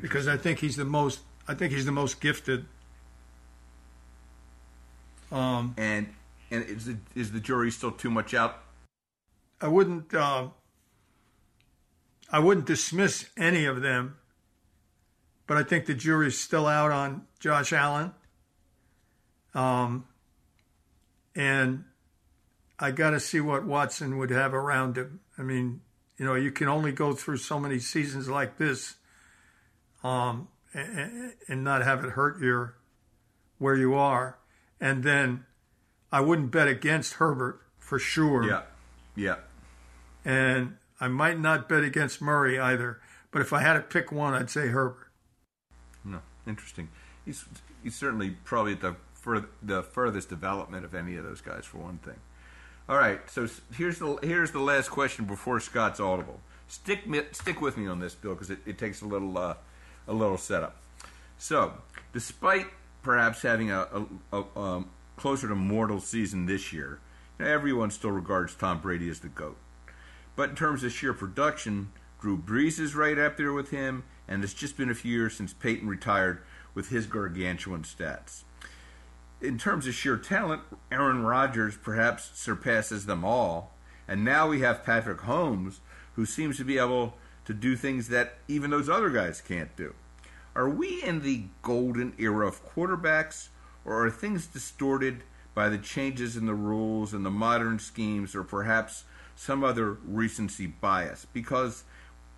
Because 0.00 0.28
I 0.28 0.36
think 0.36 0.58
he's 0.60 0.76
the 0.76 0.84
most. 0.84 1.20
I 1.46 1.54
think 1.54 1.72
he's 1.72 1.86
the 1.86 1.92
most 1.92 2.20
gifted. 2.20 2.66
Um, 5.32 5.74
And 5.78 6.14
and 6.50 6.64
is 6.64 6.84
the 6.84 6.98
is 7.14 7.32
the 7.32 7.40
jury 7.40 7.70
still 7.70 7.92
too 7.92 8.10
much 8.10 8.34
out? 8.34 8.62
I 9.60 9.68
wouldn't. 9.68 10.12
Uh, 10.14 10.48
I 12.30 12.38
wouldn't 12.38 12.66
dismiss 12.66 13.30
any 13.38 13.64
of 13.64 13.80
them, 13.80 14.17
but 15.48 15.56
I 15.56 15.64
think 15.64 15.86
the 15.86 15.94
jury's 15.94 16.38
still 16.38 16.66
out 16.66 16.92
on 16.92 17.22
Josh 17.40 17.72
Allen. 17.72 18.12
Um, 19.54 20.06
and 21.34 21.84
I 22.78 22.92
got 22.92 23.10
to 23.10 23.18
see 23.18 23.40
what 23.40 23.64
Watson 23.64 24.18
would 24.18 24.30
have 24.30 24.54
around 24.54 24.96
him. 24.96 25.20
I 25.36 25.42
mean, 25.42 25.80
you 26.18 26.26
know, 26.26 26.34
you 26.34 26.52
can 26.52 26.68
only 26.68 26.92
go 26.92 27.14
through 27.14 27.38
so 27.38 27.58
many 27.58 27.78
seasons 27.78 28.28
like 28.28 28.58
this, 28.58 28.96
um, 30.04 30.48
and, 30.74 31.32
and 31.48 31.64
not 31.64 31.82
have 31.82 32.04
it 32.04 32.10
hurt 32.10 32.40
your 32.40 32.74
where 33.56 33.74
you 33.74 33.94
are. 33.94 34.38
And 34.80 35.02
then 35.02 35.46
I 36.12 36.20
wouldn't 36.20 36.50
bet 36.50 36.68
against 36.68 37.14
Herbert 37.14 37.60
for 37.78 37.98
sure. 37.98 38.46
Yeah, 38.46 38.62
yeah. 39.16 39.36
And 40.24 40.76
I 41.00 41.08
might 41.08 41.38
not 41.40 41.68
bet 41.68 41.84
against 41.84 42.20
Murray 42.20 42.58
either. 42.58 43.00
But 43.30 43.42
if 43.42 43.52
I 43.52 43.62
had 43.62 43.74
to 43.74 43.80
pick 43.80 44.12
one, 44.12 44.34
I'd 44.34 44.50
say 44.50 44.68
Herbert. 44.68 45.07
Interesting. 46.48 46.88
He's 47.24 47.44
he's 47.82 47.94
certainly 47.94 48.30
probably 48.44 48.72
at 48.72 48.80
the 48.80 48.96
fur, 49.14 49.46
the 49.62 49.82
furthest 49.82 50.28
development 50.30 50.84
of 50.84 50.94
any 50.94 51.16
of 51.16 51.24
those 51.24 51.42
guys 51.42 51.64
for 51.64 51.78
one 51.78 51.98
thing. 51.98 52.16
All 52.88 52.96
right, 52.96 53.20
so 53.30 53.46
here's 53.76 53.98
the 53.98 54.18
here's 54.22 54.50
the 54.52 54.60
last 54.60 54.88
question 54.88 55.26
before 55.26 55.60
Scott's 55.60 56.00
audible. 56.00 56.40
Stick 56.68 57.00
stick 57.32 57.60
with 57.60 57.76
me 57.76 57.86
on 57.86 58.00
this, 58.00 58.14
Bill, 58.14 58.32
because 58.32 58.50
it, 58.50 58.60
it 58.64 58.78
takes 58.78 59.02
a 59.02 59.06
little 59.06 59.36
uh, 59.36 59.54
a 60.06 60.14
little 60.14 60.38
setup. 60.38 60.76
So, 61.36 61.74
despite 62.12 62.66
perhaps 63.02 63.42
having 63.42 63.70
a, 63.70 63.86
a, 64.32 64.42
a 64.42 64.58
um, 64.58 64.90
closer 65.16 65.48
to 65.48 65.54
mortal 65.54 66.00
season 66.00 66.46
this 66.46 66.72
year, 66.72 66.98
everyone 67.38 67.90
still 67.90 68.10
regards 68.10 68.54
Tom 68.54 68.80
Brady 68.80 69.08
as 69.10 69.20
the 69.20 69.28
goat. 69.28 69.56
But 70.34 70.50
in 70.50 70.56
terms 70.56 70.82
of 70.82 70.92
sheer 70.92 71.12
production, 71.12 71.90
Drew 72.20 72.38
Brees 72.38 72.80
is 72.80 72.94
right 72.94 73.18
up 73.18 73.36
there 73.36 73.52
with 73.52 73.70
him, 73.70 74.04
and 74.28 74.44
it's 74.44 74.54
just 74.54 74.76
been 74.76 74.90
a 74.90 74.94
few 74.94 75.12
years 75.12 75.34
since 75.34 75.52
Peyton 75.52 75.88
retired 75.88 76.42
with 76.74 76.90
his 76.90 77.06
gargantuan 77.06 77.82
stats. 77.82 78.42
In 79.40 79.58
terms 79.58 79.86
of 79.86 79.94
sheer 79.94 80.16
talent, 80.16 80.62
Aaron 80.90 81.22
Rodgers 81.22 81.76
perhaps 81.76 82.30
surpasses 82.34 83.06
them 83.06 83.24
all, 83.24 83.72
and 84.06 84.24
now 84.24 84.48
we 84.48 84.60
have 84.60 84.84
Patrick 84.84 85.18
Mahomes, 85.18 85.78
who 86.14 86.26
seems 86.26 86.56
to 86.56 86.64
be 86.64 86.78
able 86.78 87.14
to 87.44 87.54
do 87.54 87.76
things 87.76 88.08
that 88.08 88.38
even 88.48 88.70
those 88.70 88.88
other 88.88 89.10
guys 89.10 89.40
can't 89.40 89.74
do. 89.76 89.94
Are 90.54 90.68
we 90.68 91.02
in 91.02 91.22
the 91.22 91.44
golden 91.62 92.14
era 92.18 92.46
of 92.46 92.66
quarterbacks, 92.68 93.48
or 93.84 94.04
are 94.04 94.10
things 94.10 94.46
distorted 94.46 95.22
by 95.54 95.68
the 95.68 95.78
changes 95.78 96.36
in 96.36 96.46
the 96.46 96.54
rules 96.54 97.14
and 97.14 97.24
the 97.24 97.30
modern 97.30 97.78
schemes, 97.78 98.34
or 98.34 98.42
perhaps 98.42 99.04
some 99.36 99.62
other 99.62 99.92
recency 100.04 100.66
bias? 100.66 101.26
Because 101.32 101.84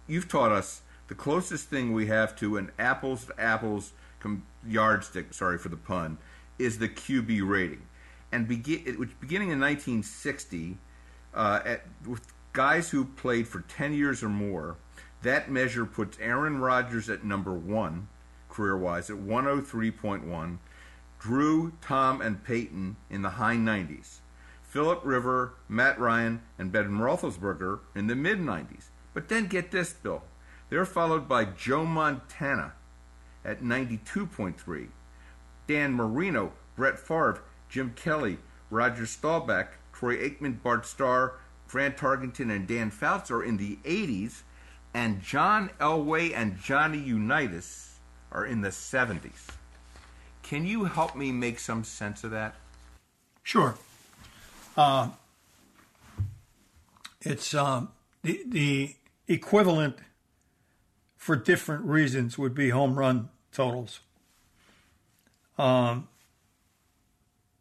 you've 0.07 0.29
taught 0.29 0.53
us 0.53 0.83
the 1.11 1.17
closest 1.17 1.69
thing 1.69 1.93
we 1.93 2.07
have 2.07 2.37
to 2.37 2.57
an 2.57 2.71
apples 2.79 3.25
to 3.25 3.41
apples 3.41 3.93
com- 4.21 4.47
yardstick, 4.65 5.35
sorry 5.35 5.59
for 5.59 5.69
the 5.69 5.77
pun, 5.77 6.19
is 6.57 6.79
the 6.79 6.89
QB 6.89 7.49
rating. 7.49 7.83
And 8.31 8.47
begin, 8.47 8.85
beginning 9.21 9.51
in 9.51 9.59
1960, 9.59 10.79
uh, 11.35 11.61
at, 11.65 11.83
with 12.07 12.33
guys 12.53 12.91
who 12.91 13.05
played 13.05 13.49
for 13.49 13.63
10 13.63 13.93
years 13.93 14.23
or 14.23 14.29
more, 14.29 14.77
that 15.23 15.51
measure 15.51 15.85
puts 15.85 16.17
Aaron 16.21 16.61
Rodgers 16.61 17.11
at 17.11 17.25
number 17.25 17.55
one, 17.55 18.07
career 18.49 18.77
wise, 18.77 19.11
at 19.11 19.17
103.1, 19.17 20.59
Drew, 21.19 21.73
Tom, 21.81 22.21
and 22.21 22.45
Peyton 22.45 22.95
in 23.11 23.23
the 23.23 23.31
high 23.31 23.57
90s, 23.57 24.19
Philip 24.63 25.01
River, 25.03 25.55
Matt 25.69 25.99
Ryan, 25.99 26.43
and 26.57 26.71
Ben 26.71 26.91
Roethlisberger 27.01 27.81
in 27.97 28.07
the 28.07 28.15
mid 28.15 28.39
90s. 28.39 28.85
But 29.13 29.29
then 29.29 29.49
get 29.49 29.73
this, 29.73 29.93
Bill. 29.93 30.23
They're 30.71 30.87
followed 30.87 31.29
by 31.29 31.45
Joe 31.47 31.85
Montana 31.85 32.73
at 33.45 33.61
92.3, 33.61 34.89
Dan 35.67 35.93
Marino, 35.93 36.53
Brett 36.77 36.99
Favre, 36.99 37.43
Jim 37.69 37.93
Kelly, 37.97 38.39
Roger 38.71 39.05
Staubach, 39.05 39.75
Troy 39.93 40.17
Aikman, 40.17 40.63
Bart 40.63 40.87
Starr, 40.87 41.35
Fran 41.67 41.93
Tarkenton, 41.93 42.55
and 42.55 42.67
Dan 42.67 42.91
Fouts 42.91 43.31
are 43.31 43.43
in 43.43 43.57
the 43.57 43.79
80s, 43.85 44.43
and 44.95 45.21
John 45.21 45.71
Elway 45.81 46.33
and 46.35 46.59
Johnny 46.59 46.99
Unitas 46.99 47.99
are 48.33 48.47
in 48.47 48.61
the 48.61 48.69
70s. 48.69 49.49
Can 50.43 50.65
you 50.65 50.85
help 50.85 51.17
me 51.17 51.33
make 51.33 51.59
some 51.59 51.85
sense 51.85 52.25
of 52.25 52.31
that? 52.31 52.55
Sure. 53.43 53.77
Uh, 54.77 55.11
it's 57.21 57.55
um, 57.55 57.91
the 58.23 58.43
the 58.47 58.97
equivalent 59.29 59.97
for 61.21 61.37
different 61.37 61.85
reasons 61.85 62.39
would 62.39 62.55
be 62.55 62.71
home 62.71 62.99
run 62.99 63.29
totals. 63.53 64.01
Um, 65.59 66.09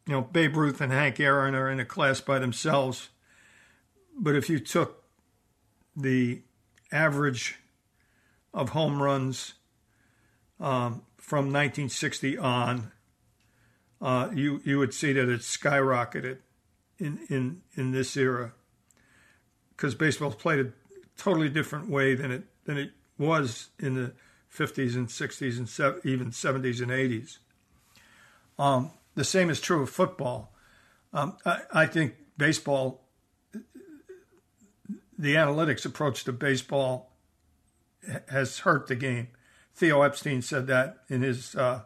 you 0.08 0.14
know, 0.14 0.22
Babe 0.22 0.56
Ruth 0.56 0.80
and 0.80 0.94
Hank 0.94 1.20
Aaron 1.20 1.54
are 1.54 1.70
in 1.70 1.78
a 1.78 1.84
class 1.84 2.22
by 2.22 2.40
themselves, 2.40 3.10
but 4.18 4.34
if 4.34 4.50
you 4.50 4.60
took 4.60 5.04
the 5.94 6.42
average 6.90 7.60
of 8.54 8.70
home 8.70 9.04
runs 9.04 9.56
um, 10.62 11.02
from 11.18 11.48
1960 11.48 12.38
on, 12.38 12.94
uh, 14.02 14.30
you 14.34 14.62
you 14.64 14.80
would 14.80 14.94
see 14.94 15.12
that 15.12 15.28
it's 15.28 15.58
skyrocketed 15.58 16.38
in 16.98 17.20
in 17.28 17.62
in 17.76 17.92
this 17.92 18.16
era 18.16 18.54
because 19.76 19.96
baseball's 19.96 20.36
played 20.36 20.60
a 20.66 20.72
totally 21.18 21.50
different 21.50 21.90
way 21.90 22.16
than 22.16 22.32
it 22.32 22.44
than 22.64 22.78
it 22.78 22.92
was 23.20 23.70
in 23.78 23.94
the 23.94 24.14
50s 24.52 24.96
and 24.96 25.08
60s 25.08 25.58
and 25.58 26.06
even 26.06 26.32
70s 26.32 26.82
and 26.82 26.90
80s. 26.90 27.38
Um, 28.58 28.92
the 29.16 29.24
same 29.24 29.50
is 29.50 29.62
true 29.62 29.84
of 29.84 29.90
football. 29.90 30.54
Um, 31.14 31.38
I, 31.46 31.62
I 31.72 31.86
think 31.86 32.16
baseball, 32.38 33.04
the 35.18 35.36
analytics 35.36 35.86
approach 35.86 36.24
to 36.24 36.32
baseball 36.32 37.12
has 38.30 38.60
hurt 38.60 38.88
the 38.88 38.96
game. 38.96 39.28
Theo 39.76 40.02
Epstein 40.02 40.42
said 40.42 40.68
that 40.68 41.04
in 41.10 41.22
his 41.22 41.56
uh, 41.56 41.82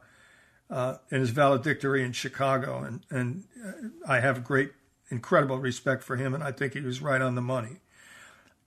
uh, 0.69 0.97
in 1.11 1.19
his 1.19 1.29
valedictory 1.29 2.03
in 2.03 2.11
Chicago, 2.11 2.79
and 2.79 3.05
and 3.09 3.43
uh, 3.63 4.11
I 4.11 4.19
have 4.19 4.43
great, 4.43 4.71
incredible 5.09 5.59
respect 5.59 6.03
for 6.03 6.15
him, 6.15 6.33
and 6.33 6.43
I 6.43 6.51
think 6.51 6.73
he 6.73 6.81
was 6.81 7.01
right 7.01 7.21
on 7.21 7.35
the 7.35 7.41
money. 7.41 7.81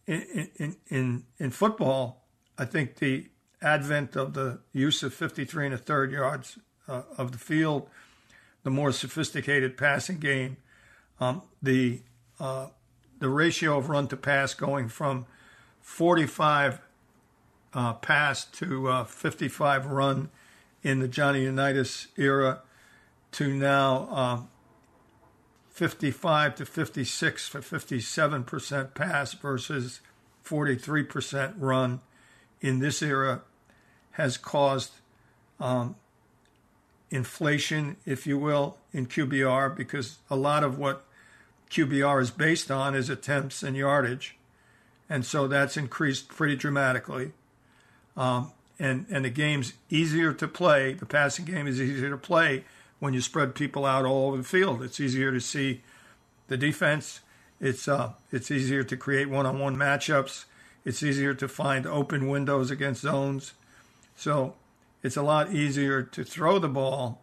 In 0.06 0.50
in 0.56 0.76
in, 0.88 1.24
in 1.38 1.50
football, 1.50 2.25
I 2.58 2.64
think 2.64 2.96
the 2.96 3.26
advent 3.62 4.16
of 4.16 4.34
the 4.34 4.60
use 4.72 5.02
of 5.02 5.12
53 5.14 5.66
and 5.66 5.74
a 5.74 5.78
third 5.78 6.12
yards 6.12 6.58
uh, 6.88 7.02
of 7.16 7.32
the 7.32 7.38
field, 7.38 7.88
the 8.62 8.70
more 8.70 8.92
sophisticated 8.92 9.76
passing 9.76 10.18
game, 10.18 10.56
um, 11.20 11.42
the 11.62 12.00
uh, 12.38 12.68
the 13.18 13.28
ratio 13.28 13.78
of 13.78 13.88
run 13.88 14.06
to 14.08 14.16
pass 14.16 14.52
going 14.52 14.88
from 14.88 15.24
45 15.80 16.80
uh, 17.72 17.94
pass 17.94 18.44
to 18.44 18.88
uh, 18.88 19.04
55 19.04 19.86
run 19.86 20.28
in 20.82 21.00
the 21.00 21.08
Johnny 21.08 21.44
Unitas 21.44 22.08
era 22.16 22.60
to 23.32 23.54
now 23.54 24.08
um, 24.10 24.48
55 25.70 26.54
to 26.56 26.66
56 26.66 27.48
for 27.48 27.60
57% 27.60 28.94
pass 28.94 29.34
versus 29.34 30.00
43% 30.44 31.54
run 31.58 32.00
in 32.60 32.78
this 32.78 33.02
era 33.02 33.42
has 34.12 34.36
caused 34.36 34.92
um, 35.60 35.96
inflation, 37.10 37.96
if 38.04 38.26
you 38.26 38.38
will, 38.38 38.78
in 38.92 39.06
QBR 39.06 39.76
because 39.76 40.18
a 40.30 40.36
lot 40.36 40.64
of 40.64 40.78
what 40.78 41.04
QBR 41.70 42.22
is 42.22 42.30
based 42.30 42.70
on 42.70 42.94
is 42.94 43.10
attempts 43.10 43.62
and 43.62 43.76
yardage. 43.76 44.36
And 45.08 45.24
so 45.24 45.46
that's 45.46 45.76
increased 45.76 46.28
pretty 46.28 46.56
dramatically. 46.56 47.32
Um, 48.16 48.52
and, 48.78 49.06
and 49.10 49.24
the 49.24 49.30
game's 49.30 49.74
easier 49.90 50.32
to 50.32 50.48
play, 50.48 50.94
the 50.94 51.06
passing 51.06 51.44
game 51.44 51.66
is 51.66 51.80
easier 51.80 52.10
to 52.10 52.16
play 52.16 52.64
when 52.98 53.14
you 53.14 53.20
spread 53.20 53.54
people 53.54 53.84
out 53.84 54.04
all 54.04 54.28
over 54.28 54.38
the 54.38 54.42
field. 54.42 54.82
It's 54.82 55.00
easier 55.00 55.32
to 55.32 55.40
see 55.40 55.82
the 56.48 56.56
defense. 56.56 57.20
It's 57.60 57.88
uh, 57.88 58.12
it's 58.32 58.50
easier 58.50 58.84
to 58.84 58.96
create 58.96 59.30
one-on-one 59.30 59.76
matchups. 59.76 60.44
It's 60.86 61.02
easier 61.02 61.34
to 61.34 61.48
find 61.48 61.84
open 61.84 62.28
windows 62.28 62.70
against 62.70 63.02
zones. 63.02 63.54
So 64.14 64.54
it's 65.02 65.16
a 65.16 65.22
lot 65.22 65.52
easier 65.52 66.02
to 66.02 66.22
throw 66.22 66.60
the 66.60 66.68
ball 66.68 67.20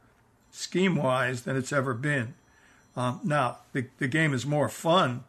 scheme-wise 0.51 1.43
than 1.43 1.55
it's 1.55 1.71
ever 1.71 1.93
been. 1.93 2.33
Um, 2.95 3.21
now 3.23 3.59
the 3.71 3.85
the 3.97 4.09
game 4.09 4.33
is 4.33 4.45
more 4.45 4.67
fun. 4.67 5.23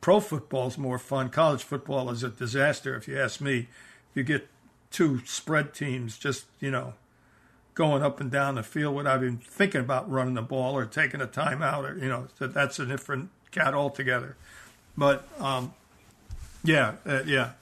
Pro 0.00 0.18
football 0.18 0.66
is 0.66 0.76
more 0.76 0.98
fun. 0.98 1.30
College 1.30 1.62
football 1.62 2.10
is 2.10 2.24
a 2.24 2.28
disaster, 2.28 2.96
if 2.96 3.06
you 3.06 3.18
ask 3.18 3.40
me. 3.40 3.68
If 4.10 4.16
You 4.16 4.24
get 4.24 4.48
two 4.90 5.24
spread 5.24 5.72
teams 5.72 6.18
just 6.18 6.46
you 6.58 6.72
know 6.72 6.94
going 7.74 8.02
up 8.02 8.20
and 8.20 8.30
down 8.32 8.56
the 8.56 8.62
field 8.64 8.96
without 8.96 9.22
even 9.22 9.38
thinking 9.38 9.80
about 9.80 10.10
running 10.10 10.34
the 10.34 10.42
ball 10.42 10.76
or 10.76 10.86
taking 10.86 11.20
a 11.20 11.26
timeout 11.26 11.88
or 11.88 11.96
you 11.96 12.08
know 12.08 12.26
that's 12.40 12.80
a 12.80 12.84
different 12.84 13.30
cat 13.52 13.74
altogether. 13.74 14.36
But 14.96 15.28
um, 15.38 15.72
yeah, 16.66 16.94
uh, 17.06 17.22
yeah. 17.24 17.52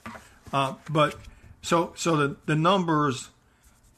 Uh, 0.51 0.73
but 0.89 1.15
so 1.61 1.93
so 1.95 2.15
the 2.15 2.35
the 2.45 2.55
numbers 2.55 3.29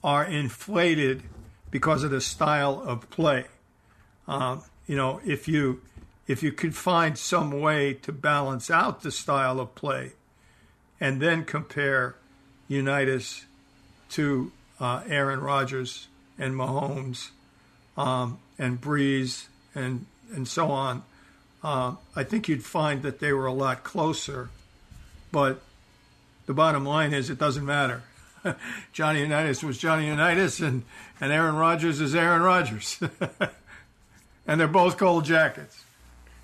are 0.03 0.25
inflated 0.25 1.23
because 1.71 2.03
of 2.03 2.11
the 2.11 2.21
style 2.21 2.81
of 2.85 3.09
play. 3.09 3.45
Um, 4.27 4.63
you 4.85 4.95
know, 4.95 5.21
if 5.25 5.47
you 5.47 5.81
if 6.27 6.43
you 6.43 6.51
could 6.51 6.75
find 6.75 7.17
some 7.17 7.59
way 7.59 7.93
to 7.93 8.11
balance 8.11 8.69
out 8.69 9.01
the 9.01 9.11
style 9.11 9.59
of 9.59 9.75
play, 9.75 10.11
and 10.99 11.21
then 11.21 11.45
compare 11.45 12.15
Unitas 12.67 13.45
to 14.09 14.51
uh, 14.79 15.03
Aaron 15.07 15.39
Rodgers 15.39 16.07
and 16.37 16.53
Mahomes 16.53 17.29
um, 17.97 18.39
and 18.59 18.79
Brees 18.79 19.45
and 19.73 20.05
and 20.33 20.47
so 20.47 20.69
on, 20.71 21.03
uh, 21.63 21.95
I 22.15 22.23
think 22.23 22.49
you'd 22.49 22.65
find 22.65 23.01
that 23.03 23.19
they 23.19 23.31
were 23.31 23.45
a 23.45 23.53
lot 23.53 23.83
closer. 23.83 24.49
But 25.31 25.61
the 26.45 26.53
bottom 26.53 26.85
line 26.85 27.13
is, 27.13 27.29
it 27.29 27.37
doesn't 27.37 27.65
matter. 27.65 28.03
Johnny 28.93 29.21
Unitas 29.21 29.63
was 29.63 29.77
Johnny 29.77 30.07
Unitas, 30.07 30.59
and, 30.59 30.83
and 31.19 31.31
Aaron 31.31 31.55
Rodgers 31.55 31.99
is 31.99 32.15
Aaron 32.15 32.41
Rodgers. 32.41 32.99
and 34.47 34.59
they're 34.59 34.67
both 34.67 34.97
gold 34.97 35.25
jackets. 35.25 35.83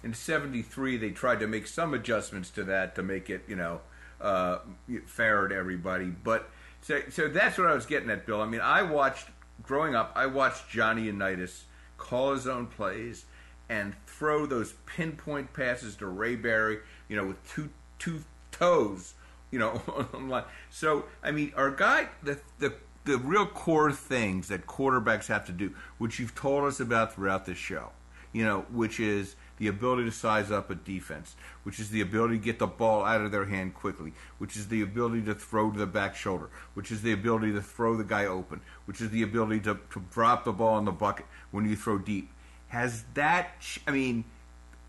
In 0.03 0.13
73, 0.13 0.97
they 0.97 1.11
tried 1.11 1.39
to 1.39 1.47
make 1.47 1.65
some 1.67 1.93
adjustments 1.93 2.49
to 2.51 2.63
that 2.65 2.95
to 2.95 3.03
make 3.03 3.29
it, 3.29 3.43
you 3.47 3.55
know, 3.55 3.79
uh, 4.19 4.59
fair 5.05 5.47
to 5.47 5.55
everybody. 5.55 6.05
But 6.05 6.49
so, 6.81 7.01
so 7.09 7.29
that's 7.29 7.57
what 7.57 7.67
I 7.67 7.73
was 7.73 7.85
getting 7.85 8.09
at, 8.09 8.25
Bill. 8.25 8.41
I 8.41 8.45
mean, 8.45 8.59
I 8.59 8.83
watched, 8.83 9.29
growing 9.61 9.95
up, 9.95 10.11
I 10.15 10.25
watched 10.25 10.69
Johnny 10.69 11.03
Unitas 11.03 11.63
call 11.97 12.33
his 12.33 12.47
own 12.47 12.67
plays 12.67 13.23
and 13.69 13.95
throw 14.05 14.45
those 14.45 14.73
pinpoint 14.85 15.53
passes 15.53 15.95
to 15.95 16.07
Ray 16.07 16.35
Berry, 16.35 16.79
you 17.07 17.15
know, 17.15 17.25
with 17.25 17.47
two 17.47 17.69
two 17.97 18.21
toes, 18.63 19.13
you 19.51 19.59
know. 19.59 19.81
so 20.69 21.05
I 21.21 21.31
mean, 21.31 21.53
our 21.55 21.71
guy, 21.71 22.09
the 22.21 22.39
the 22.59 22.73
the 23.05 23.17
real 23.17 23.45
core 23.45 23.91
things 23.91 24.47
that 24.47 24.65
quarterbacks 24.65 25.27
have 25.27 25.45
to 25.47 25.51
do, 25.51 25.73
which 25.97 26.19
you've 26.19 26.35
told 26.35 26.65
us 26.65 26.79
about 26.79 27.13
throughout 27.13 27.45
this 27.45 27.57
show, 27.57 27.91
you 28.31 28.45
know, 28.45 28.65
which 28.71 28.99
is 28.99 29.35
the 29.57 29.67
ability 29.67 30.05
to 30.05 30.11
size 30.11 30.51
up 30.51 30.69
a 30.69 30.75
defense, 30.75 31.35
which 31.63 31.79
is 31.79 31.89
the 31.89 32.01
ability 32.01 32.37
to 32.37 32.43
get 32.43 32.59
the 32.59 32.67
ball 32.67 33.03
out 33.03 33.21
of 33.21 33.31
their 33.31 33.45
hand 33.45 33.73
quickly, 33.73 34.13
which 34.37 34.55
is 34.55 34.69
the 34.69 34.81
ability 34.81 35.21
to 35.21 35.35
throw 35.35 35.71
to 35.71 35.77
the 35.77 35.85
back 35.85 36.15
shoulder, 36.15 36.49
which 36.73 36.91
is 36.91 37.01
the 37.01 37.11
ability 37.11 37.51
to 37.53 37.61
throw 37.61 37.95
the 37.95 38.03
guy 38.03 38.25
open, 38.25 38.61
which 38.85 39.01
is 39.01 39.09
the 39.11 39.21
ability 39.21 39.59
to, 39.59 39.77
to 39.91 40.01
drop 40.11 40.43
the 40.43 40.51
ball 40.51 40.77
in 40.79 40.85
the 40.85 40.91
bucket 40.91 41.25
when 41.51 41.69
you 41.69 41.75
throw 41.75 41.97
deep 41.97 42.29
has 42.73 43.03
that? 43.13 43.51
I 43.87 43.91
mean, 43.91 44.25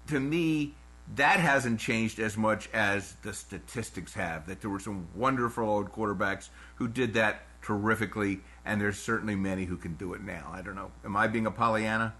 to 0.07 0.19
me, 0.19 0.75
that 1.17 1.39
hasn't 1.39 1.81
changed 1.81 2.19
as 2.19 2.37
much 2.37 2.69
as 2.73 3.17
the 3.23 3.33
statistics 3.33 4.15
have. 4.15 4.47
That 4.47 4.61
there 4.61 4.71
were 4.71 4.81
some 4.81 5.09
wonderful 5.15 5.69
old 5.69 5.93
quarterbacks 5.93 6.49
who 6.77 6.89
did 6.89 7.15
that 7.15 7.43
terrifically, 7.63 8.41
and 8.65 8.81
there's 8.81 8.99
certainly 8.99 9.35
many 9.35 9.65
who 9.65 9.77
can 9.77 9.95
do 9.95 10.15
it 10.15 10.23
now. 10.23 10.51
I 10.53 10.63
don't 10.63 10.75
know. 10.75 10.91
Am 11.05 11.17
I 11.17 11.27
being 11.27 11.47
a 11.47 11.51
Pollyanna? 11.51 12.15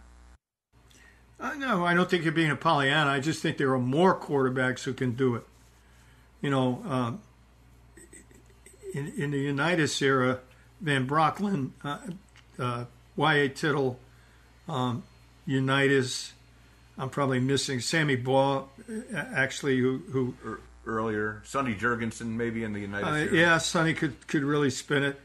Uh, 1.41 1.55
no, 1.55 1.85
I 1.85 1.95
don't 1.95 2.09
think 2.09 2.25
you're 2.25 2.33
being 2.33 2.51
a 2.51 2.57
Pollyanna. 2.57 3.11
I 3.11 3.21
just 3.21 3.43
think 3.43 3.59
there 3.59 3.73
are 3.73 3.79
more 3.79 4.19
quarterbacks 4.19 4.85
who 4.85 4.95
can 4.95 5.13
do 5.13 5.35
it. 5.35 5.45
You 6.41 6.51
know, 6.51 6.83
um, 6.87 7.21
in, 8.95 9.13
in 9.17 9.31
the 9.31 9.39
Unitas 9.39 10.01
era, 10.01 10.41
Van 10.81 11.07
Brocklin, 11.07 11.71
uh, 11.83 11.99
uh, 12.59 12.85
Y.A. 13.17 13.49
Tittle, 13.49 13.99
um, 14.69 15.03
Unitas. 15.47 16.33
I'm 16.97 17.11
probably 17.11 17.41
missing 17.41 17.81
Sammy 17.81 18.17
Baugh, 18.17 18.69
actually, 19.15 19.79
who 19.79 19.99
who 20.11 20.35
earlier 20.87 21.43
Sonny 21.45 21.75
Jurgensen 21.75 22.37
maybe 22.37 22.63
in 22.63 22.73
the 22.73 22.81
United. 22.81 23.07
States. 23.07 23.33
Uh, 23.33 23.37
yeah, 23.37 23.59
Sonny 23.59 23.95
could 23.95 24.27
could 24.27 24.43
really 24.43 24.71
spin 24.71 25.03
it. 25.03 25.21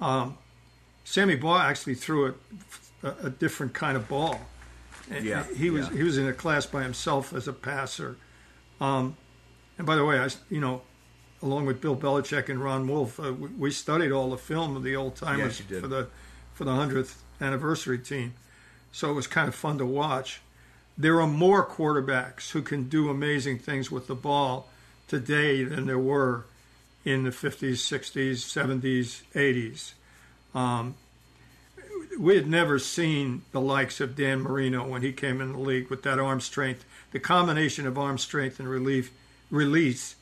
Um, 0.00 0.38
Sammy 1.04 1.36
Baugh 1.36 1.60
actually 1.60 1.94
threw 1.94 2.28
a, 2.28 3.06
a, 3.06 3.14
a, 3.24 3.30
different 3.30 3.72
kind 3.74 3.96
of 3.96 4.08
ball. 4.08 4.40
Yeah, 5.22 5.44
he 5.56 5.70
was 5.70 5.88
yeah. 5.88 5.96
he 5.96 6.02
was 6.02 6.18
in 6.18 6.26
a 6.26 6.32
class 6.32 6.66
by 6.66 6.82
himself 6.82 7.32
as 7.32 7.46
a 7.46 7.52
passer. 7.52 8.16
Um, 8.80 9.16
and 9.78 9.86
by 9.86 9.96
the 9.96 10.04
way, 10.04 10.18
I 10.18 10.28
you 10.50 10.60
know, 10.60 10.82
along 11.40 11.66
with 11.66 11.80
Bill 11.80 11.96
Belichick 11.96 12.48
and 12.48 12.62
Ron 12.62 12.88
Wolf, 12.88 13.20
uh, 13.20 13.32
we, 13.32 13.48
we, 13.48 13.70
studied 13.70 14.10
all 14.10 14.30
the 14.30 14.38
film 14.38 14.76
of 14.76 14.82
the 14.82 14.96
old 14.96 15.14
timers 15.14 15.62
yes, 15.70 15.80
for 15.80 15.86
the 15.86 16.08
for 16.52 16.64
the 16.64 16.74
hundredth 16.74 17.22
anniversary 17.40 17.98
team 17.98 18.34
so 18.92 19.10
it 19.10 19.14
was 19.14 19.26
kind 19.26 19.48
of 19.48 19.54
fun 19.54 19.78
to 19.78 19.86
watch. 19.86 20.40
There 20.96 21.20
are 21.20 21.26
more 21.26 21.66
quarterbacks 21.66 22.50
who 22.50 22.62
can 22.62 22.88
do 22.88 23.08
amazing 23.08 23.58
things 23.58 23.90
with 23.90 24.06
the 24.06 24.14
ball 24.14 24.68
today 25.08 25.64
than 25.64 25.86
there 25.86 25.98
were 25.98 26.44
in 27.04 27.24
the 27.24 27.30
50s, 27.30 27.72
60s, 27.72 28.34
70s, 28.34 29.22
80s. 29.34 29.92
Um, 30.58 30.94
we 32.18 32.36
had 32.36 32.46
never 32.46 32.78
seen 32.78 33.42
the 33.52 33.60
likes 33.60 34.00
of 34.00 34.14
Dan 34.14 34.40
Marino 34.40 34.86
when 34.86 35.02
he 35.02 35.12
came 35.12 35.40
in 35.40 35.52
the 35.52 35.58
league 35.58 35.88
with 35.88 36.02
that 36.02 36.18
arm 36.18 36.40
strength, 36.40 36.84
the 37.10 37.20
combination 37.20 37.86
of 37.86 37.98
arm 37.98 38.18
strength 38.18 38.60
and 38.60 38.68
relief, 38.68 39.10
release. 39.50 40.16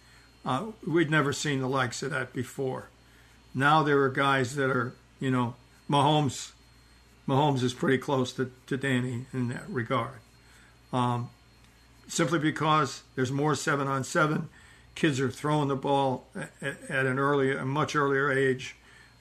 Uh, 0.45 0.67
we'd 0.87 1.11
never 1.11 1.33
seen 1.33 1.61
the 1.61 1.69
likes 1.69 2.03
of 2.03 2.11
that 2.13 2.33
before. 2.33 2.89
Now 3.55 3.83
there 3.83 4.01
are 4.03 4.09
guys 4.09 4.55
that 4.55 4.71
are, 4.71 4.95
you 5.19 5.31
know, 5.31 5.57
Mahomes 5.89 6.53
Mahomes 7.31 7.63
is 7.63 7.73
pretty 7.73 7.99
close 7.99 8.33
to, 8.33 8.51
to 8.67 8.77
Danny 8.77 9.27
in 9.33 9.49
that 9.49 9.69
regard. 9.69 10.19
Um, 10.93 11.31
simply 12.09 12.39
because 12.39 13.03
there's 13.15 13.31
more 13.31 13.55
seven 13.55 13.87
on 13.87 14.05
seven. 14.05 14.49
Kids 14.95 15.21
are 15.21 15.31
throwing 15.31 15.69
the 15.69 15.77
ball 15.77 16.27
at, 16.35 16.77
at 16.91 17.07
an 17.07 17.19
early, 17.19 17.53
a 17.53 17.65
much 17.65 17.95
earlier 17.95 18.31
age. 18.31 18.77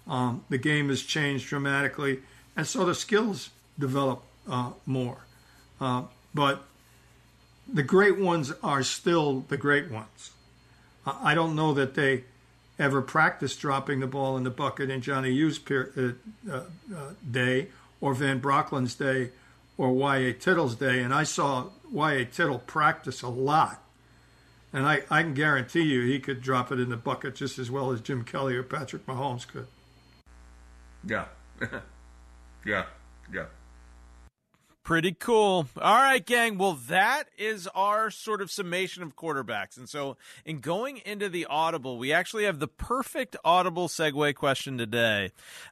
Um, 0.08 0.44
the 0.50 0.58
game 0.58 0.90
has 0.90 1.04
changed 1.04 1.48
dramatically, 1.48 2.20
and 2.58 2.66
so 2.66 2.86
the 2.86 2.96
skills 2.96 3.52
develop 3.78 4.24
uh, 4.50 4.72
more. 4.86 5.20
Uh, 5.80 6.04
but 6.34 6.64
the 7.72 7.84
great 7.84 8.18
ones 8.18 8.52
are 8.64 8.82
still 8.82 9.46
the 9.50 9.58
great 9.58 9.92
ones. 9.92 10.32
I 11.06 11.34
don't 11.34 11.56
know 11.56 11.74
that 11.74 11.94
they 11.94 12.24
ever 12.78 13.02
practiced 13.02 13.60
dropping 13.60 14.00
the 14.00 14.08
ball 14.08 14.38
in 14.38 14.44
the 14.44 14.50
bucket 14.50 14.90
in 14.90 15.02
Johnny 15.02 15.32
U's 15.32 15.60
uh, 15.70 16.12
uh, 16.52 16.62
day 17.30 17.68
or 18.02 18.14
Van 18.14 18.40
Brocklin's 18.40 18.96
day 18.96 19.30
or 19.80 19.94
Y.A. 19.94 20.34
Tittle's 20.34 20.76
day, 20.76 21.02
and 21.02 21.14
I 21.14 21.24
saw 21.24 21.70
Y.A. 21.90 22.26
Tittle 22.26 22.60
practice 22.60 23.22
a 23.22 23.30
lot. 23.30 23.82
And 24.74 24.86
I, 24.86 25.04
I 25.10 25.24
can 25.24 25.34
guarantee 25.34 25.84
you 25.84 26.02
he 26.02 26.20
could 26.20 26.42
drop 26.42 26.70
it 26.74 26.82
in 26.82 26.90
the 26.90 26.98
bucket 26.98 27.34
just 27.34 27.58
as 27.58 27.72
well 27.72 27.92
as 27.92 28.02
Jim 28.02 28.26
Kelly 28.26 28.58
or 28.58 28.62
Patrick 28.62 29.06
Mahomes 29.06 29.48
could. 29.48 29.68
Yeah. 31.08 31.26
yeah. 32.66 32.88
Yeah. 33.34 33.46
Pretty 34.90 35.12
cool. 35.12 35.68
All 35.80 35.96
right, 35.98 36.26
gang. 36.26 36.58
Well, 36.58 36.74
that 36.88 37.26
is 37.38 37.68
our 37.76 38.10
sort 38.10 38.42
of 38.42 38.50
summation 38.50 39.04
of 39.04 39.16
quarterbacks. 39.16 39.78
And 39.78 39.88
so, 39.88 40.18
in 40.46 40.62
going 40.62 41.04
into 41.06 41.30
the 41.30 41.46
audible, 41.46 42.00
we 42.00 42.12
actually 42.12 42.46
have 42.46 42.58
the 42.58 42.68
perfect 42.68 43.38
audible 43.46 43.88
segue 43.88 44.34
question 44.34 44.80
today. 44.80 45.30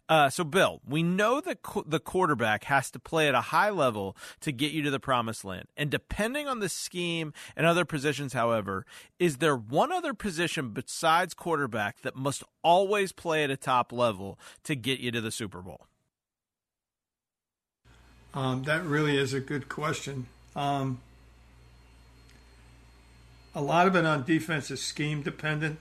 Uh, 0.07 0.29
so, 0.29 0.43
Bill, 0.43 0.81
we 0.87 1.01
know 1.01 1.41
that 1.41 1.57
the 1.87 1.99
quarterback 1.99 2.65
has 2.65 2.91
to 2.91 2.99
play 2.99 3.27
at 3.27 3.33
a 3.33 3.41
high 3.41 3.71
level 3.71 4.15
to 4.41 4.51
get 4.51 4.71
you 4.71 4.83
to 4.83 4.91
the 4.91 4.99
promised 4.99 5.43
land. 5.43 5.65
And 5.75 5.89
depending 5.89 6.47
on 6.47 6.59
the 6.59 6.69
scheme 6.69 7.33
and 7.55 7.65
other 7.65 7.85
positions, 7.85 8.33
however, 8.33 8.85
is 9.17 9.37
there 9.37 9.57
one 9.57 9.91
other 9.91 10.13
position 10.13 10.73
besides 10.73 11.33
quarterback 11.33 12.01
that 12.01 12.15
must 12.15 12.43
always 12.61 13.13
play 13.13 13.43
at 13.43 13.49
a 13.49 13.57
top 13.57 13.91
level 13.91 14.37
to 14.65 14.75
get 14.75 14.99
you 14.99 15.09
to 15.09 15.21
the 15.21 15.31
Super 15.31 15.63
Bowl? 15.63 15.87
Um, 18.37 18.61
that 18.65 18.85
really 18.85 19.17
is 19.17 19.33
a 19.33 19.39
good 19.39 19.67
question. 19.67 20.27
Um, 20.55 21.01
a 23.55 23.61
lot 23.63 23.87
of 23.87 23.95
it 23.95 24.05
on 24.05 24.25
defense 24.25 24.69
is 24.69 24.79
scheme 24.79 25.23
dependent. 25.23 25.79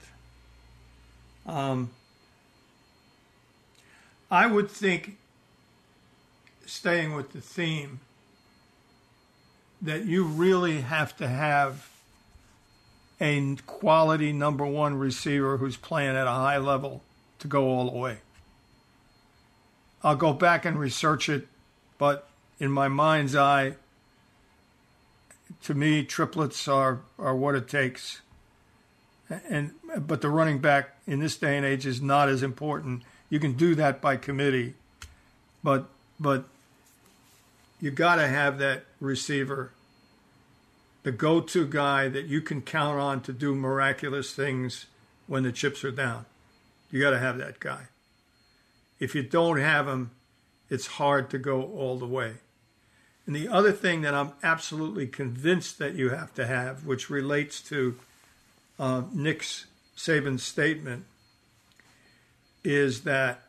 Um, 1.45 1.91
I 4.31 4.47
would 4.47 4.71
think, 4.71 5.17
staying 6.65 7.13
with 7.13 7.31
the 7.31 7.41
theme, 7.41 7.99
that 9.79 10.05
you 10.05 10.23
really 10.23 10.81
have 10.81 11.15
to 11.17 11.27
have 11.27 11.91
a 13.21 13.55
quality 13.67 14.33
number 14.33 14.65
one 14.65 14.97
receiver 14.97 15.57
who's 15.57 15.77
playing 15.77 16.15
at 16.15 16.25
a 16.25 16.31
high 16.31 16.57
level 16.57 17.03
to 17.37 17.47
go 17.47 17.65
all 17.65 17.91
the 17.91 17.95
way. 17.95 18.17
I'll 20.01 20.15
go 20.15 20.33
back 20.33 20.65
and 20.65 20.79
research 20.79 21.29
it, 21.29 21.47
but 21.99 22.27
in 22.59 22.71
my 22.71 22.87
mind's 22.87 23.35
eye, 23.35 23.75
to 25.63 25.73
me, 25.73 26.03
triplets 26.03 26.67
are, 26.67 27.01
are 27.17 27.35
what 27.35 27.55
it 27.55 27.67
takes. 27.67 28.21
And 29.49 29.71
but 29.97 30.21
the 30.21 30.29
running 30.29 30.59
back 30.59 30.97
in 31.05 31.19
this 31.19 31.35
day 31.37 31.57
and 31.57 31.65
age 31.65 31.85
is 31.85 32.01
not 32.01 32.29
as 32.29 32.43
important. 32.43 33.03
You 33.29 33.39
can 33.39 33.53
do 33.53 33.75
that 33.75 34.01
by 34.01 34.15
committee, 34.15 34.75
but 35.63 35.89
but 36.19 36.45
you 37.79 37.91
got 37.91 38.15
to 38.15 38.27
have 38.27 38.57
that 38.59 38.85
receiver, 38.99 39.71
the 41.03 41.11
go-to 41.11 41.67
guy 41.67 42.07
that 42.07 42.25
you 42.25 42.41
can 42.41 42.61
count 42.61 42.99
on 42.99 43.21
to 43.21 43.33
do 43.33 43.53
miraculous 43.53 44.33
things 44.33 44.87
when 45.27 45.43
the 45.43 45.51
chips 45.51 45.83
are 45.83 45.91
down. 45.91 46.25
You 46.89 47.01
got 47.01 47.11
to 47.11 47.19
have 47.19 47.37
that 47.37 47.59
guy. 47.59 47.87
If 48.99 49.13
you 49.13 49.23
don't 49.23 49.59
have 49.59 49.87
him, 49.87 50.11
it's 50.69 50.87
hard 50.87 51.29
to 51.31 51.37
go 51.37 51.61
all 51.61 51.97
the 51.97 52.07
way. 52.07 52.35
And 53.27 53.35
the 53.35 53.49
other 53.49 53.73
thing 53.73 54.01
that 54.01 54.13
I'm 54.13 54.31
absolutely 54.41 55.05
convinced 55.05 55.77
that 55.79 55.95
you 55.95 56.09
have 56.09 56.33
to 56.35 56.47
have, 56.47 56.85
which 56.85 57.09
relates 57.09 57.61
to 57.63 57.99
uh, 58.79 59.03
Nick's 59.11 59.65
Saban's 59.97 60.43
statement, 60.43 61.05
is 62.63 63.01
that 63.03 63.41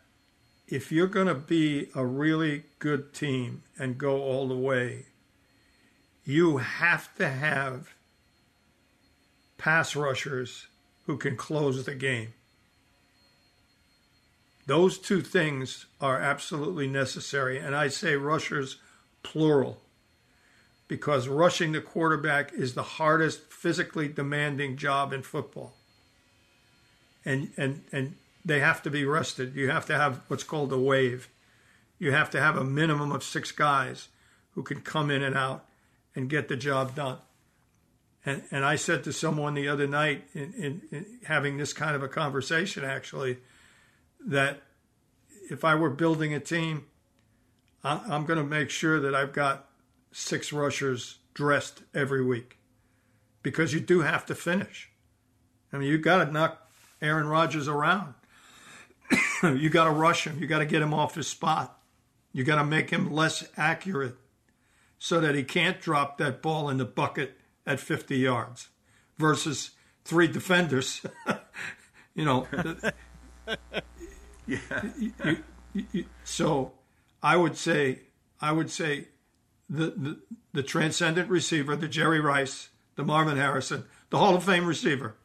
if 0.67 0.91
you're 0.91 1.07
going 1.07 1.29
to 1.29 1.35
be 1.35 1.89
a 1.95 2.05
really 2.05 2.65
good 2.81 3.15
team 3.15 3.63
and 3.79 3.97
go 3.97 4.21
all 4.21 4.49
the 4.49 4.57
way, 4.57 5.07
you 6.25 6.59
have 6.59 7.15
to 7.15 7.29
have 7.29 7.95
pass 9.59 9.95
rushers 9.95 10.67
who 11.07 11.17
can 11.17 11.37
close 11.37 11.87
the 11.87 11.95
game. 11.95 12.35
Those 14.67 14.99
two 14.99 15.23
things 15.23 15.87
are 16.01 16.19
absolutely 16.19 16.89
necessary. 16.89 17.59
And 17.59 17.75
I 17.75 17.89
say 17.89 18.17
rushers 18.17 18.77
plural 19.23 19.81
because 20.89 21.29
rushing 21.29 21.73
the 21.73 21.81
quarterback 21.81 22.53
is 22.53 22.75
the 22.75 22.83
hardest 22.83 23.53
physically 23.53 24.09
demanding 24.09 24.77
job 24.77 25.13
in 25.13 25.23
football. 25.23 25.75
And 27.25 27.53
and 27.57 27.85
and 27.93 28.17
they 28.45 28.61
have 28.61 28.83
to 28.83 28.91
be 28.91 29.05
rested. 29.05 29.55
You 29.55 29.71
have 29.71 29.85
to 29.87 29.95
have 29.95 30.23
what's 30.29 30.45
called 30.45 30.73
a 30.73 30.79
wave. 30.79 31.29
You 31.99 32.13
have 32.13 32.31
to 32.31 32.41
have 32.41 32.57
a 32.57 32.65
minimum 32.65 33.13
of 33.13 33.25
6 33.25 33.53
guys 33.53 34.09
who 34.55 34.63
can 34.63 34.81
come 34.81 35.11
in 35.11 35.23
and 35.23 35.37
out 35.37 35.67
and 36.15 36.31
get 36.31 36.49
the 36.49 36.57
job 36.57 36.95
done. 36.95 37.19
And 38.25 38.43
and 38.51 38.65
I 38.65 38.77
said 38.77 39.05
to 39.05 39.13
someone 39.13 39.55
the 39.55 39.69
other 39.69 39.87
night 39.87 40.25
in, 40.33 40.55
in, 40.55 40.83
in 40.91 41.07
having 41.25 41.59
this 41.59 41.73
kind 41.73 41.95
of 41.95 42.03
a 42.03 42.09
conversation 42.09 42.85
actually 42.85 43.39
that 44.27 44.63
if 45.51 45.65
I 45.65 45.75
were 45.75 45.91
building 45.91 46.35
a 46.35 46.41
team, 46.41 46.87
I'm 47.89 48.25
going 48.27 48.39
to 48.39 48.45
make 48.45 48.71
sure 48.71 49.01
that 49.01 49.15
I've 49.15 49.33
got 49.33 49.69
six 50.13 50.53
rushers 50.53 51.19
dressed 51.35 51.83
every 51.95 52.25
week 52.25 52.59
because 53.43 53.73
you 53.73 53.81
do 53.81 54.01
have 54.01 54.27
to 54.27 54.35
finish. 54.35 54.91
I 55.73 55.79
mean, 55.79 55.89
you 55.89 55.99
got 55.99 56.25
to 56.25 56.33
knock 56.33 56.71
Aaron 57.01 57.27
Rodgers 57.29 57.69
around. 57.69 58.15
you 59.43 59.71
got 59.71 59.85
to 59.85 59.91
rush 59.91 60.27
him. 60.27 60.39
You 60.41 60.47
got 60.47 60.59
to 60.59 60.67
get 60.67 60.83
him 60.83 60.93
off 60.95 61.15
his 61.15 61.27
spot. 61.27 61.79
You 62.33 62.45
got 62.45 62.57
to 62.57 62.65
make 62.65 62.91
him 62.91 63.13
less 63.13 63.47
accurate 63.57 64.17
so 64.99 65.21
that 65.21 65.35
he 65.35 65.45
can't 65.45 65.81
drop 65.81 66.19
that 66.19 66.43
ball 66.43 66.69
in 66.69 66.79
the 66.79 66.85
bucket 66.85 67.39
at 67.67 67.81
50 67.81 68.17
yards 68.17 68.69
versus 69.17 69.71
three 70.05 70.27
defenders. 70.27 71.03
you 72.15 72.25
know, 72.25 72.47
Yeah. 74.47 74.59
you, 74.99 75.13
you, 75.75 75.85
you, 75.93 76.05
so 76.25 76.73
I 77.23 77.37
would 77.37 77.57
say 77.57 78.01
I 78.41 78.53
would 78.53 78.71
say 78.71 79.09
the, 79.69 79.87
the 79.91 80.21
the 80.53 80.63
transcendent 80.63 81.29
receiver, 81.29 81.77
the 81.77 81.89
Jerry 81.89 82.21
Rice, 82.21 82.71
the 82.97 83.05
Marvin 83.05 83.37
Harrison, 83.37 83.85
the 84.11 84.19
Hall 84.19 84.35
of 84.35 84.45
Fame 84.45 84.67
receiver, 84.67 85.17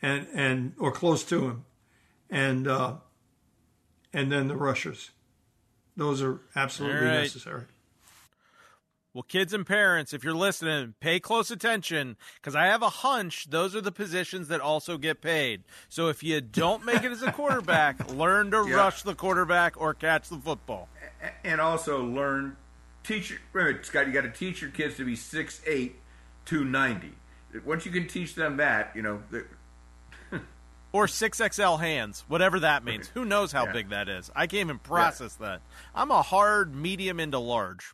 and 0.00 0.26
and 0.34 0.74
or 0.78 0.92
close 0.92 1.24
to 1.24 1.46
him, 1.46 1.64
and 2.30 2.66
uh, 2.66 2.94
and 4.12 4.30
then 4.32 4.48
the 4.48 4.56
rushers. 4.56 5.10
Those 5.96 6.22
are 6.22 6.40
absolutely 6.54 7.06
right. 7.06 7.22
necessary. 7.22 7.64
Well, 9.18 9.24
kids 9.24 9.52
and 9.52 9.66
parents, 9.66 10.12
if 10.12 10.22
you're 10.22 10.32
listening, 10.32 10.94
pay 11.00 11.18
close 11.18 11.50
attention 11.50 12.16
because 12.36 12.54
I 12.54 12.66
have 12.66 12.82
a 12.82 12.88
hunch 12.88 13.50
those 13.50 13.74
are 13.74 13.80
the 13.80 13.90
positions 13.90 14.46
that 14.46 14.60
also 14.60 14.96
get 14.96 15.20
paid. 15.20 15.64
So 15.88 16.06
if 16.06 16.22
you 16.22 16.40
don't 16.40 16.84
make 16.84 17.02
it 17.02 17.10
as 17.10 17.24
a 17.24 17.32
quarterback, 17.32 18.12
learn 18.12 18.52
to 18.52 18.64
Yeah. 18.68 18.76
rush 18.76 19.02
the 19.02 19.16
quarterback 19.16 19.74
or 19.76 19.92
catch 19.92 20.28
the 20.28 20.36
football. 20.38 20.88
and 21.42 21.60
also 21.60 22.04
learn 22.04 22.56
teach 23.02 23.36
remember 23.52 23.82
Scott 23.82 24.06
you 24.06 24.12
got 24.12 24.20
to 24.20 24.30
teach 24.30 24.62
your 24.62 24.70
kids 24.70 24.96
to 24.98 25.04
be 25.04 25.16
6'8 25.16 25.94
290 26.44 27.12
once 27.64 27.84
you 27.84 27.90
can 27.90 28.06
teach 28.06 28.36
them 28.36 28.58
that 28.58 28.92
you 28.94 29.02
know 29.02 29.20
Or 30.92 31.06
6XL 31.06 31.80
hands, 31.80 32.24
whatever 32.28 32.60
that 32.60 32.82
means. 32.84 33.08
Who 33.08 33.24
knows 33.26 33.50
how 33.52 33.66
Yeah. 33.66 33.72
big 33.72 33.88
that 33.90 34.08
is? 34.08 34.30
I 34.36 34.46
can't 34.46 34.60
even 34.68 34.78
process 34.78 35.34
that. 35.34 35.60
I'm 35.94 36.10
a 36.12 36.22
hard 36.22 36.72
medium 36.74 37.18
into 37.20 37.38
large. 37.40 37.92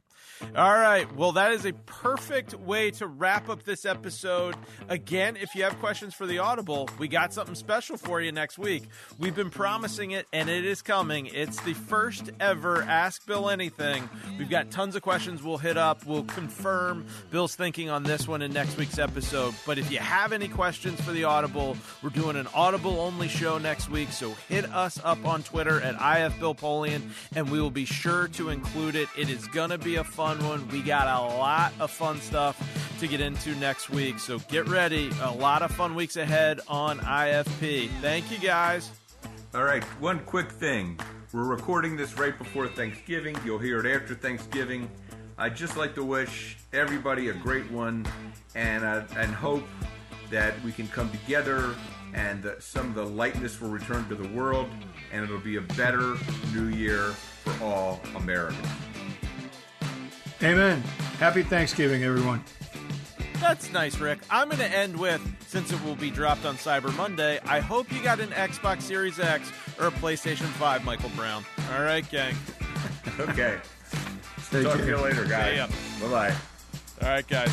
All 0.56 0.74
right. 0.74 1.10
Well, 1.16 1.32
that 1.32 1.52
is 1.52 1.64
a 1.64 1.72
perfect 1.72 2.54
way 2.54 2.90
to 2.92 3.06
wrap 3.06 3.48
up 3.48 3.64
this 3.64 3.84
episode. 3.84 4.54
Again, 4.88 5.36
if 5.36 5.54
you 5.54 5.64
have 5.64 5.78
questions 5.78 6.14
for 6.14 6.26
the 6.26 6.38
Audible, 6.38 6.88
we 6.98 7.08
got 7.08 7.32
something 7.32 7.54
special 7.54 7.96
for 7.96 8.20
you 8.20 8.32
next 8.32 8.58
week. 8.58 8.84
We've 9.18 9.34
been 9.34 9.50
promising 9.50 10.12
it, 10.12 10.26
and 10.32 10.48
it 10.48 10.64
is 10.64 10.82
coming. 10.82 11.26
It's 11.26 11.60
the 11.60 11.74
first 11.74 12.30
ever 12.40 12.82
Ask 12.82 13.26
Bill 13.26 13.48
Anything. 13.50 14.08
We've 14.38 14.50
got 14.50 14.70
tons 14.70 14.96
of 14.96 15.02
questions 15.02 15.42
we'll 15.42 15.58
hit 15.58 15.76
up. 15.76 16.04
We'll 16.06 16.24
confirm 16.24 17.06
Bill's 17.30 17.54
thinking 17.54 17.90
on 17.90 18.02
this 18.02 18.28
one 18.28 18.42
in 18.42 18.52
next 18.52 18.76
week's 18.76 18.98
episode. 18.98 19.54
But 19.66 19.78
if 19.78 19.90
you 19.90 19.98
have 19.98 20.32
any 20.32 20.48
questions 20.48 21.00
for 21.00 21.12
the 21.12 21.24
Audible, 21.24 21.76
we're 22.02 22.10
doing 22.10 22.36
an 22.36 22.48
Audible 22.54 23.00
only 23.00 23.28
show 23.28 23.58
next 23.58 23.88
week. 23.90 24.10
So 24.10 24.34
hit 24.48 24.64
us 24.72 25.00
up 25.02 25.24
on 25.24 25.42
Twitter 25.42 25.80
at 25.80 25.96
IFBillPolian, 25.96 27.02
and 27.34 27.50
we 27.50 27.60
will 27.60 27.70
be 27.70 27.84
sure 27.84 28.28
to 28.28 28.50
include 28.50 28.96
it. 28.96 29.08
It 29.16 29.30
is 29.30 29.46
going 29.48 29.70
to 29.70 29.78
be 29.78 29.96
a 29.96 30.04
fun 30.04 30.33
one. 30.42 30.66
We 30.68 30.82
got 30.82 31.06
a 31.06 31.36
lot 31.36 31.72
of 31.80 31.90
fun 31.90 32.20
stuff 32.20 32.56
to 33.00 33.06
get 33.08 33.20
into 33.20 33.54
next 33.56 33.90
week. 33.90 34.18
So 34.18 34.38
get 34.40 34.68
ready. 34.68 35.10
A 35.22 35.30
lot 35.32 35.62
of 35.62 35.70
fun 35.72 35.94
weeks 35.94 36.16
ahead 36.16 36.60
on 36.68 36.98
IFP. 37.00 37.88
Thank 38.00 38.30
you 38.30 38.38
guys. 38.38 38.90
all 39.54 39.64
right 39.64 39.84
one 40.00 40.18
quick 40.26 40.50
thing 40.50 40.98
we're 41.32 41.44
recording 41.44 41.96
this 41.96 42.18
right 42.18 42.36
before 42.38 42.66
thanksgiving 42.66 43.36
you'll 43.44 43.58
hear 43.58 43.78
it 43.78 43.86
after 43.86 44.12
thanksgiving 44.14 44.88
i'd 45.38 45.54
just 45.54 45.76
like 45.76 45.94
to 45.94 46.02
wish 46.04 46.56
everybody 46.72 47.28
a 47.28 47.32
great 47.32 47.68
one 47.70 48.04
and 48.56 48.84
uh, 48.84 49.02
and 49.16 49.32
hope 49.32 49.64
that 50.30 50.52
we 50.64 50.72
can 50.72 50.88
come 50.88 51.08
together 51.10 51.74
and 52.14 52.42
that 52.42 52.62
some 52.64 52.86
of 52.88 52.94
the 52.96 53.04
lightness 53.06 53.60
will 53.60 53.70
return 53.70 54.06
to 54.08 54.16
the 54.16 54.28
world 54.30 54.68
and 55.12 55.22
it'll 55.24 55.38
be 55.38 55.56
a 55.56 55.60
better 55.78 56.16
new 56.52 56.66
year 56.68 57.10
for 57.44 57.64
all 57.64 58.00
americans 58.16 58.66
Amen. 60.42 60.80
Happy 61.18 61.42
Thanksgiving, 61.42 62.04
everyone. 62.04 62.44
That's 63.40 63.72
nice, 63.72 63.98
Rick. 63.98 64.20
I'm 64.30 64.48
going 64.48 64.58
to 64.58 64.76
end 64.76 64.98
with 64.98 65.20
since 65.54 65.70
it 65.70 65.84
will 65.84 65.94
be 65.94 66.10
dropped 66.10 66.44
on 66.44 66.56
Cyber 66.56 66.94
Monday, 66.96 67.38
I 67.46 67.60
hope 67.60 67.92
you 67.92 68.02
got 68.02 68.18
an 68.18 68.30
Xbox 68.30 68.82
Series 68.82 69.20
X 69.20 69.52
or 69.78 69.86
a 69.86 69.90
PlayStation 69.92 70.46
5, 70.46 70.84
Michael 70.84 71.10
Brown. 71.10 71.44
All 71.72 71.82
right, 71.82 72.08
gang. 72.10 72.34
okay 73.20 73.58
Stay 74.38 74.64
talk 74.64 74.78
to 74.78 74.86
you 74.86 74.96
later 74.96 75.24
guys 75.24 75.70
bye-bye 76.00 76.34
All 77.02 77.08
right, 77.08 77.26
guys. 77.28 77.52